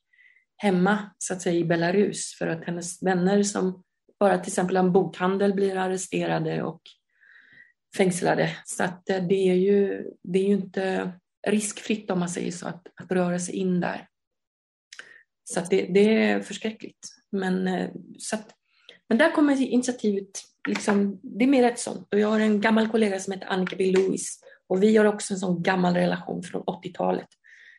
hemma 0.57 1.11
så 1.17 1.33
att 1.33 1.41
säga 1.41 1.59
i 1.59 1.63
Belarus 1.63 2.35
för 2.37 2.47
att 2.47 2.65
hennes 2.65 3.03
vänner 3.03 3.43
som 3.43 3.83
bara 4.19 4.37
till 4.37 4.49
exempel 4.49 4.77
en 4.77 4.91
bokhandel 4.91 5.53
blir 5.53 5.75
arresterade 5.75 6.63
och 6.63 6.81
fängslade. 7.97 8.57
Så 8.65 8.83
att 8.83 9.09
eh, 9.09 9.23
det 9.23 9.49
är 9.49 9.55
ju, 9.55 10.09
det 10.23 10.39
är 10.39 10.43
ju 10.43 10.53
inte 10.53 11.11
riskfritt 11.47 12.11
om 12.11 12.19
man 12.19 12.29
säger 12.29 12.51
så 12.51 12.67
att, 12.67 12.87
att 12.95 13.11
röra 13.11 13.39
sig 13.39 13.55
in 13.55 13.79
där. 13.79 14.07
Så 15.43 15.61
det, 15.69 15.81
det, 15.81 16.15
är 16.15 16.41
förskräckligt. 16.41 17.07
Men, 17.31 17.67
eh, 17.67 17.89
så 18.17 18.35
att, 18.35 18.49
men 19.09 19.17
där 19.17 19.31
kommer 19.31 19.61
initiativet, 19.61 20.41
liksom, 20.67 21.19
det 21.23 21.45
är 21.45 21.49
mer 21.49 21.63
ett 21.63 21.79
sånt. 21.79 22.13
Och 22.13 22.19
jag 22.19 22.27
har 22.27 22.39
en 22.39 22.61
gammal 22.61 22.87
kollega 22.87 23.19
som 23.19 23.33
heter 23.33 23.47
Annika 23.47 23.75
B. 23.75 23.91
Lewis 23.91 24.39
och 24.71 24.83
vi 24.83 24.97
har 24.97 25.05
också 25.05 25.33
en 25.33 25.39
sån 25.39 25.63
gammal 25.63 25.93
relation 25.93 26.43
från 26.43 26.63
80-talet. 26.63 27.27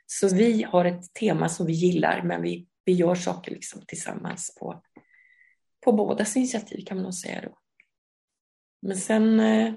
Så 0.06 0.28
vi 0.28 0.62
har 0.62 0.84
ett 0.84 1.14
tema 1.14 1.48
som 1.48 1.66
vi 1.66 1.72
gillar 1.72 2.22
men 2.22 2.42
vi, 2.42 2.66
vi 2.84 2.92
gör 2.92 3.14
saker 3.14 3.52
liksom 3.52 3.82
tillsammans 3.86 4.56
på, 4.60 4.82
på 5.84 5.92
bådas 5.92 6.36
initiativ 6.36 6.84
kan 6.86 6.96
man 6.96 7.04
nog 7.04 7.14
säga 7.14 7.40
då. 7.42 7.58
Men 8.82 8.96
sen 8.96 9.40
eh, 9.40 9.74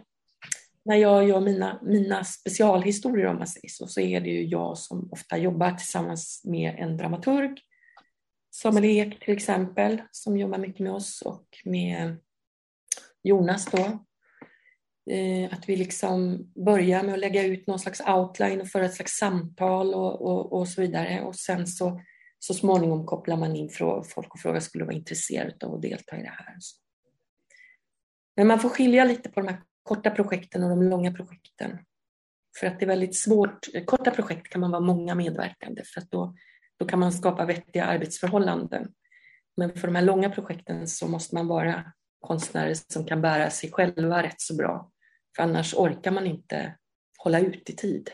när 0.86 0.96
jag 0.96 1.28
gör 1.28 1.40
mina, 1.40 1.82
mina 1.84 2.24
specialhistorier 2.24 3.28
om 3.28 3.38
man 3.38 3.48
säger 3.48 3.70
så, 3.70 3.88
så 3.88 4.02
är 4.02 4.22
det 4.22 4.30
ju 4.30 4.46
jag 4.46 4.78
som 4.78 5.10
ofta 5.12 5.38
jobbar 5.38 5.72
tillsammans 5.72 6.42
med 6.46 6.76
en 6.80 6.98
dramaturg. 6.98 7.62
Samuel 8.52 8.86
Ek 8.86 9.20
till 9.26 9.34
exempel, 9.34 10.02
som 10.12 10.38
jobbar 10.38 10.58
mycket 10.58 10.80
med 10.80 10.94
oss 10.94 11.22
och 11.22 11.48
med 11.66 12.18
Jonas 13.24 13.66
då. 13.66 14.05
Eh, 15.12 15.54
att 15.54 15.70
vi 15.70 15.76
liksom 15.76 16.48
börjar 16.66 17.04
med 17.04 17.14
att 17.14 17.20
lägga 17.20 17.44
ut 17.44 17.68
någon 17.68 17.80
slags 17.80 18.02
outline 18.02 18.62
och 18.62 18.68
föra 18.68 18.86
ett 18.86 18.94
slags 18.94 19.18
samtal 19.18 19.94
och, 19.94 20.22
och, 20.22 20.54
och 20.54 20.68
så 20.68 20.82
vidare. 20.82 21.22
Och 21.22 21.36
sen 21.36 21.68
så, 21.68 22.02
så 22.40 22.54
småningom 22.54 23.06
kopplar 23.06 23.38
man 23.38 23.56
in 23.56 23.70
folk 23.70 24.34
och 24.34 24.40
frågar 24.40 24.60
skulle 24.60 24.86
vara 24.86 24.96
intresserade 24.96 25.66
av 25.66 25.76
att 25.76 25.82
delta 25.82 26.18
i 26.18 26.22
det 26.22 26.30
här. 26.38 26.56
Men 28.38 28.48
man 28.48 28.60
får 28.60 28.70
skilja 28.70 29.06
lite 29.06 29.30
på 29.30 29.40
de 29.42 29.48
här 29.48 29.62
korta 29.84 30.10
projekten 30.12 30.64
och 30.64 30.70
de 30.70 30.84
långa 30.84 31.14
projekten. 31.14 31.80
För 32.60 32.68
att 32.68 32.80
det 32.80 32.86
är 32.86 32.88
väldigt 32.88 33.18
svårt. 33.18 33.68
Korta 33.86 34.12
projekt 34.12 34.50
kan 34.50 34.62
man 34.62 34.72
vara 34.72 34.82
många 34.82 35.16
medverkande 35.16 35.82
för 35.94 36.02
att 36.02 36.12
då, 36.12 36.36
då 36.80 36.86
kan 36.86 37.00
man 37.00 37.14
skapa 37.14 37.46
vettiga 37.46 37.86
arbetsförhållanden. 37.86 38.94
Men 39.58 39.74
för 39.74 39.88
de 39.88 39.96
här 39.96 40.04
långa 40.04 40.30
projekten 40.30 40.88
så 40.88 41.08
måste 41.08 41.36
man 41.36 41.48
vara 41.48 41.94
konstnärer 42.20 42.74
som 42.88 43.06
kan 43.06 43.22
bära 43.22 43.50
sig 43.50 43.72
själva 43.72 44.24
rätt 44.24 44.42
så 44.42 44.56
bra. 44.56 44.92
För 45.36 45.44
annars 45.44 45.74
orkar 45.74 46.12
man 46.12 46.28
inte 46.28 46.76
hålla 47.18 47.40
ut 47.40 47.70
i 47.70 47.76
tid. 47.76 48.10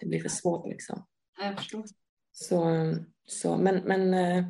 Det 0.00 0.06
blir 0.06 0.20
för 0.20 0.28
svårt 0.28 0.66
liksom. 0.66 1.06
Jag 1.40 1.58
förstår. 1.58 1.84
Så, 2.32 2.94
så, 3.26 3.56
men, 3.56 3.76
men, 3.76 4.14
eh, 4.14 4.44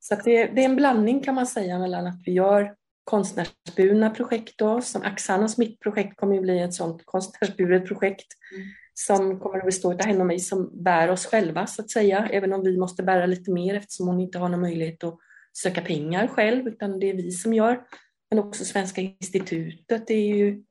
så 0.00 0.14
att 0.14 0.24
det, 0.24 0.46
det 0.46 0.60
är 0.60 0.64
en 0.64 0.76
blandning 0.76 1.20
kan 1.20 1.34
man 1.34 1.46
säga 1.46 1.78
mellan 1.78 2.06
att 2.06 2.22
vi 2.24 2.32
gör 2.32 2.76
konstnärsburna 3.04 4.10
projekt 4.10 4.58
då, 4.58 4.80
som 4.80 5.02
Axanas 5.02 5.58
mitt 5.58 5.80
projekt 5.80 6.16
kommer 6.16 6.36
att 6.36 6.42
bli 6.42 6.58
ett 6.58 6.74
sådant 6.74 7.02
konstnärsburet 7.04 7.86
projekt 7.86 8.26
mm. 8.54 8.66
som 8.94 9.40
kommer 9.40 9.58
att 9.58 9.64
bestå 9.64 9.92
av 9.92 10.04
henne 10.04 10.20
och 10.20 10.26
mig 10.26 10.38
som 10.38 10.82
bär 10.84 11.10
oss 11.10 11.26
själva 11.26 11.66
så 11.66 11.82
att 11.82 11.90
säga, 11.90 12.28
även 12.32 12.52
om 12.52 12.62
vi 12.62 12.78
måste 12.78 13.02
bära 13.02 13.26
lite 13.26 13.50
mer 13.50 13.74
eftersom 13.74 14.06
hon 14.06 14.20
inte 14.20 14.38
har 14.38 14.48
någon 14.48 14.60
möjlighet 14.60 15.04
att 15.04 15.18
söka 15.52 15.80
pengar 15.80 16.26
själv, 16.26 16.68
utan 16.68 17.00
det 17.00 17.10
är 17.10 17.14
vi 17.14 17.30
som 17.30 17.54
gör. 17.54 17.84
Men 18.30 18.38
också 18.38 18.64
Svenska 18.64 19.00
institutet 19.00 20.10
är 20.10 20.36
ju, 20.36 20.64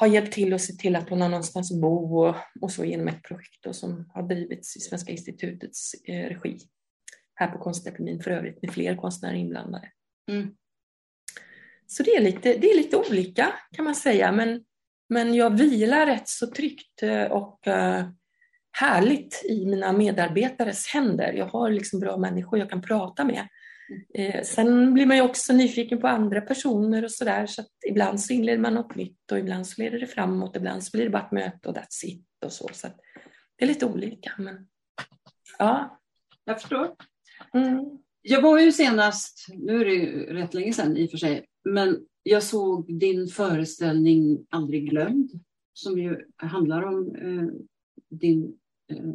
har 0.00 0.06
hjälpt 0.06 0.32
till 0.32 0.54
att 0.54 0.62
se 0.62 0.72
till 0.72 0.96
att 0.96 1.08
hon 1.08 1.20
har 1.20 1.28
någonstans 1.28 1.72
att 1.72 1.80
bo 1.80 2.18
och, 2.18 2.36
och 2.60 2.72
så 2.72 2.84
genom 2.84 3.08
ett 3.08 3.22
projekt 3.22 3.62
då, 3.62 3.72
som 3.72 4.10
har 4.14 4.22
drivits 4.22 4.76
i 4.76 4.80
Svenska 4.80 5.12
institutets 5.12 5.94
eh, 6.04 6.28
regi 6.28 6.58
här 7.34 7.48
på 7.48 7.58
Konstakademin 7.58 8.22
för 8.22 8.30
övrigt 8.30 8.62
med 8.62 8.72
fler 8.72 8.96
konstnärer 8.96 9.34
inblandade. 9.34 9.90
Mm. 10.30 10.50
Så 11.86 12.02
det 12.02 12.10
är, 12.10 12.20
lite, 12.20 12.54
det 12.54 12.70
är 12.70 12.76
lite 12.76 12.96
olika 12.96 13.52
kan 13.72 13.84
man 13.84 13.94
säga, 13.94 14.32
men, 14.32 14.64
men 15.08 15.34
jag 15.34 15.58
vilar 15.58 16.06
rätt 16.06 16.28
så 16.28 16.46
tryggt 16.46 17.02
eh, 17.02 17.24
och 17.24 17.66
uh, 17.66 18.10
härligt 18.72 19.44
i 19.48 19.66
mina 19.66 19.92
medarbetares 19.92 20.86
händer. 20.86 21.32
Jag 21.32 21.46
har 21.46 21.70
liksom 21.70 22.00
bra 22.00 22.16
människor 22.16 22.58
jag 22.58 22.70
kan 22.70 22.82
prata 22.82 23.24
med. 23.24 23.48
Eh, 24.14 24.42
sen 24.42 24.94
blir 24.94 25.06
man 25.06 25.16
ju 25.16 25.22
också 25.22 25.52
nyfiken 25.52 26.00
på 26.00 26.08
andra 26.08 26.40
personer 26.40 27.04
och 27.04 27.12
sådär, 27.12 27.46
så 27.46 27.60
att 27.60 27.70
ibland 27.88 28.20
så 28.20 28.32
inleder 28.32 28.58
man 28.58 28.74
något 28.74 28.96
nytt 28.96 29.32
och 29.32 29.38
ibland 29.38 29.66
så 29.66 29.82
leder 29.82 30.00
det 30.00 30.06
framåt, 30.06 30.56
ibland 30.56 30.84
så 30.84 30.90
blir 30.96 31.04
det 31.04 31.10
bara 31.10 31.26
ett 31.26 31.32
möte 31.32 31.68
och 31.68 31.76
that's 31.76 32.04
it 32.04 32.24
och 32.44 32.52
så. 32.52 32.68
så 32.72 32.88
det 33.56 33.64
är 33.64 33.68
lite 33.68 33.86
olika, 33.86 34.32
men 34.38 34.68
ja. 35.58 36.00
Jag 36.44 36.60
förstår. 36.60 36.94
Mm. 37.54 37.98
Jag 38.22 38.42
var 38.42 38.58
ju 38.58 38.72
senast, 38.72 39.46
nu 39.54 39.80
är 39.80 39.84
det 39.84 39.94
ju 39.94 40.34
rätt 40.34 40.54
länge 40.54 40.72
sedan 40.72 40.96
i 40.96 41.06
och 41.06 41.10
för 41.10 41.18
sig, 41.18 41.46
men 41.64 42.06
jag 42.22 42.42
såg 42.42 42.98
din 42.98 43.28
föreställning 43.28 44.46
Aldrig 44.50 44.90
glömd 44.90 45.30
som 45.72 45.98
ju 45.98 46.26
handlar 46.36 46.82
om 46.82 47.14
eh, 47.14 47.48
din, 48.18 48.58
eh, 48.92 49.14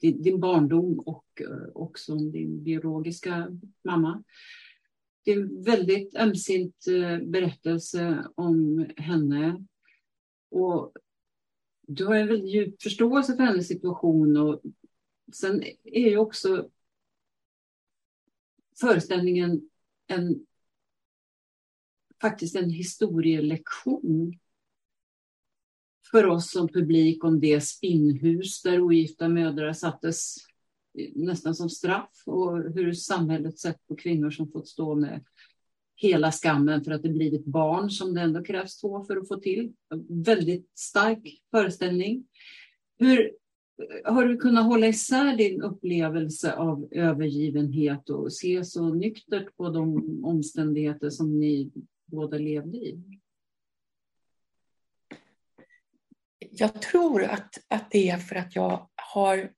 din, 0.00 0.22
din, 0.22 0.40
barndom 0.40 0.98
och 0.98 1.26
eh, 1.40 1.68
också 1.74 2.12
om 2.12 2.32
din 2.32 2.64
biologiska 2.64 3.58
mamma. 3.84 4.24
Det 5.24 5.32
är 5.32 5.40
en 5.40 5.62
väldigt 5.62 6.16
ömsint 6.16 6.86
eh, 6.86 7.26
berättelse 7.28 8.24
om 8.34 8.86
henne. 8.96 9.64
Och 10.50 10.92
du 11.86 12.06
har 12.06 12.14
en 12.14 12.28
väldigt 12.28 12.50
djup 12.50 12.82
förståelse 12.82 13.36
för 13.36 13.42
hennes 13.42 13.68
situation 13.68 14.36
och 14.36 14.62
sen 15.32 15.62
är 15.84 16.10
ju 16.10 16.18
också 16.18 16.70
föreställningen 18.80 19.70
en 20.06 20.46
faktiskt 22.20 22.56
en 22.56 22.70
historielektion 22.70 24.38
för 26.10 26.26
oss 26.26 26.50
som 26.50 26.68
publik 26.68 27.24
om 27.24 27.40
det 27.40 27.60
spinnhus 27.60 28.62
där 28.62 28.80
ogifta 28.80 29.28
mödrar 29.28 29.72
sattes 29.72 30.36
nästan 31.14 31.54
som 31.54 31.70
straff 31.70 32.22
och 32.26 32.72
hur 32.74 32.92
samhället 32.92 33.58
sett 33.58 33.86
på 33.86 33.96
kvinnor 33.96 34.30
som 34.30 34.50
fått 34.50 34.68
stå 34.68 34.94
med 34.94 35.24
hela 35.96 36.32
skammen 36.32 36.84
för 36.84 36.92
att 36.92 37.02
det 37.02 37.08
blivit 37.08 37.44
barn 37.44 37.90
som 37.90 38.14
det 38.14 38.20
ändå 38.20 38.44
krävs 38.44 38.80
två 38.80 39.04
för 39.04 39.16
att 39.16 39.28
få 39.28 39.36
till. 39.36 39.72
Väldigt 40.08 40.70
stark 40.74 41.42
föreställning. 41.50 42.24
Hur 42.98 43.30
har 44.04 44.24
du 44.24 44.36
kunnat 44.36 44.66
hålla 44.66 44.86
isär 44.86 45.36
din 45.36 45.62
upplevelse 45.62 46.52
av 46.52 46.88
övergivenhet 46.90 48.10
och 48.10 48.32
se 48.32 48.64
så 48.64 48.94
nyktert 48.94 49.56
på 49.56 49.68
de 49.68 50.24
omständigheter 50.24 51.10
som 51.10 51.38
ni 51.38 51.70
båda 52.06 52.38
levde 52.38 52.78
i? 52.78 53.02
Jag 56.60 56.82
tror 56.82 57.24
att, 57.24 57.58
att 57.68 57.90
det 57.90 58.10
är 58.10 58.16
för 58.16 58.36
att 58.36 58.56
jag 58.56 58.88
har 58.96 59.50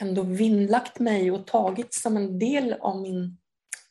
ändå 0.00 0.22
vinnlagt 0.22 0.98
mig 0.98 1.30
och 1.30 1.46
tagit 1.46 1.94
som 1.94 2.16
en 2.16 2.38
del 2.38 2.72
av 2.72 3.00
min, 3.00 3.38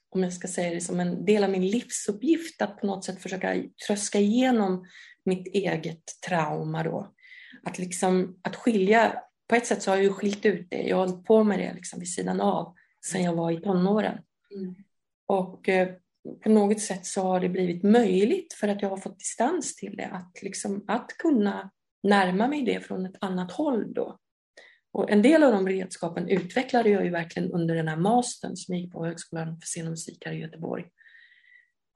om 0.10 0.24
jag 0.24 0.34
ska 0.34 0.48
säga 0.48 0.74
det, 0.74 0.82
som 0.82 1.00
en 1.00 1.26
del 1.26 1.44
av 1.44 1.50
min 1.50 1.68
livsuppgift 1.68 2.62
att 2.62 2.80
på 2.80 2.88
något 2.88 3.06
sätt 3.06 3.22
försöka 3.22 3.64
tröska 3.88 4.20
igenom 4.20 4.86
mitt 5.26 5.48
eget 5.48 6.04
trauma 6.28 6.84
då. 6.84 7.14
Att 7.64 7.80
liksom, 7.80 8.40
att 8.42 8.56
skilja, 8.56 9.24
på 9.48 9.56
ett 9.56 9.68
sätt 9.68 9.82
så 9.82 9.92
har 9.92 9.96
jag 9.96 10.04
ju 10.04 10.14
skilt 10.14 10.46
ut 10.46 10.68
det, 10.70 10.82
jag 10.82 10.98
har 10.98 11.08
hållit 11.08 11.26
på 11.26 11.44
med 11.44 11.60
det 11.60 11.74
liksom 11.74 12.00
vid 12.00 12.14
sidan 12.14 12.42
av 12.42 12.76
sedan 13.06 13.24
jag 13.24 13.36
var 13.36 13.52
i 13.52 13.62
tonåren. 13.62 14.18
Mm. 14.56 14.76
Och 15.28 15.70
eh, 15.70 15.90
på 16.44 16.50
något 16.50 16.82
sätt 16.82 17.06
så 17.06 17.22
har 17.22 17.40
det 17.40 17.50
blivit 17.50 17.84
möjligt 17.84 18.54
för 18.54 18.68
att 18.68 18.82
jag 18.82 18.90
har 18.90 18.98
fått 18.98 19.20
distans 19.20 19.76
till 19.76 19.96
det, 19.98 20.06
att, 20.06 20.42
liksom, 20.42 20.86
att 20.88 21.18
kunna 21.18 21.72
närma 22.04 22.48
mig 22.48 22.62
det 22.62 22.80
från 22.80 23.06
ett 23.06 23.18
annat 23.22 23.52
håll 23.52 23.94
då. 23.94 24.20
Och 24.92 25.12
en 25.12 25.22
del 25.22 25.44
av 25.44 25.52
de 25.52 25.68
redskapen 25.68 26.30
utvecklade 26.30 26.90
jag 26.90 27.06
ju 27.06 27.10
verkligen 27.10 27.52
under 27.52 27.76
den 27.76 27.88
här 27.88 27.98
mastern 27.98 28.56
som 28.56 28.76
jag 28.76 28.82
gick 28.82 28.94
på 28.94 29.06
Högskolan 29.06 29.60
för 29.60 29.66
scen 29.66 29.86
och 29.86 29.92
musik 29.92 30.26
här 30.26 30.34
i 30.34 30.40
Göteborg. 30.40 30.86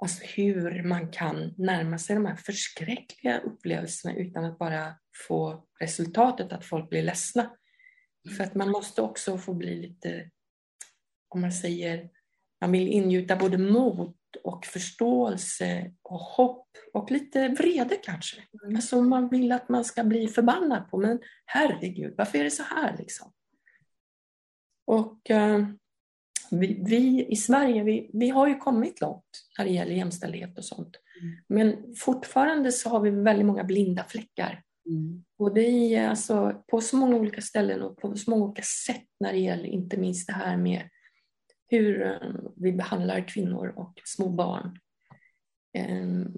Alltså 0.01 0.23
hur 0.25 0.83
man 0.83 1.11
kan 1.11 1.53
närma 1.57 1.97
sig 1.97 2.15
de 2.15 2.25
här 2.25 2.35
förskräckliga 2.35 3.39
upplevelserna 3.39 4.15
utan 4.15 4.45
att 4.45 4.59
bara 4.59 4.95
få 5.27 5.65
resultatet 5.79 6.53
att 6.53 6.65
folk 6.65 6.89
blir 6.89 7.03
ledsna. 7.03 7.51
För 8.37 8.43
att 8.43 8.55
man 8.55 8.69
måste 8.69 9.01
också 9.01 9.37
få 9.37 9.53
bli 9.53 9.75
lite, 9.75 10.29
om 11.29 11.41
man 11.41 11.51
säger, 11.51 12.09
man 12.61 12.71
vill 12.71 12.87
ingjuta 12.87 13.35
både 13.35 13.57
mod 13.57 14.13
och 14.35 14.65
förståelse 14.65 15.91
och 16.01 16.19
hopp 16.19 16.67
och 16.93 17.11
lite 17.11 17.47
vrede 17.47 17.95
kanske. 17.95 18.41
Mm. 18.63 18.75
Alltså 18.75 19.01
man 19.01 19.29
vill 19.29 19.51
att 19.51 19.69
man 19.69 19.85
ska 19.85 20.03
bli 20.03 20.27
förbannad 20.27 20.89
på, 20.89 20.97
men 20.97 21.19
herregud, 21.45 22.13
varför 22.17 22.37
är 22.37 22.43
det 22.43 22.51
så 22.51 22.63
här 22.63 22.95
liksom? 22.97 23.31
Och 24.85 25.29
uh, 25.29 25.67
vi, 26.51 26.83
vi, 26.85 27.27
i 27.29 27.35
Sverige, 27.35 27.83
vi, 27.83 28.09
vi 28.13 28.29
har 28.29 28.47
ju 28.47 28.57
kommit 28.57 29.01
långt 29.01 29.45
när 29.57 29.65
det 29.65 29.71
gäller 29.71 29.95
jämställdhet 29.95 30.57
och 30.57 30.65
sånt. 30.65 30.97
Mm. 31.21 31.35
Men 31.47 31.95
fortfarande 31.95 32.71
så 32.71 32.89
har 32.89 32.99
vi 32.99 33.09
väldigt 33.09 33.45
många 33.45 33.63
blinda 33.63 34.03
fläckar. 34.03 34.63
Mm. 34.85 35.23
Både 35.37 35.61
i, 35.61 35.97
alltså, 35.97 36.63
på 36.67 36.81
så 36.81 36.97
många 36.97 37.15
olika 37.15 37.41
ställen 37.41 37.81
och 37.81 37.97
på 37.97 38.15
så 38.15 38.29
många 38.31 38.45
olika 38.45 38.61
sätt 38.61 39.07
när 39.19 39.31
det 39.31 39.39
gäller 39.39 39.65
inte 39.65 39.97
minst 39.97 40.27
det 40.27 40.33
här 40.33 40.57
med 40.57 40.89
hur 41.67 42.01
eh, 42.01 42.35
vi 42.55 42.71
behandlar 42.71 43.27
kvinnor 43.27 43.73
och 43.75 44.01
små 44.05 44.29
barn. 44.29 44.79
Ehm, 45.73 46.33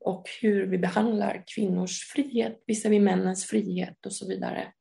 och 0.00 0.28
hur 0.42 0.66
vi 0.66 0.78
behandlar 0.78 1.44
kvinnors 1.46 2.04
frihet 2.04 2.62
visavi 2.66 3.00
männens 3.00 3.46
frihet 3.46 4.06
och 4.06 4.12
så 4.12 4.28
vidare. 4.28 4.72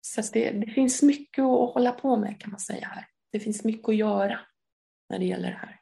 Så 0.00 0.22
det, 0.32 0.50
det, 0.50 0.66
finns 0.66 1.02
mycket 1.02 1.42
att 1.42 1.74
hålla 1.74 1.92
på 1.92 2.16
med 2.16 2.40
kan 2.40 2.50
man 2.50 2.60
säga 2.60 2.86
här. 2.86 3.06
Det 3.32 3.40
finns 3.40 3.64
mycket 3.64 3.88
att 3.88 3.96
göra 3.96 4.40
när 5.10 5.18
det 5.18 5.24
gäller 5.24 5.50
det 5.50 5.56
här. 5.56 5.80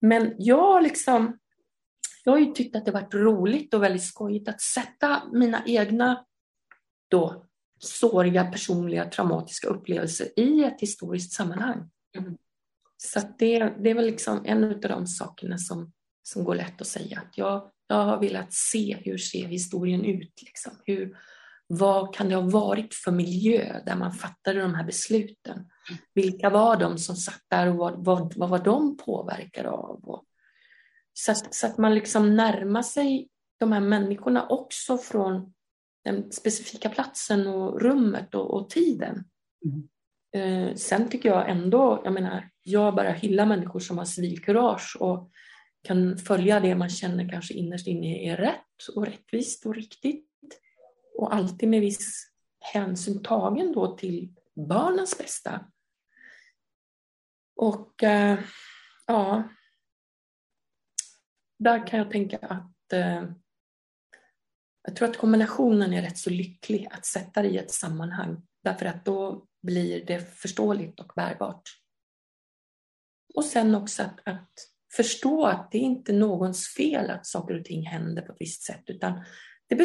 Men 0.00 0.34
jag, 0.38 0.82
liksom, 0.82 1.38
jag 2.24 2.32
har 2.32 2.38
ju 2.38 2.52
tyckt 2.52 2.76
att 2.76 2.84
det 2.84 2.92
varit 2.92 3.14
roligt 3.14 3.74
och 3.74 3.82
väldigt 3.82 4.04
skojigt 4.04 4.48
att 4.48 4.60
sätta 4.60 5.22
mina 5.32 5.62
egna 5.66 6.24
då, 7.08 7.46
såriga, 7.78 8.44
personliga, 8.44 9.10
traumatiska 9.10 9.68
upplevelser 9.68 10.38
i 10.40 10.64
ett 10.64 10.80
historiskt 10.80 11.32
sammanhang. 11.32 11.90
Mm. 12.18 12.38
Så 13.02 13.20
det, 13.38 13.58
det 13.58 13.90
är 13.90 13.94
väl 13.94 14.06
liksom 14.06 14.42
en 14.44 14.64
av 14.64 14.80
de 14.80 15.06
sakerna 15.06 15.58
som, 15.58 15.92
som 16.22 16.44
går 16.44 16.54
lätt 16.54 16.80
att 16.80 16.86
säga. 16.86 17.20
Att 17.20 17.38
jag, 17.38 17.70
jag 17.86 17.96
har 17.96 18.20
velat 18.20 18.52
se 18.52 18.96
hur 19.04 19.18
ser 19.18 19.46
historien 19.46 20.04
ut? 20.04 20.42
Liksom? 20.42 20.72
Hur, 20.84 21.16
vad 21.66 22.14
kan 22.14 22.28
det 22.28 22.34
ha 22.34 22.42
varit 22.42 22.94
för 22.94 23.12
miljö 23.12 23.80
där 23.86 23.96
man 23.96 24.12
fattade 24.12 24.60
de 24.60 24.74
här 24.74 24.84
besluten? 24.84 25.70
Vilka 26.14 26.50
var 26.50 26.76
de 26.76 26.98
som 26.98 27.16
satt 27.16 27.42
där 27.48 27.66
och 27.66 27.76
vad, 27.76 28.04
vad, 28.04 28.34
vad 28.36 28.50
var 28.50 28.58
de 28.58 28.96
påverkade 28.96 29.70
av? 29.70 30.04
Och, 30.04 30.24
så, 31.12 31.32
att, 31.32 31.54
så 31.54 31.66
att 31.66 31.78
man 31.78 31.94
liksom 31.94 32.36
närmar 32.36 32.82
sig 32.82 33.28
de 33.60 33.72
här 33.72 33.80
människorna 33.80 34.46
också 34.46 34.98
från 34.98 35.54
den 36.04 36.32
specifika 36.32 36.88
platsen 36.88 37.46
och 37.46 37.80
rummet 37.80 38.34
och, 38.34 38.54
och 38.54 38.70
tiden. 38.70 39.24
Mm. 39.64 39.88
Eh, 40.32 40.74
sen 40.74 41.08
tycker 41.08 41.28
jag 41.28 41.50
ändå, 41.50 42.02
jag 42.04 42.12
menar, 42.12 42.50
jag 42.62 42.94
bara 42.94 43.12
hyllar 43.12 43.46
människor 43.46 43.80
som 43.80 43.98
har 43.98 44.04
civilkurage 44.04 44.96
och 45.00 45.30
kan 45.82 46.18
följa 46.18 46.60
det 46.60 46.74
man 46.74 46.88
känner 46.88 47.28
kanske 47.28 47.54
innerst 47.54 47.86
inne 47.86 48.32
är 48.32 48.36
rätt 48.36 48.88
och 48.96 49.06
rättvist 49.06 49.66
och 49.66 49.74
riktigt. 49.74 50.26
Och 51.18 51.34
alltid 51.34 51.68
med 51.68 51.80
viss 51.80 52.32
hänsyn 52.60 53.22
tagen 53.22 53.72
då 53.72 53.96
till 53.96 54.34
barnens 54.68 55.18
bästa. 55.18 55.64
Och 57.56 58.02
äh, 58.02 58.38
ja, 59.06 59.48
där 61.58 61.86
kan 61.86 61.98
jag 61.98 62.10
tänka 62.10 62.38
att 62.38 62.92
äh, 62.92 63.24
jag 64.82 64.96
tror 64.96 65.08
att 65.08 65.18
kombinationen 65.18 65.92
är 65.92 66.02
rätt 66.02 66.18
så 66.18 66.30
lycklig 66.30 66.88
att 66.90 67.06
sätta 67.06 67.42
det 67.42 67.48
i 67.48 67.58
ett 67.58 67.70
sammanhang 67.70 68.42
därför 68.64 68.86
att 68.86 69.04
då 69.04 69.46
blir 69.62 70.04
det 70.04 70.20
förståeligt 70.20 71.00
och 71.00 71.12
bärbart. 71.16 71.79
Och 73.34 73.44
sen 73.44 73.74
också 73.74 74.02
att, 74.02 74.20
att 74.24 74.50
förstå 74.96 75.46
att 75.46 75.68
det 75.72 75.78
är 75.78 75.82
inte 75.82 76.12
någons 76.12 76.68
fel 76.68 77.10
att 77.10 77.26
saker 77.26 77.58
och 77.58 77.64
ting 77.64 77.86
händer 77.86 78.22
på 78.22 78.32
ett 78.32 78.40
visst 78.40 78.62
sätt 78.62 78.82
utan 78.86 79.24
det 79.68 79.76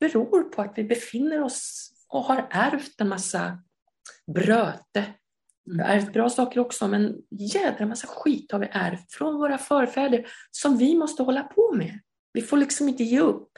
beror 0.00 0.42
på 0.42 0.62
att 0.62 0.72
vi 0.76 0.84
befinner 0.84 1.42
oss 1.42 1.92
och 2.08 2.24
har 2.24 2.48
ärvt 2.50 3.00
en 3.00 3.08
massa 3.08 3.62
bröte. 4.34 5.04
Vi 5.64 5.82
har 5.82 5.88
ärvt 5.88 6.12
bra 6.12 6.30
saker 6.30 6.60
också 6.60 6.88
men 6.88 7.16
jädra 7.30 7.86
massa 7.86 8.06
skit 8.06 8.52
har 8.52 8.58
vi 8.58 8.68
ärvt 8.72 9.12
från 9.12 9.36
våra 9.36 9.58
förfäder 9.58 10.26
som 10.50 10.78
vi 10.78 10.96
måste 10.96 11.22
hålla 11.22 11.42
på 11.42 11.74
med. 11.76 12.00
Vi 12.32 12.42
får 12.42 12.56
liksom 12.56 12.88
inte 12.88 13.04
ge 13.04 13.20
upp. 13.20 13.52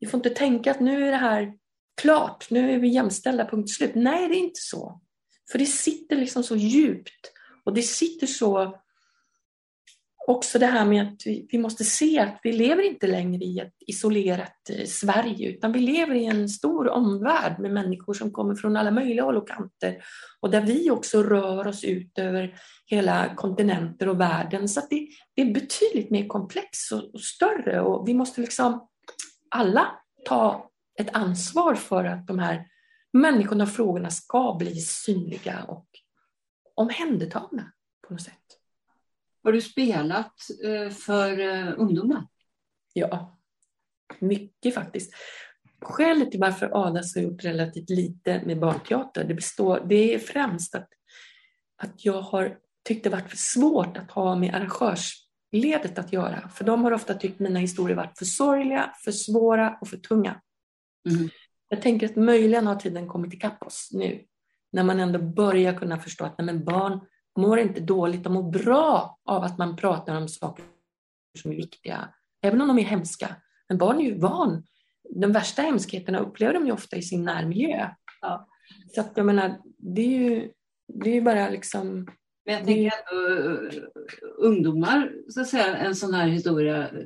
Vi 0.00 0.06
får 0.06 0.18
inte 0.18 0.30
tänka 0.30 0.70
att 0.70 0.80
nu 0.80 1.06
är 1.06 1.10
det 1.10 1.16
här 1.16 1.54
klart, 2.00 2.50
nu 2.50 2.70
är 2.74 2.78
vi 2.78 2.88
jämställda, 2.88 3.44
punkt 3.44 3.70
slut. 3.70 3.94
Nej, 3.94 4.28
det 4.28 4.34
är 4.34 4.40
inte 4.40 4.60
så. 4.60 5.00
För 5.50 5.58
det 5.58 5.66
sitter 5.66 6.16
liksom 6.16 6.42
så 6.42 6.56
djupt 6.56 7.32
och 7.68 7.74
det 7.74 7.82
sitter 7.82 8.26
så 8.26 8.74
också 10.26 10.58
det 10.58 10.66
här 10.66 10.84
med 10.84 11.02
att 11.02 11.26
vi, 11.26 11.46
vi, 11.50 11.58
måste 11.58 11.84
se 11.84 12.18
att 12.18 12.40
vi 12.42 12.52
lever 12.52 12.82
inte 12.82 13.06
längre 13.06 13.44
i 13.44 13.58
ett 13.58 13.74
isolerat 13.86 14.70
eh, 14.70 14.86
Sverige 14.86 15.48
utan 15.48 15.72
vi 15.72 15.80
lever 15.80 16.14
i 16.14 16.24
en 16.24 16.48
stor 16.48 16.88
omvärld 16.88 17.58
med 17.58 17.72
människor 17.72 18.14
som 18.14 18.30
kommer 18.30 18.54
från 18.54 18.76
alla 18.76 18.90
möjliga 18.90 19.24
håll 19.24 19.36
och 19.36 19.48
kanter 19.48 20.02
och 20.40 20.50
där 20.50 20.60
vi 20.60 20.90
också 20.90 21.22
rör 21.22 21.66
oss 21.66 21.84
ut 21.84 22.18
över 22.18 22.54
hela 22.86 23.34
kontinenter 23.34 24.08
och 24.08 24.20
världen. 24.20 24.68
Så 24.68 24.80
det, 24.90 25.08
det, 25.34 25.42
är 25.42 25.54
betydligt 25.54 26.10
mer 26.10 26.26
komplext 26.26 26.92
och, 26.92 27.14
och 27.14 27.20
större 27.20 27.80
och 27.80 28.08
vi 28.08 28.14
måste 28.14 28.40
liksom 28.40 28.88
alla 29.50 29.86
ta 30.24 30.70
ett 31.00 31.14
ansvar 31.16 31.74
för 31.74 32.04
att 32.04 32.26
de 32.26 32.38
här 32.38 32.66
människorna 33.12 33.64
och 33.64 33.70
frågorna 33.70 34.10
ska 34.10 34.56
bli 34.58 34.74
synliga 34.74 35.64
och 35.68 35.86
omhändertagna 36.78 37.72
på 38.06 38.14
något 38.14 38.22
sätt. 38.22 38.34
Har 39.42 39.52
du 39.52 39.60
spelat 39.60 40.34
eh, 40.64 40.90
för 40.90 41.40
eh, 41.40 41.74
ungdomar? 41.76 42.26
Ja, 42.92 43.38
mycket 44.18 44.74
faktiskt. 44.74 45.12
Skälet 45.80 46.30
till 46.30 46.40
varför 46.40 46.86
Adas 46.86 47.14
har 47.14 47.22
gjort 47.22 47.44
relativt 47.44 47.90
lite 47.90 48.42
med 48.46 48.58
barnteater, 48.60 49.24
det, 49.24 49.34
består, 49.34 49.84
det 49.88 50.14
är 50.14 50.18
främst 50.18 50.74
att, 50.74 50.88
att 51.76 52.04
jag 52.04 52.22
har 52.22 52.58
tyckt 52.84 53.04
det 53.04 53.10
varit 53.10 53.30
för 53.30 53.36
svårt 53.36 53.96
att 53.96 54.10
ha 54.10 54.36
med 54.36 54.54
arrangörsledet 54.54 55.98
att 55.98 56.12
göra. 56.12 56.48
För 56.48 56.64
de 56.64 56.84
har 56.84 56.92
ofta 56.92 57.14
tyckt 57.14 57.38
mina 57.38 57.58
historier 57.58 57.96
varit 57.96 58.18
för 58.18 58.24
sorgliga, 58.24 58.94
för 59.04 59.12
svåra 59.12 59.78
och 59.80 59.88
för 59.88 59.96
tunga. 59.96 60.40
Mm. 61.08 61.28
Jag 61.68 61.82
tänker 61.82 62.08
att 62.08 62.16
möjligen 62.16 62.66
har 62.66 62.76
tiden 62.76 63.08
kommit 63.08 63.34
ikapp 63.34 63.62
oss 63.62 63.90
nu, 63.92 64.24
när 64.72 64.84
man 64.84 65.00
ändå 65.00 65.18
börjar 65.18 65.74
kunna 65.74 65.98
förstå 65.98 66.24
att 66.24 66.38
nej, 66.38 66.46
men 66.46 66.64
barn 66.64 67.00
mår 67.38 67.58
inte 67.58 67.80
dåligt, 67.80 68.24
de 68.24 68.32
mår 68.32 68.50
bra 68.50 69.18
av 69.24 69.42
att 69.42 69.58
man 69.58 69.76
pratar 69.76 70.16
om 70.16 70.28
saker 70.28 70.64
som 71.38 71.52
är 71.52 71.56
viktiga, 71.56 72.08
även 72.42 72.60
om 72.60 72.68
de 72.68 72.78
är 72.78 72.82
hemska. 72.82 73.36
Men 73.68 73.78
barn 73.78 74.00
är 74.00 74.04
ju 74.04 74.18
van. 74.18 74.66
De 75.10 75.32
värsta 75.32 75.62
hemskheterna 75.62 76.18
upplever 76.18 76.54
de 76.54 76.66
ju 76.66 76.72
ofta 76.72 76.96
i 76.96 77.02
sin 77.02 77.24
närmiljö. 77.24 77.88
Ja. 78.20 78.48
Så 78.94 79.00
att 79.00 79.12
jag 79.14 79.26
menar, 79.26 79.60
det 79.78 80.00
är 80.00 80.18
ju, 80.20 80.50
det 80.94 81.10
är 81.10 81.14
ju 81.14 81.22
bara 81.22 81.48
liksom... 81.48 82.08
Men 82.44 82.54
jag 82.54 82.64
tänker 82.64 82.92
ändå 83.10 83.28
uh, 83.28 83.70
ungdomar, 84.38 85.12
så 85.28 85.40
att 85.40 85.48
säga, 85.48 85.76
en 85.76 85.96
sån 85.96 86.14
här 86.14 86.28
historia 86.28 86.88
Eh, 86.88 87.04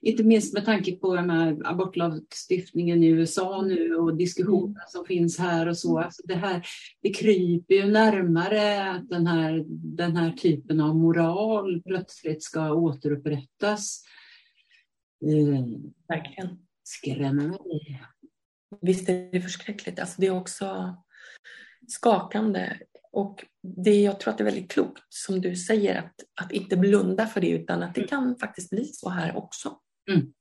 inte 0.00 0.24
minst 0.24 0.54
med 0.54 0.64
tanke 0.64 0.96
på 0.96 1.16
den 1.16 1.30
här 1.30 1.58
abortlagstiftningen 1.64 3.04
i 3.04 3.06
USA 3.06 3.62
nu 3.62 3.94
och 3.94 4.16
diskussionen 4.16 4.70
mm. 4.70 4.82
som 4.88 5.04
finns 5.04 5.38
här 5.38 5.68
och 5.68 5.78
så. 5.78 5.98
Alltså 5.98 6.22
det, 6.26 6.34
här, 6.34 6.66
det 7.02 7.10
kryper 7.10 7.74
ju 7.74 7.86
närmare 7.86 8.90
att 8.90 9.08
den 9.08 9.26
här, 9.26 9.64
den 9.96 10.16
här 10.16 10.32
typen 10.32 10.80
av 10.80 10.96
moral 10.96 11.82
plötsligt 11.82 12.42
ska 12.42 12.72
återupprättas. 12.72 14.02
Eh, 15.24 15.64
Verkligen. 16.08 16.58
Skrämmer 16.84 17.48
mig. 17.48 18.02
Visst 18.80 19.08
är 19.08 19.32
det 19.32 19.40
förskräckligt. 19.40 19.98
Alltså 19.98 20.20
det 20.20 20.26
är 20.26 20.36
också 20.36 20.96
skakande 21.88 22.78
och 23.12 23.44
det, 23.84 24.02
jag 24.02 24.20
tror 24.20 24.32
att 24.32 24.38
det 24.38 24.42
är 24.42 24.52
väldigt 24.52 24.70
klokt 24.70 25.02
som 25.08 25.40
du 25.40 25.56
säger 25.56 25.98
att, 25.98 26.14
att 26.40 26.52
inte 26.52 26.76
blunda 26.76 27.26
för 27.26 27.40
det 27.40 27.50
utan 27.50 27.82
att 27.82 27.94
det 27.94 28.08
kan 28.08 28.36
faktiskt 28.36 28.70
bli 28.70 28.84
så 28.84 29.10
här 29.10 29.36
också. 29.36 29.78
Mm. 30.10 30.32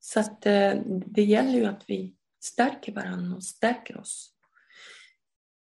Så 0.00 0.20
att 0.20 0.46
eh, 0.46 0.74
det 1.06 1.22
gäller 1.22 1.58
ju 1.58 1.64
att 1.64 1.84
vi 1.86 2.14
stärker 2.44 2.92
varandra 2.92 3.36
och 3.36 3.44
stärker 3.44 3.96
oss. 3.96 4.34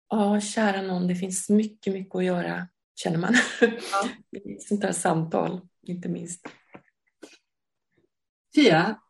Ja, 0.09 0.41
kära 0.41 0.83
någon, 0.83 1.09
det 1.09 1.15
finns 1.15 1.49
mycket, 1.49 1.93
mycket 1.93 2.15
att 2.15 2.25
göra 2.25 2.69
känner 2.95 3.19
man 3.19 3.35
ja. 3.61 4.09
sånt 4.61 4.83
här 4.83 4.93
samtal, 4.93 5.61
inte 5.83 6.09
minst. 6.09 6.47
Fia, 8.55 9.01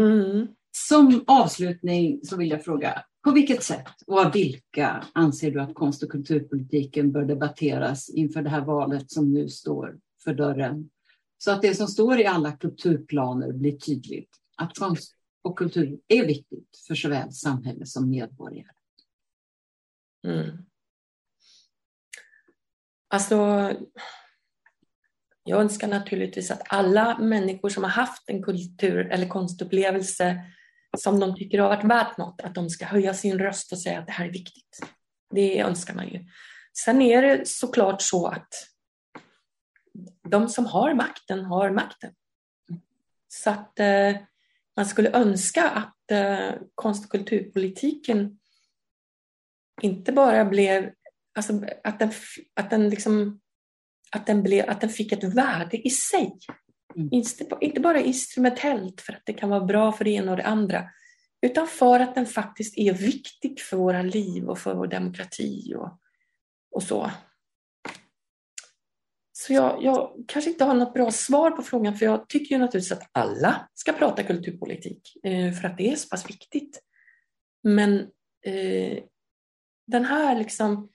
mm. 0.00 0.48
som 0.70 1.24
avslutning 1.26 2.20
så 2.24 2.36
vill 2.36 2.50
jag 2.50 2.64
fråga, 2.64 3.04
på 3.24 3.30
vilket 3.30 3.62
sätt 3.62 4.02
och 4.06 4.18
av 4.18 4.32
vilka 4.32 5.06
anser 5.12 5.50
du 5.50 5.60
att 5.60 5.74
konst 5.74 6.02
och 6.02 6.10
kulturpolitiken 6.10 7.12
bör 7.12 7.24
debatteras 7.24 8.10
inför 8.10 8.42
det 8.42 8.50
här 8.50 8.64
valet 8.64 9.10
som 9.10 9.32
nu 9.32 9.48
står 9.48 9.98
för 10.24 10.34
dörren? 10.34 10.90
Så 11.38 11.50
att 11.50 11.62
det 11.62 11.74
som 11.74 11.86
står 11.86 12.20
i 12.20 12.26
alla 12.26 12.52
kulturplaner 12.52 13.52
blir 13.52 13.78
tydligt. 13.78 14.36
Att 14.56 14.78
konst 14.78 15.16
och 15.42 15.58
kultur 15.58 16.00
är 16.08 16.26
viktigt 16.26 16.84
för 16.86 16.94
såväl 16.94 17.32
samhälle 17.32 17.86
som 17.86 18.10
medborgare. 18.10 18.72
Mm. 20.26 20.58
Alltså, 23.08 23.36
jag 25.44 25.60
önskar 25.60 25.88
naturligtvis 25.88 26.50
att 26.50 26.62
alla 26.68 27.18
människor 27.18 27.68
som 27.68 27.82
har 27.84 27.90
haft 27.90 28.22
en 28.26 28.42
kultur 28.42 29.10
eller 29.10 29.28
konstupplevelse 29.28 30.44
som 30.98 31.20
de 31.20 31.36
tycker 31.36 31.58
har 31.58 31.68
varit 31.68 31.84
värt 31.84 32.18
något, 32.18 32.40
att 32.40 32.54
de 32.54 32.70
ska 32.70 32.84
höja 32.84 33.14
sin 33.14 33.38
röst 33.38 33.72
och 33.72 33.78
säga 33.78 33.98
att 33.98 34.06
det 34.06 34.12
här 34.12 34.24
är 34.24 34.32
viktigt. 34.32 34.80
Det 35.34 35.60
önskar 35.60 35.94
man 35.94 36.08
ju. 36.08 36.24
Sen 36.78 37.02
är 37.02 37.22
det 37.22 37.48
såklart 37.48 38.02
så 38.02 38.26
att 38.26 38.48
de 40.28 40.48
som 40.48 40.66
har 40.66 40.94
makten 40.94 41.44
har 41.44 41.70
makten. 41.70 42.14
Så 43.28 43.50
att 43.50 43.80
eh, 43.80 44.16
man 44.76 44.86
skulle 44.86 45.10
önska 45.10 45.70
att 45.70 46.10
eh, 46.10 46.54
konst 46.74 47.04
och 47.04 47.10
kulturpolitiken 47.10 48.38
inte 49.82 50.12
bara 50.12 50.44
blev, 50.44 50.90
alltså 51.34 51.60
att 51.84 51.98
den, 51.98 52.12
att 52.54 52.70
den 52.70 52.90
liksom 52.90 53.40
att 54.12 54.26
den, 54.26 54.42
blev, 54.42 54.70
att 54.70 54.80
den 54.80 54.90
fick 54.90 55.12
ett 55.12 55.24
värde 55.24 55.86
i 55.86 55.90
sig. 55.90 56.38
Mm. 56.96 57.08
Inte, 57.60 57.80
bara 57.80 58.00
instrumentellt 58.00 59.00
för 59.00 59.12
att 59.12 59.22
det 59.24 59.32
kan 59.32 59.50
vara 59.50 59.64
bra 59.64 59.92
för 59.92 60.04
det 60.04 60.10
ena 60.10 60.30
och 60.30 60.36
det 60.36 60.46
andra, 60.46 60.84
utan 61.46 61.66
för 61.66 62.00
att 62.00 62.14
den 62.14 62.26
faktiskt 62.26 62.78
är 62.78 62.92
viktig 62.92 63.60
för 63.60 63.76
våra 63.76 64.02
liv 64.02 64.48
och 64.48 64.58
för 64.58 64.74
vår 64.74 64.86
demokrati 64.86 65.74
och, 65.74 65.98
och 66.70 66.82
så. 66.82 67.10
Så 69.32 69.52
jag, 69.52 69.82
jag, 69.82 70.24
kanske 70.28 70.50
inte 70.50 70.64
har 70.64 70.74
något 70.74 70.94
bra 70.94 71.10
svar 71.10 71.50
på 71.50 71.62
frågan 71.62 71.96
för 71.96 72.06
jag 72.06 72.28
tycker 72.28 72.54
ju 72.54 72.58
naturligtvis 72.58 72.92
att 72.92 73.08
alla 73.12 73.68
ska 73.74 73.92
prata 73.92 74.22
kulturpolitik 74.22 75.16
eh, 75.24 75.52
för 75.52 75.68
att 75.68 75.76
det 75.76 75.92
är 75.92 75.96
så 75.96 76.08
pass 76.08 76.30
viktigt. 76.30 76.80
Men 77.62 78.00
eh, 78.46 78.98
den 79.86 80.04
här 80.04 80.38
liksom, 80.38 80.88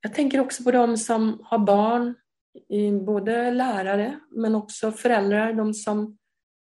jag 0.00 0.14
tänker 0.14 0.40
också 0.40 0.64
på 0.64 0.70
de 0.70 0.96
som 0.96 1.40
har 1.44 1.58
barn, 1.58 2.14
både 3.06 3.50
lärare 3.50 4.20
men 4.30 4.54
också 4.54 4.92
föräldrar, 4.92 5.52
de 5.52 5.74
som 5.74 6.18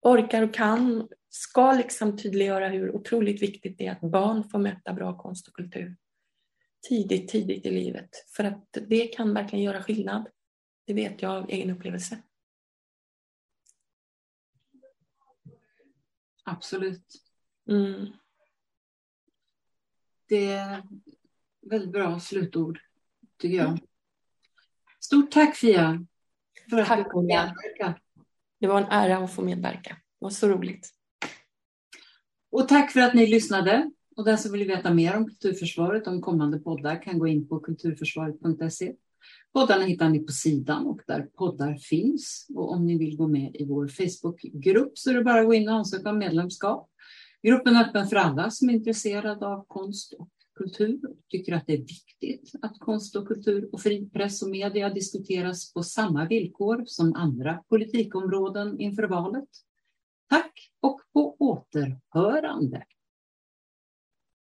orkar 0.03 0.43
och 0.43 0.55
kan, 0.55 1.09
ska 1.29 1.73
liksom 1.73 2.19
tydliggöra 2.19 2.69
hur 2.69 2.97
otroligt 2.97 3.43
viktigt 3.43 3.79
det 3.79 3.87
är 3.87 3.93
att 3.93 4.01
barn 4.01 4.45
får 4.45 4.59
möta 4.59 4.93
bra 4.93 5.19
konst 5.19 5.49
och 5.49 5.55
kultur 5.55 5.97
tidigt, 6.89 7.29
tidigt 7.29 7.67
i 7.67 7.71
livet. 7.71 8.11
För 8.37 8.45
att 8.45 8.69
det 8.89 9.07
kan 9.07 9.35
verkligen 9.35 9.65
göra 9.65 9.83
skillnad. 9.83 10.29
Det 10.85 10.95
vet 10.95 11.23
jag 11.23 11.33
av 11.33 11.51
egen 11.51 11.71
upplevelse. 11.71 12.23
Absolut. 16.45 17.23
Mm. 17.69 18.13
Det 20.29 20.47
är 20.47 20.83
väldigt 21.61 21.93
bra 21.93 22.21
slutord, 22.21 22.81
tycker 23.39 23.57
jag. 23.57 23.79
Stort 25.05 25.31
tack 25.31 25.57
Fia 25.57 26.07
för 26.71 26.79
att 26.79 26.89
tack, 26.89 26.99
du 26.99 27.11
kom 27.11 27.27
medverka. 27.27 27.95
Det 28.61 28.67
var 28.67 28.81
en 28.81 28.89
ära 28.91 29.19
att 29.19 29.33
få 29.33 29.43
medverka. 29.43 29.91
Det 29.91 30.25
var 30.25 30.31
så 30.31 30.49
roligt. 30.49 30.91
Och 32.51 32.69
tack 32.69 32.93
för 32.93 33.01
att 33.01 33.15
ni 33.15 33.27
lyssnade. 33.27 33.91
Och 34.17 34.25
den 34.25 34.39
som 34.39 34.53
vill 34.53 34.69
veta 34.69 34.95
mer 34.95 35.17
om 35.17 35.27
Kulturförsvaret, 35.27 36.07
om 36.07 36.21
kommande 36.21 36.59
poddar, 36.59 37.03
kan 37.03 37.19
gå 37.19 37.27
in 37.27 37.49
på 37.49 37.61
kulturförsvaret.se. 37.61 38.95
Poddarna 39.53 39.85
hittar 39.85 40.09
ni 40.09 40.19
på 40.19 40.33
sidan 40.33 40.87
och 40.87 41.01
där 41.07 41.23
poddar 41.23 41.75
finns. 41.75 42.47
Och 42.55 42.73
om 42.73 42.87
ni 42.87 42.99
vill 42.99 43.17
gå 43.17 43.29
med 43.29 43.57
i 43.57 43.65
vår 43.65 43.89
Facebookgrupp 43.89 44.99
så 44.99 45.11
är 45.11 45.15
det 45.15 45.25
bara 45.25 45.41
att 45.41 45.47
gå 45.47 45.55
in 45.55 45.69
och 45.69 45.75
ansöka 45.75 46.11
om 46.11 46.19
medlemskap. 46.19 46.91
Gruppen 47.43 47.77
är 47.77 47.85
öppen 47.85 48.07
för 48.07 48.17
alla 48.17 48.51
som 48.51 48.69
är 48.69 48.73
intresserade 48.73 49.47
av 49.47 49.65
konst 49.69 50.13
och 50.13 50.29
kultur 50.55 51.11
och 51.11 51.17
tycker 51.29 51.53
att 51.53 51.67
det 51.67 51.73
är 51.73 51.79
viktigt 51.79 52.53
att 52.63 52.79
konst 52.79 53.17
och 53.17 53.29
kultur 53.29 53.69
och 53.73 53.81
fri 53.81 54.11
press 54.11 54.43
och 54.43 54.51
media 54.51 54.91
diskuteras 54.91 55.73
på 55.73 55.83
samma 55.83 56.27
villkor 56.29 56.85
som 56.87 57.15
andra 57.15 57.65
politikområden 57.69 58.81
inför 58.81 59.03
valet. 59.03 59.49
Tack 60.29 60.71
och 60.81 61.01
på 61.13 61.37
återhörande. 61.39 62.85